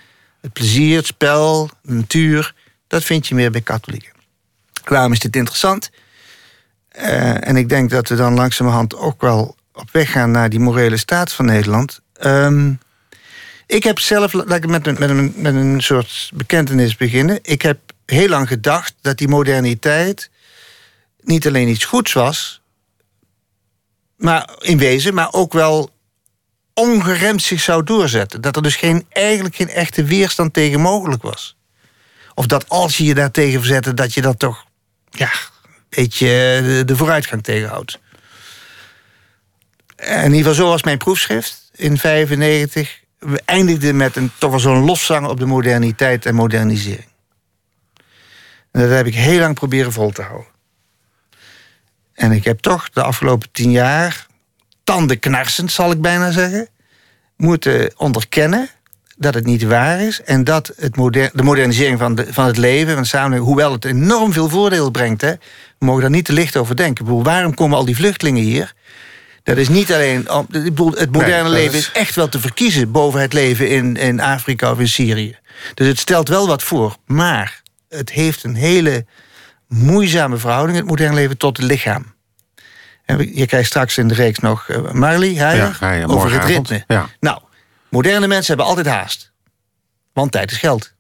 het 0.41 0.53
plezier, 0.53 0.97
het 0.97 1.05
spel, 1.05 1.69
de 1.81 1.93
natuur, 1.93 2.53
dat 2.93 3.03
vind 3.03 3.27
je 3.27 3.35
meer 3.35 3.51
bij 3.51 3.61
katholieken. 3.61 4.11
Waarom 4.83 5.11
is 5.11 5.19
dit 5.19 5.35
interessant? 5.35 5.89
Uh, 6.95 7.47
en 7.47 7.55
ik 7.55 7.69
denk 7.69 7.89
dat 7.89 8.09
we 8.09 8.15
dan 8.15 8.33
langzamerhand 8.33 8.95
ook 8.95 9.21
wel 9.21 9.55
op 9.73 9.89
weg 9.91 10.11
gaan 10.11 10.31
naar 10.31 10.49
die 10.49 10.59
morele 10.59 10.97
staat 10.97 11.33
van 11.33 11.45
Nederland. 11.45 12.01
Um, 12.21 12.79
ik 13.67 13.83
heb 13.83 13.99
zelf, 13.99 14.33
laat 14.33 14.51
ik 14.51 14.67
met 14.67 14.87
een, 14.87 14.95
met, 14.99 15.09
een, 15.09 15.33
met 15.35 15.55
een 15.55 15.81
soort 15.81 16.31
bekentenis 16.33 16.95
beginnen. 16.95 17.39
Ik 17.41 17.61
heb 17.61 17.79
heel 18.05 18.27
lang 18.27 18.47
gedacht 18.47 18.93
dat 19.01 19.17
die 19.17 19.27
moderniteit 19.27 20.29
niet 21.21 21.47
alleen 21.47 21.67
iets 21.67 21.85
goeds 21.85 22.13
was, 22.13 22.61
maar 24.15 24.49
in 24.59 24.77
wezen, 24.77 25.13
maar 25.13 25.33
ook 25.33 25.53
wel 25.53 25.89
ongeremd 26.73 27.41
zich 27.41 27.61
zou 27.61 27.83
doorzetten. 27.83 28.41
Dat 28.41 28.55
er 28.55 28.61
dus 28.61 28.75
geen, 28.75 29.05
eigenlijk 29.09 29.55
geen 29.55 29.69
echte 29.69 30.03
weerstand 30.03 30.53
tegen 30.53 30.79
mogelijk 30.79 31.21
was. 31.21 31.55
Of 32.33 32.45
dat 32.45 32.69
als 32.69 32.97
je 32.97 33.03
je 33.03 33.13
daartegen 33.13 33.59
verzette, 33.59 33.93
dat 33.93 34.13
je 34.13 34.21
dat 34.21 34.39
toch 34.39 34.65
ja, 35.09 35.31
een 35.31 35.85
beetje 35.89 36.27
de, 36.63 36.83
de 36.85 36.95
vooruitgang 36.95 37.43
tegenhoudt. 37.43 37.99
En 39.95 40.23
in 40.23 40.33
ieder 40.33 40.37
geval, 40.37 40.53
zo 40.53 40.67
was 40.67 40.83
mijn 40.83 40.97
proefschrift 40.97 41.69
in 41.75 41.97
95. 41.97 43.01
We 43.19 43.41
eindigden 43.45 43.95
met 43.95 44.15
een, 44.15 44.31
toch 44.37 44.49
wel 44.49 44.59
zo'n 44.59 44.85
loszang 44.85 45.27
op 45.27 45.39
de 45.39 45.45
moderniteit 45.45 46.25
en 46.25 46.35
modernisering. 46.35 47.11
En 48.71 48.81
dat 48.81 48.89
heb 48.89 49.05
ik 49.05 49.15
heel 49.15 49.39
lang 49.39 49.55
proberen 49.55 49.91
vol 49.91 50.11
te 50.11 50.21
houden. 50.21 50.51
En 52.13 52.31
ik 52.31 52.43
heb 52.43 52.59
toch 52.59 52.89
de 52.89 53.03
afgelopen 53.03 53.51
tien 53.51 53.71
jaar, 53.71 54.27
tandenknarsend 54.83 55.71
zal 55.71 55.91
ik 55.91 56.01
bijna 56.01 56.31
zeggen, 56.31 56.67
moeten 57.35 57.93
onderkennen 57.97 58.69
dat 59.17 59.33
het 59.33 59.45
niet 59.45 59.63
waar 59.63 60.01
is. 60.01 60.21
En 60.21 60.43
dat 60.43 60.73
het 60.75 60.95
moder 60.95 61.29
de 61.33 61.43
modernisering 61.43 61.99
van, 61.99 62.15
de, 62.15 62.27
van 62.29 62.45
het 62.45 62.57
leven, 62.57 62.93
van 62.93 63.01
de 63.01 63.07
samenleving, 63.07 63.47
hoewel 63.47 63.71
het 63.71 63.85
enorm 63.85 64.33
veel 64.33 64.49
voordeel 64.49 64.91
brengt, 64.91 65.21
hè, 65.21 65.31
we 65.77 65.85
mogen 65.85 66.01
daar 66.01 66.09
niet 66.09 66.25
te 66.25 66.33
licht 66.33 66.57
over 66.57 66.75
denken. 66.75 67.03
Ik 67.03 67.09
bedoel, 67.09 67.23
waarom 67.23 67.53
komen 67.53 67.77
al 67.77 67.85
die 67.85 67.95
vluchtelingen 67.95 68.43
hier? 68.43 68.73
Dat 69.43 69.57
is 69.57 69.69
niet 69.69 69.93
alleen. 69.93 70.27
Het 70.93 71.11
moderne 71.11 71.49
leven 71.49 71.77
is... 71.77 71.91
echt 71.93 72.15
wel 72.15 72.29
te 72.29 72.39
verkiezen 72.39 72.91
boven 72.91 73.21
het 73.21 73.33
leven 73.33 73.69
in, 73.69 73.95
in 73.95 74.19
Afrika 74.19 74.71
of 74.71 74.79
in 74.79 74.87
Syrië. 74.87 75.37
Dus 75.73 75.87
het 75.87 75.99
stelt 75.99 76.27
wel 76.27 76.47
wat 76.47 76.63
voor. 76.63 76.95
Maar 77.05 77.61
het 77.89 78.09
heeft 78.09 78.43
een 78.43 78.55
hele 78.55 79.05
moeizame 79.67 80.37
verhouding, 80.37 80.77
het 80.77 80.87
moderne 80.87 81.15
leven, 81.15 81.37
tot 81.37 81.57
het 81.57 81.65
lichaam. 81.65 82.13
En 83.05 83.35
je 83.35 83.45
krijgt 83.45 83.67
straks 83.67 83.97
in 83.97 84.07
de 84.07 84.13
reeks 84.13 84.39
nog 84.39 84.67
uh, 84.67 84.91
Marley 84.91 85.33
Heijer 85.33 86.07
over 86.09 86.31
het 86.31 86.43
ritme. 86.43 86.83
Ja. 86.87 87.09
Nou, 87.19 87.39
moderne 87.93 88.27
mensen 88.27 88.47
hebben 88.47 88.65
altijd 88.65 88.95
haast. 88.95 89.31
Want 90.13 90.31
tijd 90.31 90.51
is 90.51 90.57
geld. 90.57 90.93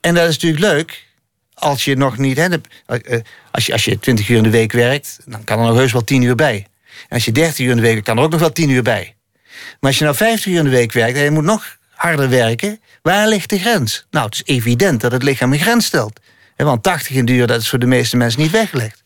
En 0.00 0.14
dat 0.14 0.28
is 0.28 0.34
natuurlijk 0.34 0.62
leuk 0.62 1.06
als 1.54 1.84
je 1.84 1.96
nog 1.96 2.18
niet... 2.18 2.36
Hè, 2.36 2.48
eh, 2.86 3.20
als, 3.50 3.66
je, 3.66 3.72
als 3.72 3.84
je 3.84 3.98
20 3.98 4.28
uur 4.28 4.36
in 4.36 4.42
de 4.42 4.50
week 4.50 4.72
werkt, 4.72 5.18
dan 5.24 5.44
kan 5.44 5.58
er 5.58 5.66
nog 5.66 5.76
heus 5.76 5.92
wel 5.92 6.04
10 6.04 6.22
uur 6.22 6.34
bij. 6.34 6.66
Als 7.08 7.24
je 7.24 7.32
30 7.32 7.58
uur 7.58 7.70
in 7.70 7.76
de 7.76 7.82
week, 7.82 8.04
kan 8.04 8.18
er 8.18 8.22
ook 8.22 8.30
nog 8.30 8.40
wel 8.40 8.52
10 8.52 8.70
uur 8.70 8.82
bij. 8.82 9.16
Maar 9.80 9.90
als 9.90 9.98
je 9.98 10.04
nou 10.04 10.16
50 10.16 10.52
uur 10.52 10.58
in 10.58 10.64
de 10.64 10.70
week 10.70 10.92
werkt 10.92 11.16
en 11.16 11.24
je 11.24 11.30
moet 11.30 11.44
nog 11.44 11.76
harder 11.90 12.28
werken... 12.28 12.80
waar 13.02 13.28
ligt 13.28 13.50
de 13.50 13.58
grens? 13.58 14.06
Nou, 14.10 14.24
het 14.24 14.34
is 14.34 14.54
evident 14.54 15.00
dat 15.00 15.12
het 15.12 15.22
lichaam 15.22 15.52
een 15.52 15.58
grens 15.58 15.86
stelt. 15.86 16.20
Want 16.56 16.82
80 16.82 17.16
in 17.16 17.24
duur, 17.24 17.46
dat 17.46 17.60
is 17.60 17.68
voor 17.68 17.78
de 17.78 17.86
meeste 17.86 18.16
mensen 18.16 18.40
niet 18.40 18.50
weggelegd. 18.50 19.02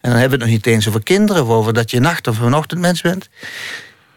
En 0.00 0.10
dan 0.10 0.18
hebben 0.18 0.38
we 0.38 0.44
het 0.44 0.52
nog 0.52 0.64
niet 0.64 0.74
eens 0.74 0.88
over 0.88 1.02
kinderen... 1.02 1.42
of 1.42 1.48
over 1.48 1.72
dat 1.72 1.90
je 1.90 2.00
nacht- 2.00 2.26
of 2.26 2.38
een 2.38 2.54
ochtendmens 2.54 3.00
bent. 3.00 3.28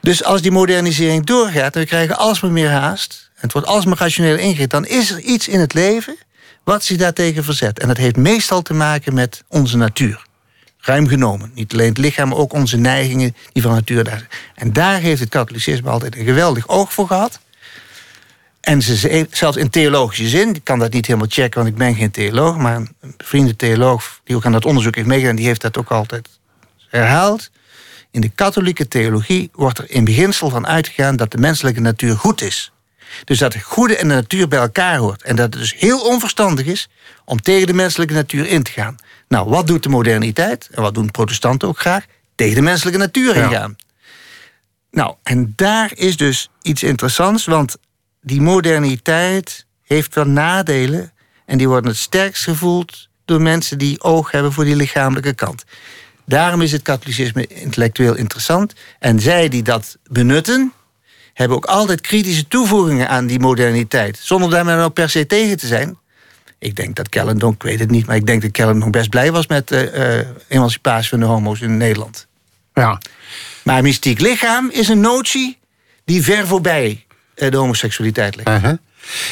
Dus 0.04 0.24
als 0.24 0.42
die 0.42 0.52
modernisering 0.52 1.26
doorgaat 1.26 1.76
en 1.76 1.82
we 1.82 1.88
krijgen 1.88 2.18
alsmaar 2.18 2.52
meer 2.52 2.70
haast... 2.70 3.30
en 3.36 3.42
het 3.42 3.54
wordt 3.54 3.68
alsmaar 3.68 3.98
rationeel 3.98 4.38
ingericht... 4.38 4.70
dan 4.70 4.86
is 4.86 5.12
er 5.12 5.20
iets 5.20 5.48
in 5.48 5.60
het 5.60 5.74
leven 5.74 6.18
wat 6.64 6.84
zich 6.84 6.98
daartegen 6.98 7.44
verzet. 7.44 7.80
En 7.80 7.88
dat 7.88 7.98
heeft 7.98 8.16
meestal 8.16 8.62
te 8.62 8.74
maken 8.74 9.14
met 9.14 9.44
onze 9.48 9.78
natuur. 9.78 10.26
Ruim 10.78 11.08
genomen. 11.08 11.52
Niet 11.54 11.74
alleen 11.74 11.90
het 11.90 11.98
lichaam, 11.98 12.30
maar 12.30 12.38
ook 12.38 12.54
onze 12.54 12.78
neigingen 12.78 13.36
die 13.54 13.62
van 13.62 13.72
natuur 13.72 14.04
daar 14.04 14.18
zijn. 14.18 14.30
En 14.56 14.74
daar 14.74 15.00
heeft 15.00 15.20
het 15.20 15.30
katholicisme 15.30 15.90
altijd 15.90 16.16
een 16.16 16.26
geweldig 16.26 16.68
oog 16.68 16.94
voor 16.94 17.08
gehad. 17.08 17.40
En 18.62 18.82
ze, 18.82 19.28
zelfs 19.32 19.58
in 19.58 19.70
theologische 19.70 20.28
zin, 20.28 20.56
ik 20.56 20.64
kan 20.64 20.80
dat 20.80 20.94
niet 20.94 21.06
helemaal 21.06 21.30
checken, 21.30 21.62
want 21.62 21.74
ik 21.74 21.78
ben 21.78 21.96
geen 21.96 22.12
theoloog, 22.12 22.58
maar 22.58 22.76
een 22.76 23.14
vrienden 23.18 23.56
theoloog 23.56 24.22
die 24.24 24.36
ook 24.36 24.46
aan 24.46 24.52
dat 24.52 24.66
onderzoek 24.66 24.96
heeft 24.96 25.08
meegedaan, 25.08 25.36
die 25.36 25.46
heeft 25.46 25.62
dat 25.62 25.78
ook 25.78 25.92
altijd 25.92 26.30
herhaald. 26.90 27.50
In 28.14 28.22
de 28.22 28.30
katholieke 28.30 28.88
theologie 28.88 29.50
wordt 29.54 29.78
er 29.78 29.92
in 29.92 30.04
beginsel 30.04 30.50
van 30.50 30.68
uitgegaan 30.68 31.16
dat 31.16 31.32
de 31.32 31.38
menselijke 31.38 31.80
natuur 31.80 32.18
goed 32.18 32.42
is. 32.42 32.72
Dus 33.26 33.38
dat 33.38 33.54
het 33.54 33.64
goede 33.64 33.98
en 33.98 34.08
de 34.08 34.14
natuur 34.14 34.48
bij 34.48 34.60
elkaar 34.60 34.98
hoort. 34.98 35.24
En 35.24 35.36
dat 35.36 35.54
het 35.54 35.62
dus 35.62 35.76
heel 35.78 36.00
onverstandig 36.00 36.66
is 36.66 36.90
om 37.26 37.42
tegen 37.42 37.68
de 37.68 37.74
menselijke 37.74 38.14
natuur 38.14 38.48
in 38.48 38.64
te 38.64 38.72
gaan. 38.72 38.96
Nou, 39.28 39.50
wat 39.50 39.68
doet 39.68 39.84
de 39.84 39.90
moderniteit? 39.90 40.70
En 40.72 40.82
wat 40.82 40.94
doen 40.94 41.12
protestanten 41.12 41.68
ook 41.68 41.80
graag? 41.80 42.06
Tegen 42.36 42.56
de 42.56 42.62
menselijke 42.62 43.00
natuur 43.00 43.36
ingaan. 43.36 43.76
Nou, 44.92 45.16
en 45.24 45.54
daar 45.56 45.92
is 45.96 46.18
dus 46.18 46.50
iets 46.62 46.84
interessants, 46.84 47.46
want 47.46 47.78
die 48.22 48.42
moderniteit 48.42 49.66
heeft 49.84 50.16
wel 50.16 50.28
nadelen. 50.28 51.12
En 51.46 51.58
die 51.58 51.68
worden 51.68 51.90
het 51.90 52.00
sterkst 52.00 52.44
gevoeld 52.44 53.10
door 53.26 53.42
mensen 53.42 53.78
die 53.78 54.02
oog 54.02 54.32
hebben 54.32 54.54
voor 54.54 54.64
die 54.64 54.76
lichamelijke 54.76 55.34
kant. 55.34 55.64
Daarom 56.26 56.62
is 56.62 56.72
het 56.72 56.82
katholicisme 56.82 57.48
intellectueel 57.48 58.16
interessant. 58.16 58.74
En 59.00 59.20
zij 59.20 59.50
die 59.50 59.64
dat 59.64 59.98
benutten, 60.10 60.74
hebben 61.34 61.58
ook 61.58 61.66
altijd 61.66 62.02
kritische 62.02 62.48
toevoegingen 62.48 63.10
aan 63.10 63.28
die 63.28 63.40
moderniteit. 63.40 64.20
Zonder 64.22 64.50
daar 64.50 64.66
maar 64.66 64.78
nou 64.78 64.90
per 64.90 65.10
se 65.10 65.26
tegen 65.26 65.58
te 65.58 65.68
zijn. 65.68 65.98
Ik 66.60 66.76
denk 66.76 66.96
dat 66.96 67.10
Kellendonk, 67.10 67.54
ik 67.54 67.64
weet 67.64 67.80
het 67.80 67.92
niet, 67.92 68.06
maar 68.06 68.16
ik 68.16 68.26
denk 68.26 68.42
dat 68.42 68.52
Kellendonk 68.52 68.92
best 68.92 69.10
blij 69.10 69.32
was 69.32 69.48
met 69.48 69.68
de 69.68 69.92
uh, 70.48 70.58
emancipatie 70.58 71.10
van 71.10 71.20
de 71.20 71.26
homo's 71.26 71.62
in 71.62 71.78
Nederland. 71.78 72.28
Ja. 72.74 73.02
Maar 73.64 73.82
mystiek 73.82 74.20
lichaam 74.20 74.70
is 74.72 74.88
een 74.88 75.00
notie 75.00 75.58
die 76.06 76.24
ver 76.24 76.48
voorbij 76.48 77.06
uh, 77.36 77.52
de 77.52 77.58
homoseksualiteit 77.58 78.36
ligt. 78.36 78.48
Uh 78.48 78.64
-huh. 78.64 78.74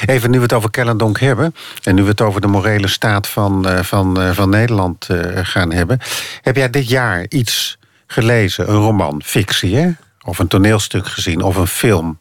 Even 0.06 0.32
nu 0.32 0.38
we 0.38 0.44
het 0.44 0.54
over 0.54 0.70
Kellendonk 0.70 1.20
hebben... 1.20 1.56
en 1.84 1.96
nu 1.96 2.02
we 2.04 2.10
het 2.10 2.22
over 2.22 2.42
de 2.42 2.48
morele 2.48 2.88
staat 2.88 3.28
van, 3.28 3.68
uh, 3.68 3.80
van, 3.80 4.34
van 4.34 4.50
Nederland 4.50 5.08
gaan 5.34 5.72
hebben... 5.72 6.00
heb 6.42 6.56
jij 6.56 6.70
dit 6.70 6.90
jaar 6.90 7.26
iets 7.30 7.78
gelezen, 8.08 8.70
een 8.70 8.76
roman, 8.76 9.22
fictie, 9.26 9.76
hè? 9.76 9.90
of 10.22 10.40
een 10.40 10.48
toneelstuk 10.48 11.08
gezien, 11.08 11.42
of 11.42 11.56
een 11.56 11.68
film... 11.68 12.20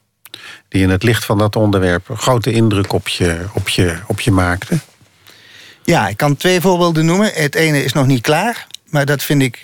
die 0.68 0.82
in 0.82 0.90
het 0.90 1.02
licht 1.02 1.24
van 1.24 1.38
dat 1.38 1.56
onderwerp 1.56 2.08
een 2.08 2.18
grote 2.18 2.52
indruk 2.52 2.92
op 2.92 3.08
je, 3.08 3.44
op 3.52 3.68
je, 3.68 3.98
op 4.06 4.20
je 4.20 4.30
maakte? 4.30 4.78
Ja, 5.82 6.08
ik 6.08 6.16
kan 6.16 6.36
twee 6.36 6.60
voorbeelden 6.60 7.04
noemen. 7.04 7.30
Het 7.34 7.54
ene 7.54 7.84
is 7.84 7.92
nog 7.92 8.06
niet 8.06 8.22
klaar, 8.22 8.66
maar 8.84 9.06
dat 9.06 9.22
vind 9.22 9.42
ik 9.42 9.58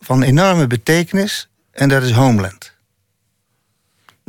van 0.00 0.22
enorme 0.22 0.66
betekenis. 0.66 1.48
En 1.72 1.88
dat 1.88 2.02
is 2.02 2.10
Homeland. 2.10 2.67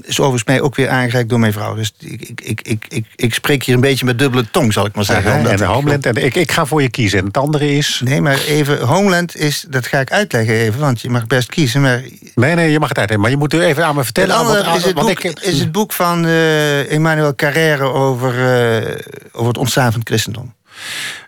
Is 0.01 0.19
overigens 0.19 0.43
mij 0.43 0.61
ook 0.61 0.76
weer 0.76 0.89
aangereikt 0.89 1.30
door 1.30 1.39
mijn 1.39 1.53
vrouw. 1.53 1.76
Dus 1.76 1.93
ik, 1.99 2.21
ik, 2.21 2.41
ik, 2.41 2.61
ik, 2.61 2.85
ik, 2.89 3.05
ik 3.15 3.34
spreek 3.34 3.63
hier 3.63 3.76
een 3.76 3.81
beetje 3.81 4.05
met 4.05 4.19
dubbele 4.19 4.51
tong, 4.51 4.73
zal 4.73 4.85
ik 4.85 4.95
maar 4.95 5.05
zeggen. 5.05 5.49
En 5.49 5.63
Homeland, 5.63 6.05
en 6.05 6.15
ik, 6.15 6.35
ik 6.35 6.51
ga 6.51 6.65
voor 6.65 6.81
je 6.81 6.89
kiezen. 6.89 7.19
En 7.19 7.26
het 7.26 7.38
andere 7.38 7.71
is... 7.71 8.01
Nee, 8.03 8.21
maar 8.21 8.39
even, 8.39 8.80
Homeland 8.81 9.35
is, 9.35 9.65
dat 9.69 9.88
ga 9.88 9.99
ik 9.99 10.11
uitleggen 10.11 10.55
even, 10.55 10.80
want 10.80 11.01
je 11.01 11.09
mag 11.09 11.27
best 11.27 11.49
kiezen. 11.49 11.81
Maar... 11.81 12.03
Nee, 12.35 12.55
nee, 12.55 12.71
je 12.71 12.80
mag 12.80 12.89
het 12.89 12.97
uitleggen. 12.97 13.21
Maar 13.21 13.30
je 13.30 13.38
moet 13.38 13.53
even 13.53 13.85
aan 13.85 13.95
me 13.95 14.03
vertellen. 14.03 14.38
Het 14.38 14.45
andere 14.45 14.76
is, 14.76 14.84
het 14.84 14.93
want 14.93 15.07
boek, 15.07 15.19
ik, 15.19 15.39
is 15.39 15.59
het 15.59 15.71
boek 15.71 15.93
van 15.93 16.26
uh, 16.26 16.91
Emmanuel 16.91 17.35
Carrère 17.35 17.84
over, 17.84 18.34
uh, 18.34 18.95
over 19.31 19.47
het 19.47 19.57
ontstaan 19.57 19.91
van 19.91 19.99
het 19.99 20.09
christendom. 20.09 20.53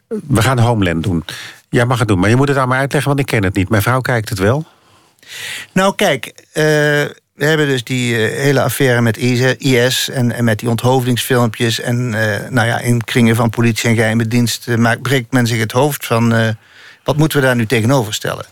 We 0.07 0.41
gaan 0.41 0.60
Homeland 0.60 1.03
doen. 1.03 1.23
Jij 1.69 1.85
mag 1.85 1.99
het 1.99 2.07
doen, 2.07 2.19
maar 2.19 2.30
je 2.30 2.35
moet 2.35 2.48
het 2.48 2.57
aan 2.57 2.68
me 2.68 2.76
uitleggen, 2.76 3.10
want 3.10 3.19
ik 3.19 3.26
ken 3.26 3.43
het 3.43 3.56
niet. 3.56 3.69
Mijn 3.69 3.81
vrouw 3.81 4.02
kijkt 4.02 4.30
het 4.30 4.39
wel. 4.39 4.65
Nou, 5.72 5.95
kijk, 5.95 6.45
uh, 6.53 7.06
we 7.41 7.47
hebben 7.47 7.68
dus 7.68 7.84
die 7.84 8.13
uh, 8.13 8.38
hele 8.38 8.61
affaire 8.61 9.01
met 9.01 9.18
IS 9.18 10.09
en, 10.09 10.31
en, 10.31 10.43
met 10.43 10.59
die 10.59 10.69
onthoofdingsfilmpjes. 10.69 11.80
En 11.80 12.13
uh, 12.13 12.49
nou 12.49 12.68
ja, 12.68 12.80
in 12.80 13.03
kringen 13.03 13.35
van 13.35 13.49
politie 13.49 13.89
en 13.89 13.95
geheime 13.95 14.27
diensten 14.27 15.01
breekt 15.01 15.31
men 15.31 15.47
zich 15.47 15.59
het 15.59 15.72
hoofd 15.72 16.05
van 16.05 16.55
wat 17.03 17.18
moeten 17.18 17.39
we 17.39 17.45
daar 17.45 17.55
nu 17.55 17.65
tegenover 17.65 18.13
stellen. 18.13 18.45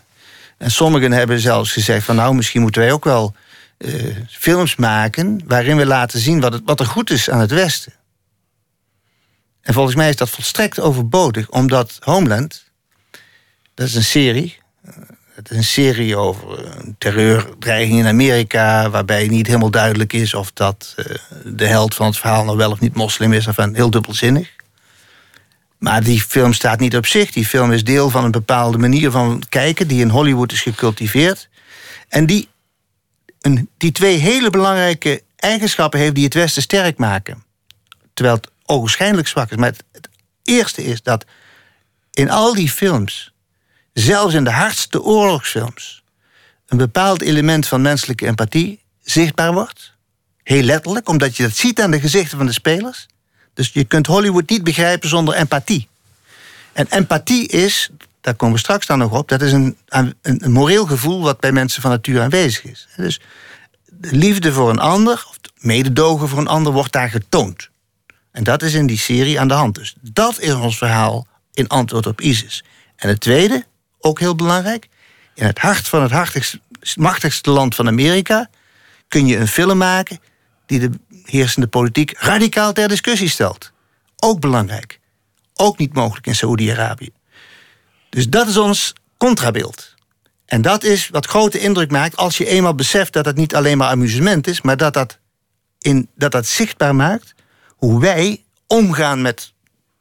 En 0.58 0.70
sommigen 0.70 1.12
hebben 1.12 1.40
zelfs 1.40 1.72
gezegd 1.72 2.04
van 2.04 2.16
nou, 2.16 2.34
misschien 2.34 2.60
moeten 2.60 2.82
wij 2.82 2.92
ook 2.92 3.04
wel 3.04 3.34
films 4.28 4.76
maken 4.76 5.42
waarin 5.46 5.76
we 5.76 5.86
laten 5.86 6.20
zien 6.20 6.40
wat, 6.40 6.52
het, 6.52 6.62
wat 6.64 6.80
er 6.80 6.86
goed 6.86 7.10
is 7.10 7.30
aan 7.30 7.40
het 7.40 7.50
Westen. 7.50 7.92
En 9.60 9.74
volgens 9.74 9.96
mij 9.96 10.08
is 10.08 10.16
dat 10.16 10.30
volstrekt 10.30 10.80
overbodig, 10.80 11.50
omdat 11.50 11.96
Homeland, 12.00 12.64
dat 13.74 13.86
is 13.86 13.94
een 13.94 14.04
serie. 14.04 14.58
Het 15.40 15.50
is 15.50 15.56
een 15.56 15.64
serie 15.64 16.16
over 16.16 16.76
een 16.78 16.94
terreurdreiging 16.98 17.98
in 17.98 18.06
Amerika, 18.06 18.90
waarbij 18.90 19.28
niet 19.28 19.46
helemaal 19.46 19.70
duidelijk 19.70 20.12
is 20.12 20.34
of 20.34 20.52
dat 20.52 20.94
uh, 20.96 21.04
de 21.44 21.66
held 21.66 21.94
van 21.94 22.06
het 22.06 22.16
verhaal 22.18 22.44
nou 22.44 22.56
wel 22.56 22.70
of 22.70 22.80
niet 22.80 22.94
moslim 22.94 23.32
is, 23.32 23.46
of 23.46 23.56
heel 23.56 23.90
dubbelzinnig. 23.90 24.50
Maar 25.78 26.02
die 26.02 26.20
film 26.20 26.52
staat 26.52 26.80
niet 26.80 26.96
op 26.96 27.06
zich. 27.06 27.30
Die 27.30 27.46
film 27.46 27.72
is 27.72 27.84
deel 27.84 28.10
van 28.10 28.24
een 28.24 28.30
bepaalde 28.30 28.78
manier 28.78 29.10
van 29.10 29.42
kijken, 29.48 29.88
die 29.88 30.00
in 30.00 30.08
Hollywood 30.08 30.52
is 30.52 30.60
gecultiveerd. 30.60 31.48
En 32.08 32.26
die, 32.26 32.48
een, 33.40 33.68
die 33.76 33.92
twee 33.92 34.16
hele 34.16 34.50
belangrijke 34.50 35.22
eigenschappen 35.36 36.00
heeft 36.00 36.14
die 36.14 36.24
het 36.24 36.34
Westen 36.34 36.62
sterk 36.62 36.98
maken. 36.98 37.44
Terwijl 38.14 38.36
het 38.36 38.50
ogenschijnlijk 38.64 39.28
zwak 39.28 39.50
is. 39.50 39.56
Maar 39.56 39.72
het, 39.92 40.08
eerste 40.42 40.84
is 40.84 41.02
dat 41.02 41.24
in 42.10 42.30
al 42.30 42.54
die 42.54 42.70
films, 42.70 43.29
zelfs 44.00 44.34
in 44.34 44.44
de 44.44 44.50
hardste 44.50 45.02
oorlogsfilms, 45.02 46.02
een 46.66 46.78
bepaald 46.78 47.22
element 47.22 47.66
van 47.66 47.82
menselijke 47.82 48.26
empathie 48.26 48.80
zichtbaar 49.02 49.52
wordt. 49.52 49.94
Heel 50.42 50.62
letterlijk, 50.62 51.08
omdat 51.08 51.36
je 51.36 51.42
dat 51.42 51.56
ziet 51.56 51.80
aan 51.80 51.90
de 51.90 52.00
gezichten 52.00 52.36
van 52.36 52.46
de 52.46 52.52
spelers. 52.52 53.06
Dus 53.54 53.70
je 53.72 53.84
kunt 53.84 54.06
Hollywood 54.06 54.48
niet 54.48 54.64
begrijpen 54.64 55.08
zonder 55.08 55.34
empathie. 55.34 55.88
En 56.72 56.86
empathie 56.90 57.48
is, 57.48 57.90
daar 58.20 58.34
komen 58.34 58.54
we 58.54 58.60
straks 58.60 58.86
dan 58.86 58.98
nog 58.98 59.12
op, 59.12 59.28
dat 59.28 59.42
is 59.42 59.52
een, 59.52 59.76
een, 59.86 60.52
moreel 60.52 60.86
gevoel 60.86 61.22
wat 61.22 61.40
bij 61.40 61.52
mensen 61.52 61.82
van 61.82 61.90
nature 61.90 62.20
aanwezig 62.20 62.64
is. 62.64 62.88
Dus 62.96 63.20
de 63.86 64.12
liefde 64.12 64.52
voor 64.52 64.70
een 64.70 64.78
ander, 64.78 65.24
of 65.28 65.38
mededogen 65.58 66.28
voor 66.28 66.38
een 66.38 66.46
ander, 66.46 66.72
wordt 66.72 66.92
daar 66.92 67.10
getoond. 67.10 67.68
En 68.32 68.44
dat 68.44 68.62
is 68.62 68.74
in 68.74 68.86
die 68.86 68.98
serie 68.98 69.40
aan 69.40 69.48
de 69.48 69.54
hand. 69.54 69.74
Dus 69.74 69.94
dat 70.00 70.40
is 70.40 70.54
ons 70.54 70.78
verhaal 70.78 71.26
in 71.52 71.68
antwoord 71.68 72.06
op 72.06 72.20
ISIS. 72.20 72.64
En 72.96 73.08
het 73.08 73.20
tweede, 73.20 73.64
ook 74.00 74.18
heel 74.18 74.34
belangrijk. 74.34 74.88
In 75.34 75.46
het 75.46 75.58
hart 75.58 75.88
van 75.88 76.02
het 76.02 76.60
machtigste 76.94 77.50
land 77.50 77.74
van 77.74 77.86
Amerika 77.86 78.48
kun 79.08 79.26
je 79.26 79.36
een 79.36 79.48
film 79.48 79.78
maken 79.78 80.20
die 80.66 80.78
de 80.78 80.90
heersende 81.24 81.66
politiek 81.66 82.14
radicaal 82.18 82.72
ter 82.72 82.88
discussie 82.88 83.28
stelt. 83.28 83.72
Ook 84.16 84.40
belangrijk. 84.40 85.00
Ook 85.54 85.78
niet 85.78 85.94
mogelijk 85.94 86.26
in 86.26 86.34
Saoedi-Arabië. 86.34 87.10
Dus 88.08 88.28
dat 88.28 88.48
is 88.48 88.56
ons 88.56 88.92
contrabeeld. 89.16 89.94
En 90.46 90.62
dat 90.62 90.84
is 90.84 91.08
wat 91.08 91.26
grote 91.26 91.58
indruk 91.58 91.90
maakt 91.90 92.16
als 92.16 92.38
je 92.38 92.46
eenmaal 92.46 92.74
beseft 92.74 93.12
dat 93.12 93.24
het 93.24 93.36
niet 93.36 93.54
alleen 93.54 93.78
maar 93.78 93.88
amusement 93.88 94.46
is, 94.46 94.60
maar 94.60 94.76
dat 94.76 94.94
dat, 94.94 95.18
in, 95.78 96.08
dat, 96.14 96.32
dat 96.32 96.46
zichtbaar 96.46 96.94
maakt 96.94 97.34
hoe 97.76 98.00
wij 98.00 98.44
omgaan 98.66 99.22
met 99.22 99.52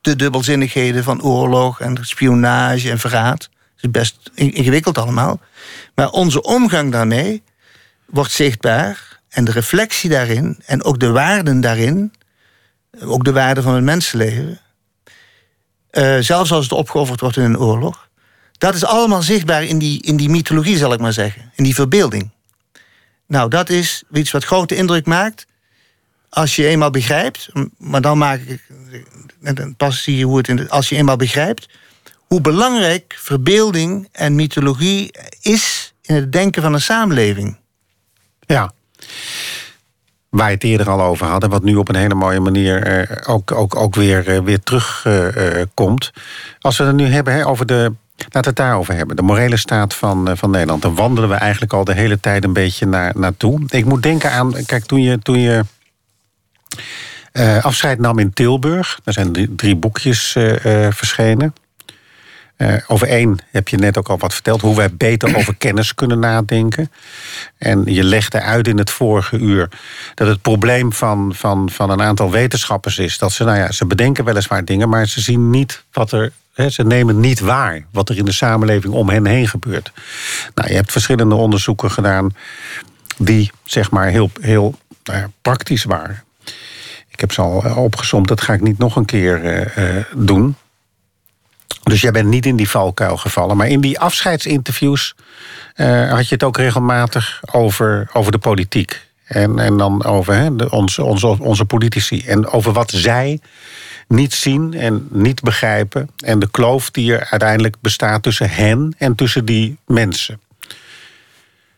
de 0.01 0.15
dubbelzinnigheden 0.15 1.03
van 1.03 1.21
oorlog 1.21 1.79
en 1.79 1.97
spionage 2.01 2.89
en 2.89 2.99
verraad. 2.99 3.49
Het 3.79 3.95
is 3.95 4.01
best 4.01 4.31
ingewikkeld 4.33 4.97
allemaal. 4.97 5.39
Maar 5.95 6.09
onze 6.09 6.41
omgang 6.41 6.91
daarmee 6.91 7.43
wordt 8.05 8.31
zichtbaar 8.31 9.19
en 9.29 9.45
de 9.45 9.51
reflectie 9.51 10.09
daarin 10.09 10.59
en 10.65 10.83
ook 10.83 10.99
de 10.99 11.11
waarden 11.11 11.61
daarin, 11.61 12.13
ook 13.03 13.23
de 13.23 13.31
waarde 13.31 13.61
van 13.61 13.73
het 13.73 13.83
mensenleven, 13.83 14.59
uh, 15.91 16.17
zelfs 16.19 16.51
als 16.51 16.63
het 16.63 16.73
opgeofferd 16.73 17.19
wordt 17.19 17.37
in 17.37 17.43
een 17.43 17.59
oorlog, 17.59 18.09
dat 18.57 18.75
is 18.75 18.85
allemaal 18.85 19.21
zichtbaar 19.21 19.63
in 19.63 19.77
die, 19.77 20.01
in 20.01 20.17
die 20.17 20.29
mythologie, 20.29 20.77
zal 20.77 20.93
ik 20.93 20.99
maar 20.99 21.13
zeggen, 21.13 21.51
in 21.55 21.63
die 21.63 21.75
verbeelding. 21.75 22.29
Nou, 23.27 23.49
dat 23.49 23.69
is 23.69 24.03
iets 24.11 24.31
wat 24.31 24.45
grote 24.45 24.75
indruk 24.75 25.05
maakt 25.05 25.45
als 26.29 26.55
je 26.55 26.67
eenmaal 26.67 26.89
begrijpt, 26.89 27.49
maar 27.77 28.01
dan 28.01 28.17
maak 28.17 28.39
ik, 28.39 28.61
en 29.41 29.75
pas 29.75 30.03
zie 30.03 30.17
je 30.17 30.25
hoe 30.25 30.37
het 30.37 30.47
in 30.47 30.55
de, 30.55 30.69
als 30.69 30.89
je 30.89 30.95
eenmaal 30.95 31.15
begrijpt, 31.15 31.69
hoe 32.29 32.41
belangrijk 32.41 33.15
verbeelding 33.17 34.07
en 34.11 34.35
mythologie 34.35 35.11
is 35.41 35.93
in 36.01 36.15
het 36.15 36.31
denken 36.31 36.61
van 36.61 36.73
een 36.73 36.81
samenleving. 36.81 37.57
Ja. 38.39 38.71
Waar 40.29 40.47
je 40.47 40.53
het 40.53 40.63
eerder 40.63 40.89
al 40.89 41.01
over 41.01 41.27
hadden, 41.27 41.49
wat 41.49 41.63
nu 41.63 41.75
op 41.75 41.89
een 41.89 41.95
hele 41.95 42.15
mooie 42.15 42.39
manier 42.39 42.83
eh, 42.83 43.33
ook, 43.33 43.51
ook, 43.51 43.75
ook 43.75 43.95
weer, 43.95 44.27
uh, 44.27 44.39
weer 44.39 44.59
terugkomt. 44.59 46.11
Uh, 46.15 46.21
Als 46.59 46.77
we 46.77 46.83
het 46.83 46.95
nu 46.95 47.05
hebben 47.05 47.45
over 47.45 47.65
de. 47.65 47.93
Laten 48.17 48.41
we 48.41 48.47
het 48.47 48.55
daarover 48.55 48.93
hebben. 48.93 49.15
De 49.15 49.21
morele 49.21 49.57
staat 49.57 49.93
van, 49.93 50.37
van 50.37 50.49
Nederland. 50.49 50.81
Dan 50.81 50.95
wandelen 50.95 51.29
we 51.29 51.35
eigenlijk 51.35 51.73
al 51.73 51.83
de 51.83 51.93
hele 51.93 52.19
tijd 52.19 52.43
een 52.43 52.53
beetje 52.53 52.85
naar, 52.85 53.13
naartoe. 53.15 53.61
Ik 53.67 53.85
moet 53.85 54.03
denken 54.03 54.31
aan. 54.31 54.65
Kijk, 54.65 54.85
toen 54.85 55.01
je. 55.01 55.19
Toen 55.19 55.39
je 55.39 55.63
afscheid 57.61 57.99
nam 57.99 58.19
in 58.19 58.33
Tilburg. 58.33 58.99
Er 59.03 59.13
zijn 59.13 59.55
drie, 59.55 59.75
boekjes 59.75 60.31
verschenen. 60.89 61.53
Over 62.87 63.07
één 63.07 63.37
heb 63.51 63.67
je 63.67 63.77
net 63.77 63.97
ook 63.97 64.09
al 64.09 64.17
wat 64.17 64.33
verteld. 64.33 64.61
Hoe 64.61 64.75
wij 64.75 64.93
beter 64.93 65.35
over 65.37 65.55
kennis 65.55 65.95
kunnen 65.95 66.19
nadenken. 66.19 66.91
En 67.57 67.83
je 67.85 68.03
legde 68.03 68.41
uit 68.41 68.67
in 68.67 68.77
het 68.77 68.89
vorige 68.89 69.37
uur 69.37 69.69
dat 70.15 70.27
het 70.27 70.41
probleem 70.41 70.93
van, 70.93 71.35
van, 71.35 71.69
van 71.69 71.89
een 71.89 72.01
aantal 72.01 72.31
wetenschappers 72.31 72.97
is. 72.97 73.17
Dat 73.17 73.31
ze, 73.31 73.43
nou 73.43 73.57
ja, 73.57 73.71
ze 73.71 73.85
bedenken 73.85 74.25
weliswaar 74.25 74.65
dingen, 74.65 74.89
maar 74.89 75.07
ze 75.07 75.21
zien 75.21 75.49
niet 75.49 75.83
wat 75.91 76.11
er. 76.11 76.31
Ze 76.69 76.83
nemen 76.83 77.19
niet 77.19 77.39
waar 77.39 77.85
wat 77.91 78.09
er 78.09 78.17
in 78.17 78.25
de 78.25 78.31
samenleving 78.31 78.93
om 78.93 79.09
hen 79.09 79.25
heen 79.25 79.47
gebeurt. 79.47 79.91
Nou, 80.55 80.69
je 80.69 80.75
hebt 80.75 80.91
verschillende 80.91 81.35
onderzoeken 81.35 81.91
gedaan 81.91 82.35
die 83.17 83.51
zeg 83.63 83.91
maar 83.91 84.07
heel, 84.07 84.31
heel 84.41 84.75
nou 85.03 85.19
ja, 85.19 85.29
praktisch 85.41 85.83
waren. 85.83 86.23
Ik 87.09 87.19
heb 87.19 87.31
ze 87.31 87.41
al 87.41 87.83
opgezomd, 87.83 88.27
dat 88.27 88.41
ga 88.41 88.53
ik 88.53 88.61
niet 88.61 88.77
nog 88.77 88.95
een 88.95 89.05
keer 89.05 89.43
uh, 89.43 89.95
uh, 89.95 90.03
doen. 90.15 90.55
Dus 91.89 92.01
jij 92.01 92.11
bent 92.11 92.27
niet 92.27 92.45
in 92.45 92.55
die 92.55 92.69
valkuil 92.69 93.17
gevallen. 93.17 93.57
Maar 93.57 93.67
in 93.67 93.81
die 93.81 93.99
afscheidsinterviews 93.99 95.15
uh, 95.75 96.11
had 96.11 96.27
je 96.27 96.33
het 96.33 96.43
ook 96.43 96.57
regelmatig 96.57 97.41
over, 97.51 98.09
over 98.13 98.31
de 98.31 98.37
politiek. 98.37 99.07
En, 99.25 99.59
en 99.59 99.77
dan 99.77 100.03
over 100.03 100.33
hè, 100.33 100.65
onze, 100.65 101.03
onze, 101.03 101.27
onze 101.27 101.65
politici. 101.65 102.25
En 102.25 102.47
over 102.47 102.73
wat 102.73 102.91
zij 102.91 103.39
niet 104.07 104.33
zien 104.33 104.73
en 104.73 105.07
niet 105.11 105.41
begrijpen. 105.41 106.09
En 106.17 106.39
de 106.39 106.49
kloof 106.49 106.91
die 106.91 107.13
er 107.13 107.27
uiteindelijk 107.29 107.75
bestaat 107.81 108.23
tussen 108.23 108.49
hen 108.49 108.95
en 108.97 109.15
tussen 109.15 109.45
die 109.45 109.77
mensen. 109.85 110.41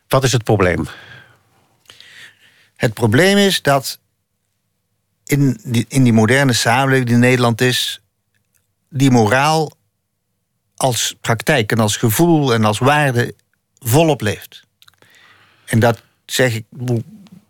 Wat 0.08 0.24
is 0.24 0.32
het 0.32 0.44
probleem? 0.44 0.88
Het 2.76 2.94
probleem 2.94 3.38
is 3.38 3.62
dat 3.62 4.00
in 5.26 5.60
die, 5.64 5.86
in 5.88 6.04
die 6.04 6.14
moderne 6.14 6.54
samenleving 6.54 7.08
die 7.08 7.18
Nederland 7.18 7.62
is, 7.62 8.02
die 8.90 9.12
moraal 9.12 9.72
als 10.82 11.16
praktijk 11.22 11.72
en 11.72 11.80
als 11.80 11.98
gevoel 11.98 12.54
en 12.54 12.66
als 12.66 12.80
waarde 12.80 13.34
volop 13.80 14.22
leeft. 14.22 14.64
En 15.66 15.80
dat 15.80 16.02
zeg 16.26 16.54
ik, 16.54 16.66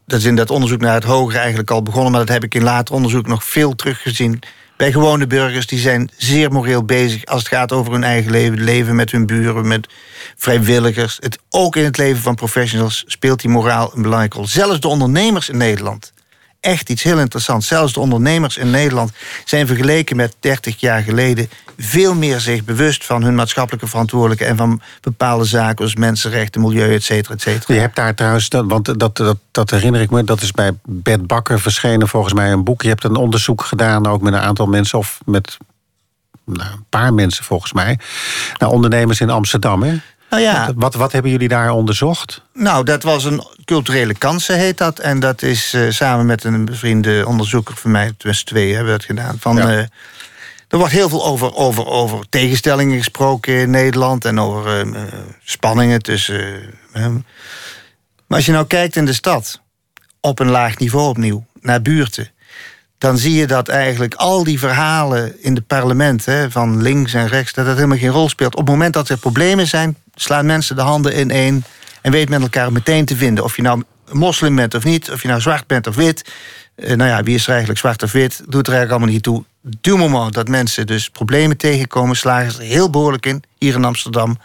dat 0.05 0.19
is 0.19 0.25
in 0.25 0.35
dat 0.35 0.49
onderzoek 0.49 0.81
naar 0.81 0.93
het 0.93 1.03
hoger 1.03 1.39
eigenlijk 1.39 1.71
al 1.71 1.83
begonnen, 1.83 2.11
maar 2.11 2.19
dat 2.19 2.29
heb 2.29 2.43
ik 2.43 2.55
in 2.55 2.63
later 2.63 2.95
onderzoek 2.95 3.27
nog 3.27 3.43
veel 3.43 3.75
teruggezien 3.75 4.39
bij 4.77 4.91
gewone 4.91 5.27
burgers. 5.27 5.67
Die 5.67 5.79
zijn 5.79 6.09
zeer 6.17 6.51
moreel 6.51 6.83
bezig 6.83 7.25
als 7.25 7.39
het 7.39 7.51
gaat 7.51 7.71
over 7.71 7.91
hun 7.91 8.03
eigen 8.03 8.31
leven, 8.31 8.63
leven 8.63 8.95
met 8.95 9.11
hun 9.11 9.25
buren, 9.25 9.67
met 9.67 9.87
vrijwilligers. 10.35 11.17
Het, 11.19 11.39
ook 11.49 11.75
in 11.75 11.83
het 11.83 11.97
leven 11.97 12.21
van 12.21 12.35
professionals 12.35 13.03
speelt 13.07 13.41
die 13.41 13.49
moraal 13.49 13.91
een 13.95 14.01
belangrijke 14.01 14.37
rol. 14.37 14.47
Zelfs 14.47 14.79
de 14.79 14.87
ondernemers 14.87 15.49
in 15.49 15.57
Nederland 15.57 16.13
echt 16.61 16.89
iets 16.89 17.03
heel 17.03 17.19
interessants. 17.19 17.67
Zelfs 17.67 17.93
de 17.93 17.99
ondernemers 17.99 18.57
in 18.57 18.69
Nederland 18.69 19.11
zijn 19.45 19.67
vergeleken 19.67 20.15
met 20.15 20.35
30 20.39 20.79
jaar 20.79 21.01
geleden 21.01 21.49
veel 21.77 22.15
meer 22.15 22.39
zich 22.39 22.63
bewust 22.63 23.05
van 23.05 23.23
hun 23.23 23.35
maatschappelijke 23.35 23.87
verantwoordelijkheid 23.87 24.51
en 24.51 24.57
van 24.57 24.81
bepaalde 25.01 25.45
zaken 25.45 25.83
als 25.83 25.95
mensenrechten, 25.95 26.61
milieu, 26.61 26.93
et 26.93 27.03
cetera, 27.03 27.33
et 27.33 27.41
cetera. 27.41 27.73
Je 27.73 27.79
hebt 27.79 27.95
daar 27.95 28.15
trouwens, 28.15 28.47
want 28.47 28.99
dat, 28.99 29.17
dat, 29.17 29.37
dat 29.51 29.69
herinner 29.69 30.01
ik 30.01 30.09
me, 30.09 30.23
dat 30.23 30.41
is 30.41 30.51
bij 30.51 30.71
Bert 30.83 31.27
Bakker 31.27 31.59
verschenen 31.59 32.07
volgens 32.07 32.33
mij 32.33 32.51
een 32.51 32.63
boek. 32.63 32.81
Je 32.81 32.87
hebt 32.87 33.03
een 33.03 33.15
onderzoek 33.15 33.63
gedaan, 33.63 34.07
ook 34.07 34.21
met 34.21 34.33
een 34.33 34.39
aantal 34.39 34.65
mensen, 34.65 34.97
of 34.97 35.19
met 35.25 35.57
nou, 36.45 36.71
een 36.71 36.85
paar 36.89 37.13
mensen 37.13 37.43
volgens 37.43 37.73
mij, 37.73 37.99
naar 38.57 38.69
ondernemers 38.69 39.21
in 39.21 39.29
Amsterdam. 39.29 39.83
Hè? 39.83 39.97
Nou 40.31 40.43
ja. 40.43 40.71
Wat, 40.75 40.93
wat, 40.93 41.11
hebben 41.11 41.31
jullie 41.31 41.47
daar 41.47 41.71
onderzocht? 41.71 42.41
Nou, 42.53 42.85
dat 42.85 43.03
was 43.03 43.23
een 43.23 43.43
culturele 43.65 44.13
kansen, 44.13 44.57
heet 44.57 44.77
dat. 44.77 44.99
En 44.99 45.19
dat 45.19 45.41
is 45.41 45.73
uh, 45.73 45.91
samen 45.91 46.25
met 46.25 46.43
een 46.43 46.65
bevriende 46.65 47.23
onderzoeker 47.27 47.75
van 47.75 47.91
mij, 47.91 48.13
tussen 48.17 48.45
twee 48.45 48.73
hebben 48.73 48.91
we 48.91 48.97
dat 48.97 49.07
gedaan. 49.07 49.37
Van, 49.39 49.55
ja. 49.55 49.71
uh, 49.71 49.77
er 50.67 50.77
wordt 50.77 50.93
heel 50.93 51.09
veel 51.09 51.25
over, 51.25 51.55
over, 51.55 51.85
over 51.85 52.29
tegenstellingen 52.29 52.97
gesproken 52.97 53.53
in 53.53 53.69
Nederland 53.69 54.25
en 54.25 54.39
over 54.39 54.85
uh, 54.85 55.01
spanningen 55.43 56.01
tussen. 56.01 56.61
maar 56.91 58.37
als 58.37 58.45
je 58.45 58.51
nou 58.51 58.67
kijkt 58.67 58.95
in 58.95 59.05
de 59.05 59.13
stad, 59.13 59.61
op 60.19 60.39
een 60.39 60.49
laag 60.49 60.77
niveau 60.77 61.09
opnieuw, 61.09 61.45
naar 61.61 61.81
buurten 61.81 62.31
dan 63.01 63.17
zie 63.17 63.35
je 63.35 63.47
dat 63.47 63.67
eigenlijk 63.67 64.13
al 64.13 64.43
die 64.43 64.59
verhalen 64.59 65.43
in 65.43 65.55
het 65.55 65.67
parlement, 65.67 66.25
hè, 66.25 66.51
van 66.51 66.81
links 66.81 67.13
en 67.13 67.27
rechts, 67.27 67.53
dat 67.53 67.65
dat 67.65 67.75
helemaal 67.75 67.97
geen 67.97 68.09
rol 68.09 68.29
speelt. 68.29 68.53
Op 68.55 68.59
het 68.59 68.69
moment 68.69 68.93
dat 68.93 69.09
er 69.09 69.17
problemen 69.17 69.67
zijn, 69.67 69.97
slaan 70.15 70.45
mensen 70.45 70.75
de 70.75 70.81
handen 70.81 71.13
in 71.13 71.31
één 71.31 71.63
en 72.01 72.11
weet 72.11 72.29
met 72.29 72.41
elkaar 72.41 72.71
meteen 72.71 73.05
te 73.05 73.15
vinden. 73.15 73.43
Of 73.43 73.55
je 73.55 73.61
nou 73.61 73.83
moslim 74.11 74.55
bent 74.55 74.73
of 74.73 74.83
niet, 74.83 75.11
of 75.11 75.21
je 75.21 75.27
nou 75.27 75.41
zwart 75.41 75.67
bent 75.67 75.87
of 75.87 75.95
wit. 75.95 76.31
Eh, 76.75 76.95
nou 76.95 77.09
ja, 77.09 77.23
wie 77.23 77.35
is 77.35 77.43
er 77.43 77.49
eigenlijk 77.49 77.79
zwart 77.79 78.03
of 78.03 78.11
wit, 78.11 78.37
doet 78.37 78.67
er 78.67 78.73
eigenlijk 78.73 78.91
allemaal 78.91 79.13
niet 79.13 79.23
toe. 79.23 79.43
Du 79.61 79.95
moment 79.95 80.33
dat 80.33 80.47
mensen 80.47 80.87
dus 80.87 81.09
problemen 81.09 81.57
tegenkomen, 81.57 82.15
slagen 82.15 82.51
ze 82.51 82.57
er 82.57 82.65
heel 82.65 82.89
behoorlijk 82.89 83.25
in, 83.25 83.43
hier 83.57 83.75
in 83.75 83.85
Amsterdam. 83.85 84.37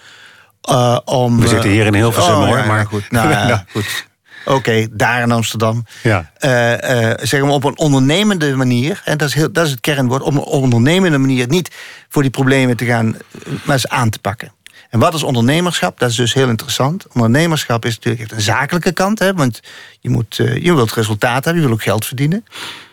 Uh, 0.70 0.98
om, 1.04 1.40
We 1.40 1.48
zitten 1.48 1.70
hier 1.70 1.86
in 1.86 1.94
Hilversum 1.94 2.34
oh, 2.34 2.46
hoor, 2.46 2.58
ja, 2.58 2.66
maar 2.66 2.86
goed. 2.86 3.10
Nou, 3.10 3.30
ja, 3.48 3.64
goed. 3.72 4.06
Oké, 4.46 4.56
okay, 4.56 4.88
daar 4.90 5.22
in 5.22 5.32
Amsterdam. 5.32 5.86
Ja. 6.02 6.30
Uh, 6.40 6.72
uh, 6.72 7.12
zeg 7.22 7.40
maar 7.40 7.50
op 7.50 7.64
een 7.64 7.78
ondernemende 7.78 8.56
manier, 8.56 9.02
en 9.04 9.18
dat 9.18 9.28
is, 9.28 9.34
heel, 9.34 9.52
dat 9.52 9.64
is 9.64 9.70
het 9.70 9.80
kernwoord, 9.80 10.22
op 10.22 10.34
een 10.34 10.40
ondernemende 10.40 11.18
manier 11.18 11.48
niet 11.48 11.70
voor 12.08 12.22
die 12.22 12.30
problemen 12.30 12.76
te 12.76 12.84
gaan, 12.84 13.16
maar 13.64 13.78
ze 13.78 13.88
aan 13.88 14.10
te 14.10 14.18
pakken. 14.18 14.52
En 14.90 14.98
wat 14.98 15.14
is 15.14 15.22
ondernemerschap? 15.22 15.98
Dat 15.98 16.10
is 16.10 16.16
dus 16.16 16.34
heel 16.34 16.48
interessant. 16.48 17.06
Ondernemerschap 17.12 17.84
is 17.84 17.94
natuurlijk 17.94 18.32
een 18.32 18.40
zakelijke 18.40 18.92
kant, 18.92 19.18
hè, 19.18 19.34
want 19.34 19.60
je, 20.00 20.10
moet, 20.10 20.38
uh, 20.38 20.56
je 20.56 20.74
wilt 20.74 20.92
resultaat 20.92 21.44
hebben, 21.44 21.62
je 21.62 21.68
wil 21.68 21.76
ook 21.76 21.82
geld 21.82 22.06
verdienen. 22.06 22.44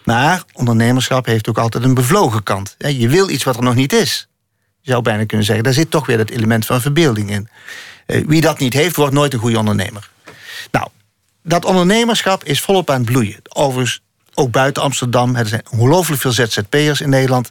Maar 0.03 0.43
ondernemerschap 0.53 1.25
heeft 1.25 1.49
ook 1.49 1.57
altijd 1.57 1.83
een 1.83 1.93
bevlogen 1.93 2.43
kant. 2.43 2.75
Je 2.77 3.09
wil 3.09 3.29
iets 3.29 3.43
wat 3.43 3.55
er 3.55 3.63
nog 3.63 3.75
niet 3.75 3.93
is. 3.93 4.27
Je 4.81 4.91
zou 4.91 5.03
bijna 5.03 5.25
kunnen 5.25 5.45
zeggen, 5.45 5.63
daar 5.63 5.73
zit 5.73 5.91
toch 5.91 6.05
weer 6.05 6.17
dat 6.17 6.29
element 6.29 6.65
van 6.65 6.81
verbeelding 6.81 7.29
in. 7.31 7.49
wie 8.05 8.41
dat 8.41 8.59
niet 8.59 8.73
heeft, 8.73 8.95
wordt 8.95 9.13
nooit 9.13 9.33
een 9.33 9.39
goede 9.39 9.57
ondernemer. 9.57 10.09
Nou, 10.71 10.87
dat 11.43 11.65
ondernemerschap 11.65 12.43
is 12.43 12.61
volop 12.61 12.89
aan 12.89 13.01
het 13.01 13.11
bloeien. 13.11 13.39
Overigens, 13.49 14.01
ook 14.33 14.51
buiten 14.51 14.83
Amsterdam. 14.83 15.35
Er 15.35 15.47
zijn 15.47 15.63
ongelooflijk 15.71 16.21
veel 16.21 16.31
ZZP'ers 16.31 17.01
in 17.01 17.09
Nederland. 17.09 17.49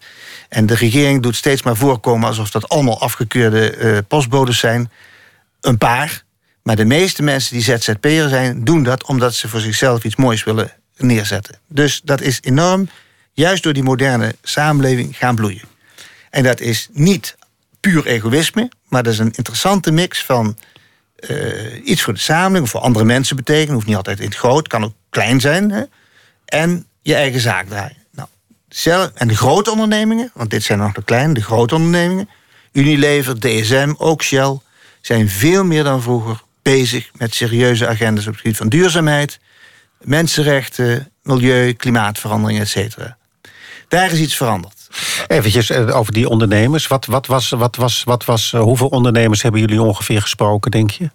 En 0.48 0.66
de 0.66 0.74
regering 0.74 1.22
doet 1.22 1.36
steeds 1.36 1.62
maar 1.62 1.76
voorkomen 1.76 2.28
alsof 2.28 2.50
dat 2.50 2.68
allemaal 2.68 3.00
afgekeurde 3.00 3.76
uh, 3.76 3.98
postbodes 4.08 4.58
zijn. 4.58 4.90
Een 5.60 5.78
paar. 5.78 6.22
Maar 6.62 6.76
de 6.76 6.84
meeste 6.84 7.22
mensen 7.22 7.54
die 7.56 7.64
ZZP'er 7.64 8.28
zijn, 8.28 8.64
doen 8.64 8.82
dat 8.82 9.04
omdat 9.04 9.34
ze 9.34 9.48
voor 9.48 9.60
zichzelf 9.60 10.04
iets 10.04 10.16
moois 10.16 10.44
willen 10.44 10.72
neerzetten. 10.96 11.58
Dus 11.68 12.00
dat 12.04 12.20
is 12.20 12.38
enorm, 12.42 12.88
juist 13.32 13.62
door 13.62 13.72
die 13.72 13.82
moderne 13.82 14.34
samenleving, 14.42 15.16
gaan 15.16 15.34
bloeien. 15.34 15.62
En 16.30 16.42
dat 16.42 16.60
is 16.60 16.88
niet 16.92 17.36
puur 17.80 18.06
egoïsme, 18.06 18.70
maar 18.88 19.02
dat 19.02 19.12
is 19.12 19.18
een 19.18 19.32
interessante 19.32 19.90
mix 19.90 20.24
van 20.24 20.56
uh, 21.30 21.86
iets 21.86 22.02
voor 22.02 22.12
de 22.12 22.20
samenleving, 22.20 22.70
voor 22.70 22.80
andere 22.80 23.04
mensen 23.04 23.36
betekenen. 23.36 23.74
Hoeft 23.74 23.86
niet 23.86 23.96
altijd 23.96 24.18
in 24.18 24.26
het 24.26 24.36
groot, 24.36 24.68
kan 24.68 24.84
ook 24.84 24.94
klein 25.10 25.40
zijn. 25.40 25.70
Hè? 25.70 25.82
En 26.44 26.86
je 27.02 27.14
eigen 27.14 27.40
zaak 27.40 27.68
draaien. 27.68 27.96
Nou, 28.10 29.10
en 29.14 29.28
de 29.28 29.36
grote 29.36 29.70
ondernemingen, 29.70 30.30
want 30.34 30.50
dit 30.50 30.62
zijn 30.62 30.78
nog 30.78 30.92
de 30.92 31.04
kleine, 31.04 31.34
de 31.34 31.42
grote 31.42 31.74
ondernemingen. 31.74 32.28
Unilever, 32.72 33.40
DSM, 33.40 33.94
ook 33.96 34.22
Shell, 34.22 34.58
zijn 35.00 35.28
veel 35.28 35.64
meer 35.64 35.84
dan 35.84 36.02
vroeger 36.02 36.42
bezig 36.62 37.10
met 37.16 37.34
serieuze 37.34 37.86
agendas 37.86 38.26
op 38.26 38.32
het 38.32 38.40
gebied 38.40 38.56
van 38.56 38.68
duurzaamheid, 38.68 39.38
mensenrechten, 40.00 41.10
milieu, 41.22 41.72
klimaatverandering, 41.72 42.60
et 42.60 42.68
cetera. 42.68 43.16
Daar 43.88 44.12
is 44.12 44.20
iets 44.20 44.36
veranderd. 44.36 44.81
Eventjes 45.26 45.72
over 45.72 46.12
die 46.12 46.28
ondernemers. 46.28 46.86
Wat, 46.86 47.06
wat 47.06 47.26
was, 47.26 47.50
wat 47.50 47.76
was, 47.76 48.04
wat 48.04 48.24
was, 48.24 48.50
hoeveel 48.50 48.88
ondernemers 48.88 49.42
hebben 49.42 49.60
jullie 49.60 49.82
ongeveer 49.82 50.20
gesproken, 50.20 50.70
denk 50.70 50.90
je? 50.90 51.10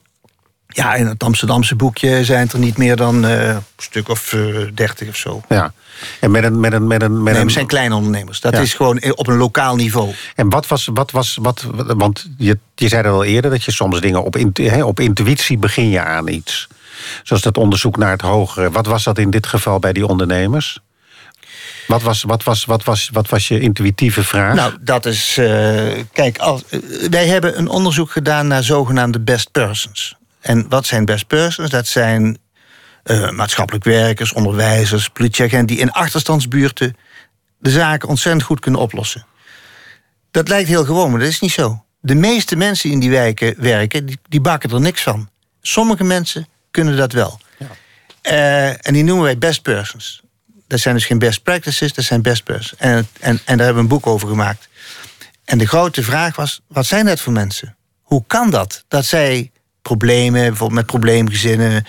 Ja, 0.67 0.95
in 0.95 1.07
het 1.07 1.23
Amsterdamse 1.23 1.75
boekje 1.75 2.25
zijn 2.25 2.39
het 2.39 2.53
er 2.53 2.59
niet 2.59 2.77
meer 2.77 2.95
dan 2.95 3.25
uh, 3.25 3.47
een 3.47 3.61
stuk 3.77 4.09
of 4.09 4.33
uh, 4.33 4.67
dertig 4.73 5.07
of 5.07 5.15
zo. 5.15 5.41
Ja. 5.49 5.73
En 6.19 6.31
met 6.31 6.43
een. 6.43 6.59
Met 6.59 6.73
een, 6.73 6.87
met 6.87 7.01
een, 7.01 7.23
met 7.23 7.23
nee, 7.23 7.33
een... 7.33 7.41
het 7.41 7.51
zijn 7.51 7.65
kleine 7.65 7.95
ondernemers. 7.95 8.39
Dat 8.39 8.53
ja. 8.53 8.59
is 8.59 8.73
gewoon 8.73 9.13
op 9.15 9.27
een 9.27 9.37
lokaal 9.37 9.75
niveau. 9.75 10.13
En 10.35 10.49
wat 10.49 10.67
was. 10.67 10.89
Wat 10.93 11.11
was 11.11 11.37
wat, 11.41 11.65
want 11.97 12.29
je, 12.37 12.57
je 12.75 12.87
zei 12.87 13.03
er 13.03 13.11
al 13.11 13.23
eerder 13.23 13.51
dat 13.51 13.63
je 13.63 13.71
soms 13.71 14.01
dingen 14.01 14.23
op, 14.23 14.37
op 14.83 14.99
intuïtie 14.99 15.57
begin 15.57 15.89
je 15.89 16.01
aan 16.01 16.27
iets. 16.27 16.67
Zoals 17.23 17.41
dat 17.41 17.57
onderzoek 17.57 17.97
naar 17.97 18.11
het 18.11 18.21
hogere. 18.21 18.71
Wat 18.71 18.85
was 18.85 19.03
dat 19.03 19.17
in 19.17 19.29
dit 19.29 19.47
geval 19.47 19.79
bij 19.79 19.93
die 19.93 20.07
ondernemers? 20.07 20.79
Wat 21.87 22.01
was, 22.01 22.23
wat, 22.23 22.43
was, 22.43 22.65
wat, 22.65 22.83
was, 22.83 23.09
wat 23.11 23.29
was 23.29 23.47
je 23.47 23.59
intuïtieve 23.59 24.23
vraag? 24.23 24.55
Nou, 24.55 24.77
dat 24.81 25.05
is. 25.05 25.37
Uh, 25.37 25.47
kijk, 26.11 26.37
als, 26.37 26.63
wij 27.09 27.27
hebben 27.27 27.57
een 27.57 27.67
onderzoek 27.67 28.11
gedaan 28.11 28.47
naar 28.47 28.63
zogenaamde 28.63 29.19
best 29.19 29.51
persons. 29.51 30.15
En 30.39 30.69
wat 30.69 30.85
zijn 30.85 31.05
best 31.05 31.27
persons? 31.27 31.69
Dat 31.69 31.87
zijn 31.87 32.37
uh, 33.03 33.29
maatschappelijk 33.29 33.85
werkers, 33.85 34.33
onderwijzers, 34.33 35.09
politieagenten 35.09 35.67
die 35.67 35.77
in 35.77 35.91
achterstandsbuurten 35.91 36.95
de 37.59 37.69
zaken 37.69 38.09
ontzettend 38.09 38.43
goed 38.43 38.59
kunnen 38.59 38.81
oplossen. 38.81 39.25
Dat 40.31 40.47
lijkt 40.47 40.69
heel 40.69 40.85
gewoon, 40.85 41.11
maar 41.11 41.19
dat 41.19 41.29
is 41.29 41.39
niet 41.39 41.51
zo. 41.51 41.83
De 41.99 42.15
meeste 42.15 42.55
mensen 42.55 42.89
in 42.89 42.99
die 42.99 43.09
wijken 43.09 43.55
werken, 43.57 44.05
die, 44.05 44.19
die 44.29 44.41
bakken 44.41 44.69
er 44.69 44.81
niks 44.81 45.01
van. 45.01 45.29
Sommige 45.61 46.03
mensen 46.03 46.47
kunnen 46.71 46.97
dat 46.97 47.11
wel. 47.11 47.39
Ja. 47.57 48.75
En 48.81 48.93
die 48.93 49.03
noemen 49.03 49.23
wij 49.23 49.37
best 49.37 49.61
persons. 49.61 50.21
Dat 50.67 50.79
zijn 50.79 50.95
dus 50.95 51.05
geen 51.05 51.19
best 51.19 51.43
practices, 51.43 51.93
dat 51.93 52.05
zijn 52.05 52.21
best. 52.21 52.43
En, 52.77 53.07
en, 53.19 53.39
en 53.45 53.57
daar 53.57 53.65
hebben 53.65 53.75
we 53.75 53.79
een 53.79 53.87
boek 53.87 54.07
over 54.07 54.27
gemaakt. 54.27 54.69
En 55.45 55.57
de 55.57 55.67
grote 55.67 56.03
vraag 56.03 56.35
was, 56.35 56.61
wat 56.67 56.85
zijn 56.85 57.05
dat 57.05 57.21
voor 57.21 57.33
mensen? 57.33 57.75
Hoe 58.01 58.23
kan 58.27 58.49
dat? 58.49 58.83
Dat 58.87 59.05
zij 59.05 59.51
problemen, 59.81 60.41
bijvoorbeeld 60.41 60.79
met 60.79 60.85
probleemgezinnen, 60.85 61.85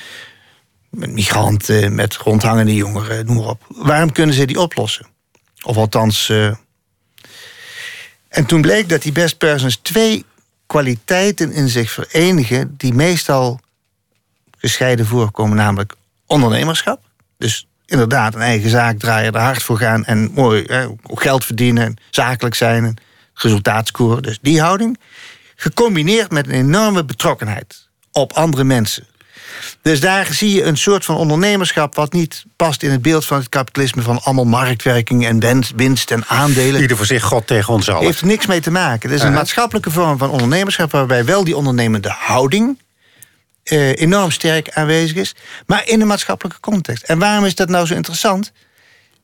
met 0.91 1.11
migranten, 1.11 1.95
met 1.95 2.17
rondhangende 2.17 2.75
jongeren, 2.75 3.27
noem 3.27 3.37
maar 3.37 3.49
op. 3.49 3.65
Waarom 3.69 4.13
kunnen 4.13 4.35
ze 4.35 4.45
die 4.45 4.61
oplossen? 4.61 5.07
Of 5.63 5.77
althans. 5.77 6.29
Uh... 6.29 6.55
En 8.29 8.47
toen 8.47 8.61
bleek 8.61 8.89
dat 8.89 9.03
die 9.03 9.13
best 9.13 9.39
persons 9.39 9.77
twee 9.77 10.25
kwaliteiten 10.67 11.53
in 11.53 11.69
zich 11.69 11.91
verenigen 11.91 12.75
die 12.77 12.95
meestal 12.95 13.61
gescheiden 14.59 15.07
voorkomen, 15.07 15.57
namelijk 15.57 15.95
ondernemerschap. 16.27 17.01
Dus 17.39 17.68
inderdaad 17.89 18.35
een 18.35 18.41
eigen 18.41 18.71
zaak 18.71 18.99
draaien, 18.99 19.33
er 19.33 19.41
hard 19.41 19.63
voor 19.63 19.79
gaan 19.79 20.05
en 20.05 20.31
mooi 20.35 20.65
hè, 20.67 20.87
geld 21.05 21.45
verdienen, 21.45 21.97
zakelijk 22.11 22.55
zijn, 22.55 22.85
en 22.85 22.97
resultaat 23.35 23.87
scoren. 23.87 24.23
Dus 24.23 24.39
die 24.43 24.61
houding. 24.61 24.99
Gecombineerd 25.57 26.31
met 26.31 26.47
een 26.47 26.53
enorme 26.53 27.05
betrokkenheid 27.05 27.89
op 28.13 28.33
andere 28.33 28.65
mensen. 28.65 29.07
Dus 29.83 30.01
daar 30.01 30.27
zie 30.27 30.55
je 30.55 30.65
een 30.65 30.77
soort 30.77 31.05
van 31.05 31.17
ondernemerschap... 31.17 31.95
wat 31.95 32.13
niet 32.13 32.45
past 32.57 32.83
in 32.83 32.91
het 32.91 33.03
beeld 33.03 33.25
van 33.25 33.39
het 33.39 33.49
kapitalisme... 33.49 34.03
van 34.03 34.23
allemaal 34.23 34.45
marktwerking 34.45 35.27
en 35.27 35.65
winst 35.77 36.11
en 36.11 36.27
aandelen. 36.27 36.81
Ieder 36.81 36.97
voor 36.97 37.07
zich, 37.07 37.23
God 37.23 37.47
tegen 37.47 37.75
ons 37.75 37.91
allen. 37.91 38.05
Heeft 38.05 38.25
niks 38.25 38.47
mee 38.47 38.61
te 38.61 38.71
maken. 38.71 39.11
Het 39.11 39.19
is 39.19 39.25
een 39.25 39.33
maatschappelijke 39.33 39.91
vorm 39.91 40.19
van 40.19 40.31
ondernemerschap... 40.31 40.91
waarbij 40.91 41.25
wel 41.25 41.45
die 41.45 41.57
ondernemende 41.57 42.15
houding 42.19 42.79
uh, 43.71 44.01
enorm 44.01 44.31
sterk 44.31 44.71
aanwezig 44.71 45.17
is... 45.17 45.35
maar 45.67 45.89
in 45.89 46.01
een 46.01 46.07
maatschappelijke 46.07 46.61
context. 46.61 47.03
En 47.03 47.19
waarom 47.19 47.45
is 47.45 47.55
dat 47.55 47.69
nou 47.69 47.87
zo 47.87 47.95
interessant? 47.95 48.53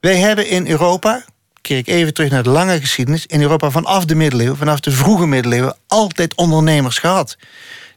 Wij 0.00 0.16
hebben 0.16 0.48
in 0.48 0.68
Europa, 0.68 1.24
keer 1.60 1.78
ik 1.78 1.86
even 1.86 2.14
terug 2.14 2.30
naar 2.30 2.42
de 2.42 2.50
lange 2.50 2.80
geschiedenis... 2.80 3.26
in 3.26 3.40
Europa 3.40 3.70
vanaf 3.70 4.04
de 4.04 4.14
middeleeuwen, 4.14 4.56
vanaf 4.56 4.80
de 4.80 4.90
vroege 4.90 5.26
middeleeuwen... 5.26 5.76
altijd 5.86 6.34
ondernemers 6.34 6.98
gehad. 6.98 7.36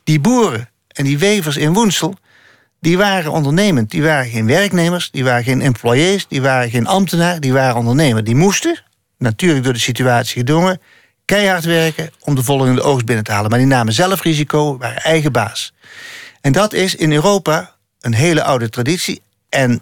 Die 0.04 0.20
boeren 0.20 0.70
en 0.88 1.04
die 1.04 1.18
wevers 1.18 1.58
in 1.58 1.74
Woensel... 1.74 2.16
die 2.80 2.98
waren 2.98 3.32
ondernemend. 3.32 3.92
Die 3.92 4.04
waren 4.04 4.30
geen 4.30 4.48
werknemers, 4.48 5.12
die 5.12 5.24
waren 5.24 5.44
geen 5.44 5.62
employés... 5.62 6.26
die 6.28 6.42
waren 6.42 6.70
geen 6.70 6.88
ambtenaar, 6.88 7.40
die 7.40 7.54
waren 7.54 7.76
ondernemers. 7.76 8.26
Die 8.26 8.36
moesten, 8.36 8.84
natuurlijk 9.18 9.64
door 9.64 9.74
de 9.74 9.80
situatie 9.80 10.38
gedwongen... 10.38 10.82
keihard 11.26 11.64
werken 11.64 12.12
om 12.20 12.36
de 12.36 12.44
volgende 12.44 12.82
oogst 12.82 13.06
binnen 13.06 13.24
te 13.24 13.32
halen. 13.32 13.50
Maar 13.50 13.60
die 13.60 13.68
namen 13.68 13.94
zelf 13.94 14.22
risico, 14.22 14.78
waren 14.78 15.02
eigen 15.04 15.32
baas. 15.32 15.74
En 16.48 16.54
dat 16.54 16.74
is 16.74 16.96
in 16.96 17.12
Europa 17.12 17.76
een 18.02 18.14
hele 18.14 18.44
oude 18.44 18.70
traditie. 18.70 19.22
En 19.50 19.82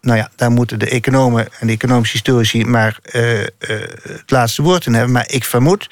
nou 0.00 0.18
ja, 0.18 0.30
daar 0.36 0.50
moeten 0.50 0.78
de 0.78 0.88
economen 0.88 1.48
en 1.60 1.66
de 1.66 1.72
economische 1.72 2.12
historici 2.12 2.64
maar 2.64 2.98
uh, 3.12 3.40
uh, 3.40 3.46
het 4.02 4.30
laatste 4.30 4.62
woord 4.62 4.86
in 4.86 4.94
hebben. 4.94 5.12
Maar 5.12 5.30
ik 5.30 5.44
vermoed, 5.44 5.90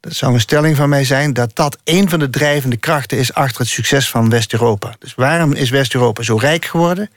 dat 0.00 0.12
zou 0.12 0.34
een 0.34 0.40
stelling 0.40 0.76
van 0.76 0.88
mij 0.88 1.04
zijn, 1.04 1.32
dat 1.32 1.56
dat 1.56 1.78
een 1.84 2.08
van 2.08 2.18
de 2.18 2.30
drijvende 2.30 2.76
krachten 2.76 3.18
is 3.18 3.34
achter 3.34 3.60
het 3.60 3.68
succes 3.68 4.10
van 4.10 4.30
West-Europa. 4.30 4.96
Dus 4.98 5.14
waarom 5.14 5.52
is 5.52 5.70
West-Europa 5.70 6.22
zo 6.22 6.36
rijk 6.36 6.64
geworden? 6.64 7.10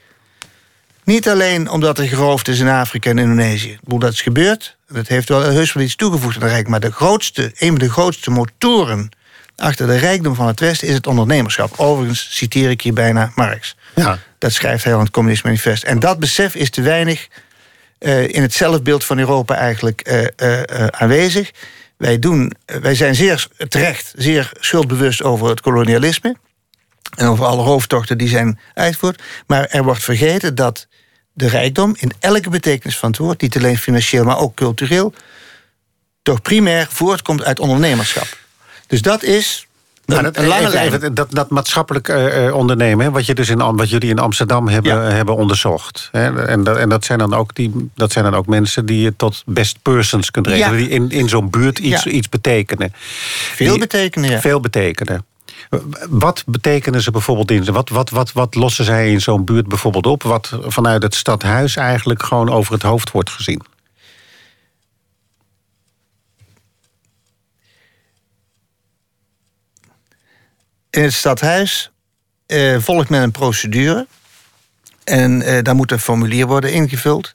Niet 1.04 1.30
alleen 1.30 1.70
omdat 1.70 1.98
er 1.98 2.08
geroofd 2.08 2.48
is 2.48 2.60
in 2.60 2.68
Afrika 2.68 3.10
en 3.10 3.18
Indonesië. 3.18 3.80
Ik 3.88 4.00
dat 4.00 4.14
is 4.14 4.22
gebeurd. 4.22 4.78
Dat 4.88 5.08
heeft 5.08 5.30
wel 5.30 5.42
heus 5.42 5.74
wel 5.74 5.84
iets 5.84 5.96
toegevoegd 5.96 6.36
aan 6.36 6.42
het 6.42 6.52
Rijk. 6.52 6.68
Maar 6.68 6.80
de 6.80 6.92
grootste, 6.92 7.52
een 7.58 7.70
van 7.70 7.80
de 7.80 7.90
grootste 7.90 8.32
motoren 8.32 9.10
achter 9.60 9.88
de 9.88 9.98
rijkdom 9.98 10.36
van 10.36 10.48
het 10.48 10.60
Westen 10.60 10.88
is 10.88 10.94
het 10.94 11.08
ondernemerschap. 11.08 11.74
Overigens 11.80 12.28
citeer 12.32 12.70
ik 12.70 12.82
hier 12.82 12.94
bijna 12.94 13.32
Marx. 13.36 13.76
Ja. 13.96 14.20
Dat 14.38 14.52
schrijft 14.52 14.84
hij 14.84 14.94
in 14.94 15.00
het 15.00 15.12
Communist 15.12 15.44
Manifest. 15.44 15.84
En 15.84 16.00
dat 16.00 16.20
besef 16.20 16.56
is 16.56 16.70
te 16.70 16.82
weinig 16.82 17.28
uh, 18.00 18.28
in 18.28 18.42
het 18.42 18.54
zelfbeeld 18.54 19.06
van 19.06 19.20
Europa 19.20 19.56
eigenlijk 19.56 20.10
uh, 20.12 20.22
uh, 20.22 20.88
aanwezig. 20.88 21.52
Wij, 21.98 22.20
doen, 22.20 22.54
wij 22.66 22.96
zijn 22.96 23.16
zeer 23.16 23.48
terecht, 23.68 24.14
zeer 24.16 24.52
schuldbewust 24.60 25.24
over 25.24 25.50
het 25.50 25.62
kolonialisme. 25.62 26.36
En 27.16 27.28
over 27.28 27.46
alle 27.46 27.62
hoofdtochten 27.62 28.18
die 28.18 28.28
zijn 28.28 28.60
uitgevoerd. 28.74 29.22
Maar 29.48 29.66
er 29.66 29.84
wordt 29.84 30.04
vergeten 30.04 30.56
dat 30.56 30.88
de 31.34 31.48
rijkdom 31.48 31.96
in 31.98 32.12
elke 32.20 32.50
betekenis 32.50 32.98
van 32.98 33.10
het 33.10 33.18
woord, 33.18 33.42
niet 33.42 33.58
alleen 33.58 33.78
financieel, 33.78 34.24
maar 34.24 34.38
ook 34.38 34.56
cultureel, 34.56 35.14
toch 36.22 36.42
primair 36.42 36.88
voortkomt 36.90 37.44
uit 37.44 37.60
ondernemerschap. 37.60 38.38
Dus 38.90 39.02
dat 39.02 39.24
is 39.24 39.68
nou, 40.06 40.24
dat, 40.24 40.38
even, 40.74 41.14
dat, 41.14 41.32
dat 41.32 41.50
maatschappelijk 41.50 42.08
uh, 42.08 42.56
ondernemen, 42.56 43.12
wat, 43.12 43.26
je 43.26 43.34
dus 43.34 43.50
in, 43.50 43.76
wat 43.76 43.90
jullie 43.90 44.10
in 44.10 44.20
Amsterdam 44.20 44.68
hebben, 44.68 45.16
hebben 45.16 45.36
onderzocht. 45.36 46.10
Hè? 46.12 46.46
En, 46.46 46.64
dat, 46.64 46.78
en 46.78 46.90
dat, 46.90 47.06
zijn 47.06 47.20
dan 47.20 47.34
ook 47.34 47.56
die, 47.56 47.90
dat 47.96 48.12
zijn 48.12 48.26
dan 48.26 48.36
ook 48.36 48.48
mensen 48.48 48.86
die 48.86 49.02
je 49.02 49.16
tot 49.16 49.44
best 49.46 49.82
persons 49.82 50.32
kunt 50.32 50.48
rekenen. 50.48 50.78
Die 50.78 50.90
in, 50.90 51.10
in 51.10 51.30
zo'n 51.30 51.50
buurt 51.50 51.80
iets, 51.80 52.06
iets 52.06 52.30
betekenen. 52.30 52.94
Veel 53.56 53.78
betekenen. 53.78 54.42
Veel 54.42 54.60
betekenen. 54.60 55.26
Wat 56.10 56.44
betekenen 56.46 57.02
ze 57.02 57.12
bijvoorbeeld 57.12 57.52
in? 57.52 57.74
Wat, 57.74 57.90
wat, 57.90 58.10
wat, 58.10 58.32
wat 58.32 58.56
lossen 58.56 58.86
zij 58.86 59.12
in 59.12 59.22
zo'n 59.22 59.46
buurt 59.46 59.68
bijvoorbeeld 59.68 60.06
op? 60.06 60.24
Wat 60.24 60.58
vanuit 60.62 61.04
het 61.04 61.16
stadhuis 61.16 61.76
eigenlijk 61.76 62.24
gewoon 62.24 62.50
over 62.50 62.74
het 62.74 62.84
hoofd 62.84 63.12
wordt 63.12 63.30
gezien? 63.30 63.62
In 70.90 71.04
het 71.04 71.14
stadhuis 71.14 71.92
uh, 72.48 72.80
volgt 72.80 73.10
men 73.10 73.22
een 73.22 73.32
procedure. 73.32 74.08
En 75.04 75.42
uh, 75.42 75.58
daar 75.62 75.76
moet 75.76 75.92
een 75.92 76.00
formulier 76.00 76.48
worden 76.48 76.74
ingevuld. 76.74 77.34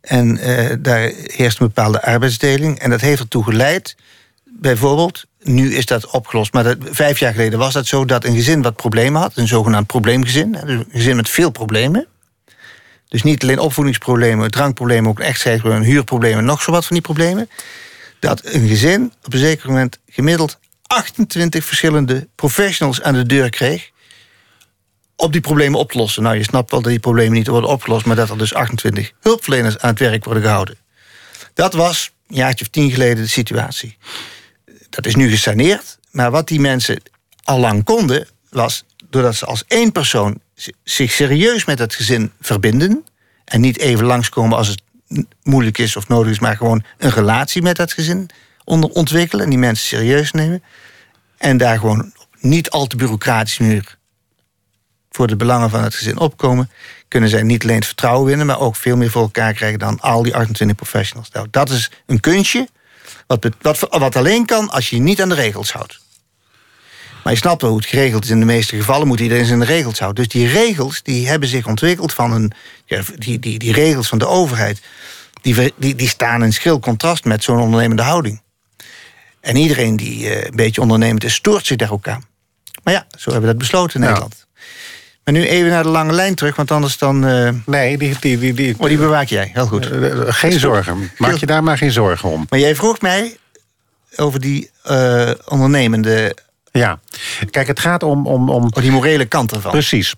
En 0.00 0.48
uh, 0.48 0.72
daar 0.78 1.10
heerst 1.22 1.60
een 1.60 1.66
bepaalde 1.66 2.02
arbeidsdeling. 2.02 2.78
En 2.78 2.90
dat 2.90 3.00
heeft 3.00 3.20
ertoe 3.20 3.44
geleid, 3.44 3.96
bijvoorbeeld, 4.44 5.24
nu 5.42 5.74
is 5.74 5.86
dat 5.86 6.10
opgelost. 6.10 6.52
Maar 6.52 6.64
dat, 6.64 6.76
vijf 6.80 7.18
jaar 7.18 7.32
geleden 7.32 7.58
was 7.58 7.72
dat 7.72 7.86
zo 7.86 8.04
dat 8.04 8.24
een 8.24 8.34
gezin 8.34 8.62
wat 8.62 8.76
problemen 8.76 9.20
had, 9.20 9.36
een 9.36 9.48
zogenaamd 9.48 9.86
probleemgezin, 9.86 10.52
dus 10.52 10.62
een 10.62 10.86
gezin 10.90 11.16
met 11.16 11.28
veel 11.28 11.50
problemen. 11.50 12.06
Dus 13.08 13.22
niet 13.22 13.42
alleen 13.42 13.58
opvoedingsproblemen, 13.58 14.50
drankproblemen, 14.50 15.10
ook 15.10 15.18
een 15.18 15.24
echtscheidsprobleem, 15.24 15.82
huurproblemen, 15.82 16.44
nog 16.44 16.62
zo 16.62 16.70
wat 16.70 16.86
van 16.86 16.96
die 16.96 17.04
problemen. 17.04 17.48
Dat 18.20 18.40
een 18.44 18.68
gezin 18.68 19.12
op 19.24 19.32
een 19.32 19.38
zeker 19.38 19.68
moment 19.68 19.98
gemiddeld 20.08 20.58
28 20.86 21.64
verschillende 21.64 22.28
professionals 22.34 23.02
aan 23.02 23.14
de 23.14 23.26
deur 23.26 23.50
kreeg. 23.50 23.90
Op 25.16 25.32
die 25.32 25.40
problemen 25.40 25.78
op 25.78 25.92
te 25.92 25.98
lossen. 25.98 26.22
Nou, 26.22 26.36
je 26.36 26.42
snapt 26.42 26.70
wel 26.70 26.82
dat 26.82 26.90
die 26.90 27.00
problemen 27.00 27.32
niet 27.32 27.46
worden 27.46 27.70
opgelost, 27.70 28.06
maar 28.06 28.16
dat 28.16 28.30
er 28.30 28.38
dus 28.38 28.54
28 28.54 29.12
hulpverleners 29.20 29.78
aan 29.78 29.90
het 29.90 29.98
werk 29.98 30.24
worden 30.24 30.42
gehouden. 30.42 30.76
Dat 31.54 31.72
was 31.72 32.12
een 32.28 32.36
jaartje 32.36 32.64
of 32.64 32.70
tien 32.70 32.90
geleden 32.90 33.16
de 33.16 33.28
situatie. 33.28 33.96
Dat 34.90 35.06
is 35.06 35.14
nu 35.14 35.30
gesaneerd, 35.30 35.98
maar 36.10 36.30
wat 36.30 36.48
die 36.48 36.60
mensen 36.60 37.02
al 37.42 37.58
lang 37.58 37.84
konden, 37.84 38.28
was 38.50 38.84
doordat 39.10 39.34
ze 39.34 39.46
als 39.46 39.64
één 39.66 39.92
persoon 39.92 40.40
zich 40.84 41.12
serieus 41.12 41.64
met 41.64 41.78
het 41.78 41.94
gezin 41.94 42.32
verbinden. 42.40 43.04
En 43.44 43.60
niet 43.60 43.78
even 43.78 44.06
langskomen 44.06 44.56
als 44.56 44.68
het 44.68 44.82
moeilijk 45.42 45.78
is 45.78 45.96
of 45.96 46.08
nodig 46.08 46.32
is, 46.32 46.38
maar 46.38 46.56
gewoon 46.56 46.84
een 46.98 47.10
relatie 47.10 47.62
met 47.62 47.76
dat 47.76 47.92
gezin 47.92 48.30
onder 48.66 48.90
ontwikkelen 48.90 49.44
en 49.44 49.50
die 49.50 49.58
mensen 49.58 49.86
serieus 49.86 50.32
nemen. 50.32 50.62
En 51.38 51.56
daar 51.56 51.78
gewoon 51.78 52.12
niet 52.40 52.70
al 52.70 52.86
te 52.86 52.96
bureaucratisch 52.96 53.58
manier 53.58 53.96
voor 55.10 55.26
de 55.26 55.36
belangen 55.36 55.70
van 55.70 55.82
het 55.82 55.94
gezin 55.94 56.18
opkomen, 56.18 56.70
kunnen 57.08 57.28
zij 57.28 57.42
niet 57.42 57.62
alleen 57.62 57.76
het 57.76 57.86
vertrouwen 57.86 58.26
winnen, 58.26 58.46
maar 58.46 58.60
ook 58.60 58.76
veel 58.76 58.96
meer 58.96 59.10
voor 59.10 59.22
elkaar 59.22 59.52
krijgen 59.52 59.78
dan 59.78 60.00
al 60.00 60.22
die 60.22 60.34
28 60.34 60.76
professionals. 60.76 61.30
Nou, 61.30 61.46
dat 61.50 61.70
is 61.70 61.90
een 62.06 62.20
kunstje 62.20 62.68
wat, 63.26 63.48
wat, 63.60 63.78
wat 63.90 64.16
alleen 64.16 64.46
kan 64.46 64.70
als 64.70 64.90
je 64.90 64.96
je 64.96 65.02
niet 65.02 65.22
aan 65.22 65.28
de 65.28 65.34
regels 65.34 65.72
houdt. 65.72 66.00
Maar 67.26 67.34
je 67.34 67.40
snapt 67.40 67.60
wel 67.60 67.70
hoe 67.70 67.80
het 67.80 67.88
geregeld 67.88 68.24
is. 68.24 68.30
In 68.30 68.40
de 68.40 68.46
meeste 68.46 68.76
gevallen 68.76 69.06
moet 69.06 69.20
iedereen 69.20 69.58
de 69.58 69.64
regels 69.64 69.98
houden. 69.98 70.24
Dus 70.24 70.32
die 70.32 70.48
regels 70.48 71.02
die 71.02 71.28
hebben 71.28 71.48
zich 71.48 71.66
ontwikkeld 71.66 72.12
van 72.12 72.32
een. 72.32 72.52
Die, 73.18 73.38
die, 73.38 73.58
die 73.58 73.72
regels 73.72 74.08
van 74.08 74.18
de 74.18 74.26
overheid. 74.26 74.80
Die, 75.42 75.72
die, 75.76 75.94
die 75.94 76.08
staan 76.08 76.44
in 76.44 76.52
schril 76.52 76.78
contrast 76.78 77.24
met 77.24 77.44
zo'n 77.44 77.60
ondernemende 77.60 78.02
houding. 78.02 78.40
En 79.46 79.56
iedereen 79.56 79.96
die 79.96 80.24
uh, 80.24 80.44
een 80.44 80.56
beetje 80.56 80.80
ondernemend 80.80 81.24
is, 81.24 81.34
stoort 81.34 81.66
zich 81.66 81.76
daar 81.76 81.92
ook 81.92 82.08
aan. 82.08 82.24
Maar 82.82 82.94
ja, 82.94 83.06
zo 83.18 83.30
hebben 83.30 83.40
we 83.40 83.46
dat 83.46 83.58
besloten 83.58 84.00
in 84.00 84.06
Nederland. 84.06 84.46
Maar 85.24 85.34
nu 85.34 85.46
even 85.46 85.70
naar 85.70 85.82
de 85.82 85.88
lange 85.88 86.12
lijn 86.12 86.34
terug, 86.34 86.56
want 86.56 86.70
anders 86.70 86.98
dan... 86.98 87.28
Uh... 87.28 87.50
Nee, 87.66 87.98
die, 87.98 88.16
die, 88.20 88.38
die, 88.38 88.52
die, 88.52 88.74
oh, 88.78 88.86
die 88.86 88.96
bewaak 88.96 89.28
jij, 89.28 89.50
heel 89.52 89.66
goed. 89.66 89.90
Uh, 89.90 90.22
geen 90.26 90.58
zorgen, 90.58 91.10
maak 91.18 91.34
je 91.34 91.46
daar 91.46 91.62
maar 91.62 91.78
geen 91.78 91.92
zorgen 91.92 92.30
om. 92.30 92.46
Maar 92.48 92.58
jij 92.58 92.74
vroeg 92.74 93.00
mij 93.00 93.36
over 94.16 94.40
die 94.40 94.70
ondernemende... 95.48 96.36
Ja, 96.72 97.00
kijk, 97.50 97.66
het 97.66 97.80
gaat 97.80 98.02
om... 98.02 98.26
om, 98.26 98.50
om... 98.50 98.64
Oh, 98.64 98.82
die 98.82 98.90
morele 98.90 99.26
kant 99.26 99.52
ervan. 99.52 99.70
Precies. 99.70 100.14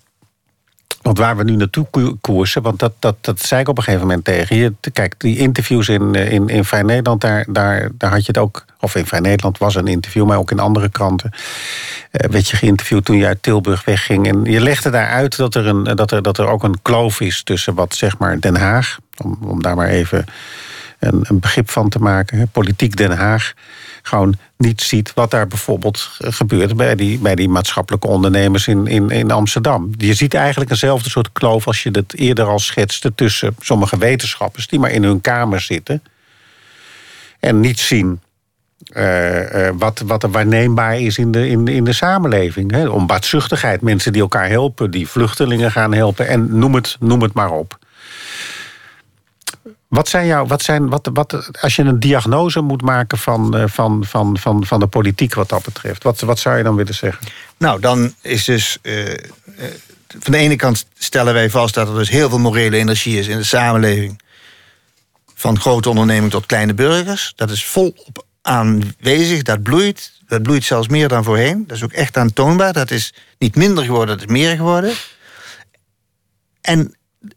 Want 1.01 1.17
waar 1.17 1.37
we 1.37 1.43
nu 1.43 1.55
naartoe 1.55 2.17
koersen, 2.21 2.61
want 2.61 2.79
dat, 2.79 2.93
dat, 2.99 3.15
dat 3.21 3.39
zei 3.39 3.61
ik 3.61 3.67
op 3.67 3.77
een 3.77 3.83
gegeven 3.83 4.07
moment 4.07 4.25
tegen 4.25 4.55
je. 4.55 4.73
Kijk, 4.93 5.15
die 5.17 5.37
interviews 5.37 5.89
in, 5.89 6.15
eh, 6.15 6.31
in, 6.31 6.47
in 6.47 6.65
Vrij 6.65 6.81
Nederland, 6.81 7.21
daar, 7.21 7.45
daar, 7.49 7.89
daar 7.93 8.11
had 8.11 8.19
je 8.25 8.31
het 8.31 8.37
ook. 8.37 8.65
Of 8.79 8.95
in 8.95 9.05
Vrij 9.05 9.19
Nederland 9.19 9.57
was 9.57 9.75
een 9.75 9.87
interview, 9.87 10.25
maar 10.25 10.37
ook 10.37 10.51
in 10.51 10.59
andere 10.59 10.89
kranten. 10.89 11.31
Uh, 11.31 12.29
werd 12.29 12.47
je 12.49 12.57
geïnterviewd 12.57 13.05
toen 13.05 13.17
je 13.17 13.25
uit 13.25 13.43
Tilburg 13.43 13.85
wegging. 13.85 14.27
En 14.27 14.43
je 14.43 14.61
legde 14.61 14.89
daar 14.89 15.07
uit 15.07 15.37
dat 15.37 15.55
er, 15.55 15.67
een, 15.67 15.83
dat 15.83 16.11
er, 16.11 16.21
dat 16.21 16.37
er 16.37 16.47
ook 16.47 16.63
een 16.63 16.81
kloof 16.81 17.21
is 17.21 17.43
tussen 17.43 17.73
wat 17.73 17.95
zeg 17.95 18.17
maar 18.17 18.39
Den 18.39 18.55
Haag. 18.55 18.97
Om, 19.23 19.37
om 19.41 19.61
daar 19.61 19.75
maar 19.75 19.87
even 19.87 20.25
een, 20.99 21.25
een 21.27 21.39
begrip 21.39 21.69
van 21.69 21.89
te 21.89 21.99
maken. 21.99 22.49
Politiek 22.51 22.97
Den 22.97 23.11
Haag 23.11 23.53
gewoon 24.01 24.35
niet 24.57 24.81
ziet 24.81 25.13
wat 25.13 25.31
daar 25.31 25.47
bijvoorbeeld 25.47 26.09
gebeurt 26.17 26.75
bij 26.75 26.95
die, 26.95 27.19
bij 27.19 27.35
die 27.35 27.49
maatschappelijke 27.49 28.07
ondernemers 28.07 28.67
in, 28.67 28.87
in, 28.87 29.09
in 29.09 29.31
Amsterdam. 29.31 29.91
Je 29.97 30.13
ziet 30.13 30.33
eigenlijk 30.33 30.71
eenzelfde 30.71 31.09
soort 31.09 31.31
kloof 31.31 31.67
als 31.67 31.83
je 31.83 31.91
dat 31.91 32.13
eerder 32.13 32.45
al 32.45 32.59
schetste 32.59 33.15
tussen 33.15 33.55
sommige 33.59 33.97
wetenschappers 33.97 34.67
die 34.67 34.79
maar 34.79 34.91
in 34.91 35.03
hun 35.03 35.21
kamer 35.21 35.61
zitten 35.61 36.03
en 37.39 37.59
niet 37.59 37.79
zien 37.79 38.19
uh, 38.93 39.53
uh, 39.53 39.69
wat, 39.73 39.99
wat 40.05 40.23
er 40.23 40.31
waarneembaar 40.31 40.99
is 40.99 41.17
in 41.17 41.31
de, 41.31 41.49
in, 41.49 41.67
in 41.67 41.83
de 41.83 41.93
samenleving. 41.93 42.71
Hè. 42.71 42.89
Onbaatzuchtigheid, 42.89 43.81
mensen 43.81 44.13
die 44.13 44.21
elkaar 44.21 44.49
helpen, 44.49 44.91
die 44.91 45.07
vluchtelingen 45.07 45.71
gaan 45.71 45.93
helpen 45.93 46.27
en 46.27 46.57
noem 46.57 46.75
het, 46.75 46.97
noem 46.99 47.21
het 47.21 47.33
maar 47.33 47.51
op 47.51 47.77
Wat 49.89 50.07
zijn 50.07 50.25
jouw, 50.25 50.45
wat 50.45 50.61
zijn, 50.61 50.89
wat, 50.89 51.09
wat, 51.13 51.51
als 51.61 51.75
je 51.75 51.83
een 51.83 51.99
diagnose 51.99 52.61
moet 52.61 52.81
maken 52.81 53.17
van, 53.17 53.57
eh, 53.57 53.63
van, 53.67 54.05
van, 54.05 54.37
van, 54.37 54.65
van 54.65 54.79
de 54.79 54.87
politiek 54.87 55.33
wat 55.33 55.49
dat 55.49 55.63
betreft, 55.63 56.03
wat, 56.03 56.19
wat 56.19 56.39
zou 56.39 56.57
je 56.57 56.63
dan 56.63 56.75
willen 56.75 56.93
zeggen? 56.93 57.27
Nou, 57.57 57.79
dan 57.79 58.13
is 58.21 58.43
dus. 58.45 58.77
Uh, 58.81 59.13
van 60.19 60.31
de 60.31 60.37
ene 60.37 60.55
kant 60.55 60.85
stellen 60.97 61.33
wij 61.33 61.49
vast 61.49 61.73
dat 61.73 61.87
er 61.87 61.95
dus 61.95 62.09
heel 62.09 62.29
veel 62.29 62.39
morele 62.39 62.77
energie 62.77 63.19
is 63.19 63.27
in 63.27 63.37
de 63.37 63.43
samenleving. 63.43 64.21
Van 65.35 65.59
grote 65.59 65.89
onderneming 65.89 66.31
tot 66.31 66.45
kleine 66.45 66.73
burgers. 66.73 67.33
Dat 67.35 67.49
is 67.49 67.65
volop 67.65 68.25
aanwezig, 68.41 69.41
dat 69.41 69.63
bloeit. 69.63 70.11
Dat 70.27 70.43
bloeit 70.43 70.63
zelfs 70.63 70.87
meer 70.87 71.07
dan 71.07 71.23
voorheen. 71.23 71.63
Dat 71.67 71.77
is 71.77 71.83
ook 71.83 71.91
echt 71.91 72.17
aantoonbaar. 72.17 72.73
Dat 72.73 72.91
is 72.91 73.13
niet 73.37 73.55
minder 73.55 73.83
geworden, 73.83 74.17
dat 74.17 74.27
is 74.27 74.31
meer 74.31 74.55
geworden. 74.55 74.93
En 76.61 76.95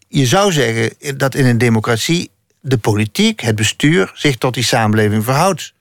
je 0.09 0.27
zou 0.27 0.53
zeggen 0.53 0.95
dat 1.17 1.35
in 1.35 1.47
een 1.47 1.59
democratie 1.59 2.31
de 2.63 2.79
politiek, 2.79 3.41
het 3.41 3.57
bestuur, 3.57 4.11
zich 4.15 4.37
tot 4.37 4.55
die 4.55 4.65
samenleving 4.65 5.25
verhoudt. 5.25 5.73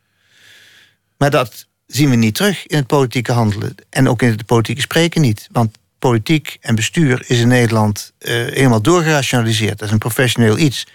Maar 1.17 1.29
dat 1.29 1.67
zien 1.87 2.09
we 2.09 2.15
niet 2.15 2.35
terug 2.35 2.67
in 2.67 2.77
het 2.77 2.87
politieke 2.87 3.31
handelen. 3.31 3.75
En 3.89 4.09
ook 4.09 4.21
in 4.21 4.29
het 4.29 4.45
politieke 4.45 4.81
spreken 4.81 5.21
niet. 5.21 5.47
Want 5.51 5.77
politiek 5.99 6.57
en 6.61 6.75
bestuur 6.75 7.23
is 7.27 7.39
in 7.39 7.47
Nederland 7.47 8.13
uh, 8.19 8.31
helemaal 8.31 8.81
doorgerationaliseerd. 8.81 9.77
Dat 9.77 9.87
is 9.87 9.93
een 9.93 9.99
professioneel 9.99 10.57
iets. 10.57 10.87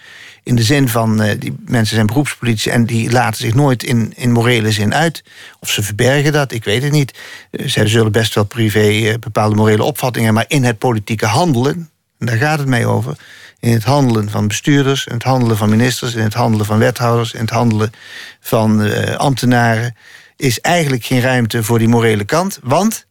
In 0.43 0.55
de 0.55 0.63
zin 0.63 0.89
van, 0.89 1.23
uh, 1.23 1.31
die 1.39 1.55
mensen 1.65 1.95
zijn 1.95 2.07
beroepspolitie 2.07 2.71
en 2.71 2.85
die 2.85 3.11
laten 3.11 3.41
zich 3.41 3.53
nooit 3.53 3.83
in, 3.83 4.13
in 4.15 4.31
morele 4.31 4.71
zin 4.71 4.93
uit. 4.93 5.23
Of 5.59 5.69
ze 5.69 5.83
verbergen 5.83 6.31
dat, 6.31 6.51
ik 6.51 6.63
weet 6.63 6.83
het 6.83 6.91
niet. 6.91 7.19
Uh, 7.51 7.67
zij 7.67 7.87
zullen 7.87 8.11
best 8.11 8.35
wel 8.35 8.43
privé 8.43 9.17
bepaalde 9.19 9.55
morele 9.55 9.83
opvattingen 9.83 10.33
maar 10.33 10.45
in 10.47 10.63
het 10.63 10.77
politieke 10.77 11.25
handelen, 11.25 11.89
en 12.19 12.25
daar 12.25 12.37
gaat 12.37 12.59
het 12.59 12.67
mee 12.67 12.85
over, 12.85 13.17
in 13.59 13.73
het 13.73 13.83
handelen 13.83 14.29
van 14.29 14.47
bestuurders, 14.47 15.05
in 15.05 15.13
het 15.13 15.23
handelen 15.23 15.57
van 15.57 15.69
ministers, 15.69 16.13
in 16.13 16.23
het 16.23 16.33
handelen 16.33 16.65
van 16.65 16.79
wethouders, 16.79 17.33
in 17.33 17.41
het 17.41 17.49
handelen 17.49 17.91
van 18.39 19.17
ambtenaren, 19.17 19.95
is 20.35 20.59
eigenlijk 20.59 21.05
geen 21.05 21.21
ruimte 21.21 21.63
voor 21.63 21.79
die 21.79 21.87
morele 21.87 22.25
kant. 22.25 22.59
Want 22.63 23.05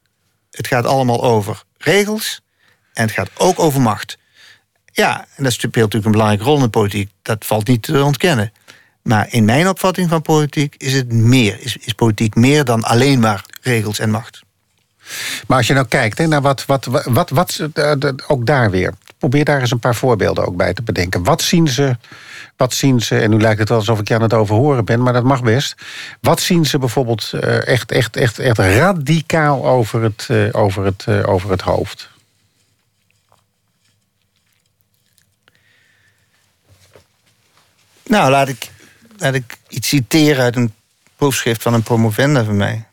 het 0.51 0.67
gaat 0.67 0.87
allemaal 0.87 1.25
over 1.25 1.63
regels 1.79 2.41
en 2.93 3.03
het 3.03 3.13
gaat 3.13 3.31
ook 3.37 3.59
over 3.59 3.81
macht. 3.81 4.19
Ja, 4.93 5.27
en 5.35 5.43
dat 5.43 5.53
speelt 5.53 5.75
natuurlijk 5.75 6.05
een 6.05 6.11
belangrijke 6.11 6.45
rol 6.45 6.57
in 6.57 6.63
de 6.63 6.69
politiek. 6.69 7.11
Dat 7.23 7.47
valt 7.47 7.67
niet 7.67 7.83
te 7.83 8.05
ontkennen. 8.05 8.53
Maar 9.03 9.27
in 9.31 9.45
mijn 9.45 9.69
opvatting 9.69 10.09
van 10.09 10.23
politiek 10.23 10.75
is 10.79 10.93
het 10.93 11.13
meer. 11.13 11.61
Is, 11.61 11.77
is 11.77 11.93
politiek 11.93 12.35
meer 12.35 12.65
dan 12.65 12.83
alleen 12.83 13.21
maar 13.21 13.45
regels 13.61 13.99
en 13.99 14.11
macht. 14.11 14.41
Maar 15.47 15.57
als 15.57 15.67
je 15.67 15.75
nou 15.75 15.87
kijkt 15.87 16.19
hè, 16.19 16.27
naar 16.27 16.43
wat, 16.43 16.65
wat, 16.67 16.85
wat, 17.05 17.31
wat, 17.31 17.61
ook 18.27 18.47
daar 18.47 18.71
weer. 18.71 18.93
Probeer 19.19 19.45
daar 19.45 19.61
eens 19.61 19.71
een 19.71 19.79
paar 19.79 19.95
voorbeelden 19.95 20.47
ook 20.47 20.57
bij 20.57 20.75
te 20.75 20.83
bedenken. 20.83 21.23
Wat 21.23 21.43
zien 21.43 21.69
ze, 21.69 21.97
wat 22.57 22.75
zien 22.75 23.01
ze 23.01 23.19
en 23.19 23.31
nu 23.31 23.41
lijkt 23.41 23.59
het 23.59 23.69
wel 23.69 23.79
alsof 23.79 24.01
ik 24.01 24.09
je 24.09 24.15
aan 24.15 24.23
het 24.23 24.35
overhoren 24.35 24.85
ben, 24.85 25.03
maar 25.03 25.13
dat 25.13 25.25
mag 25.25 25.43
best. 25.43 25.75
Wat 26.21 26.41
zien 26.41 26.67
ze 26.67 26.79
bijvoorbeeld 26.79 27.31
eh, 27.33 27.67
echt, 27.67 27.93
echt, 27.93 28.17
echt, 28.17 28.39
echt 28.39 28.59
radicaal 28.59 29.67
over 29.67 30.03
het, 30.03 30.27
eh, 30.29 30.49
over 30.53 30.85
het, 30.85 31.05
eh, 31.07 31.29
over 31.29 31.51
het 31.51 31.61
hoofd? 31.61 32.09
Nou, 38.07 38.31
laat 38.31 38.49
ik, 38.49 38.71
laat 39.17 39.35
ik 39.35 39.59
iets 39.69 39.89
citeren 39.89 40.43
uit 40.43 40.57
een 40.57 40.73
proefschrift 41.17 41.63
van 41.63 41.75
een 41.75 41.83
promovenda 41.83 42.45
van 42.45 42.57
mij. 42.57 42.85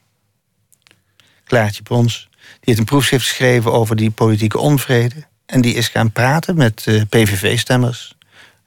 Klaartje 1.53 1.83
Pons. 1.83 2.27
Die 2.39 2.59
heeft 2.59 2.79
een 2.79 2.85
proefschrift 2.85 3.27
geschreven 3.27 3.71
over 3.71 3.95
die 3.95 4.11
politieke 4.11 4.57
onvrede. 4.57 5.15
En 5.45 5.61
die 5.61 5.73
is 5.73 5.87
gaan 5.87 6.11
praten 6.11 6.55
met 6.55 6.85
uh, 6.85 7.01
PVV-stemmers 7.09 8.15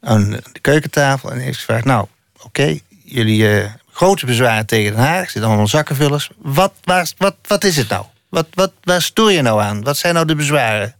aan 0.00 0.30
de 0.30 0.60
keukentafel. 0.60 1.30
En 1.30 1.38
heeft 1.38 1.58
gevraagd, 1.58 1.84
nou, 1.84 2.06
oké, 2.42 2.78
jullie 3.04 3.42
uh, 3.42 3.64
grote 3.92 4.26
bezwaren 4.26 4.66
tegen 4.66 4.92
Den 4.92 5.04
Haag... 5.04 5.30
zitten 5.30 5.44
allemaal 5.50 5.68
zakkenvullers. 5.68 6.30
Wat, 6.36 6.72
wat, 6.84 7.34
wat 7.42 7.64
is 7.64 7.76
het 7.76 7.88
nou? 7.88 8.04
Wat, 8.28 8.46
wat, 8.54 8.72
waar 8.82 9.02
stoor 9.02 9.32
je 9.32 9.42
nou 9.42 9.62
aan? 9.62 9.82
Wat 9.82 9.96
zijn 9.96 10.14
nou 10.14 10.26
de 10.26 10.34
bezwaren? 10.34 10.94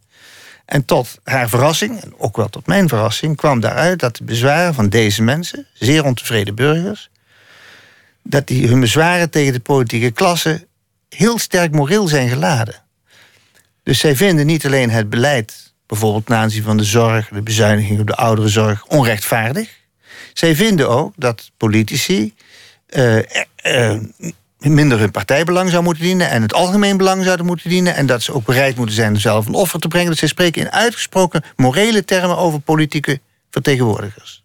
En 0.65 0.85
tot 0.85 1.19
haar 1.23 1.49
verrassing, 1.49 2.01
en 2.01 2.13
ook 2.17 2.35
wel 2.35 2.49
tot 2.49 2.67
mijn 2.67 2.87
verrassing, 2.87 3.35
kwam 3.35 3.59
daaruit 3.59 3.99
dat 3.99 4.15
de 4.15 4.23
bezwaren 4.23 4.73
van 4.73 4.89
deze 4.89 5.23
mensen, 5.23 5.67
zeer 5.73 6.03
ontevreden 6.03 6.55
burgers, 6.55 7.09
dat 8.23 8.47
die 8.47 8.67
hun 8.67 8.79
bezwaren 8.79 9.29
tegen 9.29 9.53
de 9.53 9.59
politieke 9.59 10.11
klasse 10.11 10.67
heel 11.17 11.39
sterk 11.39 11.71
moreel 11.71 12.07
zijn 12.07 12.29
geladen. 12.29 12.83
Dus 13.83 13.99
zij 13.99 14.15
vinden 14.15 14.45
niet 14.45 14.65
alleen 14.65 14.89
het 14.89 15.09
beleid, 15.09 15.73
bijvoorbeeld 15.87 16.25
ten 16.25 16.35
aanzien 16.35 16.63
van 16.63 16.77
de 16.77 16.83
zorg, 16.83 17.27
de 17.27 17.41
bezuiniging 17.41 17.99
op 17.99 18.07
de 18.07 18.15
ouderenzorg, 18.15 18.85
onrechtvaardig. 18.85 19.69
Zij 20.33 20.55
vinden 20.55 20.89
ook 20.89 21.13
dat 21.15 21.51
politici 21.57 22.33
uh, 22.89 23.17
uh, 23.65 23.99
minder 24.57 24.99
hun 24.99 25.11
partijbelang 25.11 25.69
zou 25.69 25.83
moeten 25.83 26.03
dienen 26.03 26.29
en 26.29 26.41
het 26.41 26.53
algemeen 26.53 26.97
belang 26.97 27.23
zouden 27.23 27.45
moeten 27.45 27.69
dienen. 27.69 27.95
En 27.95 28.05
dat 28.05 28.21
ze 28.21 28.33
ook 28.33 28.45
bereid 28.45 28.75
moeten 28.75 28.95
zijn 28.95 29.13
om 29.13 29.19
zelf 29.19 29.45
een 29.45 29.53
offer 29.53 29.79
te 29.79 29.87
brengen. 29.87 30.09
Dat 30.09 30.17
ze 30.17 30.27
spreken 30.27 30.61
in 30.61 30.71
uitgesproken 30.71 31.43
morele 31.55 32.05
termen 32.05 32.37
over 32.37 32.59
politieke 32.59 33.19
vertegenwoordigers. 33.49 34.43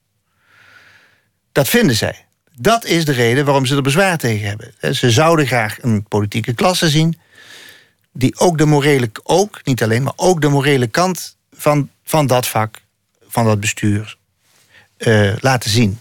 Dat 1.52 1.68
vinden 1.68 1.96
zij. 1.96 2.26
Dat 2.56 2.84
is 2.84 3.04
de 3.04 3.12
reden 3.12 3.44
waarom 3.44 3.66
ze 3.66 3.76
er 3.76 3.82
bezwaar 3.82 4.18
tegen 4.18 4.48
hebben. 4.48 4.94
Ze 4.94 5.10
zouden 5.10 5.46
graag 5.46 5.78
een 5.82 6.02
politieke 6.02 6.54
klasse 6.54 6.88
zien. 6.88 7.18
die 8.12 8.38
ook 8.38 8.58
de 8.58 8.66
morele, 8.66 9.10
ook, 9.22 9.60
niet 9.64 9.82
alleen, 9.82 10.02
maar 10.02 10.12
ook 10.16 10.40
de 10.40 10.48
morele 10.48 10.86
kant 10.86 11.36
van, 11.52 11.90
van 12.04 12.26
dat 12.26 12.46
vak, 12.46 12.82
van 13.28 13.44
dat 13.44 13.60
bestuur, 13.60 14.16
uh, 14.98 15.32
laten 15.40 15.70
zien. 15.70 16.00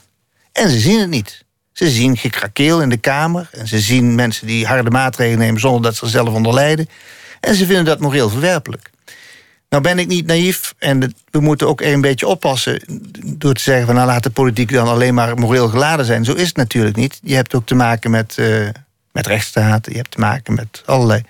En 0.52 0.70
ze 0.70 0.80
zien 0.80 1.00
het 1.00 1.10
niet. 1.10 1.46
Ze 1.72 1.90
zien 1.90 2.18
gekrakeel 2.18 2.82
in 2.82 2.90
de 2.90 2.98
Kamer. 2.98 3.50
En 3.52 3.68
ze 3.68 3.80
zien 3.80 4.16
mensen 4.16 4.48
die 4.48 4.66
harde 4.66 4.90
maatregelen 4.90 5.40
nemen 5.40 5.62
zonder 5.62 5.82
dat 5.82 5.96
ze 5.96 6.06
er 6.06 6.12
zelf 6.12 6.30
onder 6.30 6.54
lijden. 6.54 6.90
En 7.40 7.56
ze 7.56 7.66
vinden 7.66 7.86
dat 7.86 8.00
moreel 8.00 8.30
verwerpelijk. 8.30 8.91
Nou 9.72 9.84
ben 9.84 10.00
ik 10.00 10.08
niet 10.08 10.26
naïef 10.26 10.74
en 10.78 11.14
we 11.30 11.40
moeten 11.40 11.68
ook 11.68 11.82
een 11.82 12.02
beetje 12.02 12.28
oppassen 12.28 12.82
door 13.26 13.54
te 13.54 13.62
zeggen 13.62 13.86
van 13.86 13.96
nou 13.96 14.08
laat 14.08 14.24
de 14.24 14.30
politiek 14.30 14.72
dan 14.72 14.88
alleen 14.88 15.14
maar 15.14 15.38
moreel 15.38 15.68
geladen 15.68 16.06
zijn. 16.06 16.26
Zo 16.26 16.34
is 16.34 16.48
het 16.48 16.56
natuurlijk 16.56 16.96
niet. 16.96 17.20
Je 17.24 17.36
hebt 17.36 17.54
ook 17.54 17.66
te 17.66 17.76
maken 17.76 18.12
met, 18.12 18.38
uh, 18.40 18.68
met 19.12 19.28
rechtsstaat, 19.28 19.86
je 19.86 19.96
hebt 19.96 20.12
te 20.12 20.20
maken 20.20 20.54
met 20.54 20.84
allerlei. 20.86 21.22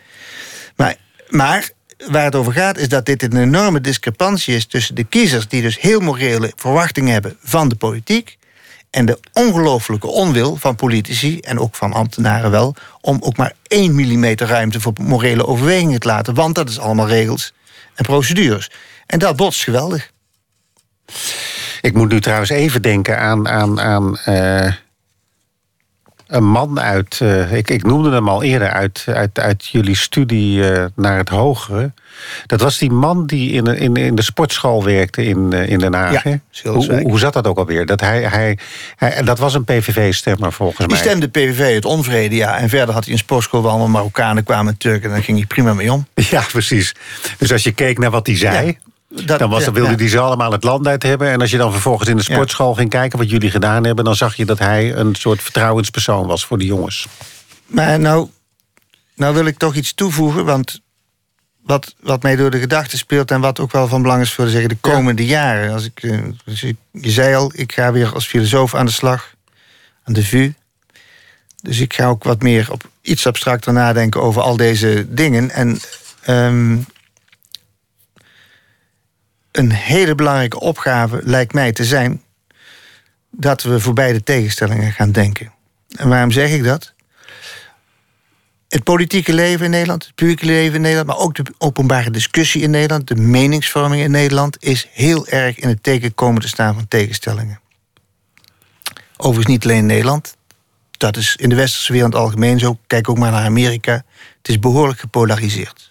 Maar, 0.75 0.95
maar 1.29 1.69
waar 2.09 2.23
het 2.23 2.35
over 2.35 2.53
gaat 2.53 2.77
is 2.77 2.89
dat 2.89 3.05
dit 3.05 3.23
een 3.23 3.37
enorme 3.37 3.81
discrepantie 3.81 4.55
is 4.55 4.65
tussen 4.65 4.95
de 4.95 5.03
kiezers 5.03 5.47
die 5.47 5.61
dus 5.61 5.79
heel 5.79 5.99
morele 5.99 6.53
verwachtingen 6.55 7.13
hebben 7.13 7.37
van 7.43 7.69
de 7.69 7.75
politiek 7.75 8.37
en 8.89 9.05
de 9.05 9.19
ongelooflijke 9.33 10.07
onwil 10.07 10.55
van 10.55 10.75
politici 10.75 11.39
en 11.39 11.59
ook 11.59 11.75
van 11.75 11.93
ambtenaren 11.93 12.51
wel... 12.51 12.75
om 13.01 13.17
ook 13.21 13.37
maar 13.37 13.53
één 13.67 13.95
millimeter 13.95 14.47
ruimte 14.47 14.81
voor 14.81 14.93
morele 15.01 15.47
overwegingen 15.47 15.99
te 15.99 16.07
laten. 16.07 16.33
Want 16.33 16.55
dat 16.55 16.69
is 16.69 16.79
allemaal 16.79 17.07
regels 17.07 17.53
en 17.95 18.05
procedures. 18.05 18.69
En 19.05 19.19
dat 19.19 19.35
botst 19.35 19.63
geweldig. 19.63 20.11
Ik 21.81 21.93
moet 21.93 22.11
nu 22.11 22.21
trouwens 22.21 22.49
even 22.49 22.81
denken 22.81 23.19
aan, 23.19 23.49
aan, 23.49 23.81
aan 23.81 24.17
uh, 24.27 24.73
een 26.31 26.45
man 26.45 26.79
uit, 26.79 27.19
uh, 27.23 27.53
ik, 27.53 27.69
ik 27.69 27.83
noemde 27.83 28.11
hem 28.11 28.29
al 28.29 28.43
eerder, 28.43 28.69
uit, 28.69 29.05
uit, 29.07 29.39
uit 29.39 29.67
jullie 29.67 29.95
studie 29.95 30.57
uh, 30.57 30.85
naar 30.95 31.17
het 31.17 31.29
hogere. 31.29 31.91
Dat 32.45 32.61
was 32.61 32.77
die 32.77 32.91
man 32.91 33.25
die 33.25 33.51
in, 33.51 33.65
in, 33.65 33.95
in 33.95 34.15
de 34.15 34.21
sportschool 34.21 34.83
werkte 34.83 35.25
in, 35.25 35.53
in 35.53 35.79
Den 35.79 35.93
Haag. 35.93 36.23
Ja, 36.23 36.39
hoe, 36.63 37.01
hoe 37.01 37.19
zat 37.19 37.33
dat 37.33 37.47
ook 37.47 37.57
alweer? 37.57 37.85
Dat, 37.85 37.99
hij, 37.99 38.21
hij, 38.21 38.57
hij 38.95 39.23
dat 39.23 39.39
was 39.39 39.53
een 39.53 39.63
PVV-stemmer 39.63 40.53
volgens 40.53 40.77
die 40.77 40.87
mij. 40.87 40.97
Die 40.97 41.05
stemde 41.05 41.27
PVV, 41.27 41.73
het 41.73 41.85
onvrede, 41.85 42.35
ja. 42.35 42.57
En 42.57 42.69
verder 42.69 42.93
had 42.93 43.03
hij 43.03 43.13
een 43.13 43.19
sportschool 43.19 43.61
waar 43.61 43.71
allemaal 43.71 43.89
Marokkanen 43.89 44.43
kwamen, 44.43 44.77
Turken. 44.77 45.03
En 45.03 45.15
daar 45.15 45.23
ging 45.23 45.37
hij 45.37 45.47
prima 45.47 45.73
mee 45.73 45.93
om. 45.93 46.07
Ja, 46.13 46.43
precies. 46.51 46.95
Dus 47.37 47.51
als 47.51 47.63
je 47.63 47.71
keek 47.71 47.99
naar 47.99 48.11
wat 48.11 48.27
hij 48.27 48.37
zei... 48.37 48.65
Ja. 48.65 48.73
Dat, 49.11 49.39
dan 49.39 49.49
was, 49.49 49.63
ja, 49.63 49.71
wilde 49.71 50.03
ja. 50.03 50.09
ze 50.09 50.19
allemaal 50.19 50.51
het 50.51 50.63
land 50.63 50.87
uit 50.87 51.03
hebben. 51.03 51.29
En 51.29 51.41
als 51.41 51.51
je 51.51 51.57
dan 51.57 51.71
vervolgens 51.71 52.09
in 52.09 52.17
de 52.17 52.23
sportschool 52.23 52.73
ging 52.73 52.89
kijken 52.89 53.17
wat 53.17 53.29
jullie 53.29 53.51
gedaan 53.51 53.83
hebben... 53.83 54.05
dan 54.05 54.15
zag 54.15 54.35
je 54.35 54.45
dat 54.45 54.59
hij 54.59 54.95
een 54.95 55.15
soort 55.15 55.41
vertrouwenspersoon 55.41 56.27
was 56.27 56.45
voor 56.45 56.57
de 56.57 56.65
jongens. 56.65 57.07
Maar 57.65 57.99
nou, 57.99 58.29
nou 59.15 59.33
wil 59.33 59.45
ik 59.45 59.57
toch 59.57 59.75
iets 59.75 59.93
toevoegen. 59.93 60.45
Want 60.45 60.81
wat, 61.63 61.95
wat 61.99 62.23
mij 62.23 62.35
door 62.35 62.51
de 62.51 62.59
gedachten 62.59 62.97
speelt... 62.97 63.31
en 63.31 63.41
wat 63.41 63.59
ook 63.59 63.71
wel 63.71 63.87
van 63.87 64.01
belang 64.01 64.21
is 64.21 64.33
voor 64.33 64.47
zeggen, 64.47 64.69
de 64.69 64.77
komende 64.81 65.25
jaren. 65.25 65.73
Als 65.73 65.85
ik, 65.85 66.21
dus 66.45 66.63
ik, 66.63 66.75
je 66.91 67.11
zei 67.11 67.35
al, 67.35 67.51
ik 67.55 67.71
ga 67.71 67.91
weer 67.91 68.13
als 68.13 68.27
filosoof 68.27 68.75
aan 68.75 68.85
de 68.85 68.91
slag. 68.91 69.33
Aan 70.03 70.13
de 70.13 70.25
VU. 70.25 70.53
Dus 71.61 71.79
ik 71.79 71.93
ga 71.93 72.07
ook 72.07 72.23
wat 72.23 72.41
meer 72.41 72.71
op 72.71 72.89
iets 73.01 73.27
abstracter 73.27 73.73
nadenken 73.73 74.21
over 74.21 74.41
al 74.41 74.57
deze 74.57 75.05
dingen. 75.09 75.49
En... 75.49 75.79
Um, 76.27 76.85
een 79.51 79.71
hele 79.71 80.15
belangrijke 80.15 80.59
opgave 80.59 81.19
lijkt 81.23 81.53
mij 81.53 81.71
te 81.71 81.85
zijn 81.85 82.21
dat 83.31 83.63
we 83.63 83.79
voorbij 83.79 84.13
de 84.13 84.23
tegenstellingen 84.23 84.91
gaan 84.91 85.11
denken. 85.11 85.53
En 85.95 86.09
waarom 86.09 86.31
zeg 86.31 86.51
ik 86.51 86.63
dat? 86.63 86.93
Het 88.69 88.83
politieke 88.83 89.33
leven 89.33 89.65
in 89.65 89.71
Nederland, 89.71 90.05
het 90.05 90.15
publieke 90.15 90.45
leven 90.45 90.75
in 90.75 90.81
Nederland, 90.81 91.07
maar 91.07 91.17
ook 91.17 91.35
de 91.35 91.43
openbare 91.57 92.11
discussie 92.11 92.61
in 92.61 92.69
Nederland, 92.69 93.07
de 93.07 93.15
meningsvorming 93.15 94.03
in 94.03 94.11
Nederland, 94.11 94.63
is 94.63 94.87
heel 94.91 95.27
erg 95.27 95.59
in 95.59 95.67
het 95.67 95.83
teken 95.83 96.13
komen 96.13 96.41
te 96.41 96.47
staan 96.47 96.73
van 96.73 96.87
tegenstellingen. 96.87 97.59
Overigens 99.17 99.53
niet 99.53 99.63
alleen 99.63 99.77
in 99.77 99.85
Nederland. 99.85 100.35
Dat 100.91 101.17
is 101.17 101.35
in 101.35 101.49
de 101.49 101.55
westerse 101.55 101.93
wereld 101.93 102.15
algemeen 102.15 102.59
zo. 102.59 102.77
Kijk 102.87 103.09
ook 103.09 103.17
maar 103.17 103.31
naar 103.31 103.45
Amerika. 103.45 103.93
Het 104.37 104.49
is 104.49 104.59
behoorlijk 104.59 104.99
gepolariseerd. 104.99 105.89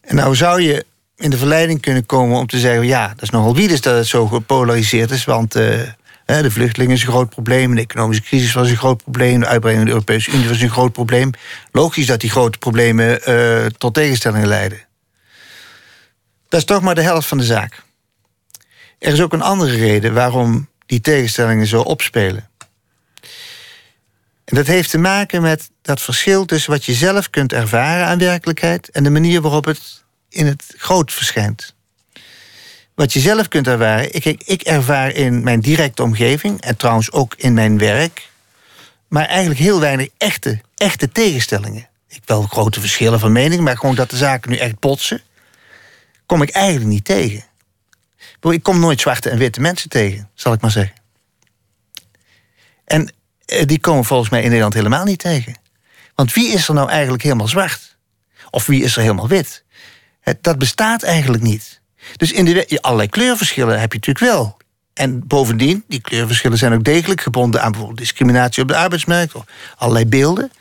En 0.00 0.14
nou 0.14 0.36
zou 0.36 0.62
je 0.62 0.86
in 1.20 1.30
de 1.30 1.36
verleiding 1.36 1.80
kunnen 1.80 2.06
komen 2.06 2.38
om 2.38 2.46
te 2.46 2.58
zeggen... 2.58 2.86
ja, 2.86 3.08
dat 3.08 3.22
is 3.22 3.30
nogal 3.30 3.54
wie 3.54 3.68
dat 3.68 3.84
het 3.84 4.06
zo 4.06 4.26
gepolariseerd 4.26 5.10
is... 5.10 5.24
want 5.24 5.56
uh, 5.56 5.80
de 6.24 6.50
vluchtelingen 6.50 6.96
is 6.96 7.02
een 7.02 7.08
groot 7.08 7.28
probleem... 7.28 7.74
de 7.74 7.80
economische 7.80 8.22
crisis 8.22 8.52
was 8.52 8.70
een 8.70 8.76
groot 8.76 9.02
probleem... 9.02 9.40
de 9.40 9.46
uitbreiding 9.46 9.76
van 9.76 9.84
de 9.84 9.90
Europese 9.90 10.30
Unie 10.30 10.48
was 10.48 10.60
een 10.60 10.70
groot 10.70 10.92
probleem. 10.92 11.30
Logisch 11.72 12.06
dat 12.06 12.20
die 12.20 12.30
grote 12.30 12.58
problemen 12.58 13.20
uh, 13.28 13.66
tot 13.66 13.94
tegenstellingen 13.94 14.48
leiden. 14.48 14.86
Dat 16.48 16.60
is 16.60 16.66
toch 16.66 16.82
maar 16.82 16.94
de 16.94 17.02
helft 17.02 17.28
van 17.28 17.38
de 17.38 17.44
zaak. 17.44 17.82
Er 18.98 19.12
is 19.12 19.20
ook 19.20 19.32
een 19.32 19.42
andere 19.42 19.76
reden 19.76 20.14
waarom 20.14 20.68
die 20.86 21.00
tegenstellingen 21.00 21.66
zo 21.66 21.80
opspelen. 21.80 22.48
En 24.44 24.56
dat 24.56 24.66
heeft 24.66 24.90
te 24.90 24.98
maken 24.98 25.42
met 25.42 25.70
dat 25.82 26.00
verschil 26.00 26.44
tussen 26.44 26.70
wat 26.70 26.84
je 26.84 26.92
zelf 26.92 27.30
kunt 27.30 27.52
ervaren 27.52 28.06
aan 28.06 28.18
werkelijkheid 28.18 28.88
en 28.88 29.02
de 29.02 29.10
manier 29.10 29.40
waarop 29.40 29.64
het 29.64 30.04
in 30.30 30.46
het 30.46 30.74
groot 30.76 31.12
verschijnt. 31.12 31.74
Wat 32.94 33.12
je 33.12 33.20
zelf 33.20 33.48
kunt 33.48 33.66
ervaren, 33.66 34.14
ik, 34.14 34.24
ik 34.24 34.62
ervaar 34.62 35.10
in 35.10 35.42
mijn 35.42 35.60
directe 35.60 36.02
omgeving 36.02 36.60
en 36.60 36.76
trouwens 36.76 37.12
ook 37.12 37.34
in 37.34 37.54
mijn 37.54 37.78
werk, 37.78 38.28
maar 39.08 39.26
eigenlijk 39.26 39.60
heel 39.60 39.80
weinig 39.80 40.08
echte, 40.18 40.60
echte 40.76 41.12
tegenstellingen. 41.12 41.88
Ik 42.08 42.22
wel 42.24 42.42
grote 42.42 42.80
verschillen 42.80 43.20
van 43.20 43.32
mening, 43.32 43.60
maar 43.60 43.76
gewoon 43.76 43.94
dat 43.94 44.10
de 44.10 44.16
zaken 44.16 44.50
nu 44.50 44.56
echt 44.56 44.78
botsen, 44.78 45.22
kom 46.26 46.42
ik 46.42 46.50
eigenlijk 46.50 46.86
niet 46.86 47.04
tegen. 47.04 47.44
Ik 48.40 48.62
kom 48.62 48.80
nooit 48.80 49.00
zwarte 49.00 49.30
en 49.30 49.38
witte 49.38 49.60
mensen 49.60 49.88
tegen, 49.88 50.30
zal 50.34 50.52
ik 50.52 50.60
maar 50.60 50.70
zeggen. 50.70 50.94
En 52.84 53.12
eh, 53.44 53.66
die 53.66 53.80
komen 53.80 54.04
volgens 54.04 54.30
mij 54.30 54.40
in 54.40 54.46
Nederland 54.46 54.74
helemaal 54.74 55.04
niet 55.04 55.18
tegen. 55.18 55.56
Want 56.14 56.32
wie 56.32 56.52
is 56.52 56.68
er 56.68 56.74
nou 56.74 56.88
eigenlijk 56.88 57.22
helemaal 57.22 57.48
zwart? 57.48 57.96
Of 58.50 58.66
wie 58.66 58.82
is 58.82 58.96
er 58.96 59.02
helemaal 59.02 59.28
wit? 59.28 59.64
Dat 60.40 60.58
bestaat 60.58 61.02
eigenlijk 61.02 61.42
niet. 61.42 61.80
Dus 62.16 62.32
in 62.32 62.44
de, 62.44 62.78
allerlei 62.80 63.08
kleurverschillen 63.08 63.80
heb 63.80 63.92
je 63.92 63.98
natuurlijk 63.98 64.32
wel. 64.32 64.56
En 64.92 65.26
bovendien, 65.26 65.84
die 65.88 66.00
kleurverschillen 66.00 66.58
zijn 66.58 66.72
ook 66.72 66.84
degelijk 66.84 67.20
gebonden 67.20 67.62
aan 67.62 67.70
bijvoorbeeld 67.70 68.00
discriminatie 68.00 68.62
op 68.62 68.68
de 68.68 68.76
arbeidsmarkt 68.76 69.34
of 69.34 69.44
allerlei 69.76 70.06
beelden. 70.06 70.52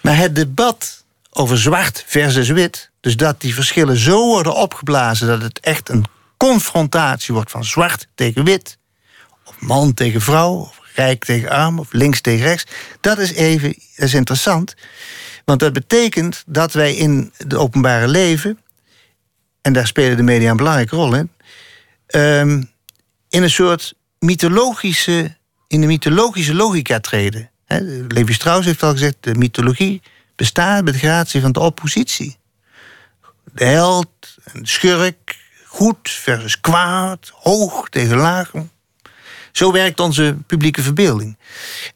Maar 0.00 0.16
het 0.16 0.34
debat 0.34 1.04
over 1.30 1.58
zwart 1.58 2.04
versus 2.06 2.48
wit, 2.48 2.90
dus 3.00 3.16
dat 3.16 3.40
die 3.40 3.54
verschillen 3.54 3.96
zo 3.96 4.26
worden 4.26 4.54
opgeblazen 4.54 5.26
dat 5.26 5.42
het 5.42 5.60
echt 5.60 5.88
een 5.88 6.04
confrontatie 6.36 7.34
wordt 7.34 7.50
van 7.50 7.64
zwart 7.64 8.06
tegen 8.14 8.44
wit, 8.44 8.78
of 9.44 9.60
man 9.60 9.94
tegen 9.94 10.20
vrouw, 10.20 10.52
of 10.52 10.80
rijk 10.94 11.24
tegen 11.24 11.50
arm, 11.50 11.78
of 11.78 11.92
links 11.92 12.20
tegen 12.20 12.46
rechts, 12.46 12.72
dat 13.00 13.18
is 13.18 13.32
even 13.32 13.74
is 13.96 14.14
interessant. 14.14 14.74
Want 15.44 15.60
dat 15.60 15.72
betekent 15.72 16.42
dat 16.46 16.72
wij 16.72 16.94
in 16.94 17.32
het 17.36 17.54
openbare 17.54 18.08
leven, 18.08 18.58
en 19.62 19.72
daar 19.72 19.86
spelen 19.86 20.16
de 20.16 20.22
media 20.22 20.50
een 20.50 20.56
belangrijke 20.56 20.96
rol 20.96 21.14
in, 21.14 21.30
um, 22.06 22.70
in 23.28 23.42
een 23.42 23.50
soort 23.50 23.94
mythologische, 24.18 25.36
in 25.68 25.80
de 25.80 25.86
mythologische 25.86 26.54
logica 26.54 27.00
treden. 27.00 27.50
He, 27.64 27.80
Levi 28.08 28.32
Strauss 28.32 28.66
heeft 28.66 28.82
al 28.82 28.92
gezegd, 28.92 29.16
de 29.20 29.34
mythologie 29.34 30.02
bestaat 30.36 30.84
met 30.84 30.96
gratie 30.96 31.40
van 31.40 31.52
de 31.52 31.60
oppositie. 31.60 32.36
De 33.52 33.64
held, 33.64 34.08
een 34.44 34.66
schurk, 34.66 35.36
goed 35.66 36.10
versus 36.10 36.60
kwaad, 36.60 37.30
hoog 37.34 37.88
tegen 37.88 38.16
laag. 38.16 38.50
Zo 39.52 39.72
werkt 39.72 40.00
onze 40.00 40.36
publieke 40.46 40.82
verbeelding. 40.82 41.38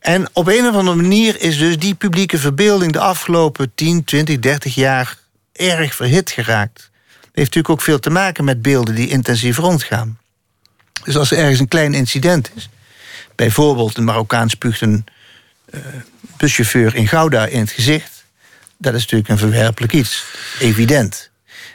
En 0.00 0.28
op 0.32 0.48
een 0.48 0.66
of 0.66 0.74
andere 0.74 0.96
manier 0.96 1.40
is 1.40 1.58
dus 1.58 1.78
die 1.78 1.94
publieke 1.94 2.38
verbeelding 2.38 2.92
de 2.92 3.00
afgelopen 3.00 3.72
10, 3.74 4.04
20, 4.04 4.38
30 4.38 4.74
jaar 4.74 5.18
erg 5.52 5.94
verhit 5.94 6.30
geraakt. 6.30 6.90
Heeft 7.36 7.54
natuurlijk 7.54 7.68
ook 7.68 7.82
veel 7.82 7.98
te 7.98 8.10
maken 8.10 8.44
met 8.44 8.62
beelden 8.62 8.94
die 8.94 9.08
intensief 9.08 9.58
rondgaan. 9.58 10.18
Dus 11.04 11.16
als 11.16 11.30
er 11.30 11.38
ergens 11.38 11.60
een 11.60 11.68
klein 11.68 11.94
incident 11.94 12.50
is, 12.54 12.68
bijvoorbeeld 13.34 13.96
een 13.96 14.04
Marokkaan 14.04 14.50
spuugt 14.50 14.80
een 14.80 15.04
uh, 15.70 15.80
buschauffeur 16.36 16.94
in 16.94 17.08
Gouda 17.08 17.46
in 17.46 17.60
het 17.60 17.70
gezicht, 17.70 18.24
dat 18.78 18.94
is 18.94 19.00
natuurlijk 19.00 19.28
een 19.28 19.38
verwerpelijk 19.38 19.92
iets, 19.92 20.24
evident. 20.58 21.30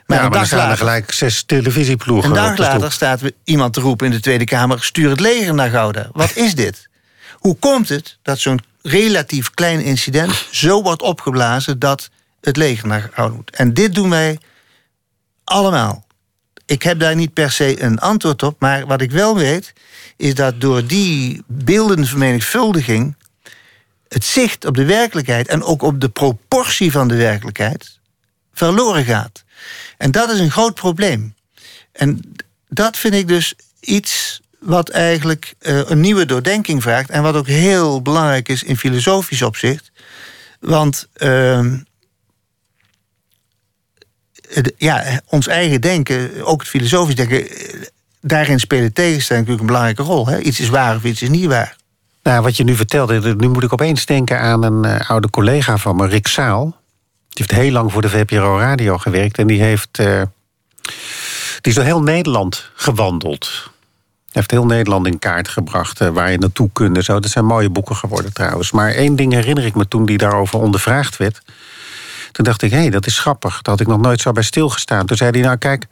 Maar, 0.06 0.18
ja, 0.18 0.26
een 0.26 0.32
dag 0.32 0.52
later, 0.52 0.78
gelijk 0.78 1.12
zes 1.12 1.44
televisieploegen. 1.44 2.30
Een 2.30 2.36
dag 2.36 2.58
later 2.58 2.92
staat 2.92 3.22
iemand 3.44 3.74
te 3.74 3.82
roepen 3.82 4.06
in 4.06 4.12
de 4.12 4.20
Tweede 4.20 4.46
Kamer: 4.46 4.84
stuur 4.84 5.10
het 5.10 5.20
leger 5.20 5.54
naar 5.54 5.70
Gouda. 5.70 6.10
Wat 6.12 6.36
is 6.36 6.56
dit? 6.56 6.90
Hoe 7.34 7.56
komt 7.56 7.90
het 7.90 8.18
dat 8.22 8.40
zo'n 8.40 8.62
relatief 8.82 9.50
klein 9.50 9.82
incident 9.82 10.48
zo 10.52 10.82
wordt 10.82 11.02
opgeblazen 11.02 11.80
dat 11.80 12.10
het 12.42 12.58
leger 12.58 12.88
naar 12.88 13.10
Gouda 13.14 13.36
moet? 13.36 13.56
En 13.56 13.74
dit 13.74 13.96
doen 13.96 14.10
wij 14.10 14.38
allemaal. 15.52 16.06
Ik 16.66 16.84
heb 16.84 17.00
daar 17.00 17.16
niet 17.16 17.34
per 17.34 17.52
se 17.52 17.82
een 17.82 18.00
antwoord 18.00 18.44
op, 18.44 18.60
maar 18.60 18.86
wat 18.86 19.02
ik 19.02 19.12
wel 19.12 19.36
weet, 19.36 19.74
is 20.18 20.36
dat 20.36 20.62
door 20.62 20.86
die 20.86 21.44
beeldenvermenigvuldiging 21.48 23.16
het 24.08 24.24
zicht 24.24 24.66
op 24.66 24.76
de 24.76 24.86
werkelijkheid 24.86 25.48
en 25.48 25.64
ook 25.64 25.82
op 25.82 26.02
de 26.02 26.10
proportie 26.10 26.92
van 26.92 27.08
de 27.08 27.16
werkelijkheid 27.16 28.00
verloren 28.54 29.06
gaat. 29.06 29.44
En 29.98 30.12
dat 30.12 30.30
is 30.30 30.40
een 30.40 30.52
groot 30.52 30.74
probleem. 30.74 31.36
En 31.92 32.36
dat 32.70 32.98
vind 32.98 33.14
ik 33.14 33.28
dus 33.28 33.54
iets 33.80 34.42
wat 34.60 34.90
eigenlijk 34.90 35.54
uh, 35.62 35.82
een 35.90 36.00
nieuwe 36.00 36.26
doordenking 36.26 36.82
vraagt. 36.82 37.10
En 37.10 37.24
wat 37.24 37.36
ook 37.36 37.48
heel 37.48 38.02
belangrijk 38.02 38.50
is 38.50 38.64
in 38.64 38.78
filosofisch 38.78 39.42
opzicht. 39.42 39.92
Want 40.60 41.08
uh, 41.18 41.66
ja, 44.78 45.22
ons 45.26 45.48
eigen 45.48 45.82
denken, 45.82 46.46
ook 46.46 46.60
het 46.60 46.70
filosofisch 46.70 47.16
denken, 47.16 47.48
daarin 48.22 48.60
spelen 48.60 48.94
tegenstellingen 48.94 49.50
natuurlijk 49.50 49.60
een 49.60 49.66
belangrijke 49.66 50.04
rol. 50.04 50.28
Hè? 50.28 50.40
Iets 50.40 50.60
is 50.60 50.70
waar 50.70 50.96
of 50.96 51.04
iets 51.04 51.22
is 51.22 51.30
niet 51.30 51.46
waar. 51.46 51.76
Nou, 52.24 52.44
wat 52.44 52.58
je 52.58 52.64
nu 52.64 52.76
vertelde, 52.76 53.36
nu 53.36 53.48
moet 53.48 53.64
ik 53.64 53.74
opeens 53.74 54.06
denken 54.06 54.40
aan 54.40 54.64
een 54.64 54.86
uh, 54.86 55.10
oude 55.10 55.30
collega 55.30 55.78
van 55.78 55.96
me, 55.96 56.08
Rick 56.08 56.28
Saal. 56.28 56.80
Die 57.30 57.46
heeft 57.46 57.62
heel 57.62 57.72
lang 57.72 57.92
voor 57.92 58.02
de 58.02 58.10
VPRO 58.10 58.58
Radio 58.58 58.98
gewerkt. 58.98 59.38
En 59.38 59.48
die 59.48 59.62
heeft. 59.62 60.00
Uh, 60.00 60.22
die 61.62 61.72
is 61.72 61.74
door 61.74 61.84
heel 61.84 62.02
Nederland 62.02 62.70
gewandeld. 62.76 63.50
Hij 64.32 64.42
heeft 64.42 64.52
heel 64.52 64.66
Nederland 64.66 65.08
in 65.08 65.20
kaart 65.20 65.48
gebracht 65.48 66.00
waar 66.00 66.32
je 66.32 66.38
naartoe 66.38 66.70
kunt. 66.74 67.04
Zo. 67.04 67.20
Dat 67.20 67.32
zijn 67.32 67.46
mooie 67.46 67.70
boeken 67.70 67.96
geworden 67.96 68.34
trouwens. 68.34 68.72
Maar 68.72 68.92
één 68.92 69.16
ding 69.16 69.34
herinner 69.34 69.66
ik 69.66 69.76
me 69.76 69.88
toen 69.88 70.06
die 70.06 70.18
daarover 70.18 70.60
ondervraagd 70.60 71.18
werd. 71.18 71.42
Toen 72.42 72.50
dacht 72.50 72.62
ik, 72.62 72.72
hé, 72.72 72.78
hey, 72.78 72.90
dat 72.90 73.06
is 73.06 73.20
grappig. 73.20 73.62
Daar 73.62 73.74
had 73.74 73.80
ik 73.80 73.88
nog 73.88 74.00
nooit 74.02 74.22
zo 74.22 74.32
bij 74.32 74.44
stilgestaan. 74.44 75.06
Toen 75.06 75.18
zei 75.18 75.30
hij, 75.30 75.42
nou 75.42 75.58
kijk, 75.58 75.88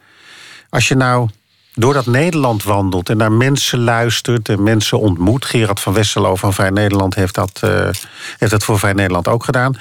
als 0.69 0.87
je 0.87 0.95
nou 0.95 1.29
door 1.73 1.93
dat 1.93 2.05
Nederland 2.05 2.63
wandelt 2.63 3.09
en 3.09 3.17
naar 3.17 3.31
mensen 3.31 3.79
luistert 3.79 4.49
en 4.49 4.63
mensen 4.63 4.99
ontmoet. 4.99 5.45
Gerard 5.45 5.79
van 5.79 5.93
Westerlo 5.93 6.35
van 6.35 6.53
Vrij 6.53 6.69
Nederland 6.69 7.15
heeft 7.15 7.35
dat, 7.35 7.61
uh, 7.63 7.89
heeft 8.37 8.51
dat 8.51 8.63
voor 8.63 8.79
Vrij 8.79 8.93
Nederland 8.93 9.27
ook 9.27 9.43
gedaan. 9.43 9.77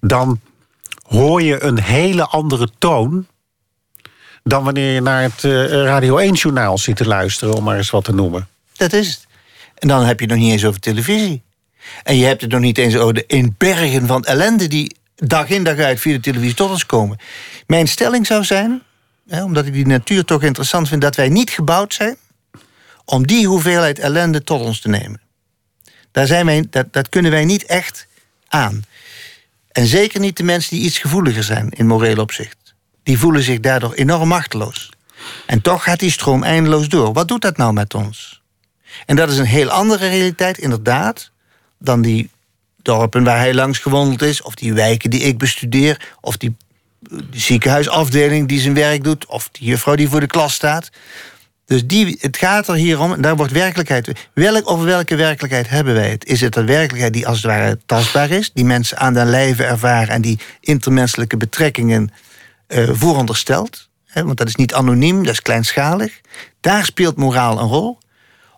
Dan 0.00 0.40
hoor 1.02 1.42
je 1.42 1.62
een 1.62 1.80
hele 1.80 2.26
andere 2.26 2.68
toon 2.78 3.26
dan 4.42 4.64
wanneer 4.64 4.94
je 4.94 5.00
naar 5.00 5.22
het 5.22 5.42
uh, 5.42 5.66
Radio 5.66 6.18
1-journaal 6.18 6.78
zit 6.78 6.96
te 6.96 7.06
luisteren, 7.06 7.54
om 7.54 7.64
maar 7.64 7.76
eens 7.76 7.90
wat 7.90 8.04
te 8.04 8.14
noemen. 8.14 8.48
Dat 8.76 8.92
is 8.92 9.08
het. 9.08 9.26
En 9.78 9.88
dan 9.88 10.04
heb 10.04 10.20
je 10.20 10.24
het 10.26 10.34
nog 10.34 10.44
niet 10.44 10.52
eens 10.52 10.64
over 10.64 10.80
televisie. 10.80 11.42
En 12.02 12.16
je 12.16 12.24
hebt 12.24 12.40
het 12.40 12.50
nog 12.50 12.60
niet 12.60 12.78
eens 12.78 12.96
over 12.96 13.14
de 13.14 13.24
in 13.26 13.54
bergen 13.58 14.06
van 14.06 14.24
ellende 14.24 14.68
die 14.68 15.00
dag 15.26 15.48
in 15.48 15.64
dag 15.64 15.78
uit 15.78 16.00
via 16.00 16.12
de 16.12 16.20
televisie 16.20 16.54
tot 16.54 16.70
ons 16.70 16.86
komen. 16.86 17.18
Mijn 17.66 17.88
stelling 17.88 18.26
zou 18.26 18.44
zijn, 18.44 18.82
hè, 19.28 19.44
omdat 19.44 19.66
ik 19.66 19.72
die 19.72 19.86
natuur 19.86 20.24
toch 20.24 20.42
interessant 20.42 20.88
vind, 20.88 21.00
dat 21.00 21.16
wij 21.16 21.28
niet 21.28 21.50
gebouwd 21.50 21.94
zijn 21.94 22.16
om 23.04 23.26
die 23.26 23.46
hoeveelheid 23.46 23.98
ellende 23.98 24.44
tot 24.44 24.60
ons 24.60 24.80
te 24.80 24.88
nemen. 24.88 25.20
Daar 26.10 26.26
zijn 26.26 26.46
wij, 26.46 26.66
dat, 26.70 26.92
dat 26.92 27.08
kunnen 27.08 27.30
wij 27.30 27.44
niet 27.44 27.64
echt 27.64 28.06
aan. 28.48 28.84
En 29.72 29.86
zeker 29.86 30.20
niet 30.20 30.36
de 30.36 30.42
mensen 30.42 30.76
die 30.76 30.84
iets 30.84 30.98
gevoeliger 30.98 31.42
zijn 31.42 31.70
in 31.70 31.86
moreel 31.86 32.16
opzicht. 32.16 32.74
Die 33.02 33.18
voelen 33.18 33.42
zich 33.42 33.60
daardoor 33.60 33.92
enorm 33.92 34.28
machteloos. 34.28 34.92
En 35.46 35.60
toch 35.60 35.82
gaat 35.82 35.98
die 35.98 36.10
stroom 36.10 36.42
eindeloos 36.42 36.88
door. 36.88 37.12
Wat 37.12 37.28
doet 37.28 37.42
dat 37.42 37.56
nou 37.56 37.72
met 37.72 37.94
ons? 37.94 38.42
En 39.06 39.16
dat 39.16 39.30
is 39.30 39.38
een 39.38 39.44
heel 39.44 39.70
andere 39.70 40.08
realiteit, 40.08 40.58
inderdaad, 40.58 41.30
dan 41.78 42.02
die 42.02 42.30
dorpen 42.82 43.24
waar 43.24 43.38
hij 43.38 43.54
langs 43.54 43.78
gewandeld 43.78 44.22
is, 44.22 44.42
of 44.42 44.54
die 44.54 44.72
wijken 44.72 45.10
die 45.10 45.20
ik 45.20 45.38
bestudeer, 45.38 46.14
of 46.20 46.36
die, 46.36 46.56
ziekenhuisafdeling 47.30 48.48
die 48.48 48.60
zijn 48.60 48.74
werk 48.74 49.04
doet, 49.04 49.26
of 49.26 49.48
die 49.52 49.66
juffrouw 49.68 49.94
die 49.94 50.08
voor 50.08 50.20
de 50.20 50.26
klas 50.26 50.54
staat. 50.54 50.90
Dus 51.66 51.86
die, 51.86 52.16
het 52.20 52.36
gaat 52.36 52.68
er 52.68 52.74
hier 52.74 53.00
om, 53.00 53.22
daar 53.22 53.36
wordt 53.36 53.52
werkelijkheid. 53.52 54.28
Welk, 54.34 54.70
over 54.70 54.84
welke 54.84 55.16
werkelijkheid 55.16 55.68
hebben 55.68 55.94
wij 55.94 56.10
het? 56.10 56.24
Is 56.24 56.40
het 56.40 56.56
een 56.56 56.66
werkelijkheid 56.66 57.12
die 57.12 57.26
als 57.26 57.36
het 57.36 57.46
ware 57.46 57.78
tastbaar 57.86 58.30
is, 58.30 58.50
die 58.54 58.64
mensen 58.64 58.98
aan 58.98 59.14
den 59.14 59.26
lijve 59.26 59.64
ervaren 59.64 60.14
en 60.14 60.22
die 60.22 60.38
intermenselijke 60.60 61.36
betrekkingen 61.36 62.12
uh, 62.68 62.88
vooronderstelt? 62.92 63.90
want 64.14 64.36
dat 64.36 64.48
is 64.48 64.54
niet 64.54 64.74
anoniem, 64.74 65.24
dat 65.24 65.32
is 65.32 65.42
kleinschalig. 65.42 66.20
Daar 66.60 66.84
speelt 66.84 67.16
moraal 67.16 67.60
een 67.60 67.68
rol. 67.68 67.98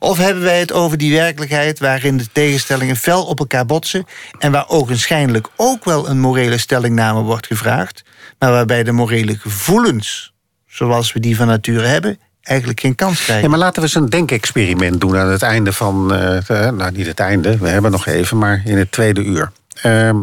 Of 0.05 0.19
hebben 0.19 0.43
wij 0.43 0.59
het 0.59 0.73
over 0.73 0.99
die 0.99 1.13
werkelijkheid 1.13 1.79
waarin 1.79 2.17
de 2.17 2.27
tegenstellingen 2.33 2.97
fel 2.97 3.25
op 3.25 3.39
elkaar 3.39 3.67
botsen 3.67 4.07
en 4.39 4.53
waar 4.53 4.69
ogenschijnlijk 4.69 5.49
ook 5.57 5.85
wel 5.85 6.09
een 6.09 6.21
morele 6.21 6.59
stellingname 6.59 7.21
wordt 7.21 7.47
gevraagd, 7.47 8.03
maar 8.39 8.51
waarbij 8.51 8.83
de 8.83 8.93
morele 8.93 9.37
gevoelens, 9.37 10.33
zoals 10.69 11.13
we 11.13 11.21
die 11.21 11.37
van 11.37 11.47
nature 11.47 11.87
hebben, 11.87 12.19
eigenlijk 12.43 12.81
geen 12.81 12.95
kans 12.95 13.23
krijgen. 13.25 13.45
Ja, 13.45 13.51
maar 13.51 13.59
laten 13.59 13.75
we 13.75 13.83
eens 13.83 13.95
een 13.95 14.11
denkexperiment 14.11 15.01
doen 15.01 15.17
aan 15.17 15.31
het 15.31 15.43
einde 15.43 15.73
van. 15.73 16.15
eh, 16.15 16.71
nou, 16.71 16.93
niet 16.93 17.07
het 17.07 17.21
einde, 17.21 17.59
we 17.59 17.69
hebben 17.69 17.91
nog 17.91 18.07
even, 18.07 18.39
maar 18.39 18.63
in 18.65 18.79
het 18.79 18.93
tweede 18.93 19.23
uur. 19.23 19.53
Ehm, 19.83 20.17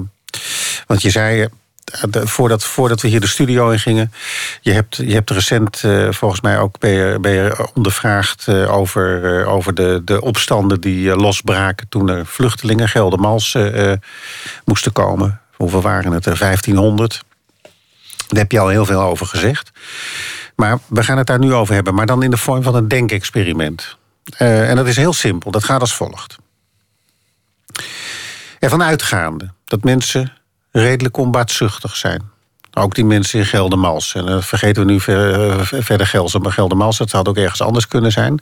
want 0.88 1.02
je 1.02 1.10
zei. 1.10 1.48
Voordat, 2.12 2.64
voordat 2.64 3.02
we 3.02 3.08
hier 3.08 3.20
de 3.20 3.28
studio 3.28 3.70
in 3.70 3.80
gingen. 3.80 4.12
Je 4.62 4.72
hebt, 4.72 4.96
je 4.96 5.14
hebt 5.14 5.30
recent, 5.30 5.84
eh, 5.84 6.08
volgens 6.12 6.42
mij 6.42 6.60
ook, 6.60 6.80
ben 6.80 6.90
je, 6.90 7.18
ben 7.20 7.74
ondervraagd 7.74 8.48
eh, 8.48 8.76
over, 8.76 9.40
eh, 9.40 9.54
over 9.54 9.74
de, 9.74 10.02
de 10.06 10.22
opstanden 10.22 10.82
die 10.82 11.16
losbraken. 11.16 11.90
toen 11.90 12.10
er 12.10 12.26
vluchtelingen, 12.26 12.90
Geldermals, 12.90 13.58
moesten 14.66 14.92
komen. 14.92 15.42
Hoeveel 15.56 15.82
waren 15.82 16.12
het 16.12 16.26
er? 16.26 16.38
1500. 16.38 17.24
Daar 18.28 18.40
heb 18.40 18.52
je 18.52 18.60
al 18.60 18.68
heel 18.68 18.86
veel 18.86 19.02
over 19.02 19.26
gezegd. 19.26 19.72
Maar 20.56 20.80
we 20.88 21.04
gaan 21.04 21.18
het 21.18 21.28
daar 21.28 21.40
nu 21.40 21.54
over 21.54 21.74
hebben, 21.74 21.94
maar 21.94 22.06
dan 22.06 22.24
in 22.24 22.32
de 22.32 22.38
vorm 22.38 22.64
van 22.64 22.76
een 22.76 22.88
denkexperiment. 22.88 23.98
En 24.38 24.76
dat 24.76 24.88
is 24.88 24.96
heel 24.96 25.14
simpel, 25.14 25.52
dat 25.52 25.64
gaat 25.64 25.82
als 25.82 25.96
volgt. 25.96 26.38
Ervan 28.60 28.84
uitgaande 28.84 29.52
dat 29.66 29.84
mensen 29.84 30.34
redelijk 30.72 31.18
onbaatzuchtig 31.18 31.96
zijn. 31.96 32.30
Ook 32.74 32.96
die 32.96 33.06
mensen 33.06 33.40
in 33.40 33.46
Geldermals. 33.46 34.16
En 34.16 34.26
dan 34.26 34.44
vergeten 34.44 34.86
we 34.86 34.92
nu 34.92 34.98
eh, 34.98 35.60
verder 35.62 36.08
Gelsen, 36.08 36.42
maar 36.42 36.52
Geldermals, 36.52 36.98
dat 36.98 37.12
had 37.12 37.28
ook 37.28 37.38
ergens 37.38 37.62
anders 37.62 37.88
kunnen 37.88 38.12
zijn. 38.12 38.40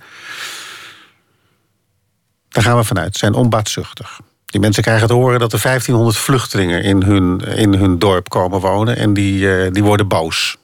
Daar 2.49 2.64
gaan 2.64 2.77
we 2.77 2.84
vanuit, 2.84 3.18
zijn 3.18 3.34
onbaatzuchtig. 3.34 4.19
Die 4.45 4.61
mensen 4.61 4.84
krijgen 4.84 5.07
te 5.07 5.14
horen 5.14 5.39
dat 5.39 5.53
er 5.53 5.61
1500 5.61 6.18
vluchtelingen 6.18 6.84
in 6.84 7.03
hun, 7.03 7.39
in 7.39 7.73
hun 7.73 7.99
dorp 7.99 8.30
komen 8.30 8.60
wonen. 8.60 8.97
En 8.97 9.14
die, 9.14 9.56
eh, 9.56 9.72
die 9.72 9.84
worden 9.84 10.07
boos. 10.07 10.57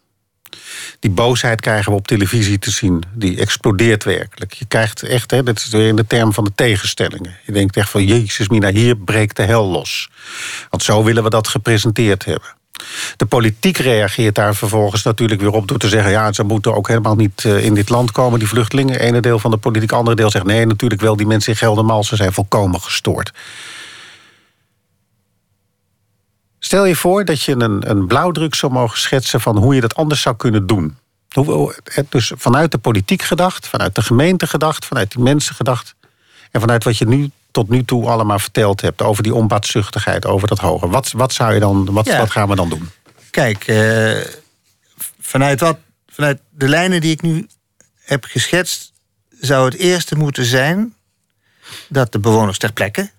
Die 1.05 1.13
boosheid 1.13 1.61
krijgen 1.61 1.91
we 1.91 1.97
op 1.97 2.07
televisie 2.07 2.59
te 2.59 2.71
zien. 2.71 3.03
Die 3.13 3.39
explodeert 3.39 4.03
werkelijk. 4.03 4.53
Je 4.53 4.65
krijgt 4.65 5.03
echt, 5.03 5.31
hè, 5.31 5.43
dat 5.43 5.57
is 5.57 5.67
weer 5.67 5.87
in 5.87 5.95
de 5.95 6.07
term 6.07 6.33
van 6.33 6.43
de 6.43 6.51
tegenstellingen. 6.55 7.35
Je 7.43 7.51
denkt 7.51 7.77
echt 7.77 7.89
van, 7.89 8.05
jezus 8.05 8.49
mina, 8.49 8.71
hier 8.71 8.97
breekt 8.97 9.35
de 9.35 9.43
hel 9.43 9.65
los. 9.65 10.09
Want 10.69 10.83
zo 10.83 11.03
willen 11.03 11.23
we 11.23 11.29
dat 11.29 11.47
gepresenteerd 11.47 12.25
hebben. 12.25 12.47
De 13.17 13.25
politiek 13.25 13.77
reageert 13.77 14.35
daar 14.35 14.55
vervolgens 14.55 15.03
natuurlijk 15.03 15.41
weer 15.41 15.51
op 15.51 15.67
door 15.67 15.77
te 15.77 15.89
zeggen: 15.89 16.11
ja, 16.11 16.33
ze 16.33 16.43
moeten 16.43 16.75
ook 16.75 16.87
helemaal 16.87 17.15
niet 17.15 17.45
eh, 17.45 17.65
in 17.65 17.73
dit 17.73 17.89
land 17.89 18.11
komen, 18.11 18.39
die 18.39 18.47
vluchtelingen. 18.47 18.99
Ene 18.99 19.19
deel 19.19 19.39
van 19.39 19.51
de 19.51 19.57
politiek, 19.57 19.91
andere 19.91 20.15
deel 20.15 20.31
zegt 20.31 20.45
nee, 20.45 20.65
natuurlijk 20.65 21.01
wel, 21.01 21.15
die 21.15 21.27
mensen 21.27 21.51
in 21.51 21.57
Geldermalsen 21.57 22.17
zijn 22.17 22.33
volkomen 22.33 22.81
gestoord. 22.81 23.31
Stel 26.65 26.85
je 26.85 26.95
voor 26.95 27.25
dat 27.25 27.41
je 27.41 27.51
een, 27.51 27.89
een 27.89 28.07
blauwdruk 28.07 28.55
zou 28.55 28.71
mogen 28.71 28.99
schetsen 28.99 29.41
van 29.41 29.57
hoe 29.57 29.75
je 29.75 29.81
dat 29.81 29.95
anders 29.95 30.21
zou 30.21 30.35
kunnen 30.35 30.67
doen. 30.67 30.97
Dus 32.09 32.31
vanuit 32.35 32.71
de 32.71 32.77
politiek 32.77 33.21
gedacht, 33.21 33.67
vanuit 33.67 33.95
de 33.95 34.01
gemeente 34.01 34.47
gedacht, 34.47 34.85
vanuit 34.85 35.11
die 35.11 35.23
mensen 35.23 35.55
gedacht. 35.55 35.95
En 36.51 36.61
vanuit 36.61 36.83
wat 36.83 36.97
je 36.97 37.07
nu 37.07 37.31
tot 37.51 37.69
nu 37.69 37.83
toe 37.85 38.07
allemaal 38.09 38.39
verteld 38.39 38.81
hebt 38.81 39.01
over 39.01 39.23
die 39.23 39.33
onbaatzuchtigheid, 39.33 40.25
over 40.25 40.47
dat 40.47 40.59
hoger. 40.59 40.89
Wat, 40.89 41.11
wat 41.11 41.33
zou 41.33 41.53
je 41.53 41.59
dan, 41.59 41.91
wat, 41.91 42.05
Ja. 42.05 42.17
wat 42.17 42.31
gaan 42.31 42.49
we 42.49 42.55
dan 42.55 42.69
doen? 42.69 42.89
Kijk, 43.29 43.67
eh, 43.67 44.21
vanuit, 45.19 45.59
wat, 45.59 45.77
vanuit 46.07 46.39
de 46.49 46.67
lijnen 46.67 47.01
die 47.01 47.11
ik 47.11 47.21
nu 47.21 47.47
heb 48.01 48.23
geschetst, 48.23 48.91
zou 49.39 49.65
het 49.65 49.75
eerste 49.75 50.15
moeten 50.15 50.45
zijn 50.45 50.93
dat 51.89 52.11
de 52.11 52.19
bewoners 52.19 52.57
ter 52.57 52.73
plekke, 52.73 53.09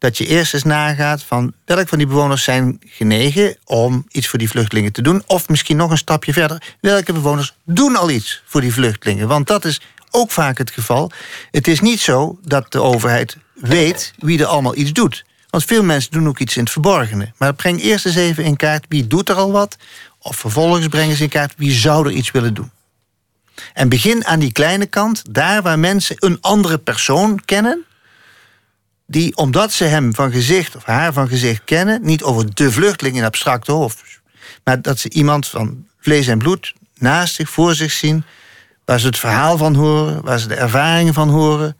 dat 0.00 0.18
je 0.18 0.26
eerst 0.26 0.54
eens 0.54 0.62
nagaat 0.62 1.22
van 1.22 1.52
welke 1.64 1.86
van 1.86 1.98
die 1.98 2.06
bewoners 2.06 2.44
zijn 2.44 2.80
genegen 2.86 3.56
om 3.64 4.06
iets 4.10 4.28
voor 4.28 4.38
die 4.38 4.48
vluchtelingen 4.48 4.92
te 4.92 5.02
doen, 5.02 5.22
of 5.26 5.48
misschien 5.48 5.76
nog 5.76 5.90
een 5.90 5.98
stapje 5.98 6.32
verder, 6.32 6.62
welke 6.80 7.12
bewoners 7.12 7.54
doen 7.64 7.96
al 7.96 8.10
iets 8.10 8.42
voor 8.46 8.60
die 8.60 8.72
vluchtelingen. 8.72 9.28
Want 9.28 9.46
dat 9.46 9.64
is 9.64 9.80
ook 10.10 10.30
vaak 10.30 10.58
het 10.58 10.70
geval. 10.70 11.10
Het 11.50 11.68
is 11.68 11.80
niet 11.80 12.00
zo 12.00 12.38
dat 12.44 12.72
de 12.72 12.80
overheid 12.80 13.36
weet 13.54 14.12
wie 14.18 14.38
er 14.38 14.46
allemaal 14.46 14.76
iets 14.76 14.92
doet. 14.92 15.24
Want 15.50 15.64
veel 15.64 15.82
mensen 15.82 16.10
doen 16.10 16.28
ook 16.28 16.38
iets 16.38 16.56
in 16.56 16.62
het 16.62 16.72
verborgene. 16.72 17.32
Maar 17.36 17.54
breng 17.54 17.82
eerst 17.82 18.06
eens 18.06 18.14
even 18.14 18.44
in 18.44 18.56
kaart 18.56 18.84
wie 18.88 19.06
doet 19.06 19.28
er 19.28 19.34
al 19.34 19.52
wat. 19.52 19.76
Of 20.18 20.36
vervolgens 20.36 20.88
breng 20.88 21.10
eens 21.10 21.20
in 21.20 21.28
kaart 21.28 21.54
wie 21.56 21.72
zou 21.72 22.06
er 22.06 22.12
iets 22.12 22.30
willen 22.30 22.54
doen. 22.54 22.70
En 23.74 23.88
begin 23.88 24.26
aan 24.26 24.38
die 24.38 24.52
kleine 24.52 24.86
kant, 24.86 25.22
daar 25.30 25.62
waar 25.62 25.78
mensen 25.78 26.16
een 26.18 26.38
andere 26.40 26.78
persoon 26.78 27.44
kennen. 27.44 27.84
Die, 29.10 29.36
omdat 29.36 29.72
ze 29.72 29.84
hem 29.84 30.14
van 30.14 30.32
gezicht 30.32 30.76
of 30.76 30.84
haar 30.84 31.12
van 31.12 31.28
gezicht 31.28 31.64
kennen, 31.64 32.00
niet 32.02 32.22
over 32.22 32.54
de 32.54 32.72
vluchteling 32.72 33.16
in 33.16 33.24
abstracte 33.24 33.72
hoofd, 33.72 34.20
maar 34.64 34.82
dat 34.82 34.98
ze 34.98 35.10
iemand 35.10 35.46
van 35.46 35.86
vlees 36.00 36.26
en 36.26 36.38
bloed 36.38 36.74
naast 36.98 37.34
zich, 37.34 37.50
voor 37.50 37.74
zich 37.74 37.92
zien, 37.92 38.24
waar 38.84 39.00
ze 39.00 39.06
het 39.06 39.18
verhaal 39.18 39.56
van 39.56 39.74
horen, 39.74 40.22
waar 40.22 40.38
ze 40.38 40.48
de 40.48 40.54
ervaringen 40.54 41.14
van 41.14 41.28
horen, 41.28 41.76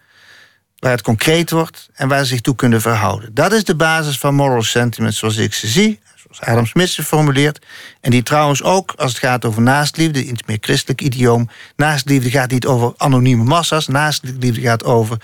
waar 0.79 0.91
het 0.91 1.03
concreet 1.03 1.51
wordt 1.51 1.89
en 1.93 2.09
waar 2.09 2.19
ze 2.19 2.27
zich 2.27 2.41
toe 2.41 2.55
kunnen 2.55 2.81
verhouden. 2.81 3.35
Dat 3.35 3.53
is 3.53 3.65
de 3.65 3.77
basis 3.77 4.19
van 4.19 4.35
moral 4.35 4.63
sentiment 4.63 5.15
zoals 5.15 5.37
ik 5.37 5.55
ze 5.55 5.67
zie, 5.67 6.01
zoals 6.15 6.41
Adam 6.41 6.67
Smith 6.67 6.89
ze 6.89 7.05
formuleert. 7.05 7.67
En 8.01 8.11
die 8.11 8.23
trouwens 8.23 8.63
ook, 8.63 8.93
als 8.97 9.11
het 9.11 9.21
gaat 9.21 9.45
over 9.45 9.63
naastliefde, 9.63 10.25
iets 10.25 10.43
meer 10.47 10.59
christelijk 10.61 11.01
idioom. 11.01 11.49
Naastliefde 11.77 12.31
gaat 12.31 12.51
niet 12.51 12.67
over 12.67 12.93
anonieme 12.97 13.45
massa's. 13.45 13.87
Naastliefde 13.87 14.61
gaat 14.61 14.85
over 14.85 15.19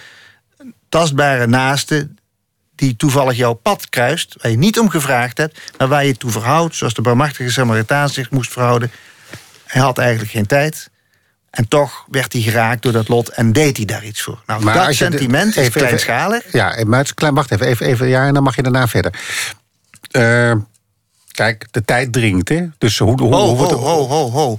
tastbare 0.88 1.46
naasten 1.46 2.18
die 2.74 2.96
toevallig 2.96 3.36
jouw 3.36 3.52
pad 3.52 3.88
kruist, 3.88 4.36
waar 4.40 4.50
je 4.50 4.56
niet 4.58 4.78
om 4.78 4.88
gevraagd 4.90 5.38
hebt, 5.38 5.60
maar 5.78 5.88
waar 5.88 6.02
je 6.02 6.08
je 6.08 6.16
toe 6.16 6.30
verhoudt, 6.30 6.74
zoals 6.74 6.94
de 6.94 7.02
barmachtige 7.02 7.50
Samaritaan 7.50 8.08
zich 8.08 8.30
moest 8.30 8.52
verhouden. 8.52 8.90
Hij 9.64 9.82
had 9.82 9.98
eigenlijk 9.98 10.30
geen 10.30 10.46
tijd. 10.46 10.90
En 11.50 11.68
toch 11.68 12.04
werd 12.10 12.32
hij 12.32 12.42
geraakt 12.42 12.82
door 12.82 12.92
dat 12.92 13.08
lot 13.08 13.28
en 13.28 13.52
deed 13.52 13.76
hij 13.76 13.86
daar 13.86 14.04
iets 14.04 14.20
voor. 14.22 14.42
Nou, 14.46 14.62
Maar 14.64 14.74
dat 14.74 14.86
de- 14.86 14.92
sentiment 14.94 15.48
is 15.48 15.56
even- 15.56 15.64
even- 15.66 15.80
kleinschalig. 15.80 16.52
Ja, 16.52 16.84
maar 16.86 16.98
het 16.98 17.06
is 17.06 17.14
klein, 17.14 17.34
wacht 17.34 17.50
even, 17.52 17.66
even, 17.66 17.86
even, 17.86 18.08
ja, 18.08 18.26
en 18.26 18.34
dan 18.34 18.42
mag 18.42 18.56
je 18.56 18.62
daarna 18.62 18.88
verder. 18.88 19.12
Eh, 20.10 20.52
kijk, 21.30 21.66
de 21.70 21.84
tijd 21.84 22.12
dringt, 22.12 22.48
hè? 22.48 22.66
Dus 22.78 22.98
hoe, 22.98 23.20
hoe, 23.20 23.34
Ho, 23.34 23.56
ho, 23.56 23.74
ho, 23.76 24.06
ho, 24.06 24.30
ho. 24.30 24.58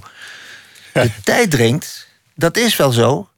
De 0.92 1.10
tijd 1.24 1.50
dringt, 1.50 2.08
dat 2.34 2.56
is 2.56 2.76
wel 2.76 2.90
zo. 2.92 3.28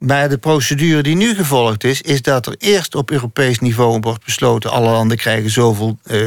Maar 0.00 0.28
de 0.28 0.38
procedure 0.38 1.02
die 1.02 1.16
nu 1.16 1.34
gevolgd 1.34 1.84
is, 1.84 2.00
is 2.00 2.22
dat 2.22 2.46
er 2.46 2.54
eerst 2.58 2.94
op 2.94 3.10
Europees 3.10 3.58
niveau 3.58 3.98
wordt 4.00 4.24
besloten: 4.24 4.70
alle 4.70 4.90
landen 4.90 5.16
krijgen 5.16 5.50
zoveel 5.50 5.98
eh, 6.02 6.18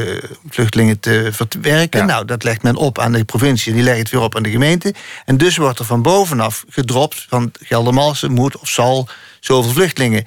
vluchtelingen 0.48 1.00
te 1.00 1.28
verwerken. 1.32 2.00
Ja. 2.00 2.06
Nou, 2.06 2.24
dat 2.24 2.44
legt 2.44 2.62
men 2.62 2.76
op 2.76 2.98
aan 2.98 3.12
de 3.12 3.24
provincie 3.24 3.72
die 3.72 3.82
legt 3.82 3.98
het 3.98 4.10
weer 4.10 4.20
op 4.20 4.36
aan 4.36 4.42
de 4.42 4.50
gemeente. 4.50 4.94
En 5.24 5.36
dus 5.36 5.56
wordt 5.56 5.78
er 5.78 5.84
van 5.84 6.02
bovenaf 6.02 6.64
gedropt: 6.68 7.26
van 7.28 7.52
Geldermalsen 7.60 8.32
moet 8.32 8.58
of 8.58 8.68
zal 8.68 9.08
zoveel 9.40 9.72
vluchtelingen. 9.72 10.24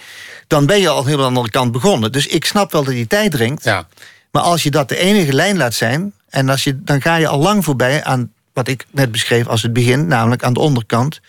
Dan 0.48 0.66
ben 0.66 0.80
je 0.80 0.90
al 0.90 1.06
helemaal 1.06 1.26
aan 1.26 1.34
de 1.34 1.40
andere 1.40 1.60
kant 1.60 1.72
begonnen. 1.72 2.12
Dus 2.12 2.28
ik 2.28 2.46
snap 2.46 2.72
wel 2.72 2.84
dat 2.84 2.94
die 2.94 3.08
tijd 3.08 3.32
dringt. 3.32 3.64
Ja. 3.64 3.88
Maar 4.32 4.44
als 4.44 4.64
je 4.64 4.72
dat 4.72 4.90
de 4.90 4.98
enige 4.98 5.34
lijn 5.34 5.58
laat 5.58 5.74
zijn, 5.74 6.14
en 6.30 6.50
als 6.50 6.64
je, 6.64 6.84
dan 6.84 7.02
ga 7.02 7.16
je 7.16 7.28
al 7.28 7.40
lang 7.40 7.64
voorbij 7.64 8.04
aan 8.04 8.32
wat 8.54 8.68
ik 8.68 8.86
net 8.92 9.12
beschreef 9.12 9.48
als 9.48 9.62
het 9.62 9.74
begin, 9.74 10.08
namelijk 10.08 10.44
aan 10.44 10.54
de 10.54 10.60
onderkant. 10.60 11.20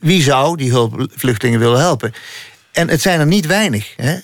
Wie 0.00 0.22
zou 0.22 0.56
die 0.56 0.70
hulpvluchtelingen 0.70 1.60
willen 1.60 1.80
helpen? 1.80 2.12
En 2.72 2.88
het 2.88 3.00
zijn 3.00 3.20
er 3.20 3.26
niet 3.26 3.46
weinig. 3.46 3.92
Hè? 3.96 4.16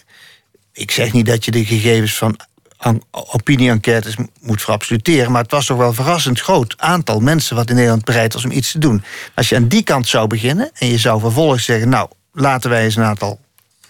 Ik 0.73 0.91
zeg 0.91 1.13
niet 1.13 1.27
dat 1.27 1.45
je 1.45 1.51
de 1.51 1.65
gegevens 1.65 2.17
van 2.17 2.39
an- 2.77 3.03
opinie-enquêtes 3.11 4.15
moet 4.41 4.63
verabsoluteren, 4.63 5.33
maar 5.33 5.43
het 5.43 5.51
was 5.51 5.67
toch 5.67 5.77
wel 5.77 5.89
een 5.89 5.95
verrassend 5.95 6.41
groot 6.41 6.75
aantal 6.77 7.21
mensen 7.21 7.57
wat 7.57 7.69
in 7.69 7.75
Nederland 7.75 8.05
bereid 8.05 8.35
was 8.35 8.45
om 8.45 8.51
iets 8.51 8.73
te 8.73 8.79
doen. 8.79 9.05
Als 9.35 9.49
je 9.49 9.57
aan 9.57 9.69
die 9.69 9.83
kant 9.83 10.09
zou 10.09 10.27
beginnen 10.27 10.71
en 10.75 10.87
je 10.87 10.99
zou 10.99 11.21
vervolgens 11.21 11.65
zeggen, 11.65 11.89
nou, 11.89 12.09
laten 12.33 12.71
wij 12.71 12.85
eens 12.85 12.97
een 12.97 13.03
aantal 13.03 13.41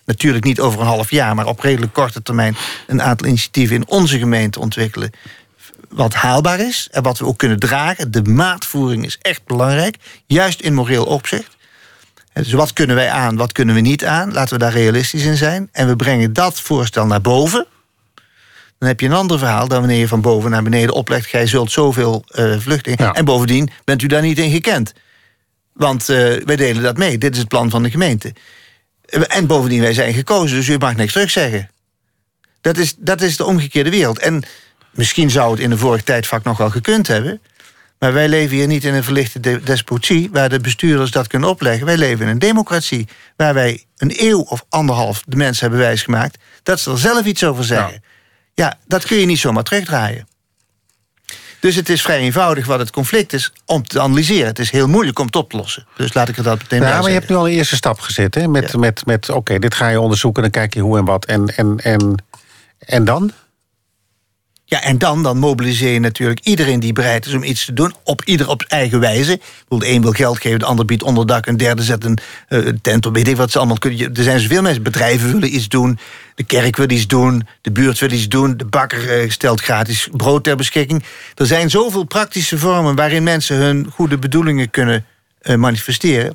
natuurlijk 0.05 0.45
niet 0.45 0.61
over 0.61 0.81
een 0.81 0.87
half 0.87 1.11
jaar, 1.11 1.35
maar 1.35 1.47
op 1.47 1.61
redelijk 1.61 1.93
korte 1.93 2.23
termijn 2.23 2.57
een 2.87 3.03
aantal 3.03 3.27
initiatieven 3.27 3.77
in 3.77 3.89
onze 3.89 4.19
gemeente 4.19 4.61
ontwikkelen. 4.61 5.11
Wat 5.89 6.15
haalbaar 6.15 6.61
is 6.61 6.89
en 6.91 7.03
wat 7.03 7.19
we 7.19 7.25
ook 7.25 7.39
kunnen 7.39 7.59
dragen. 7.59 8.11
De 8.11 8.23
maatvoering 8.23 9.05
is 9.05 9.19
echt 9.21 9.45
belangrijk, 9.45 9.97
juist 10.27 10.61
in 10.61 10.75
moreel 10.75 11.05
opzicht. 11.05 11.57
Dus 12.33 12.53
wat 12.53 12.73
kunnen 12.73 12.97
wij 12.97 13.11
aan, 13.11 13.37
wat 13.37 13.53
kunnen 13.53 13.75
we 13.75 13.81
niet 13.81 14.05
aan? 14.05 14.33
Laten 14.33 14.53
we 14.55 14.61
daar 14.61 14.73
realistisch 14.73 15.25
in 15.25 15.37
zijn. 15.37 15.69
En 15.73 15.89
we 15.89 15.97
brengen 15.97 16.33
dat 16.33 16.61
voorstel 16.61 17.07
naar 17.07 17.21
boven. 17.21 17.67
Dan 18.79 18.89
heb 18.89 19.01
je 19.01 19.07
een 19.07 19.13
ander 19.13 19.39
verhaal 19.39 19.69
dan 19.69 19.79
wanneer 19.79 19.99
je 19.99 20.09
van 20.09 20.21
boven 20.21 20.51
naar 20.51 20.63
beneden 20.63 20.95
oplegt. 20.95 21.27
Gij 21.27 21.47
zult 21.47 21.71
zoveel 21.71 22.25
eh, 22.29 22.59
vluchtelingen. 22.59 23.05
Ja. 23.05 23.13
En 23.13 23.25
bovendien 23.25 23.71
bent 23.85 24.03
u 24.03 24.07
daar 24.07 24.23
niet 24.23 24.39
in 24.39 24.51
gekend. 24.51 24.93
Want 25.73 26.09
eh, 26.09 26.17
wij 26.45 26.57
delen 26.57 26.83
dat 26.83 26.97
mee. 26.97 27.19
Dit 27.19 27.33
is 27.33 27.39
het 27.39 27.49
plan 27.49 27.71
van 27.71 27.83
de 27.83 27.91
gemeente. 27.91 28.35
En 29.29 29.47
bovendien, 29.47 29.81
wij 29.81 29.93
zijn 29.93 30.15
gekozen, 30.15 30.57
dus 30.57 30.69
u 30.69 30.79
mag 30.79 30.97
niks 30.97 31.13
terugzeggen. 31.13 31.71
Dat 32.61 32.77
is, 32.77 32.95
dat 32.99 33.21
is 33.21 33.37
de 33.37 33.45
omgekeerde 33.45 33.91
wereld. 33.91 34.19
En 34.19 34.43
misschien 34.91 35.31
zou 35.31 35.51
het 35.51 35.61
in 35.61 35.71
een 35.71 35.79
vorig 35.79 36.03
tijdvak 36.03 36.45
nog 36.45 36.59
wel 36.59 36.71
gekund 36.71 37.07
hebben. 37.07 37.41
Maar 38.03 38.13
wij 38.13 38.29
leven 38.29 38.57
hier 38.57 38.67
niet 38.67 38.85
in 38.85 38.95
een 38.95 39.05
verlichte 39.05 39.61
despotie... 39.63 40.29
waar 40.33 40.49
de 40.49 40.61
bestuurders 40.61 41.11
dat 41.11 41.27
kunnen 41.27 41.49
opleggen. 41.49 41.87
Wij 41.87 41.97
leven 41.97 42.25
in 42.25 42.31
een 42.31 42.39
democratie 42.39 43.09
waar 43.37 43.55
wij 43.55 43.85
een 43.97 44.13
eeuw 44.17 44.41
of 44.41 44.65
anderhalf... 44.69 45.23
de 45.27 45.37
mensen 45.37 45.61
hebben 45.61 45.87
wijsgemaakt 45.87 46.39
dat 46.63 46.81
ze 46.81 46.91
er 46.91 46.99
zelf 46.99 47.25
iets 47.25 47.45
over 47.45 47.65
zeggen. 47.65 48.03
Ja, 48.55 48.79
dat 48.87 49.05
kun 49.05 49.17
je 49.17 49.27
niet 49.27 49.39
zomaar 49.39 49.63
terugdraaien. 49.63 50.29
Dus 51.61 51.75
het 51.75 51.89
is 51.89 52.03
vrij 52.03 52.19
eenvoudig 52.19 52.67
wat 52.67 52.79
het 52.79 52.91
conflict 52.91 53.33
is 53.33 53.53
om 53.67 53.87
te 53.87 54.01
analyseren. 54.01 54.47
Het 54.47 54.59
is 54.59 54.71
heel 54.71 54.89
moeilijk 54.89 55.19
om 55.19 55.27
het 55.27 55.37
op 55.37 55.51
te 55.51 55.57
lossen. 55.57 55.87
Dus 55.97 56.15
laat 56.15 56.29
ik 56.29 56.37
er 56.37 56.43
dat 56.43 56.59
meteen 56.59 56.79
bij 56.79 56.89
Ja, 56.89 57.01
maar 57.01 57.09
je 57.09 57.15
hebt 57.15 57.29
nu 57.29 57.37
al 57.37 57.47
een 57.47 57.55
eerste 57.55 57.77
stap 57.77 58.01
gezet. 58.01 58.35
Hè? 58.35 58.49
Met, 58.49 58.71
Ja. 58.73 58.79
met, 58.79 59.07
met 59.07 59.31
oké, 59.31 59.59
dit 59.59 59.75
ga 59.75 59.89
je 59.89 60.01
onderzoeken, 60.01 60.43
dan 60.43 60.51
kijk 60.51 60.75
je 60.75 60.81
hoe 60.81 60.99
en 60.99 61.05
wat. 61.05 61.25
En, 61.25 61.57
en, 61.57 61.77
en, 61.79 62.25
en 62.79 63.05
dan? 63.05 63.33
Ja, 64.73 64.83
en 64.83 64.99
dan, 64.99 65.23
dan 65.23 65.39
mobiliseer 65.39 65.93
je 65.93 65.99
natuurlijk 65.99 66.41
iedereen 66.43 66.81
die 66.81 66.93
bereid 66.93 67.27
is 67.27 67.35
om 67.35 67.43
iets 67.43 67.65
te 67.65 67.73
doen. 67.73 67.95
Op 68.05 68.25
ieder 68.25 68.49
op 68.49 68.63
eigen 68.69 69.01
wijze. 69.01 69.41
De 69.69 69.89
een 69.89 70.03
wil 70.03 70.13
geld 70.13 70.41
geven, 70.41 70.59
de 70.59 70.65
ander 70.65 70.85
biedt 70.85 71.03
onderdak... 71.03 71.47
een 71.47 71.57
derde 71.57 71.83
zet 71.83 72.05
een 72.05 72.19
eh, 72.49 72.59
tent 72.83 73.07
op, 73.07 73.15
weet 73.15 73.29
ik 73.29 73.37
wat 73.37 73.51
ze 73.51 73.59
allemaal 73.59 73.79
kunnen. 73.79 74.15
Er 74.15 74.23
zijn 74.23 74.41
zoveel 74.41 74.63
mensen. 74.63 74.83
Bedrijven 74.83 75.33
willen 75.33 75.55
iets 75.55 75.69
doen. 75.69 75.99
De 76.35 76.45
kerk 76.45 76.77
wil 76.77 76.91
iets 76.91 77.07
doen. 77.07 77.47
De 77.61 77.71
buurt 77.71 77.99
wil 77.99 78.11
iets 78.11 78.29
doen. 78.29 78.57
De 78.57 78.65
bakker 78.65 79.21
eh, 79.21 79.31
stelt 79.31 79.61
gratis 79.61 80.09
brood 80.13 80.45
ter 80.45 80.57
beschikking. 80.57 81.05
Er 81.35 81.47
zijn 81.47 81.71
zoveel 81.71 82.05
praktische 82.05 82.59
vormen... 82.59 82.95
waarin 82.95 83.23
mensen 83.23 83.57
hun 83.57 83.91
goede 83.91 84.19
bedoelingen 84.19 84.71
kunnen 84.71 85.05
eh, 85.41 85.57
manifesteren. 85.57 86.35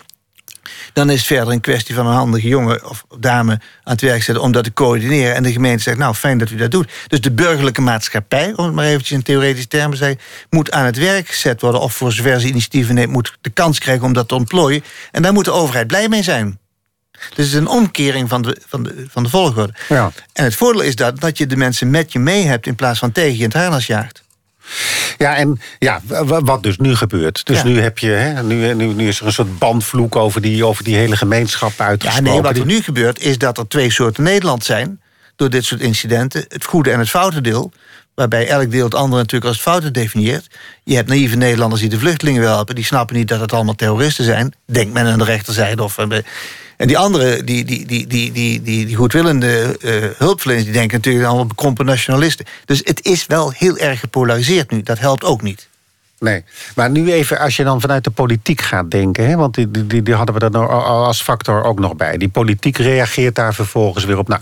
Dan 0.94 1.10
is 1.10 1.18
het 1.18 1.28
verder 1.28 1.54
een 1.54 1.62
kwestie 1.62 1.96
van 1.96 2.08
een 2.08 2.14
handige 2.14 2.48
jongen 2.48 2.90
of 2.90 3.06
dame 3.20 3.52
aan 3.52 3.94
het 3.94 4.02
werk 4.02 4.24
zetten 4.24 4.44
om 4.44 4.52
dat 4.52 4.64
te 4.64 4.74
coördineren. 4.74 5.36
En 5.36 5.44
de 5.44 5.52
gemeente 5.52 5.84
zegt, 5.84 5.98
nou 5.98 6.14
fijn 6.14 6.38
dat 6.38 6.50
u 6.50 6.56
dat 6.56 6.72
doet. 6.72 6.92
Dus 7.08 7.22
de 7.22 7.32
burgerlijke 7.32 7.82
maatschappij, 7.82 8.54
om 8.56 8.66
het 8.66 8.74
maar 8.74 8.86
eventjes 8.86 9.18
in 9.18 9.24
theoretische 9.24 9.68
termen 9.68 9.92
te 9.92 9.98
zeggen, 9.98 10.20
moet 10.50 10.72
aan 10.72 10.86
het 10.86 10.98
werk 10.98 11.28
gezet 11.28 11.62
worden. 11.62 11.82
Of 11.82 11.94
voor 11.94 12.12
zover 12.12 12.40
ze 12.40 12.48
initiatieven 12.48 12.96
neemt, 12.96 13.12
moet 13.12 13.38
de 13.42 13.50
kans 13.50 13.80
krijgen 13.80 14.06
om 14.06 14.14
dat 14.14 14.28
te 14.28 14.36
ontplooien. 14.36 14.84
En 15.12 15.22
daar 15.22 15.34
moet 15.34 15.46
de 15.46 15.52
overheid 15.52 15.88
blij 15.88 16.10
mee 16.10 16.24
zijn. 16.24 16.60
Dus 17.12 17.46
het 17.46 17.46
is 17.46 17.54
een 17.54 17.68
omkering 17.68 18.30
van 18.30 18.42
de, 18.42 18.62
van 18.68 18.84
de, 18.84 19.06
van 19.10 19.24
de 19.24 19.30
volgorde. 19.30 19.74
Ja. 19.90 20.12
En 20.34 20.44
het 20.44 20.56
voordeel 20.56 20.82
is 20.82 20.96
dat, 20.96 21.20
dat 21.20 21.38
je 21.38 21.48
de 21.48 21.58
mensen 21.58 21.90
met 21.90 22.12
je 22.12 22.20
mee 22.20 22.46
hebt 22.46 22.68
in 22.68 22.76
plaats 22.76 23.00
van 23.00 23.12
tegen 23.12 23.32
je 23.32 23.38
in 23.38 23.44
het 23.44 23.54
harnas 23.54 23.88
jaagt. 23.88 24.26
Ja, 25.18 25.36
en 25.36 25.60
ja, 25.80 26.02
wa- 26.06 26.42
wat 26.42 26.64
dus 26.64 26.78
nu 26.78 26.96
gebeurt. 26.96 27.46
Dus 27.46 27.58
Ja. 27.58 27.64
nu, 27.68 27.80
heb 27.80 27.98
je, 27.98 28.10
hè, 28.10 28.44
nu, 28.44 28.74
nu, 28.74 28.86
nu 28.94 29.08
is 29.08 29.20
er 29.20 29.26
een 29.26 29.34
soort 29.34 29.60
bandvloek 29.60 30.16
over 30.16 30.42
die, 30.42 30.66
over 30.66 30.84
die 30.84 30.96
hele 30.96 31.18
gemeenschap 31.18 31.72
Ja, 31.78 31.86
uitgesproken. 31.86 32.32
nee, 32.32 32.42
wat 32.42 32.58
er 32.58 32.66
nu 32.66 32.82
gebeurt 32.82 33.20
is 33.20 33.38
dat 33.38 33.58
er 33.58 33.68
twee 33.68 33.92
soorten 33.92 34.24
Nederland 34.24 34.64
zijn... 34.66 35.02
door 35.36 35.50
dit 35.50 35.66
soort 35.66 35.82
incidenten, 35.82 36.46
het 36.48 36.66
goede 36.66 36.92
en 36.92 37.00
het 37.00 37.10
foute 37.10 37.42
deel... 37.42 37.72
waarbij 38.16 38.48
elk 38.48 38.72
deel 38.72 38.84
het 38.84 38.96
andere 38.96 39.22
natuurlijk 39.22 39.46
als 39.46 39.56
het 39.56 39.66
foute 39.66 39.92
definieert. 39.92 40.48
Je 40.84 40.96
hebt 40.96 41.08
naïeve 41.10 41.36
Nederlanders 41.36 41.82
die 41.82 41.90
de 41.90 42.00
vluchtelingen 42.00 42.42
wel 42.42 42.54
helpen... 42.56 42.76
die 42.76 42.86
snappen 42.86 43.16
niet 43.16 43.28
dat 43.28 43.40
het 43.40 43.54
allemaal 43.54 43.76
terroristen 43.76 44.26
zijn. 44.26 44.54
Denkt 44.66 44.94
men 44.94 45.06
aan 45.06 45.18
de 45.20 45.24
rechterzijde 45.26 45.84
of... 45.84 45.98
En 46.78 46.88
die 46.88 46.98
andere, 46.98 47.44
die, 47.44 47.66
die, 47.66 47.86
die, 47.86 48.08
die, 48.08 48.32
die, 48.32 48.62
die, 48.62 48.96
goedwillende 48.96 49.78
eh, 49.82 49.94
hulpverleners... 50.18 50.66
die 50.66 50.74
denken 50.74 50.98
natuurlijk 50.98 51.26
allemaal 51.26 51.46
bekrompen 51.46 51.86
nationalisten. 51.86 52.46
Dus 52.66 52.82
het 52.84 53.06
is 53.06 53.26
wel 53.26 53.52
heel 53.52 53.78
erg 53.78 54.00
gepolariseerd 54.00 54.72
nu. 54.72 54.84
Dat 54.84 55.00
helpt 55.00 55.24
ook 55.24 55.42
niet. 55.42 55.68
Nee, 56.20 56.44
maar 56.76 56.90
nu 56.90 57.12
even 57.12 57.40
als 57.40 57.56
je 57.56 57.64
dan 57.64 57.82
vanuit 57.82 58.04
de 58.04 58.10
politiek 58.10 58.62
gaat 58.62 58.92
denken... 58.92 59.28
Hè, 59.28 59.36
want 59.36 59.56
die, 59.56 59.72
die- 59.72 60.04
die, 60.04 60.14
hadden 60.16 60.36
we 60.40 60.50
nog 60.50 60.70
als 60.86 61.22
factor 61.22 61.64
ook 61.64 61.80
nog 61.80 61.96
bij. 61.96 62.18
Die 62.18 62.30
politiek 62.30 62.78
reageert 62.78 63.36
daar 63.36 63.54
vervolgens 63.54 64.06
weer 64.06 64.18
op. 64.18 64.28
Nou, 64.28 64.42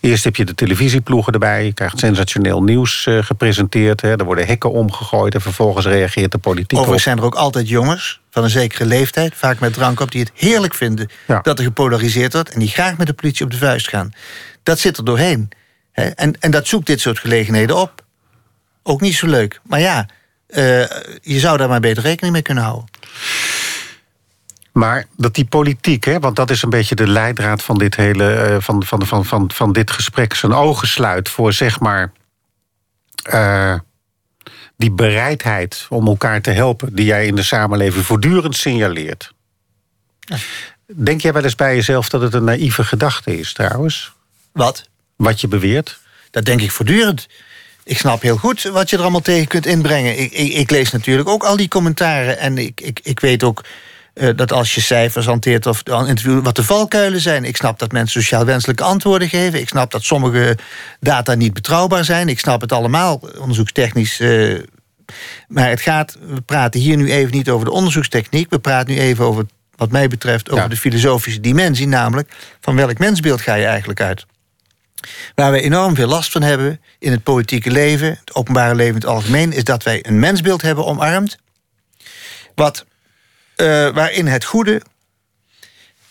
eerst 0.00 0.24
heb 0.24 0.36
je 0.36 0.44
de 0.44 0.54
televisieploegen 0.54 1.32
erbij. 1.32 1.64
Je 1.64 1.72
krijgt 1.72 1.98
sensationeel 1.98 2.62
nieuws 2.62 3.06
eh, 3.06 3.18
gepresenteerd. 3.22 4.00
Hè, 4.00 4.16
er 4.18 4.24
worden 4.24 4.46
hekken 4.46 4.70
omgegooid 4.72 5.34
en 5.34 5.40
vervolgens 5.40 5.86
reageert 5.86 6.32
de 6.32 6.38
politiek 6.38 6.78
Overigens 6.78 6.96
op. 7.06 7.08
zijn 7.12 7.18
er 7.18 7.24
ook 7.24 7.34
altijd 7.34 7.68
jongens 7.68 8.20
van 8.30 8.44
een 8.44 8.50
zekere 8.50 8.84
leeftijd, 8.84 9.32
vaak 9.34 9.58
met 9.58 9.72
drank 9.72 10.00
op, 10.00 10.10
die 10.10 10.20
het 10.20 10.32
heerlijk 10.34 10.74
vinden 10.74 11.08
Ja. 11.26 11.40
dat 11.42 11.58
er 11.58 11.64
gepolariseerd 11.64 12.32
wordt 12.32 12.50
en 12.50 12.58
die 12.60 12.68
graag 12.68 12.96
met 12.96 13.06
de 13.06 13.12
politie 13.12 13.44
op 13.44 13.50
de 13.50 13.56
vuist 13.56 13.88
gaan. 13.88 14.12
Dat 14.62 14.78
zit 14.78 14.96
er 14.96 15.04
doorheen. 15.04 15.48
Hè? 15.92 16.04
En, 16.08 16.40
en 16.40 16.50
dat 16.50 16.66
zoekt 16.66 16.86
dit 16.86 17.00
soort 17.00 17.18
gelegenheden 17.18 17.76
op. 17.76 18.04
Ook 18.82 19.00
niet 19.00 19.14
zo 19.14 19.26
leuk. 19.26 19.60
Maar 19.62 19.80
ja, 19.80 20.06
eh, 20.50 20.62
je 21.22 21.38
zou 21.38 21.56
daar 21.56 21.68
maar 21.68 21.80
beter 21.80 22.02
rekening 22.02 22.32
mee 22.32 22.42
kunnen 22.42 22.64
houden. 22.64 22.88
Maar 24.72 25.06
dat 25.16 25.34
die 25.34 25.44
politiek, 25.44 26.04
hè, 26.04 26.18
want 26.18 26.36
dat 26.36 26.50
is 26.50 26.62
een 26.62 26.70
beetje 26.70 26.94
de 26.94 27.06
leidraad 27.06 27.62
van 27.62 27.78
dit 27.78 27.96
hele 27.96 28.32
eh, 28.32 28.56
van, 28.60 28.84
van, 28.84 29.06
van, 29.06 29.24
van, 29.24 29.50
van 29.54 29.72
dit 29.72 29.90
gesprek, 29.90 30.34
zijn 30.34 30.52
ogen 30.52 30.88
sluit 30.88 31.28
voor 31.28 31.52
zeg 31.52 31.80
maar 31.80 32.12
eh, 33.22 33.74
die 34.76 34.90
bereidheid 34.90 35.86
om 35.88 36.06
elkaar 36.06 36.40
te 36.40 36.50
helpen, 36.50 36.94
die 36.94 37.04
jij 37.04 37.26
in 37.26 37.34
de 37.34 37.42
samenleving 37.42 38.04
voortdurend 38.04 38.56
signaleert. 38.56 39.32
Denk 40.86 41.20
jij 41.20 41.32
wel 41.32 41.44
eens 41.44 41.54
bij 41.54 41.74
jezelf 41.74 42.08
dat 42.08 42.20
het 42.20 42.34
een 42.34 42.44
naïeve 42.44 42.84
gedachte 42.84 43.38
is, 43.38 43.52
trouwens? 43.52 44.12
Wat? 44.52 44.88
Wat 45.16 45.40
je 45.40 45.48
beweert? 45.48 46.00
Dat 46.30 46.44
denk 46.44 46.60
ik 46.60 46.70
voortdurend. 46.70 47.28
Ik 47.90 47.98
snap 47.98 48.22
heel 48.22 48.36
goed 48.36 48.62
wat 48.62 48.90
je 48.90 48.96
er 48.96 49.02
allemaal 49.02 49.20
tegen 49.20 49.46
kunt 49.46 49.66
inbrengen. 49.66 50.18
Ik, 50.20 50.32
ik, 50.32 50.52
ik 50.52 50.70
lees 50.70 50.90
natuurlijk 50.90 51.28
ook 51.28 51.44
al 51.44 51.56
die 51.56 51.68
commentaren. 51.68 52.38
En 52.38 52.58
ik, 52.58 52.80
ik, 52.80 53.00
ik 53.02 53.20
weet 53.20 53.42
ook 53.42 53.64
eh, 54.14 54.28
dat 54.36 54.52
als 54.52 54.74
je 54.74 54.80
cijfers 54.80 55.26
hanteert 55.26 55.66
of 55.66 55.82
interview, 55.86 56.44
wat 56.44 56.56
de 56.56 56.64
valkuilen 56.64 57.20
zijn. 57.20 57.44
Ik 57.44 57.56
snap 57.56 57.78
dat 57.78 57.92
mensen 57.92 58.20
sociaal 58.22 58.44
wenselijke 58.44 58.82
antwoorden 58.82 59.28
geven. 59.28 59.60
Ik 59.60 59.68
snap 59.68 59.90
dat 59.90 60.02
sommige 60.02 60.58
data 61.00 61.34
niet 61.34 61.52
betrouwbaar 61.52 62.04
zijn. 62.04 62.28
Ik 62.28 62.38
snap 62.38 62.60
het 62.60 62.72
allemaal, 62.72 63.20
onderzoekstechnisch. 63.38 64.20
eh, 64.20 64.58
maar 65.48 65.68
het 65.68 65.80
gaat, 65.80 66.16
we 66.26 66.40
praten 66.40 66.80
hier 66.80 66.96
nu 66.96 67.10
even 67.12 67.32
niet 67.32 67.48
over 67.50 67.64
de 67.64 67.72
onderzoekstechniek. 67.72 68.50
We 68.50 68.58
praten 68.58 68.94
nu 68.94 69.00
even 69.00 69.24
over, 69.24 69.44
wat 69.76 69.90
mij 69.90 70.08
betreft, 70.08 70.50
over 70.50 70.62
Ja. 70.62 70.68
de 70.68 70.76
filosofische 70.76 71.40
dimensie. 71.40 71.86
Namelijk, 71.88 72.30
van 72.60 72.76
welk 72.76 72.98
mensbeeld 72.98 73.40
ga 73.40 73.54
je 73.54 73.66
eigenlijk 73.66 74.00
uit? 74.00 74.26
Waar 75.34 75.50
wij 75.50 75.60
enorm 75.60 75.94
veel 75.94 76.08
last 76.08 76.32
van 76.32 76.42
hebben 76.42 76.80
in 76.98 77.10
het 77.10 77.22
politieke 77.22 77.70
leven, 77.70 78.08
het 78.08 78.34
openbare 78.34 78.74
leven 78.74 78.94
in 78.94 79.00
het 79.00 79.10
algemeen, 79.10 79.52
is 79.52 79.64
dat 79.64 79.82
wij 79.82 80.06
een 80.06 80.18
mensbeeld 80.18 80.62
hebben 80.62 80.86
omarmd. 80.86 81.38
Wat, 82.54 82.84
eh, 83.56 83.66
waarin 83.88 84.26
het 84.26 84.44
goede 84.44 84.82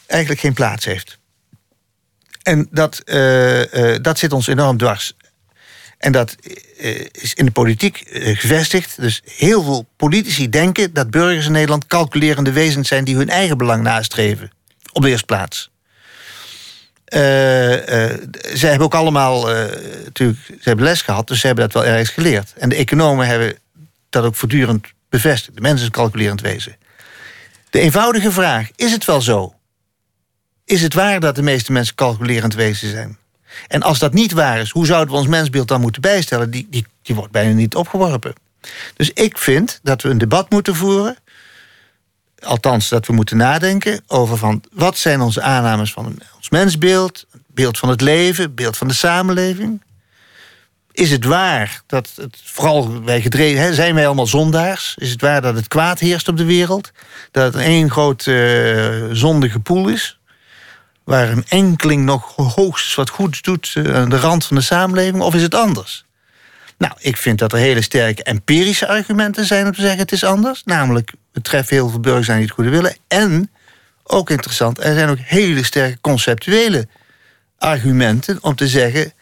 eigenlijk 0.07 0.41
geen 0.41 0.53
plaats 0.53 0.85
heeft. 0.85 1.17
En 2.43 2.67
dat, 2.71 2.99
eh, 2.99 3.93
eh, 3.93 4.01
dat 4.01 4.19
zit 4.19 4.33
ons 4.33 4.47
enorm 4.47 4.77
dwars. 4.77 5.13
En 5.97 6.11
dat 6.11 6.35
is 7.11 7.33
in 7.33 7.45
de 7.45 7.51
politiek 7.51 8.03
gevestigd. 8.13 9.01
Dus 9.01 9.21
heel 9.25 9.63
veel 9.63 9.87
politici 9.95 10.49
denken 10.49 10.93
dat 10.93 11.09
burgers 11.09 11.45
in 11.45 11.51
Nederland 11.51 11.87
calculerende 11.87 12.51
wezens 12.51 12.87
zijn 12.87 13.03
die 13.03 13.15
hun 13.15 13.29
eigen 13.29 13.57
belang 13.57 13.83
nastreven. 13.83 14.51
Op 14.91 15.01
de 15.01 15.09
eerste 15.09 15.25
plaats. 15.25 15.71
Eh, 17.09 18.09
eh, 18.11 18.17
ze 18.55 18.67
hebben 18.67 18.85
ook 18.85 18.95
allemaal 18.95 19.51
eh, 19.51 20.03
natuurlijk, 20.03 20.39
ze 20.45 20.69
hebben 20.69 20.85
les 20.85 21.01
gehad, 21.01 21.27
dus 21.27 21.39
ze 21.39 21.47
hebben 21.47 21.69
dat 21.69 21.73
wel 21.73 21.91
ergens 21.91 22.09
geleerd. 22.09 22.53
En 22.57 22.69
de 22.69 22.75
economen 22.75 23.27
hebben 23.27 23.57
dat 24.09 24.23
ook 24.23 24.35
voortdurend 24.35 24.87
bevestigd. 25.09 25.55
De 25.55 25.61
mensen 25.61 25.91
calculerend 25.91 26.41
wezen. 26.41 26.75
De 27.69 27.79
eenvoudige 27.79 28.31
vraag: 28.31 28.69
is 28.75 28.91
het 28.91 29.05
wel 29.05 29.21
zo? 29.21 29.53
Is 30.65 30.81
het 30.81 30.93
waar 30.93 31.19
dat 31.19 31.35
de 31.35 31.41
meeste 31.41 31.71
mensen 31.71 31.95
calculerend 31.95 32.53
wezen 32.53 32.89
zijn? 32.89 33.17
En 33.67 33.81
als 33.81 33.99
dat 33.99 34.13
niet 34.13 34.31
waar 34.31 34.59
is, 34.59 34.69
hoe 34.69 34.85
zouden 34.85 35.13
we 35.13 35.19
ons 35.19 35.27
mensbeeld 35.27 35.67
dan 35.67 35.81
moeten 35.81 36.01
bijstellen? 36.01 36.49
Die, 36.49 36.67
die, 36.69 36.85
die 37.01 37.15
wordt 37.15 37.31
bijna 37.31 37.53
niet 37.53 37.75
opgeworpen. 37.75 38.33
Dus 38.95 39.11
ik 39.13 39.37
vind 39.37 39.79
dat 39.83 40.01
we 40.01 40.09
een 40.09 40.17
debat 40.17 40.49
moeten 40.49 40.75
voeren. 40.75 41.17
Althans, 42.43 42.89
dat 42.89 43.07
we 43.07 43.13
moeten 43.13 43.37
nadenken 43.37 44.01
over 44.07 44.37
van 44.37 44.63
wat 44.71 44.97
zijn 44.97 45.21
onze 45.21 45.41
aannames 45.41 45.91
van 45.91 46.05
ons 46.35 46.49
mensbeeld, 46.49 47.25
beeld 47.47 47.77
van 47.77 47.89
het 47.89 48.01
leven, 48.01 48.55
beeld 48.55 48.77
van 48.77 48.87
de 48.87 48.93
samenleving. 48.93 49.81
Is 50.91 51.11
het 51.11 51.25
waar 51.25 51.81
dat 51.87 52.11
het 52.15 52.41
vooral 52.43 53.03
wij 53.03 53.21
gedreven 53.21 53.73
zijn 53.73 53.95
wij 53.95 54.05
allemaal 54.05 54.27
zondaars? 54.27 54.95
Is 54.97 55.11
het 55.11 55.21
waar 55.21 55.41
dat 55.41 55.55
het 55.55 55.67
kwaad 55.67 55.99
heerst 55.99 56.27
op 56.27 56.37
de 56.37 56.45
wereld? 56.45 56.91
Dat 57.31 57.53
het 57.53 57.63
één 57.63 57.91
groot 57.91 58.27
eh, 58.27 59.03
zondige 59.11 59.59
poel 59.59 59.87
is? 59.87 60.19
Waar 61.03 61.29
een 61.29 61.45
enkeling 61.47 62.05
nog 62.05 62.35
hoogstens 62.35 62.95
wat 62.95 63.09
goeds 63.09 63.41
doet 63.41 63.71
eh, 63.73 63.95
aan 63.95 64.09
de 64.09 64.19
rand 64.19 64.45
van 64.45 64.55
de 64.55 64.63
samenleving? 64.63 65.21
Of 65.23 65.35
is 65.35 65.41
het 65.41 65.55
anders? 65.55 66.05
Nou, 66.77 66.93
ik 66.99 67.17
vind 67.17 67.39
dat 67.39 67.53
er 67.53 67.59
hele 67.59 67.81
sterke 67.81 68.23
empirische 68.23 68.87
argumenten 68.87 69.45
zijn 69.45 69.65
om 69.65 69.73
te 69.73 69.81
zeggen 69.81 69.99
het 69.99 70.11
is 70.11 70.23
anders. 70.23 70.61
Namelijk, 70.65 71.13
treffen 71.41 71.75
heel 71.75 71.89
veel 71.89 71.99
burgers 71.99 72.29
aan 72.29 72.35
die 72.35 72.45
het 72.45 72.53
goede 72.53 72.69
willen. 72.69 72.95
En, 73.07 73.51
ook 74.03 74.29
interessant, 74.29 74.83
er 74.83 74.93
zijn 74.93 75.09
ook 75.09 75.17
hele 75.19 75.63
sterke 75.63 75.97
conceptuele 76.01 76.87
argumenten 77.57 78.37
om 78.41 78.55
te 78.55 78.67
zeggen... 78.67 79.13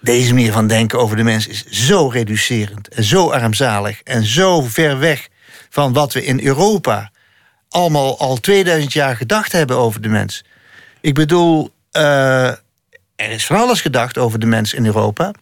deze 0.00 0.34
manier 0.34 0.52
van 0.52 0.66
denken 0.66 0.98
over 0.98 1.16
de 1.16 1.22
mens 1.22 1.46
is 1.46 1.64
zo 1.66 2.08
reducerend 2.08 2.88
en 2.88 3.04
zo 3.04 3.30
armzalig... 3.30 4.02
en 4.02 4.24
zo 4.24 4.62
ver 4.62 4.98
weg 4.98 5.28
van 5.70 5.92
wat 5.92 6.12
we 6.12 6.24
in 6.24 6.46
Europa 6.46 7.10
allemaal 7.68 8.18
al 8.18 8.36
2000 8.36 8.92
jaar 8.92 9.16
gedacht 9.16 9.52
hebben 9.52 9.76
over 9.76 10.00
de 10.00 10.08
mens. 10.08 10.44
Ik 11.00 11.14
bedoel, 11.14 11.70
eh, 11.90 12.48
er 13.16 13.30
is 13.30 13.46
van 13.46 13.56
alles 13.56 13.80
gedacht 13.80 14.18
over 14.18 14.38
de 14.38 14.46
mens 14.46 14.74
in 14.74 14.86
Europa... 14.86 15.32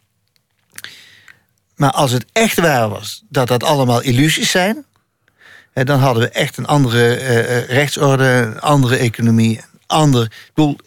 Maar 1.81 1.91
als 1.91 2.11
het 2.11 2.25
echt 2.31 2.59
waar 2.59 2.89
was 2.89 3.23
dat 3.29 3.47
dat 3.47 3.63
allemaal 3.63 4.01
illusies 4.01 4.51
zijn, 4.51 4.85
dan 5.73 5.99
hadden 5.99 6.23
we 6.23 6.29
echt 6.29 6.57
een 6.57 6.65
andere 6.65 7.15
eh, 7.15 7.57
eh, 7.57 7.69
rechtsorde, 7.69 8.23
een 8.23 8.59
andere 8.59 8.97
economie. 8.97 9.57
Een 9.57 9.63
ander, 9.87 10.23
ik 10.23 10.51
bedoel, 10.53 10.77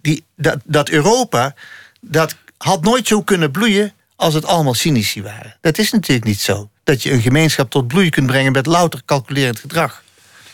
die, 0.00 0.24
dat, 0.36 0.58
dat 0.64 0.88
Europa, 0.88 1.54
dat 2.00 2.34
had 2.56 2.82
nooit 2.82 3.06
zo 3.06 3.22
kunnen 3.22 3.50
bloeien 3.50 3.92
als 4.16 4.34
het 4.34 4.44
allemaal 4.44 4.74
cynici 4.74 5.22
waren. 5.22 5.56
Dat 5.60 5.78
is 5.78 5.90
natuurlijk 5.90 6.26
niet 6.26 6.40
zo. 6.40 6.68
Dat 6.84 7.02
je 7.02 7.12
een 7.12 7.20
gemeenschap 7.20 7.70
tot 7.70 7.86
bloei 7.86 8.10
kunt 8.10 8.26
brengen 8.26 8.52
met 8.52 8.66
louter 8.66 9.02
calculerend 9.04 9.58
gedrag. 9.58 10.02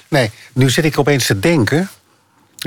Nee, 0.09 0.31
nu 0.53 0.71
zit 0.71 0.85
ik 0.85 0.99
opeens 0.99 1.27
te 1.27 1.39
denken. 1.39 1.89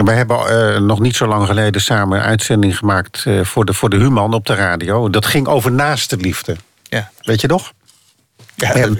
We 0.03 0.11
hebben 0.11 0.37
eh, 0.47 0.79
nog 0.81 0.99
niet 0.99 1.15
zo 1.15 1.27
lang 1.27 1.45
geleden 1.45 1.81
samen 1.81 2.17
een 2.17 2.25
uitzending 2.25 2.77
gemaakt 2.77 3.23
eh, 3.25 3.43
voor, 3.43 3.65
de, 3.65 3.73
voor 3.73 3.89
de 3.89 3.97
Human 3.97 4.33
op 4.33 4.45
de 4.45 4.55
radio. 4.55 5.09
Dat 5.09 5.25
ging 5.25 5.47
over 5.47 5.71
naaste 5.71 6.17
liefde. 6.17 6.55
Ja, 6.83 7.11
Weet 7.21 7.41
je 7.41 7.47
nog? 7.47 7.73
Ja, 8.55 8.77
Ja, 8.77 8.87
dat. 8.87 8.97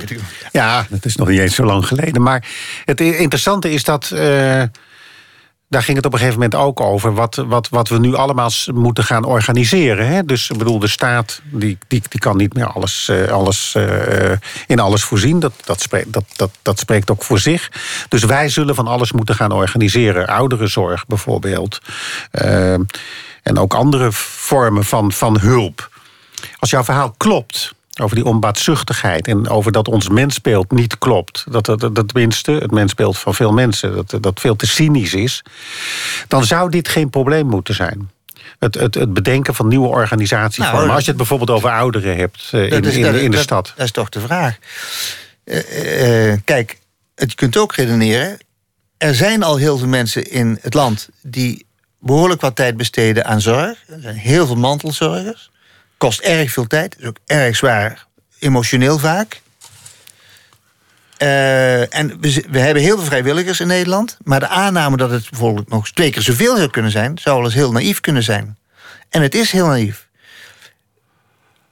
Ja, 0.52 0.86
is 1.02 1.16
nog 1.16 1.28
niet 1.28 1.40
eens 1.40 1.56
zo 1.56 1.64
lang 1.64 1.88
geleden. 1.88 2.22
Maar 2.22 2.48
het 2.86 3.02
interessante 3.02 3.72
is 3.72 3.84
dat. 3.84 4.12
eh, 4.12 4.64
daar 5.70 5.84
ging 5.84 5.98
het 5.98 6.06
op 6.06 6.14
een 6.14 6.20
gegeven 6.20 6.40
moment 6.42 6.60
ook 6.62 6.80
over. 6.82 7.14
Wat, 7.14 7.36
wat, 7.48 7.70
wat 7.70 7.90
we 7.90 8.00
nu 8.00 8.16
allemaal 8.16 8.50
moeten 8.74 9.04
gaan 9.04 9.24
organiseren. 9.26 10.08
Hè? 10.08 10.24
Dus 10.26 10.50
ik 10.50 10.58
bedoel, 10.58 10.80
de 10.80 10.88
staat 10.88 11.42
die, 11.52 11.78
die, 11.88 12.02
die 12.10 12.20
kan 12.20 12.38
niet 12.38 12.54
meer 12.54 12.66
alles, 12.68 13.10
eh, 13.10 13.32
alles, 13.32 13.76
eh, 13.76 14.32
in 14.68 14.80
alles 14.80 15.04
voorzien. 15.04 15.40
Dat, 15.40 15.54
dat, 15.64 15.82
spreekt, 15.82 16.14
dat, 16.14 16.24
dat, 16.36 16.52
dat 16.62 16.80
spreekt 16.80 17.12
ook 17.12 17.24
voor 17.24 17.40
zich. 17.40 17.72
Dus 18.10 18.24
wij 18.24 18.50
zullen 18.50 18.76
van 18.76 18.88
alles 18.88 19.12
moeten 19.12 19.36
gaan 19.36 19.52
organiseren. 19.52 20.28
Ouderenzorg 20.28 21.06
bijvoorbeeld. 21.08 21.80
En 23.44 23.58
ook 23.58 23.74
andere 23.74 24.12
vormen 24.12 24.84
van, 24.84 25.12
van 25.12 25.40
hulp. 25.40 25.90
Als 26.60 26.70
jouw 26.70 26.84
verhaal 26.84 27.14
klopt 27.18 27.74
over 28.02 28.16
die 28.16 28.26
onbaatzuchtigheid 28.26 29.28
en 29.28 29.50
over 29.50 29.72
dat 29.72 29.88
ons 29.88 30.10
mensbeeld 30.10 30.72
niet 30.72 30.98
klopt, 30.98 31.44
dat, 31.50 31.66
dat, 31.66 31.80
dat 31.80 32.08
tenminste 32.08 32.52
het 32.52 32.72
mensbeeld 32.72 33.18
van 33.18 33.34
veel 33.36 33.52
mensen 33.52 33.96
dat, 33.96 34.18
dat 34.24 34.40
veel 34.40 34.56
te 34.56 34.68
cynisch 34.68 35.14
is, 35.14 35.42
dan 36.28 36.44
zou 36.44 36.70
dit 36.70 36.88
geen 36.88 37.10
probleem 37.10 37.48
moeten 37.48 37.76
zijn. 37.76 38.10
Het, 38.60 38.76
het, 38.76 38.96
het 38.96 39.14
bedenken 39.14 39.56
van 39.56 39.68
nieuwe 39.68 39.88
organisatievormen. 39.88 40.82
Nou, 40.82 40.94
Als 40.94 41.04
je 41.04 41.08
het 41.08 41.18
bijvoorbeeld 41.18 41.50
over 41.50 41.70
ouderen 41.70 42.18
hebt 42.18 42.50
eh, 42.52 42.72
in, 42.72 42.84
is- 42.84 42.96
in, 42.96 43.32
de 43.32 43.38
stad. 43.38 43.74
Dat 43.76 43.86
is 43.86 43.92
toch 43.92 44.10
de 44.10 44.20
vraag. 44.20 44.58
Eh, 45.44 46.32
eh, 46.32 46.40
kijk, 46.46 46.80
het, 47.16 47.30
je 47.30 47.36
kunt 47.36 47.58
ook 47.58 47.76
redeneren. 47.76 48.38
Er 48.98 49.16
zijn 49.16 49.44
al 49.44 49.56
heel 49.58 49.78
veel 49.78 49.88
mensen 49.88 50.32
in 50.32 50.58
het 50.62 50.74
land 50.74 51.10
die 51.22 51.66
behoorlijk 52.00 52.42
wat 52.42 52.56
tijd 52.56 52.78
besteden 52.78 53.26
aan 53.26 53.42
zorg. 53.42 53.84
Er 53.88 54.02
zijn 54.02 54.16
heel 54.16 54.46
veel 54.46 54.56
mantelzorgers. 54.56 55.52
Kost 55.98 56.20
erg 56.20 56.52
veel 56.52 56.68
tijd. 56.68 56.96
Is 57.00 57.06
ook 57.06 57.18
erg 57.26 57.56
zwaar, 57.56 58.06
emotioneel 58.40 59.00
vaak. 59.00 59.42
Eh, 61.18 61.96
en 61.96 62.20
we, 62.20 62.44
we 62.50 62.60
hebben 62.60 62.84
heel 62.84 62.96
veel 62.98 63.06
vrijwilligers 63.06 63.60
in 63.60 63.68
Nederland. 63.68 64.18
Maar 64.24 64.40
de 64.40 64.48
aanname 64.48 64.98
dat 64.98 65.10
het 65.10 65.30
bijvoorbeeld 65.30 65.70
nog 65.70 65.90
twee 65.90 66.12
keer 66.12 66.22
zoveel 66.22 66.58
zou 66.58 66.70
kunnen 66.70 66.92
zijn, 66.92 67.18
zou 67.18 67.36
wel 67.36 67.46
eens 67.46 67.54
heel 67.54 67.72
naïef 67.72 68.00
kunnen 68.00 68.24
zijn. 68.24 68.58
En 69.10 69.22
het 69.22 69.36
is 69.36 69.52
heel 69.52 69.68
naïef. 69.68 70.08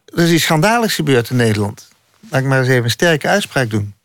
Er 0.06 0.24
is 0.24 0.32
iets 0.32 0.44
schandaligs 0.44 0.96
gebeurd 0.96 1.30
in 1.30 1.36
Nederland. 1.36 1.88
Laat 2.30 2.42
ik 2.42 2.48
maar 2.48 2.60
eens 2.60 2.68
even 2.68 2.84
een 2.84 2.90
sterke 2.90 3.28
uitspraak 3.28 3.70
doen. 3.70 3.96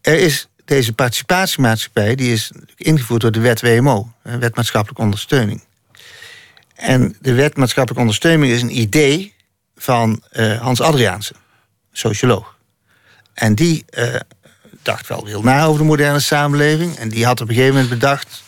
Er 0.00 0.18
is 0.18 0.48
deze 0.64 0.92
participatiemaatschappij, 0.92 2.14
die 2.14 2.32
is 2.32 2.52
ingevoerd 2.76 3.20
door 3.20 3.32
de 3.32 3.40
wet 3.40 3.60
WMO, 3.60 4.12
wet 4.22 4.56
maatschappelijke 4.56 5.02
ondersteuning. 5.02 5.64
En 6.82 7.16
de 7.20 7.32
wet 7.32 7.56
maatschappelijke 7.56 8.00
ondersteuning 8.00 8.52
is 8.52 8.62
een 8.62 8.80
idee 8.80 9.34
van 9.76 10.22
eh, 10.30 10.60
Hans 10.60 10.80
Adriaanse, 10.80 11.34
socioloog. 11.92 12.56
En 13.34 13.54
die 13.54 13.84
eh, 13.88 14.14
dacht 14.82 15.08
wel 15.08 15.24
heel 15.26 15.42
na 15.42 15.64
over 15.64 15.80
de 15.80 15.86
moderne 15.86 16.20
samenleving. 16.20 16.96
En 16.96 17.08
die 17.08 17.24
had 17.24 17.40
op 17.40 17.48
een 17.48 17.54
gegeven 17.54 17.74
moment 17.74 17.92
bedacht 17.92 18.42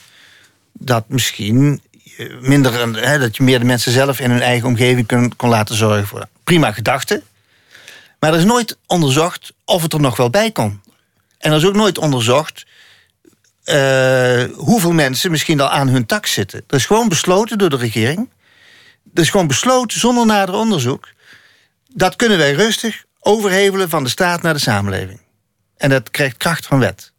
dat 0.72 1.04
misschien 1.08 1.80
eh, 2.16 2.26
minder, 2.40 2.96
hè, 2.96 3.18
dat 3.18 3.36
je 3.36 3.42
meer 3.42 3.58
de 3.58 3.64
mensen 3.64 3.92
zelf 3.92 4.20
in 4.20 4.30
hun 4.30 4.42
eigen 4.42 4.68
omgeving 4.68 5.06
kon, 5.06 5.36
kon 5.36 5.48
laten 5.48 5.74
zorgen 5.74 6.06
voor. 6.06 6.26
Prima 6.44 6.72
gedachte. 6.72 7.22
Maar 8.20 8.32
er 8.32 8.38
is 8.38 8.44
nooit 8.44 8.76
onderzocht 8.86 9.52
of 9.64 9.82
het 9.82 9.92
er 9.92 10.00
nog 10.00 10.16
wel 10.16 10.30
bij 10.30 10.50
kon. 10.50 10.80
En 11.38 11.50
er 11.50 11.56
is 11.56 11.66
ook 11.66 11.74
nooit 11.74 11.98
onderzocht 11.98 12.66
hoeveel 14.54 14.92
mensen 14.92 15.30
misschien 15.30 15.60
al 15.60 15.70
aan 15.70 15.88
hun 15.88 16.06
tak 16.06 16.26
zitten. 16.26 16.64
Dat 16.66 16.80
is 16.80 16.86
gewoon 16.86 17.08
besloten 17.08 17.58
door 17.58 17.70
de 17.70 17.76
regering. 17.76 18.30
Dat 19.02 19.24
is 19.24 19.30
gewoon 19.30 19.46
besloten 19.46 20.00
zonder 20.00 20.26
nader 20.26 20.54
onderzoek. 20.54 21.08
Dat 21.88 22.16
kunnen 22.16 22.38
wij 22.38 22.52
rustig 22.52 23.04
overhevelen 23.20 23.88
van 23.88 24.04
de 24.04 24.10
staat 24.10 24.42
naar 24.42 24.54
de 24.54 24.60
samenleving. 24.60 25.20
En 25.76 25.90
dat 25.90 26.10
krijgt 26.10 26.36
kracht 26.36 26.66
van 26.66 26.78
wet. 26.78 27.12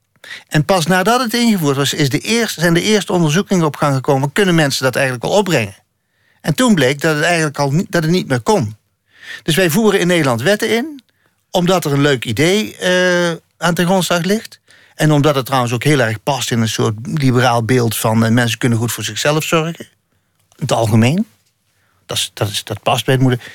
En 0.47 0.65
pas 0.65 0.85
nadat 0.85 1.21
het 1.21 1.33
ingevoerd 1.33 1.75
was, 1.75 1.93
is 1.93 2.09
de 2.09 2.19
eerste, 2.19 2.59
zijn 2.59 2.73
de 2.73 2.81
eerste 2.81 3.13
onderzoekingen 3.13 3.65
op 3.65 3.75
gang 3.75 3.95
gekomen. 3.95 4.31
Kunnen 4.31 4.55
mensen 4.55 4.83
dat 4.83 4.95
eigenlijk 4.95 5.25
wel 5.25 5.37
opbrengen? 5.37 5.75
En 6.41 6.55
toen 6.55 6.75
bleek 6.75 7.01
dat 7.01 7.15
het 7.15 7.23
eigenlijk 7.23 7.59
al 7.59 7.71
niet, 7.71 7.91
dat 7.91 8.03
het 8.03 8.11
niet 8.11 8.27
meer 8.27 8.41
kon. 8.41 8.75
Dus 9.43 9.55
wij 9.55 9.69
voeren 9.69 9.99
in 9.99 10.07
Nederland 10.07 10.41
wetten 10.41 10.69
in, 10.69 11.03
omdat 11.51 11.85
er 11.85 11.93
een 11.93 12.01
leuk 12.01 12.25
idee 12.25 12.77
eh, 12.77 13.31
aan 13.57 13.73
ten 13.73 13.85
grondslag 13.85 14.23
ligt. 14.23 14.59
En 14.95 15.11
omdat 15.11 15.35
het 15.35 15.45
trouwens 15.45 15.73
ook 15.73 15.83
heel 15.83 15.99
erg 15.99 16.23
past 16.23 16.51
in 16.51 16.61
een 16.61 16.69
soort 16.69 16.95
liberaal 17.03 17.63
beeld 17.63 17.97
van 17.97 18.25
eh, 18.25 18.31
mensen 18.31 18.57
kunnen 18.57 18.77
goed 18.77 18.91
voor 18.91 19.03
zichzelf 19.03 19.43
zorgen. 19.43 19.87
In 20.49 20.61
het 20.61 20.71
algemeen. 20.71 21.27
Dat, 22.05 22.17
is, 22.17 22.31
dat, 22.33 22.49
is, 22.49 22.63
dat 22.63 22.83
past 22.83 23.05
bij 23.05 23.13
het 23.13 23.23
moeder. 23.23 23.51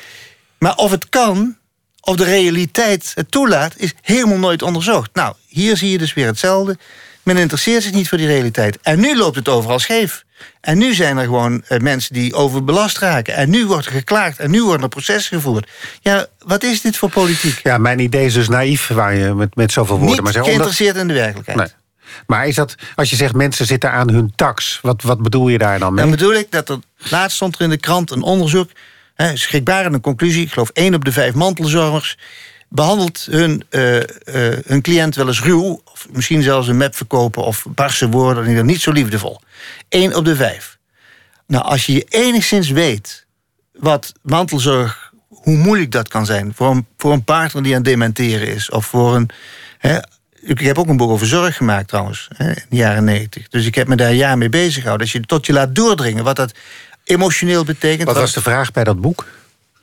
Maar 0.59 0.75
of 0.75 0.91
het 0.91 1.09
kan, 1.09 1.57
of 2.01 2.17
de 2.17 2.25
realiteit 2.25 3.13
het 3.15 3.31
toelaat, 3.31 3.77
is 3.77 3.95
helemaal 4.03 4.39
nooit 4.39 4.63
onderzocht. 4.63 5.15
Nou, 5.15 5.35
hier 5.47 5.77
zie 5.77 5.91
je 5.91 5.99
dus 5.99 6.15
weer 6.15 6.27
hetzelfde. 6.27 6.79
Men 7.23 7.37
interesseert 7.37 7.83
zich 7.83 7.93
niet 7.93 8.09
voor 8.09 8.19
die 8.19 8.27
realiteit. 8.27 8.79
En 8.83 9.01
nu 9.01 9.17
loopt 9.17 9.37
het 9.37 9.49
overal 9.49 9.79
scheef. 9.79 10.25
En 10.61 10.79
nu 10.79 10.95
zijn 10.95 11.17
er 11.17 11.25
gewoon 11.25 11.63
eh, 11.69 11.79
mensen 11.79 12.15
die 12.15 12.35
overbelast 12.35 12.99
raken. 12.99 13.35
En 13.35 13.51
nu 13.51 13.67
wordt 13.67 13.87
er 13.87 13.93
geklaagd. 13.93 14.39
En 14.39 14.51
nu 14.51 14.63
worden 14.65 14.83
er 14.83 14.89
processen 14.89 15.37
gevoerd. 15.37 15.71
Ja, 16.01 16.27
wat 16.39 16.63
is 16.63 16.81
dit 16.81 16.97
voor 16.97 17.11
politiek? 17.11 17.61
Ja, 17.63 17.79
mijn 17.79 17.99
idee 17.99 18.25
is 18.27 18.35
dus 18.35 18.49
naïef 18.49 18.89
waar 18.89 19.15
je 19.15 19.35
met, 19.35 19.55
met 19.57 19.73
zoveel 19.73 19.99
woorden 19.99 20.15
niet 20.15 20.25
maar 20.25 20.33
omdat- 20.35 20.49
geïnteresseerd 20.49 20.97
in 20.97 21.09
de 21.09 21.15
werkelijkheid. 21.15 21.59
Nee. 21.59 21.69
Maar 22.27 22.47
is 22.47 22.55
dat, 22.55 22.75
als 22.95 23.11
je 23.11 23.17
zegt 23.17 23.35
mensen 23.35 23.67
zitten 23.67 23.93
aan 23.93 24.11
hun 24.11 24.33
tax, 24.37 24.79
wat, 24.83 25.03
wat 25.03 25.23
bedoel 25.23 25.49
je 25.49 25.59
daar 25.59 25.79
dan 25.79 25.95
mee? 25.95 26.03
Dan 26.03 26.11
bedoel 26.11 26.35
ik 26.35 26.51
dat 26.51 26.69
er 26.69 26.79
laatst 26.99 27.37
stond 27.37 27.55
er 27.57 27.61
in 27.61 27.71
de 27.71 27.77
krant 27.77 28.11
een 28.11 28.23
onderzoek, 28.23 28.71
hè, 29.15 29.37
schrikbarende 29.37 30.01
conclusie. 30.01 30.43
Ik 30.45 30.53
geloof 30.53 30.69
één 30.69 30.95
op 30.95 31.05
de 31.05 31.13
vijf 31.13 31.35
mantelzorgers 31.35 32.17
behandelt 32.71 33.27
hun, 33.31 33.65
eh, 33.69 33.97
eh, 33.97 34.59
hun 34.67 34.83
cliënt 34.83 35.15
wel 35.15 35.27
eens 35.27 35.43
ruw, 35.43 35.83
of 35.93 36.07
misschien 36.13 36.43
zelfs 36.43 36.69
een 36.69 36.77
map 36.77 36.95
verkopen 36.95 37.45
of 37.45 37.67
barse 37.69 38.09
woorden, 38.09 38.43
ieder 38.43 38.53
geval 38.53 38.71
niet 38.71 38.81
zo 38.81 38.93
liefdevol. 38.93 39.41
Eén 39.89 40.15
op 40.15 40.25
de 40.25 40.37
vijf. 40.37 40.79
Nou, 41.47 41.65
als 41.65 41.87
je 41.87 42.07
enigszins 42.09 42.71
weet 42.71 43.27
wat 43.73 44.13
mantelzorg, 44.23 45.13
hoe 45.29 45.57
moeilijk 45.57 45.91
dat 45.91 46.09
kan 46.09 46.27
zijn 46.27 46.53
voor 46.55 46.71
een, 46.71 46.87
voor 46.97 47.13
een 47.13 47.25
partner 47.25 47.63
die 47.63 47.73
aan 47.73 47.79
het 47.81 47.89
dementeren 47.89 48.49
is, 48.49 48.71
of 48.71 48.87
voor 48.87 49.15
een. 49.15 49.31
Hè, 49.79 49.99
ik 50.41 50.61
heb 50.61 50.79
ook 50.79 50.89
een 50.89 50.97
boek 50.97 51.11
over 51.11 51.27
zorg 51.27 51.57
gemaakt 51.57 51.89
trouwens, 51.89 52.29
hè, 52.37 52.49
in 52.49 52.67
de 52.69 52.77
jaren 52.77 53.05
negentig. 53.05 53.49
Dus 53.49 53.67
ik 53.67 53.75
heb 53.75 53.89
me 53.89 53.97
daar 53.97 54.11
een 54.11 54.17
jaar 54.17 54.39
mee 54.39 54.49
bezig 54.49 54.83
gehouden. 54.83 55.07
Als 55.07 55.13
je 55.17 55.21
tot 55.21 55.47
je 55.47 55.53
laat 55.53 55.75
doordringen 55.75 56.25
wat 56.25 56.37
dat 56.37 56.53
emotioneel 57.05 57.65
betekent. 57.65 58.09
Wat 58.09 58.17
was 58.17 58.33
de 58.33 58.43
vraag 58.43 58.73
bij 58.73 58.85
dat 58.85 59.01
boek? 59.01 59.27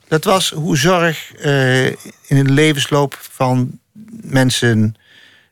Dat 0.08 0.24
was 0.24 0.50
hoe 0.50 0.78
zorg 0.78 1.34
eh, 1.34 1.86
in 1.86 1.96
de 2.44 2.44
levensloop 2.44 3.18
van 3.32 3.80
mensen, 4.22 4.96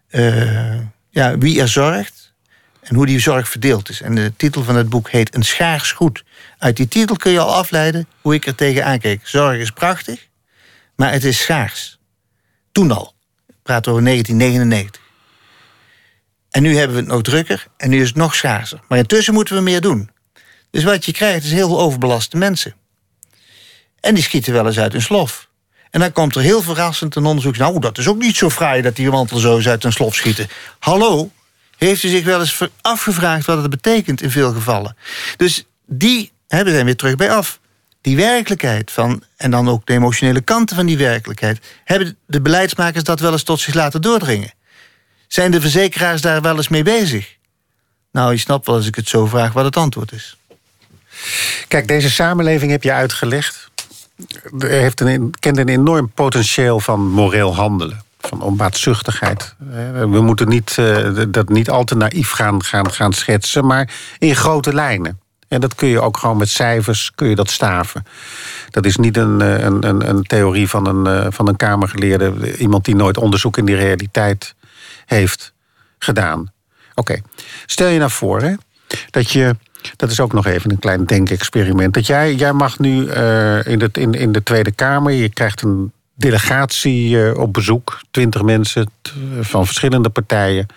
eh, 0.07 0.79
ja, 1.09 1.37
wie 1.37 1.61
er 1.61 1.67
zorgt 1.67 2.33
en 2.81 2.95
hoe 2.95 3.05
die 3.05 3.19
zorg 3.19 3.49
verdeeld 3.49 3.89
is. 3.89 4.01
En 4.01 4.15
de 4.15 4.33
titel 4.37 4.63
van 4.63 4.75
het 4.75 4.89
boek 4.89 5.09
heet 5.09 5.35
Een 5.35 5.43
schaars 5.43 5.91
goed. 5.91 6.23
Uit 6.57 6.77
die 6.77 6.87
titel 6.87 7.15
kun 7.15 7.31
je 7.31 7.39
al 7.39 7.55
afleiden 7.55 8.07
hoe 8.21 8.33
ik 8.33 8.45
er 8.45 8.55
tegenaan 8.55 8.99
keek. 8.99 9.27
Zorg 9.27 9.59
is 9.59 9.71
prachtig, 9.71 10.27
maar 10.95 11.11
het 11.11 11.23
is 11.23 11.41
schaars. 11.41 11.99
Toen 12.71 12.91
al. 12.91 13.13
Ik 13.47 13.55
praat 13.63 13.87
over 13.87 14.03
1999. 14.03 15.01
En 16.49 16.61
nu 16.61 16.77
hebben 16.77 16.95
we 16.95 17.01
het 17.01 17.11
nog 17.11 17.21
drukker 17.21 17.67
en 17.77 17.89
nu 17.89 18.01
is 18.01 18.07
het 18.07 18.17
nog 18.17 18.35
schaarser. 18.35 18.79
Maar 18.87 18.97
intussen 18.97 19.33
moeten 19.33 19.55
we 19.55 19.61
meer 19.61 19.81
doen. 19.81 20.09
Dus 20.69 20.83
wat 20.83 21.05
je 21.05 21.11
krijgt 21.11 21.45
is 21.45 21.51
heel 21.51 21.67
veel 21.67 21.79
overbelaste 21.79 22.37
mensen. 22.37 22.75
En 24.05 24.13
die 24.13 24.23
schieten 24.23 24.53
wel 24.53 24.65
eens 24.65 24.79
uit 24.79 24.91
hun 24.91 25.01
slof. 25.01 25.47
En 25.91 25.99
dan 25.99 26.11
komt 26.11 26.35
er 26.35 26.41
heel 26.41 26.61
verrassend 26.61 27.15
een 27.15 27.25
onderzoek. 27.25 27.57
Nou, 27.57 27.79
dat 27.79 27.97
is 27.97 28.07
ook 28.07 28.17
niet 28.17 28.35
zo 28.35 28.49
fraai 28.49 28.81
dat 28.81 28.95
die 28.95 29.09
mantelzoos 29.09 29.67
uit 29.67 29.83
hun 29.83 29.91
slof 29.91 30.15
schieten. 30.15 30.47
Hallo, 30.79 31.31
heeft 31.77 32.03
u 32.03 32.07
zich 32.07 32.23
wel 32.23 32.39
eens 32.39 32.61
afgevraagd 32.81 33.45
wat 33.45 33.61
het 33.61 33.69
betekent 33.69 34.21
in 34.21 34.31
veel 34.31 34.53
gevallen? 34.53 34.97
Dus 35.37 35.65
die, 35.85 36.31
we 36.47 36.69
zijn 36.69 36.85
weer 36.85 36.95
terug 36.95 37.15
bij 37.15 37.31
af. 37.31 37.59
Die 38.01 38.15
werkelijkheid 38.15 38.91
van, 38.91 39.23
en 39.37 39.51
dan 39.51 39.69
ook 39.69 39.85
de 39.85 39.93
emotionele 39.93 40.41
kanten 40.41 40.75
van 40.75 40.85
die 40.85 40.97
werkelijkheid, 40.97 41.59
hebben 41.83 42.17
de 42.25 42.41
beleidsmakers 42.41 43.03
dat 43.03 43.19
wel 43.19 43.31
eens 43.31 43.43
tot 43.43 43.59
zich 43.59 43.73
laten 43.73 44.01
doordringen? 44.01 44.53
Zijn 45.27 45.51
de 45.51 45.61
verzekeraars 45.61 46.21
daar 46.21 46.41
wel 46.41 46.55
eens 46.55 46.67
mee 46.67 46.83
bezig? 46.83 47.35
Nou, 48.11 48.31
je 48.31 48.37
snapt 48.37 48.65
wel 48.65 48.75
als 48.75 48.87
ik 48.87 48.95
het 48.95 49.07
zo 49.07 49.25
vraag 49.25 49.53
wat 49.53 49.65
het 49.65 49.77
antwoord 49.77 50.11
is. 50.11 50.37
Kijk, 51.67 51.87
deze 51.87 52.09
samenleving 52.09 52.71
heb 52.71 52.83
je 52.83 52.91
uitgelegd. 52.91 53.73
Heeft 54.57 55.01
een, 55.01 55.33
kent 55.39 55.57
een 55.57 55.69
enorm 55.69 56.11
potentieel 56.13 56.79
van 56.79 57.11
moreel 57.11 57.55
handelen. 57.55 58.03
van 58.19 58.41
onbaatzuchtigheid. 58.41 59.55
We 60.09 60.21
moeten 60.21 60.47
niet, 60.47 60.75
dat 61.29 61.49
niet 61.49 61.69
al 61.69 61.83
te 61.83 61.95
naïef 61.95 62.31
gaan, 62.31 62.63
gaan, 62.63 62.91
gaan 62.91 63.13
schetsen, 63.13 63.65
maar 63.65 63.93
in 64.17 64.35
grote 64.35 64.73
lijnen. 64.73 65.19
En 65.47 65.61
dat 65.61 65.75
kun 65.75 65.87
je 65.87 66.01
ook 66.01 66.17
gewoon 66.17 66.37
met 66.37 66.49
cijfers 66.49 67.11
kun 67.15 67.29
je 67.29 67.35
dat 67.35 67.49
staven. 67.49 68.05
Dat 68.69 68.85
is 68.85 68.95
niet 68.95 69.17
een, 69.17 69.39
een, 69.39 69.87
een, 69.87 70.09
een 70.09 70.23
theorie 70.23 70.69
van 70.69 70.87
een, 70.87 71.33
van 71.33 71.47
een 71.47 71.55
kamergeleerde, 71.55 72.57
iemand 72.57 72.85
die 72.85 72.95
nooit 72.95 73.17
onderzoek 73.17 73.57
in 73.57 73.65
die 73.65 73.75
realiteit 73.75 74.55
heeft 75.05 75.53
gedaan. 75.99 76.51
Oké, 76.93 77.21
stel 77.65 77.87
je 77.87 77.99
nou 77.99 78.11
voor 78.11 78.41
hè, 78.41 78.53
dat 79.09 79.31
je 79.31 79.55
dat 79.95 80.11
is 80.11 80.19
ook 80.19 80.33
nog 80.33 80.45
even 80.45 80.71
een 80.71 80.79
klein 80.79 81.05
denkexperiment. 81.05 81.93
Dat 81.93 82.07
jij, 82.07 82.33
jij 82.33 82.53
mag 82.53 82.79
nu 82.79 83.05
uh, 83.05 83.65
in, 83.65 83.79
de, 83.79 83.89
in, 83.91 84.13
in 84.13 84.31
de 84.31 84.43
Tweede 84.43 84.71
Kamer, 84.71 85.11
je 85.11 85.29
krijgt 85.29 85.61
een 85.61 85.91
delegatie 86.13 87.09
uh, 87.09 87.37
op 87.37 87.53
bezoek, 87.53 88.01
twintig 88.11 88.41
mensen 88.41 88.89
van 89.39 89.65
verschillende 89.65 90.09
partijen. 90.09 90.67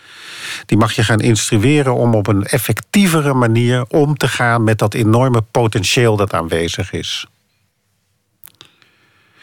Die 0.66 0.78
mag 0.78 0.93
je 0.93 1.05
gaan 1.05 1.20
instrueren 1.20 1.94
om 1.94 2.14
op 2.14 2.26
een 2.26 2.44
effectievere 2.44 3.35
manier 3.35 3.85
om 3.89 4.16
te 4.16 4.28
gaan 4.28 4.64
met 4.64 4.78
dat 4.78 4.94
enorme 4.94 5.43
potentieel 5.51 6.16
dat 6.16 6.32
aanwezig 6.32 6.93
is. 6.93 7.26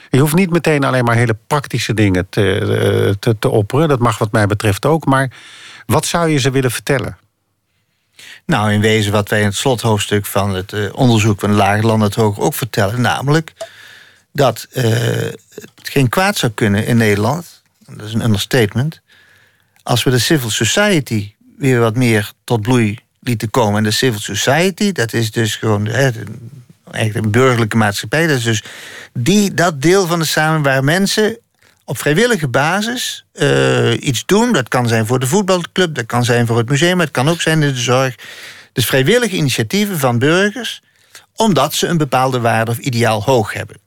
Je 0.10 0.20
hoeft 0.20 0.36
niet 0.36 0.50
meteen 0.50 0.84
alleen 0.84 1.04
maar 1.04 1.16
hele 1.16 1.38
praktische 1.48 1.94
dingen 1.94 2.28
te, 2.30 2.60
eh, 2.60 3.14
te, 3.20 3.36
te 3.40 3.50
opperen. 3.50 3.88
Dat 3.88 4.00
mag 4.00 4.18
wat 4.18 4.32
mij 4.32 4.48
betreft 4.48 4.86
ook. 4.86 5.06
Maar 5.06 5.32
wat 5.86 6.06
zou 6.06 6.30
je 6.30 6.38
ze 6.38 6.52
willen 6.52 6.72
vertellen? 6.72 7.18
Nou, 8.46 8.72
in 8.72 8.82
wezen 8.82 9.12
wat 9.12 9.30
wij 9.30 9.40
in 9.40 9.46
het 9.46 9.56
slothoofdstuk 9.56 10.26
van 10.26 10.56
het 10.56 10.72
uh, 10.72 10.90
onderzoek 10.94 11.40
van 11.40 11.54
Lagerland 11.54 12.02
het 12.02 12.16
Hoger 12.16 12.44
ook 12.44 12.54
vertellen, 12.54 13.02
namelijk 13.02 13.54
dat 14.32 14.68
uh, 14.74 14.84
het 15.54 15.70
geen 15.84 16.10
kwaad 16.10 16.38
zou 16.38 16.52
kunnen 16.52 16.86
in 16.86 16.98
Nederland, 16.98 17.62
dat 17.88 18.08
is 18.08 18.14
een 18.14 18.24
understatement, 18.24 19.02
als 19.84 20.04
we 20.04 20.10
de 20.10 20.20
civil 20.20 20.50
society 20.50 21.34
weer 21.58 21.80
wat 21.80 21.96
meer 21.96 22.32
tot 22.44 22.62
bloei 22.62 23.00
lieten 23.20 23.50
komen. 23.50 23.78
En 23.78 23.84
de 23.84 23.92
civil 23.92 24.20
society, 24.20 24.92
dat 24.92 25.14
is 25.14 25.32
dus 25.32 25.56
gewoon 25.56 25.86
hè, 25.86 26.10
eigenlijk 26.92 27.26
een 27.26 27.32
burgerlijke 27.32 27.78
maatschappij. 27.78 28.28
Dat 28.28 28.38
is 28.38 28.44
dus 28.44 28.64
die, 29.14 29.54
dat 29.54 29.82
deel 29.82 30.08
van 30.08 30.20
de 30.20 30.26
samenleving 30.26 30.66
waar 30.74 30.84
mensen 30.84 31.38
op 31.86 31.98
vrijwillige 31.98 32.48
basis 32.48 33.26
uh, 33.34 33.92
iets 34.02 34.26
doen. 34.26 34.54
Dat 34.54 34.68
kan 34.68 34.88
zijn 34.88 35.06
voor 35.06 35.20
de 35.20 35.28
voetbalclub, 35.28 35.96
dat 35.96 36.06
kan 36.06 36.24
zijn 36.24 36.48
voor 36.48 36.58
het 36.58 36.70
museum, 36.70 37.00
het 37.00 37.12
kan 37.12 37.30
ook 37.30 37.42
zijn 37.42 37.64
in 37.64 37.74
de 37.74 37.80
zorg. 37.80 38.16
Dus 38.74 38.86
vrijwillige 38.86 39.36
initiatieven 39.36 40.00
van 40.00 40.20
burgers, 40.20 40.82
omdat 41.36 41.74
ze 41.74 41.88
een 41.88 41.98
bepaalde 41.98 42.40
waarde 42.40 42.72
of 42.72 42.78
ideaal 42.78 43.24
hoog 43.24 43.54
hebben. 43.54 43.78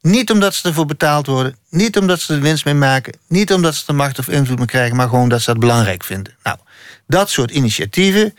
Niet 0.00 0.30
omdat 0.30 0.54
ze 0.54 0.68
ervoor 0.68 0.86
betaald 0.86 1.26
worden, 1.26 1.56
niet 1.70 1.98
omdat 1.98 2.20
ze 2.20 2.34
er 2.34 2.40
winst 2.40 2.64
mee 2.64 2.74
maken, 2.74 3.18
niet 3.28 3.52
omdat 3.52 3.74
ze 3.74 3.82
de 3.86 3.92
macht 3.92 4.18
of 4.18 4.28
invloed 4.28 4.58
mee 4.58 4.66
krijgen, 4.66 4.96
maar 4.96 5.08
gewoon 5.08 5.28
dat 5.28 5.40
ze 5.40 5.50
dat 5.50 5.60
belangrijk 5.60 6.04
vinden. 6.04 6.34
Nou, 6.42 6.58
dat 7.06 7.30
soort 7.30 7.50
initiatieven, 7.50 8.36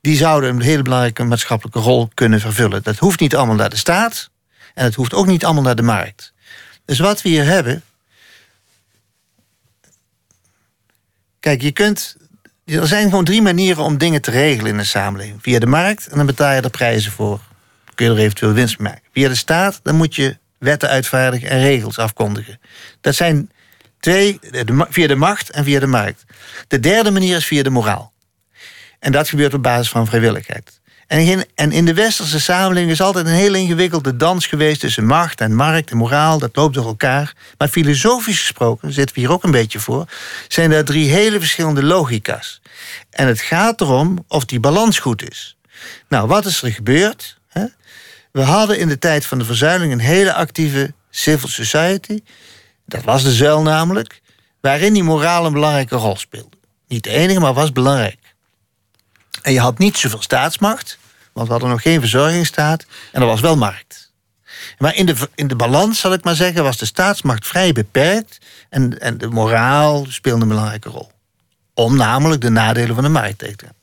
die 0.00 0.16
zouden 0.16 0.50
een 0.50 0.60
hele 0.60 0.82
belangrijke 0.82 1.24
maatschappelijke 1.24 1.78
rol 1.78 2.10
kunnen 2.14 2.40
vervullen. 2.40 2.82
Dat 2.82 2.96
hoeft 2.96 3.20
niet 3.20 3.36
allemaal 3.36 3.54
naar 3.54 3.70
de 3.70 3.76
staat 3.76 4.30
en 4.74 4.84
het 4.84 4.94
hoeft 4.94 5.14
ook 5.14 5.26
niet 5.26 5.44
allemaal 5.44 5.62
naar 5.62 5.76
de 5.76 5.82
markt. 5.82 6.32
Dus 6.84 6.98
wat 6.98 7.22
we 7.22 7.28
hier 7.28 7.44
hebben, 7.44 7.82
Kijk, 11.40 11.62
je 11.62 11.72
kunt. 11.72 12.16
Er 12.64 12.86
zijn 12.86 13.08
gewoon 13.08 13.24
drie 13.24 13.42
manieren 13.42 13.84
om 13.84 13.98
dingen 13.98 14.22
te 14.22 14.30
regelen 14.30 14.72
in 14.72 14.78
een 14.78 14.86
samenleving. 14.86 15.42
Via 15.42 15.58
de 15.58 15.66
markt, 15.66 16.06
en 16.06 16.16
dan 16.16 16.26
betaal 16.26 16.54
je 16.54 16.60
er 16.60 16.70
prijzen 16.70 17.12
voor. 17.12 17.40
Kun 17.94 18.06
je 18.06 18.12
er 18.12 18.18
eventueel 18.18 18.52
winst 18.52 18.78
mee 18.78 18.92
maken. 18.92 19.08
Via 19.12 19.28
de 19.28 19.34
staat, 19.34 19.80
dan 19.82 19.96
moet 19.96 20.14
je 20.14 20.38
wetten 20.58 20.88
uitvaardigen 20.88 21.48
en 21.48 21.60
regels 21.60 21.98
afkondigen. 21.98 22.60
Dat 23.00 23.14
zijn 23.14 23.50
twee, 24.00 24.38
via 24.88 25.06
de 25.06 25.14
macht 25.14 25.50
en 25.50 25.64
via 25.64 25.80
de 25.80 25.86
markt. 25.86 26.24
De 26.68 26.80
derde 26.80 27.10
manier 27.10 27.36
is 27.36 27.46
via 27.46 27.62
de 27.62 27.70
moraal. 27.70 28.12
En 28.98 29.12
dat 29.12 29.28
gebeurt 29.28 29.54
op 29.54 29.62
basis 29.62 29.88
van 29.88 30.06
vrijwilligheid. 30.06 30.77
En 31.08 31.20
in, 31.20 31.44
en 31.54 31.72
in 31.72 31.84
de 31.84 31.94
westerse 31.94 32.40
samenleving 32.40 32.90
is 32.90 33.00
altijd 33.00 33.26
een 33.26 33.32
heel 33.32 33.54
ingewikkelde 33.54 34.16
dans 34.16 34.46
geweest 34.46 34.80
tussen 34.80 35.06
macht 35.06 35.40
en 35.40 35.54
markt 35.54 35.90
en 35.90 35.96
moraal. 35.96 36.38
Dat 36.38 36.56
loopt 36.56 36.74
door 36.74 36.86
elkaar. 36.86 37.34
Maar 37.58 37.68
filosofisch 37.68 38.40
gesproken, 38.40 38.92
zitten 38.92 39.14
we 39.14 39.20
hier 39.20 39.32
ook 39.32 39.44
een 39.44 39.50
beetje 39.50 39.80
voor, 39.80 40.04
zijn 40.48 40.72
er 40.72 40.84
drie 40.84 41.10
hele 41.10 41.38
verschillende 41.38 41.82
logica's. 41.82 42.60
En 43.10 43.26
het 43.26 43.40
gaat 43.40 43.80
erom 43.80 44.24
of 44.28 44.44
die 44.44 44.60
balans 44.60 44.98
goed 44.98 45.30
is. 45.30 45.56
Nou, 46.08 46.28
wat 46.28 46.46
is 46.46 46.62
er 46.62 46.72
gebeurd? 46.72 47.36
We 48.32 48.42
hadden 48.42 48.78
in 48.78 48.88
de 48.88 48.98
tijd 48.98 49.26
van 49.26 49.38
de 49.38 49.44
verzuiling 49.44 49.92
een 49.92 49.98
hele 49.98 50.34
actieve 50.34 50.94
civil 51.10 51.48
society. 51.48 52.20
Dat 52.86 53.04
was 53.04 53.22
de 53.22 53.32
zuil 53.32 53.62
namelijk, 53.62 54.20
waarin 54.60 54.92
die 54.92 55.02
moraal 55.02 55.46
een 55.46 55.52
belangrijke 55.52 55.96
rol 55.96 56.16
speelde. 56.16 56.56
Niet 56.88 57.02
de 57.02 57.10
enige, 57.10 57.40
maar 57.40 57.54
was 57.54 57.72
belangrijk. 57.72 58.18
En 59.42 59.52
je 59.52 59.60
had 59.60 59.78
niet 59.78 59.96
zoveel 59.96 60.22
staatsmacht, 60.22 60.98
want 61.32 61.46
we 61.46 61.52
hadden 61.52 61.70
nog 61.70 61.82
geen 61.82 62.00
verzorgingsstaat. 62.00 62.84
En 63.12 63.20
er 63.20 63.26
was 63.26 63.40
wel 63.40 63.56
markt. 63.56 64.12
Maar 64.78 64.94
in 64.94 65.06
de, 65.06 65.14
in 65.34 65.46
de 65.46 65.56
balans, 65.56 66.00
zal 66.00 66.12
ik 66.12 66.24
maar 66.24 66.34
zeggen, 66.34 66.62
was 66.62 66.76
de 66.76 66.86
staatsmacht 66.86 67.46
vrij 67.46 67.72
beperkt. 67.72 68.38
En, 68.68 69.00
en 69.00 69.18
de 69.18 69.28
moraal 69.28 70.06
speelde 70.08 70.42
een 70.42 70.48
belangrijke 70.48 70.88
rol. 70.88 71.10
Om 71.74 71.96
namelijk 71.96 72.40
de 72.40 72.50
nadelen 72.50 72.94
van 72.94 73.04
de 73.04 73.10
markt 73.10 73.38
tegen 73.38 73.56
te 73.56 73.64
gaan. 73.64 73.74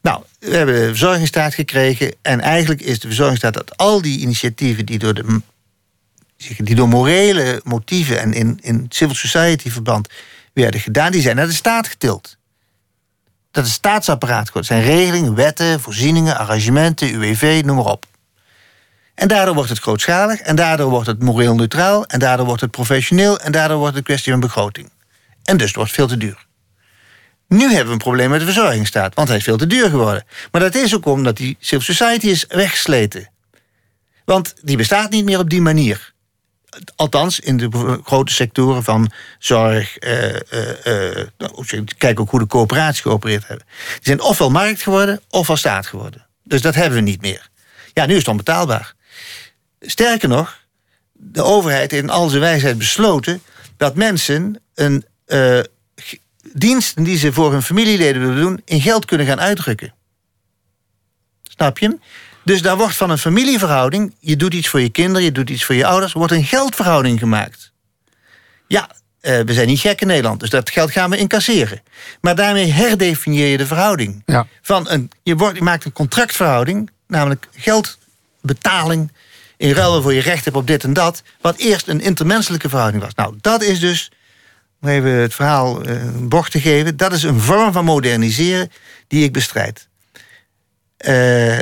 Nou, 0.00 0.22
we 0.38 0.56
hebben 0.56 0.74
de 0.74 0.86
verzorgingsstaat 0.86 1.54
gekregen. 1.54 2.14
En 2.22 2.40
eigenlijk 2.40 2.80
is 2.80 2.98
de 2.98 3.06
verzorgingsstaat 3.06 3.54
dat 3.54 3.76
al 3.76 4.02
die 4.02 4.18
initiatieven 4.18 4.86
die 4.86 4.98
door, 4.98 5.14
de, 5.14 5.40
die 6.56 6.74
door 6.74 6.88
morele 6.88 7.60
motieven 7.64 8.20
en 8.20 8.32
in, 8.32 8.58
in 8.62 8.86
civil 8.88 9.14
society 9.14 9.70
verband 9.70 10.08
werden 10.52 10.80
gedaan, 10.80 11.12
die 11.12 11.22
zijn 11.22 11.36
naar 11.36 11.46
de 11.46 11.52
staat 11.52 11.88
getild 11.88 12.37
dat 13.58 13.66
het 13.66 13.76
staatsapparaat 13.76 14.52
wordt. 14.52 14.68
zijn 14.68 14.82
regelingen, 14.82 15.34
wetten, 15.34 15.80
voorzieningen, 15.80 16.38
arrangementen, 16.38 17.14
UWV, 17.14 17.62
noem 17.64 17.76
maar 17.76 17.84
op. 17.84 18.06
En 19.14 19.28
daardoor 19.28 19.54
wordt 19.54 19.70
het 19.70 19.78
grootschalig, 19.78 20.40
en 20.40 20.56
daardoor 20.56 20.90
wordt 20.90 21.06
het 21.06 21.22
moreel 21.22 21.54
neutraal, 21.54 22.06
en 22.06 22.18
daardoor 22.18 22.46
wordt 22.46 22.60
het 22.60 22.70
professioneel, 22.70 23.38
en 23.38 23.52
daardoor 23.52 23.78
wordt 23.78 23.94
het 23.94 24.04
kwestie 24.04 24.32
van 24.32 24.40
begroting. 24.40 24.90
En 25.42 25.56
dus 25.56 25.66
het 25.66 25.76
wordt 25.76 25.92
veel 25.92 26.06
te 26.06 26.16
duur. 26.16 26.46
Nu 27.48 27.66
hebben 27.66 27.86
we 27.86 27.92
een 27.92 27.98
probleem 27.98 28.30
met 28.30 28.40
de 28.40 28.46
verzorgingsstaat, 28.46 29.14
want 29.14 29.28
hij 29.28 29.36
is 29.36 29.44
veel 29.44 29.56
te 29.56 29.66
duur 29.66 29.90
geworden. 29.90 30.24
Maar 30.52 30.60
dat 30.60 30.74
is 30.74 30.94
ook 30.94 31.06
omdat 31.06 31.36
die 31.36 31.56
civil 31.60 31.94
society 31.94 32.26
is 32.26 32.44
weggesleten. 32.48 33.30
Want 34.24 34.54
die 34.62 34.76
bestaat 34.76 35.10
niet 35.10 35.24
meer 35.24 35.38
op 35.38 35.50
die 35.50 35.60
manier. 35.60 36.12
Althans, 36.96 37.40
in 37.40 37.56
de 37.56 37.98
grote 38.04 38.32
sectoren 38.32 38.84
van 38.84 39.10
zorg. 39.38 40.02
Uh, 40.02 40.34
uh, 40.34 41.16
uh, 41.72 41.82
kijk 41.98 42.20
ook 42.20 42.30
hoe 42.30 42.40
de 42.40 42.46
coöperaties 42.46 43.00
geopereerd 43.00 43.46
hebben. 43.46 43.66
Die 43.66 43.98
zijn 44.00 44.20
ofwel 44.20 44.50
markt 44.50 44.82
geworden, 44.82 45.20
ofwel 45.28 45.56
staat 45.56 45.86
geworden. 45.86 46.26
Dus 46.44 46.62
dat 46.62 46.74
hebben 46.74 46.98
we 46.98 47.04
niet 47.04 47.20
meer. 47.20 47.48
Ja, 47.92 48.06
nu 48.06 48.12
is 48.12 48.18
het 48.18 48.28
onbetaalbaar. 48.28 48.94
Sterker 49.80 50.28
nog, 50.28 50.58
de 51.12 51.42
overheid 51.42 51.90
heeft 51.90 52.02
in 52.02 52.10
al 52.10 52.28
zijn 52.28 52.40
wijsheid 52.40 52.78
besloten 52.78 53.42
dat 53.76 53.94
mensen 53.94 54.60
een 54.74 55.04
uh, 55.26 55.60
dienst 56.52 57.04
die 57.04 57.18
ze 57.18 57.32
voor 57.32 57.52
hun 57.52 57.62
familieleden 57.62 58.20
willen 58.20 58.42
doen, 58.42 58.62
in 58.64 58.80
geld 58.80 59.04
kunnen 59.04 59.26
gaan 59.26 59.40
uitdrukken. 59.40 59.94
Snap 61.42 61.78
je? 61.78 61.98
Dus 62.48 62.62
daar 62.62 62.76
wordt 62.76 62.96
van 62.96 63.10
een 63.10 63.18
familieverhouding, 63.18 64.14
je 64.20 64.36
doet 64.36 64.54
iets 64.54 64.68
voor 64.68 64.80
je 64.80 64.88
kinderen, 64.88 65.22
je 65.22 65.32
doet 65.32 65.50
iets 65.50 65.64
voor 65.64 65.74
je 65.74 65.86
ouders, 65.86 66.12
wordt 66.12 66.32
een 66.32 66.44
geldverhouding 66.44 67.18
gemaakt. 67.18 67.72
Ja, 68.66 68.90
uh, 69.22 69.40
we 69.40 69.52
zijn 69.52 69.66
niet 69.66 69.80
gek 69.80 70.00
in 70.00 70.06
Nederland, 70.06 70.40
dus 70.40 70.50
dat 70.50 70.70
geld 70.70 70.90
gaan 70.90 71.10
we 71.10 71.16
incasseren. 71.16 71.82
Maar 72.20 72.34
daarmee 72.34 72.72
herdefinieer 72.72 73.46
je 73.46 73.56
de 73.56 73.66
verhouding. 73.66 74.22
Ja. 74.26 74.46
Van 74.62 74.90
een, 74.90 75.10
je, 75.22 75.36
wordt, 75.36 75.56
je 75.56 75.62
maakt 75.62 75.84
een 75.84 75.92
contractverhouding, 75.92 76.90
namelijk 77.06 77.48
geldbetaling 77.52 79.12
in 79.56 79.72
ruil 79.72 80.02
voor 80.02 80.14
je 80.14 80.20
recht 80.20 80.44
hebt 80.44 80.56
op 80.56 80.66
dit 80.66 80.84
en 80.84 80.92
dat, 80.92 81.22
wat 81.40 81.56
eerst 81.56 81.88
een 81.88 82.00
intermenselijke 82.00 82.68
verhouding 82.68 83.02
was. 83.02 83.14
Nou, 83.14 83.34
dat 83.40 83.62
is 83.62 83.80
dus, 83.80 84.10
om 84.80 84.88
even 84.88 85.10
het 85.10 85.34
verhaal 85.34 85.88
uh, 85.88 86.04
een 86.04 86.28
bocht 86.28 86.52
te 86.52 86.60
geven, 86.60 86.96
dat 86.96 87.12
is 87.12 87.22
een 87.22 87.40
vorm 87.40 87.72
van 87.72 87.84
moderniseren 87.84 88.70
die 89.08 89.24
ik 89.24 89.32
bestrijd. 89.32 89.88
Uh, 91.06 91.58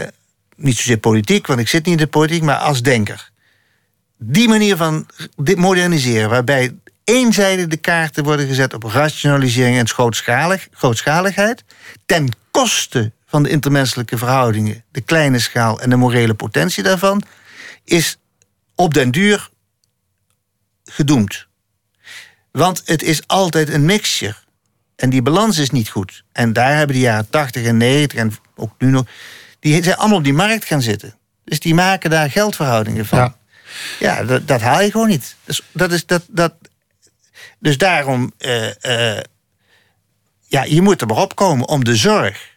niet 0.57 0.77
zozeer 0.77 0.99
politiek, 0.99 1.47
want 1.47 1.61
ik 1.61 1.69
zit 1.69 1.85
niet 1.85 1.99
in 1.99 2.05
de 2.05 2.11
politiek, 2.11 2.43
maar 2.43 2.57
als 2.57 2.83
denker. 2.83 3.31
Die 4.19 4.49
manier 4.49 4.77
van 4.77 5.07
moderniseren, 5.57 6.31
waarbij 6.31 6.75
eenzijdig 7.05 7.67
de 7.67 7.77
kaarten 7.77 8.25
worden 8.25 8.47
gezet 8.47 8.75
op 8.75 8.83
rationalisering 8.83 9.79
en 9.79 9.89
grootschalig, 9.89 10.69
grootschaligheid, 10.71 11.65
ten 12.07 12.29
koste 12.51 13.13
van 13.27 13.43
de 13.43 13.49
intermenselijke 13.49 14.19
verhoudingen, 14.19 14.85
de 14.91 15.01
kleine 15.01 15.39
schaal 15.39 15.81
en 15.81 15.91
de 15.91 15.97
morele 15.97 16.35
potentie 16.35 16.83
daarvan, 16.83 17.23
is 17.85 18.19
op 18.75 18.95
den 18.95 19.11
duur 19.11 19.51
gedoemd. 20.85 21.47
Want 22.51 22.83
het 22.85 23.03
is 23.03 23.27
altijd 23.27 23.69
een 23.69 23.85
mixture. 23.85 24.37
En 24.97 25.11
die 25.11 25.23
balans 25.23 25.59
is 25.59 25.71
niet 25.71 25.89
goed. 25.89 26.25
En 26.33 26.53
daar 26.53 26.77
hebben 26.77 26.97
de 26.97 27.03
jaren 27.03 27.31
80 27.31 27.65
en 27.65 27.77
90 27.77 28.19
en 28.19 28.33
ook 28.55 28.73
nu 28.79 28.91
nog 28.91 29.07
die 29.73 29.83
zijn 29.83 29.97
allemaal 29.97 30.19
op 30.19 30.25
die 30.25 30.33
markt 30.33 30.65
gaan 30.65 30.83
zitten. 30.83 31.15
Dus 31.45 31.61
die 31.61 31.75
maken 31.75 32.11
daar 32.11 32.31
geldverhoudingen 32.31 33.07
van. 33.07 33.19
Ja, 33.19 33.37
ja 33.99 34.25
dat, 34.25 34.49
dat 34.49 34.61
haal 34.61 34.81
je 34.81 34.91
gewoon 34.91 35.09
niet. 35.09 35.37
Dus 35.45 35.63
dat 35.73 35.93
is 35.93 36.07
dat. 36.07 36.23
dat 36.29 36.55
Dus 37.59 37.79
daarom, 37.79 38.33
eh, 38.39 39.17
eh, 39.17 39.23
ja, 40.47 40.65
je 40.65 40.83
moet 40.83 41.01
er 41.01 41.07
maar 41.07 41.17
opkomen 41.17 41.69
om 41.69 41.85
de 41.85 41.97
zorg, 41.97 42.51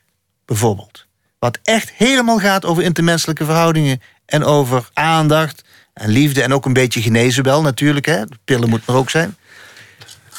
bijvoorbeeld. 0.45 1.05
Wat 1.39 1.59
echt 1.63 1.91
helemaal 1.91 2.39
gaat 2.39 2.65
over 2.65 2.83
intermenselijke 2.83 3.45
verhoudingen 3.45 4.01
en 4.25 4.43
over 4.43 4.89
aandacht 4.93 5.63
en 5.93 6.09
liefde 6.09 6.43
en 6.43 6.53
ook 6.53 6.65
een 6.65 6.73
beetje 6.73 7.01
genezen 7.01 7.43
wel 7.43 7.61
natuurlijk. 7.61 8.05
Hè. 8.05 8.25
De 8.25 8.37
pillen 8.45 8.69
moeten 8.69 8.93
er 8.93 8.99
ook 8.99 9.09
zijn. 9.09 9.37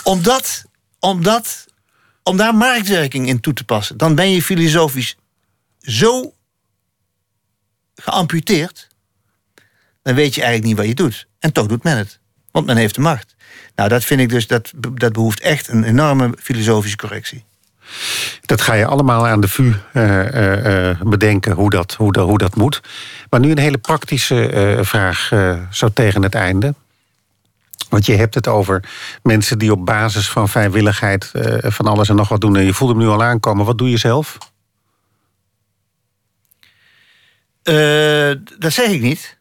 Om, 0.03 0.23
dat, 0.23 0.65
om, 0.99 1.23
dat, 1.23 1.67
om 2.23 2.37
daar 2.37 2.55
marktwerking 2.55 3.29
in 3.29 3.41
toe 3.41 3.53
te 3.53 3.65
passen, 3.65 3.97
dan 3.97 4.15
ben 4.15 4.31
je 4.31 4.43
filosofisch 4.43 5.17
zo 5.81 6.35
geamputeerd, 8.01 8.89
dan 10.03 10.15
weet 10.15 10.35
je 10.35 10.43
eigenlijk 10.43 10.69
niet 10.69 10.77
wat 10.77 10.87
je 10.87 11.05
doet. 11.05 11.27
En 11.39 11.53
toch 11.53 11.67
doet 11.67 11.83
men 11.83 11.97
het. 11.97 12.19
Want 12.51 12.67
men 12.67 12.77
heeft 12.77 12.95
de 12.95 13.01
macht. 13.01 13.35
Nou, 13.75 13.89
dat 13.89 14.05
vind 14.05 14.21
ik 14.21 14.29
dus, 14.29 14.47
dat, 14.47 14.73
dat 14.95 15.13
behoeft 15.13 15.41
echt 15.41 15.69
een 15.69 15.85
enorme 15.85 16.33
filosofische 16.39 16.97
correctie. 16.97 17.45
Dat 18.41 18.61
ga 18.61 18.75
je 18.75 18.87
allemaal 18.87 19.27
aan 19.27 19.41
de 19.41 19.49
VU 19.49 19.73
uh, 19.93 20.89
uh, 20.91 21.01
bedenken 21.03 21.53
hoe 21.53 21.71
dat, 21.71 21.95
hoe, 21.95 22.13
dat, 22.13 22.27
hoe 22.27 22.39
dat 22.39 22.57
moet. 22.57 22.81
Maar 23.31 23.41
nu 23.41 23.51
een 23.51 23.59
hele 23.59 23.79
praktische 23.79 24.79
vraag 24.83 25.33
zo 25.71 25.89
tegen 25.89 26.23
het 26.23 26.35
einde. 26.35 26.75
Want 27.89 28.07
je 28.07 28.17
hebt 28.17 28.35
het 28.35 28.49
over 28.49 28.83
mensen 29.23 29.59
die 29.59 29.73
op 29.73 29.87
basis 29.87 30.29
van 30.29 30.49
vrijwilligheid 30.49 31.31
van 31.63 31.87
alles 31.87 32.09
en 32.09 32.17
nog 32.17 32.29
wat 32.29 32.41
doen. 32.41 32.57
En 32.57 32.65
je 32.65 32.75
voelt 32.75 32.91
hem 32.91 33.01
nu 33.01 33.09
al 33.09 33.23
aankomen. 33.23 33.67
Wat 33.67 33.79
doe 33.79 33.91
je 33.91 33.97
zelf? 33.97 34.39
Dat 38.59 38.73
zeg 38.73 38.89
ik 38.89 39.01
niet. 39.01 39.39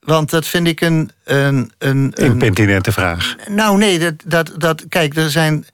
Want 0.00 0.30
dat 0.30 0.46
vind 0.46 0.66
ik 0.66 0.80
een. 0.80 1.10
een, 1.24 1.72
een, 1.78 2.12
een 2.14 2.24
Impertinente 2.24 2.92
vraag. 2.92 3.36
Nou, 3.48 3.78
nee, 3.78 3.98
dat, 3.98 4.14
dat, 4.24 4.52
dat, 4.58 4.84
kijk, 4.88 5.16
er 5.16 5.30
zijn. 5.30 5.54
Uh, 5.54 5.64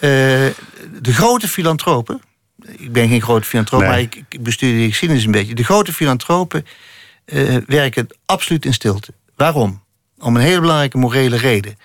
de 0.00 1.12
grote 1.12 1.48
filantropen. 1.48 2.20
Ik 2.66 2.92
ben 2.92 3.08
geen 3.08 3.22
grote 3.22 3.46
filantroop, 3.46 3.80
maar 3.80 4.00
ik, 4.00 4.22
ik 4.28 4.42
bestuur 4.42 4.78
de 4.78 4.88
geschiedenis 4.88 5.24
een 5.24 5.30
beetje. 5.30 5.54
De 5.54 5.64
grote 5.64 5.92
filantropen 5.92 6.66
uh, 7.26 7.56
werken 7.66 8.06
absoluut 8.26 8.64
in 8.64 8.74
stilte. 8.74 9.12
Waarom? 9.36 9.82
Om 10.18 10.36
een 10.36 10.42
hele 10.42 10.60
belangrijke 10.60 10.98
morele 10.98 11.36
reden. 11.36 11.78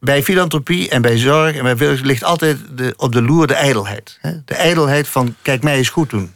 Bij 0.00 0.22
filantropie 0.22 0.88
en 0.88 1.02
bij 1.02 1.18
zorg 1.18 1.56
en 1.56 1.76
bij 1.76 1.98
ligt 2.02 2.24
altijd 2.24 2.58
de, 2.76 2.94
op 2.96 3.12
de 3.12 3.22
loer 3.22 3.46
de 3.46 3.54
ijdelheid. 3.54 4.18
De 4.44 4.54
ijdelheid 4.54 5.08
van 5.08 5.36
kijk 5.42 5.62
mij 5.62 5.76
eens 5.76 5.88
goed 5.88 6.10
doen. 6.10 6.34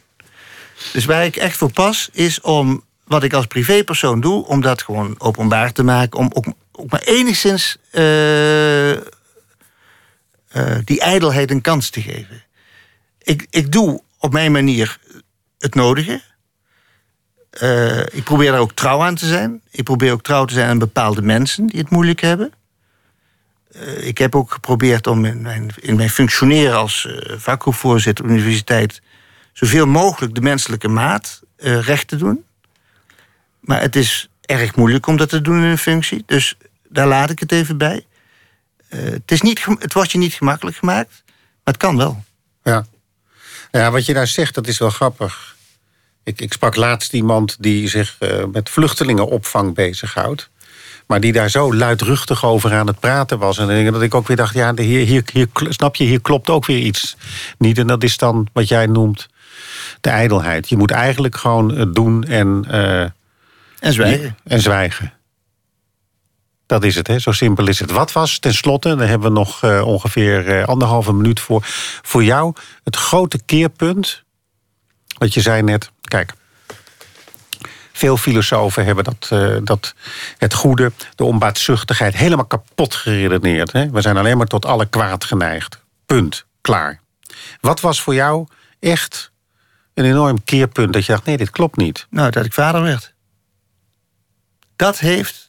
Dus 0.93 1.05
waar 1.05 1.25
ik 1.25 1.35
echt 1.35 1.57
voor 1.57 1.71
pas, 1.71 2.09
is 2.11 2.41
om 2.41 2.83
wat 3.07 3.23
ik 3.23 3.33
als 3.33 3.45
privépersoon 3.45 4.21
doe, 4.21 4.45
om 4.45 4.61
dat 4.61 4.81
gewoon 4.81 5.15
openbaar 5.17 5.71
te 5.71 5.83
maken, 5.83 6.19
om 6.19 6.31
ook, 6.33 6.45
maar 6.89 7.01
enigszins 7.01 7.77
uh, 7.91 8.91
uh, 8.91 8.99
die 10.83 10.99
ijdelheid 10.99 11.51
een 11.51 11.61
kans 11.61 11.89
te 11.89 12.01
geven. 12.01 12.43
Ik, 13.21 13.47
ik 13.49 13.71
doe 13.71 14.01
op 14.19 14.33
mijn 14.33 14.51
manier 14.51 14.99
het 15.59 15.75
nodige. 15.75 16.21
Uh, 17.61 17.99
ik 17.99 18.23
probeer 18.23 18.51
daar 18.51 18.59
ook 18.59 18.73
trouw 18.73 19.01
aan 19.01 19.15
te 19.15 19.25
zijn. 19.25 19.61
Ik 19.71 19.83
probeer 19.83 20.11
ook 20.11 20.23
trouw 20.23 20.45
te 20.45 20.53
zijn 20.53 20.69
aan 20.69 20.79
bepaalde 20.79 21.21
mensen 21.21 21.67
die 21.67 21.79
het 21.79 21.89
moeilijk 21.89 22.21
hebben. 22.21 22.51
ik 23.99 24.17
heb 24.17 24.35
ook 24.35 24.51
geprobeerd 24.51 25.07
om 25.07 25.25
in 25.25 25.41
mijn, 25.41 25.69
in 25.81 25.95
mijn 25.95 26.09
functioneren 26.09 26.75
als 26.75 27.07
vakgroepvoorzitter 27.37 28.25
universiteit 28.25 29.01
zoveel 29.57 29.85
mogelijk 29.85 30.35
de 30.35 30.41
menselijke 30.41 30.87
maat 30.87 31.41
recht 31.57 32.07
te 32.07 32.15
doen. 32.15 32.45
Maar 33.59 33.81
het 33.81 33.95
is 33.95 34.29
erg 34.41 34.75
moeilijk 34.75 35.07
om 35.07 35.17
dat 35.17 35.29
te 35.29 35.41
doen 35.41 35.57
in 35.57 35.63
een 35.63 35.77
functie. 35.77 36.23
Dus 36.25 36.57
daar 36.89 37.07
laat 37.07 37.29
ik 37.29 37.39
het 37.39 37.51
even 37.51 37.77
bij. 37.77 38.05
Uh, 38.89 39.01
het, 39.03 39.31
is 39.31 39.41
niet, 39.41 39.65
het 39.79 39.93
wordt 39.93 40.11
je 40.11 40.17
niet 40.17 40.33
gemakkelijk 40.33 40.77
gemaakt, 40.77 41.23
maar 41.27 41.73
het 41.73 41.77
kan 41.77 41.97
wel. 41.97 42.23
Ja. 42.63 42.85
ja, 43.71 43.91
wat 43.91 44.05
je 44.05 44.13
daar 44.13 44.27
zegt, 44.27 44.55
dat 44.55 44.67
is 44.67 44.77
wel 44.77 44.89
grappig. 44.89 45.55
Ik, 46.23 46.41
ik 46.41 46.53
sprak 46.53 46.75
laatst 46.75 47.13
iemand 47.13 47.55
die 47.59 47.87
zich 47.87 48.15
uh, 48.19 48.43
met 48.51 48.69
vluchtelingenopvang 48.69 49.73
bezighoudt. 49.73 50.49
Maar 51.07 51.19
die 51.19 51.31
daar 51.31 51.49
zo 51.49 51.73
luidruchtig 51.73 52.45
over 52.45 52.73
aan 52.73 52.87
het 52.87 52.99
praten 52.99 53.39
was. 53.39 53.57
En 53.57 53.91
dat 53.91 54.01
ik 54.01 54.15
ook 54.15 54.27
weer 54.27 54.37
dacht, 54.37 54.53
ja, 54.53 54.73
hier, 54.75 55.05
hier, 55.05 55.23
hier, 55.33 55.47
snap 55.53 55.95
je, 55.95 56.03
hier 56.03 56.21
klopt 56.21 56.49
ook 56.49 56.65
weer 56.65 56.79
iets 56.79 57.15
niet. 57.57 57.77
En 57.77 57.87
dat 57.87 58.03
is 58.03 58.17
dan 58.17 58.47
wat 58.53 58.67
jij 58.67 58.85
noemt 58.85 59.27
de 60.01 60.09
ijdelheid. 60.09 60.69
Je 60.69 60.77
moet 60.77 60.91
eigenlijk 60.91 61.35
gewoon 61.35 61.77
het 61.77 61.95
doen 61.95 62.23
en... 62.23 62.65
Uh, 62.71 63.01
en 63.79 63.93
zwijgen. 63.93 64.37
En 64.43 64.61
zwijgen. 64.61 65.13
Dat 66.65 66.83
is 66.83 66.95
het, 66.95 67.07
hè? 67.07 67.19
zo 67.19 67.31
simpel 67.31 67.67
is 67.67 67.79
het. 67.79 67.91
Wat 67.91 68.11
was 68.11 68.39
tenslotte, 68.39 68.95
daar 68.95 69.07
hebben 69.07 69.27
we 69.27 69.39
nog 69.39 69.63
uh, 69.63 69.87
ongeveer 69.87 70.65
anderhalve 70.65 71.13
minuut 71.13 71.39
voor, 71.39 71.61
voor 72.01 72.23
jou 72.23 72.53
het 72.83 72.95
grote 72.95 73.39
keerpunt? 73.45 74.23
Wat 75.17 75.33
je 75.33 75.41
zei 75.41 75.61
net, 75.61 75.91
kijk. 76.01 76.33
Veel 77.91 78.17
filosofen 78.17 78.85
hebben 78.85 79.03
dat, 79.03 79.29
uh, 79.33 79.57
dat 79.63 79.93
het 80.37 80.53
goede, 80.53 80.91
de 81.15 81.23
onbaatzuchtigheid, 81.23 82.15
helemaal 82.15 82.45
kapot 82.45 82.95
geredeneerd. 82.95 83.71
Hè? 83.71 83.89
We 83.89 84.01
zijn 84.01 84.17
alleen 84.17 84.37
maar 84.37 84.47
tot 84.47 84.65
alle 84.65 84.85
kwaad 84.85 85.25
geneigd. 85.25 85.83
Punt. 86.05 86.45
Klaar. 86.61 86.99
Wat 87.61 87.79
was 87.79 88.01
voor 88.01 88.13
jou 88.13 88.47
echt 88.79 89.31
een 89.97 90.05
enorm 90.05 90.43
keerpunt 90.43 90.93
dat 90.93 91.05
je 91.05 91.11
dacht: 91.11 91.25
nee, 91.25 91.37
dit 91.37 91.49
klopt 91.49 91.75
niet? 91.75 92.07
Nou, 92.09 92.31
dat 92.31 92.45
ik 92.45 92.53
vader 92.53 92.81
werd 92.81 93.15
dat 94.77 94.99
heeft 94.99 95.47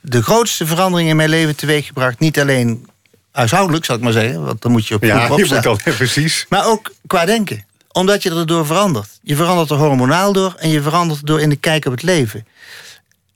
de 0.00 0.22
grootste 0.22 0.66
verandering 0.66 1.08
in 1.08 1.16
mijn 1.16 1.28
leven 1.28 1.56
teweeggebracht. 1.56 2.18
Niet 2.18 2.40
alleen 2.40 2.88
huishoudelijk, 3.30 3.84
zal 3.84 3.96
ik 3.96 4.02
maar 4.02 4.12
zeggen. 4.12 4.44
Want 4.44 4.62
dan 4.62 4.72
moet 4.72 4.86
je 4.86 4.94
op 4.94 5.02
ja, 5.02 5.36
je 5.36 5.46
moet 5.50 5.66
al, 5.66 5.78
precies. 5.96 6.46
Maar 6.48 6.66
ook 6.66 6.92
qua 7.06 7.24
denken. 7.24 7.64
Omdat 7.92 8.22
je 8.22 8.30
erdoor 8.30 8.66
verandert. 8.66 9.18
Je 9.22 9.36
verandert 9.36 9.70
er 9.70 9.76
hormonaal 9.76 10.32
door 10.32 10.54
en 10.58 10.68
je 10.68 10.82
verandert 10.82 11.26
door 11.26 11.40
in 11.40 11.48
de 11.48 11.56
kijk 11.56 11.84
op 11.84 11.92
het 11.92 12.02
leven. 12.02 12.46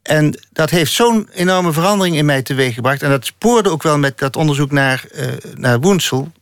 En 0.03 0.41
dat 0.53 0.71
heeft 0.71 0.93
zo'n 0.93 1.29
enorme 1.33 1.73
verandering 1.73 2.17
in 2.17 2.25
mij 2.25 2.43
teweeggebracht. 2.43 3.03
En 3.03 3.11
dat 3.11 3.27
spoorde 3.27 3.71
ook 3.71 3.83
wel 3.83 3.99
met 3.99 4.19
dat 4.19 4.37
onderzoek 4.37 4.71
naar, 4.71 5.05
uh, 5.15 5.27
naar 5.55 5.81
Woensel. 5.81 6.33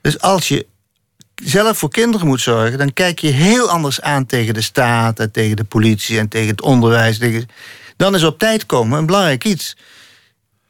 Dus 0.00 0.20
als 0.20 0.48
je 0.48 0.66
zelf 1.44 1.78
voor 1.78 1.90
kinderen 1.90 2.26
moet 2.26 2.40
zorgen, 2.40 2.78
dan 2.78 2.92
kijk 2.92 3.18
je 3.18 3.28
heel 3.28 3.70
anders 3.70 4.00
aan 4.00 4.26
tegen 4.26 4.54
de 4.54 4.60
staat 4.60 5.18
en 5.18 5.30
tegen 5.30 5.56
de 5.56 5.64
politie 5.64 6.18
en 6.18 6.28
tegen 6.28 6.48
het 6.48 6.60
onderwijs. 6.60 7.46
Dan 7.96 8.14
is 8.14 8.24
op 8.24 8.38
tijd 8.38 8.66
komen 8.66 8.98
een 8.98 9.06
belangrijk 9.06 9.44
iets. 9.44 9.76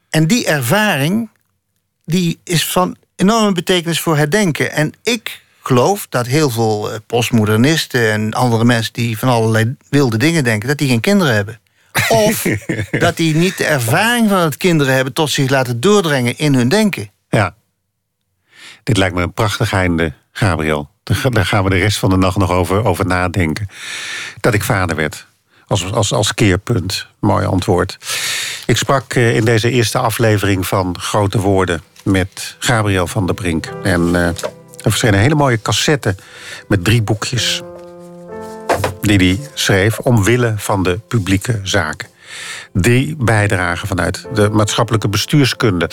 En 0.09 0.27
die 0.27 0.45
ervaring, 0.45 1.29
die 2.05 2.39
is 2.43 2.67
van 2.67 2.95
enorme 3.15 3.51
betekenis 3.51 3.99
voor 3.99 4.17
het 4.17 4.31
denken. 4.31 4.71
En 4.71 4.93
ik 5.03 5.41
geloof 5.61 6.07
dat 6.09 6.25
heel 6.25 6.49
veel 6.49 6.91
eh, 6.91 6.99
postmodernisten 7.07 8.11
en 8.11 8.33
andere 8.33 8.63
mensen 8.63 8.93
die 8.93 9.17
van 9.17 9.29
allerlei 9.29 9.75
wilde 9.89 10.17
dingen 10.17 10.43
denken, 10.43 10.67
dat 10.67 10.77
die 10.77 10.87
geen 10.87 10.99
kinderen 10.99 11.33
hebben. 11.33 11.59
Of 12.09 12.45
dat 12.91 13.17
die 13.17 13.35
niet 13.35 13.57
de 13.57 13.65
ervaring 13.65 14.29
van 14.29 14.39
het 14.39 14.57
kinderen 14.57 14.93
hebben 14.93 15.13
tot 15.13 15.29
zich 15.29 15.49
laten 15.49 15.79
doordringen 15.79 16.37
in 16.37 16.53
hun 16.53 16.69
denken. 16.69 17.11
Ja. 17.29 17.55
Dit 18.83 18.97
lijkt 18.97 19.15
me 19.15 19.21
een 19.21 19.33
prachtig 19.33 19.73
einde 19.73 20.13
Gabriel. 20.33 20.89
Daar 21.03 21.45
gaan 21.45 21.63
we 21.63 21.69
de 21.69 21.77
rest 21.77 21.97
van 21.97 22.09
de 22.09 22.17
nacht 22.17 22.37
nog 22.37 22.51
over, 22.51 22.85
over 22.85 23.05
nadenken. 23.05 23.67
Dat 24.39 24.53
ik 24.53 24.63
vader 24.63 24.95
werd. 24.95 25.25
Als, 25.67 25.91
als, 25.91 26.13
als 26.13 26.33
keerpunt. 26.33 27.07
Mooi 27.19 27.45
antwoord. 27.45 27.97
Ik 28.65 28.77
sprak 28.77 29.13
eh, 29.13 29.35
in 29.35 29.45
deze 29.45 29.69
eerste 29.69 29.97
aflevering 29.97 30.67
van 30.67 30.99
Grote 30.99 31.39
Woorden 31.39 31.81
met 32.03 32.55
Gabriel 32.59 33.07
van 33.07 33.25
der 33.25 33.35
Brink. 33.35 33.65
En 33.83 34.07
uh, 34.07 34.27
er 34.27 34.35
verscheen 34.81 35.13
een 35.13 35.19
hele 35.19 35.35
mooie 35.35 35.61
cassette 35.61 36.15
met 36.67 36.83
drie 36.83 37.01
boekjes. 37.01 37.61
Die 39.01 39.17
hij 39.17 39.39
schreef 39.53 39.99
omwille 39.99 40.53
van 40.57 40.83
de 40.83 40.99
publieke 41.07 41.59
zaken 41.63 42.11
die 42.73 43.15
bijdragen 43.17 43.87
vanuit 43.87 44.27
de 44.33 44.49
maatschappelijke 44.49 45.09
bestuurskunde. 45.09 45.89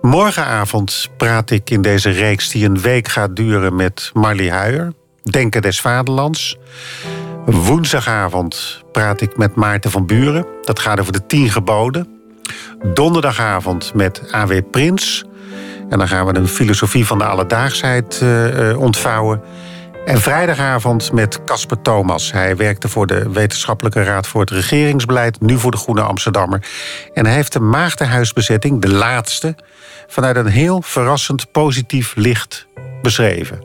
Morgenavond 0.00 1.08
praat 1.16 1.50
ik 1.50 1.70
in 1.70 1.82
deze 1.82 2.10
reeks 2.10 2.50
die 2.50 2.64
een 2.64 2.80
week 2.80 3.08
gaat 3.08 3.36
duren 3.36 3.76
met 3.76 4.10
Marley 4.12 4.50
Huijer, 4.50 4.92
Denken 5.22 5.62
des 5.62 5.80
Vaderlands. 5.80 6.58
Woensdagavond 7.44 8.82
praat 8.92 9.20
ik 9.20 9.36
met 9.36 9.54
Maarten 9.54 9.90
van 9.90 10.06
Buren. 10.06 10.46
Dat 10.62 10.78
gaat 10.78 11.00
over 11.00 11.12
de 11.12 11.26
tien 11.26 11.50
geboden. 11.50 12.08
Donderdagavond 12.92 13.94
met 13.94 14.34
A.W. 14.34 14.60
Prins. 14.70 15.24
En 15.88 15.98
dan 15.98 16.08
gaan 16.08 16.26
we 16.26 16.34
een 16.34 16.48
filosofie 16.48 17.06
van 17.06 17.18
de 17.18 17.24
alledaagsheid 17.24 18.20
uh, 18.22 18.78
ontvouwen. 18.78 19.42
En 20.04 20.20
vrijdagavond 20.20 21.12
met 21.12 21.44
Casper 21.44 21.82
Thomas. 21.82 22.32
Hij 22.32 22.56
werkte 22.56 22.88
voor 22.88 23.06
de 23.06 23.30
Wetenschappelijke 23.30 24.02
Raad 24.02 24.26
voor 24.26 24.40
het 24.40 24.50
Regeringsbeleid, 24.50 25.40
nu 25.40 25.58
voor 25.58 25.70
de 25.70 25.76
Groene 25.76 26.02
Amsterdammer. 26.02 26.66
En 27.14 27.26
hij 27.26 27.34
heeft 27.34 27.52
de 27.52 27.60
Maagdenhuisbezetting, 27.60 28.80
de 28.80 28.88
laatste, 28.88 29.56
vanuit 30.06 30.36
een 30.36 30.46
heel 30.46 30.82
verrassend 30.82 31.52
positief 31.52 32.14
licht 32.16 32.66
beschreven. 33.02 33.62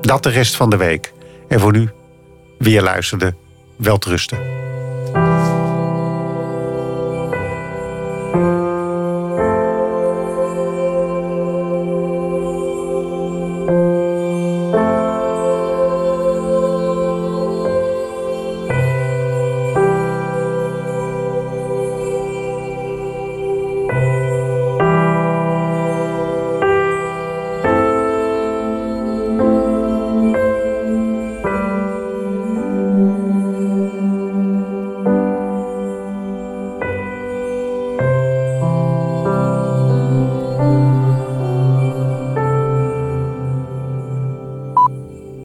Dat 0.00 0.22
de 0.22 0.30
rest 0.30 0.56
van 0.56 0.70
de 0.70 0.76
week. 0.76 1.12
En 1.48 1.60
voor 1.60 1.72
nu, 1.72 1.90
weer 2.58 2.82
luisterde, 2.82 3.34
wel 3.76 3.98
trusten. 3.98 4.61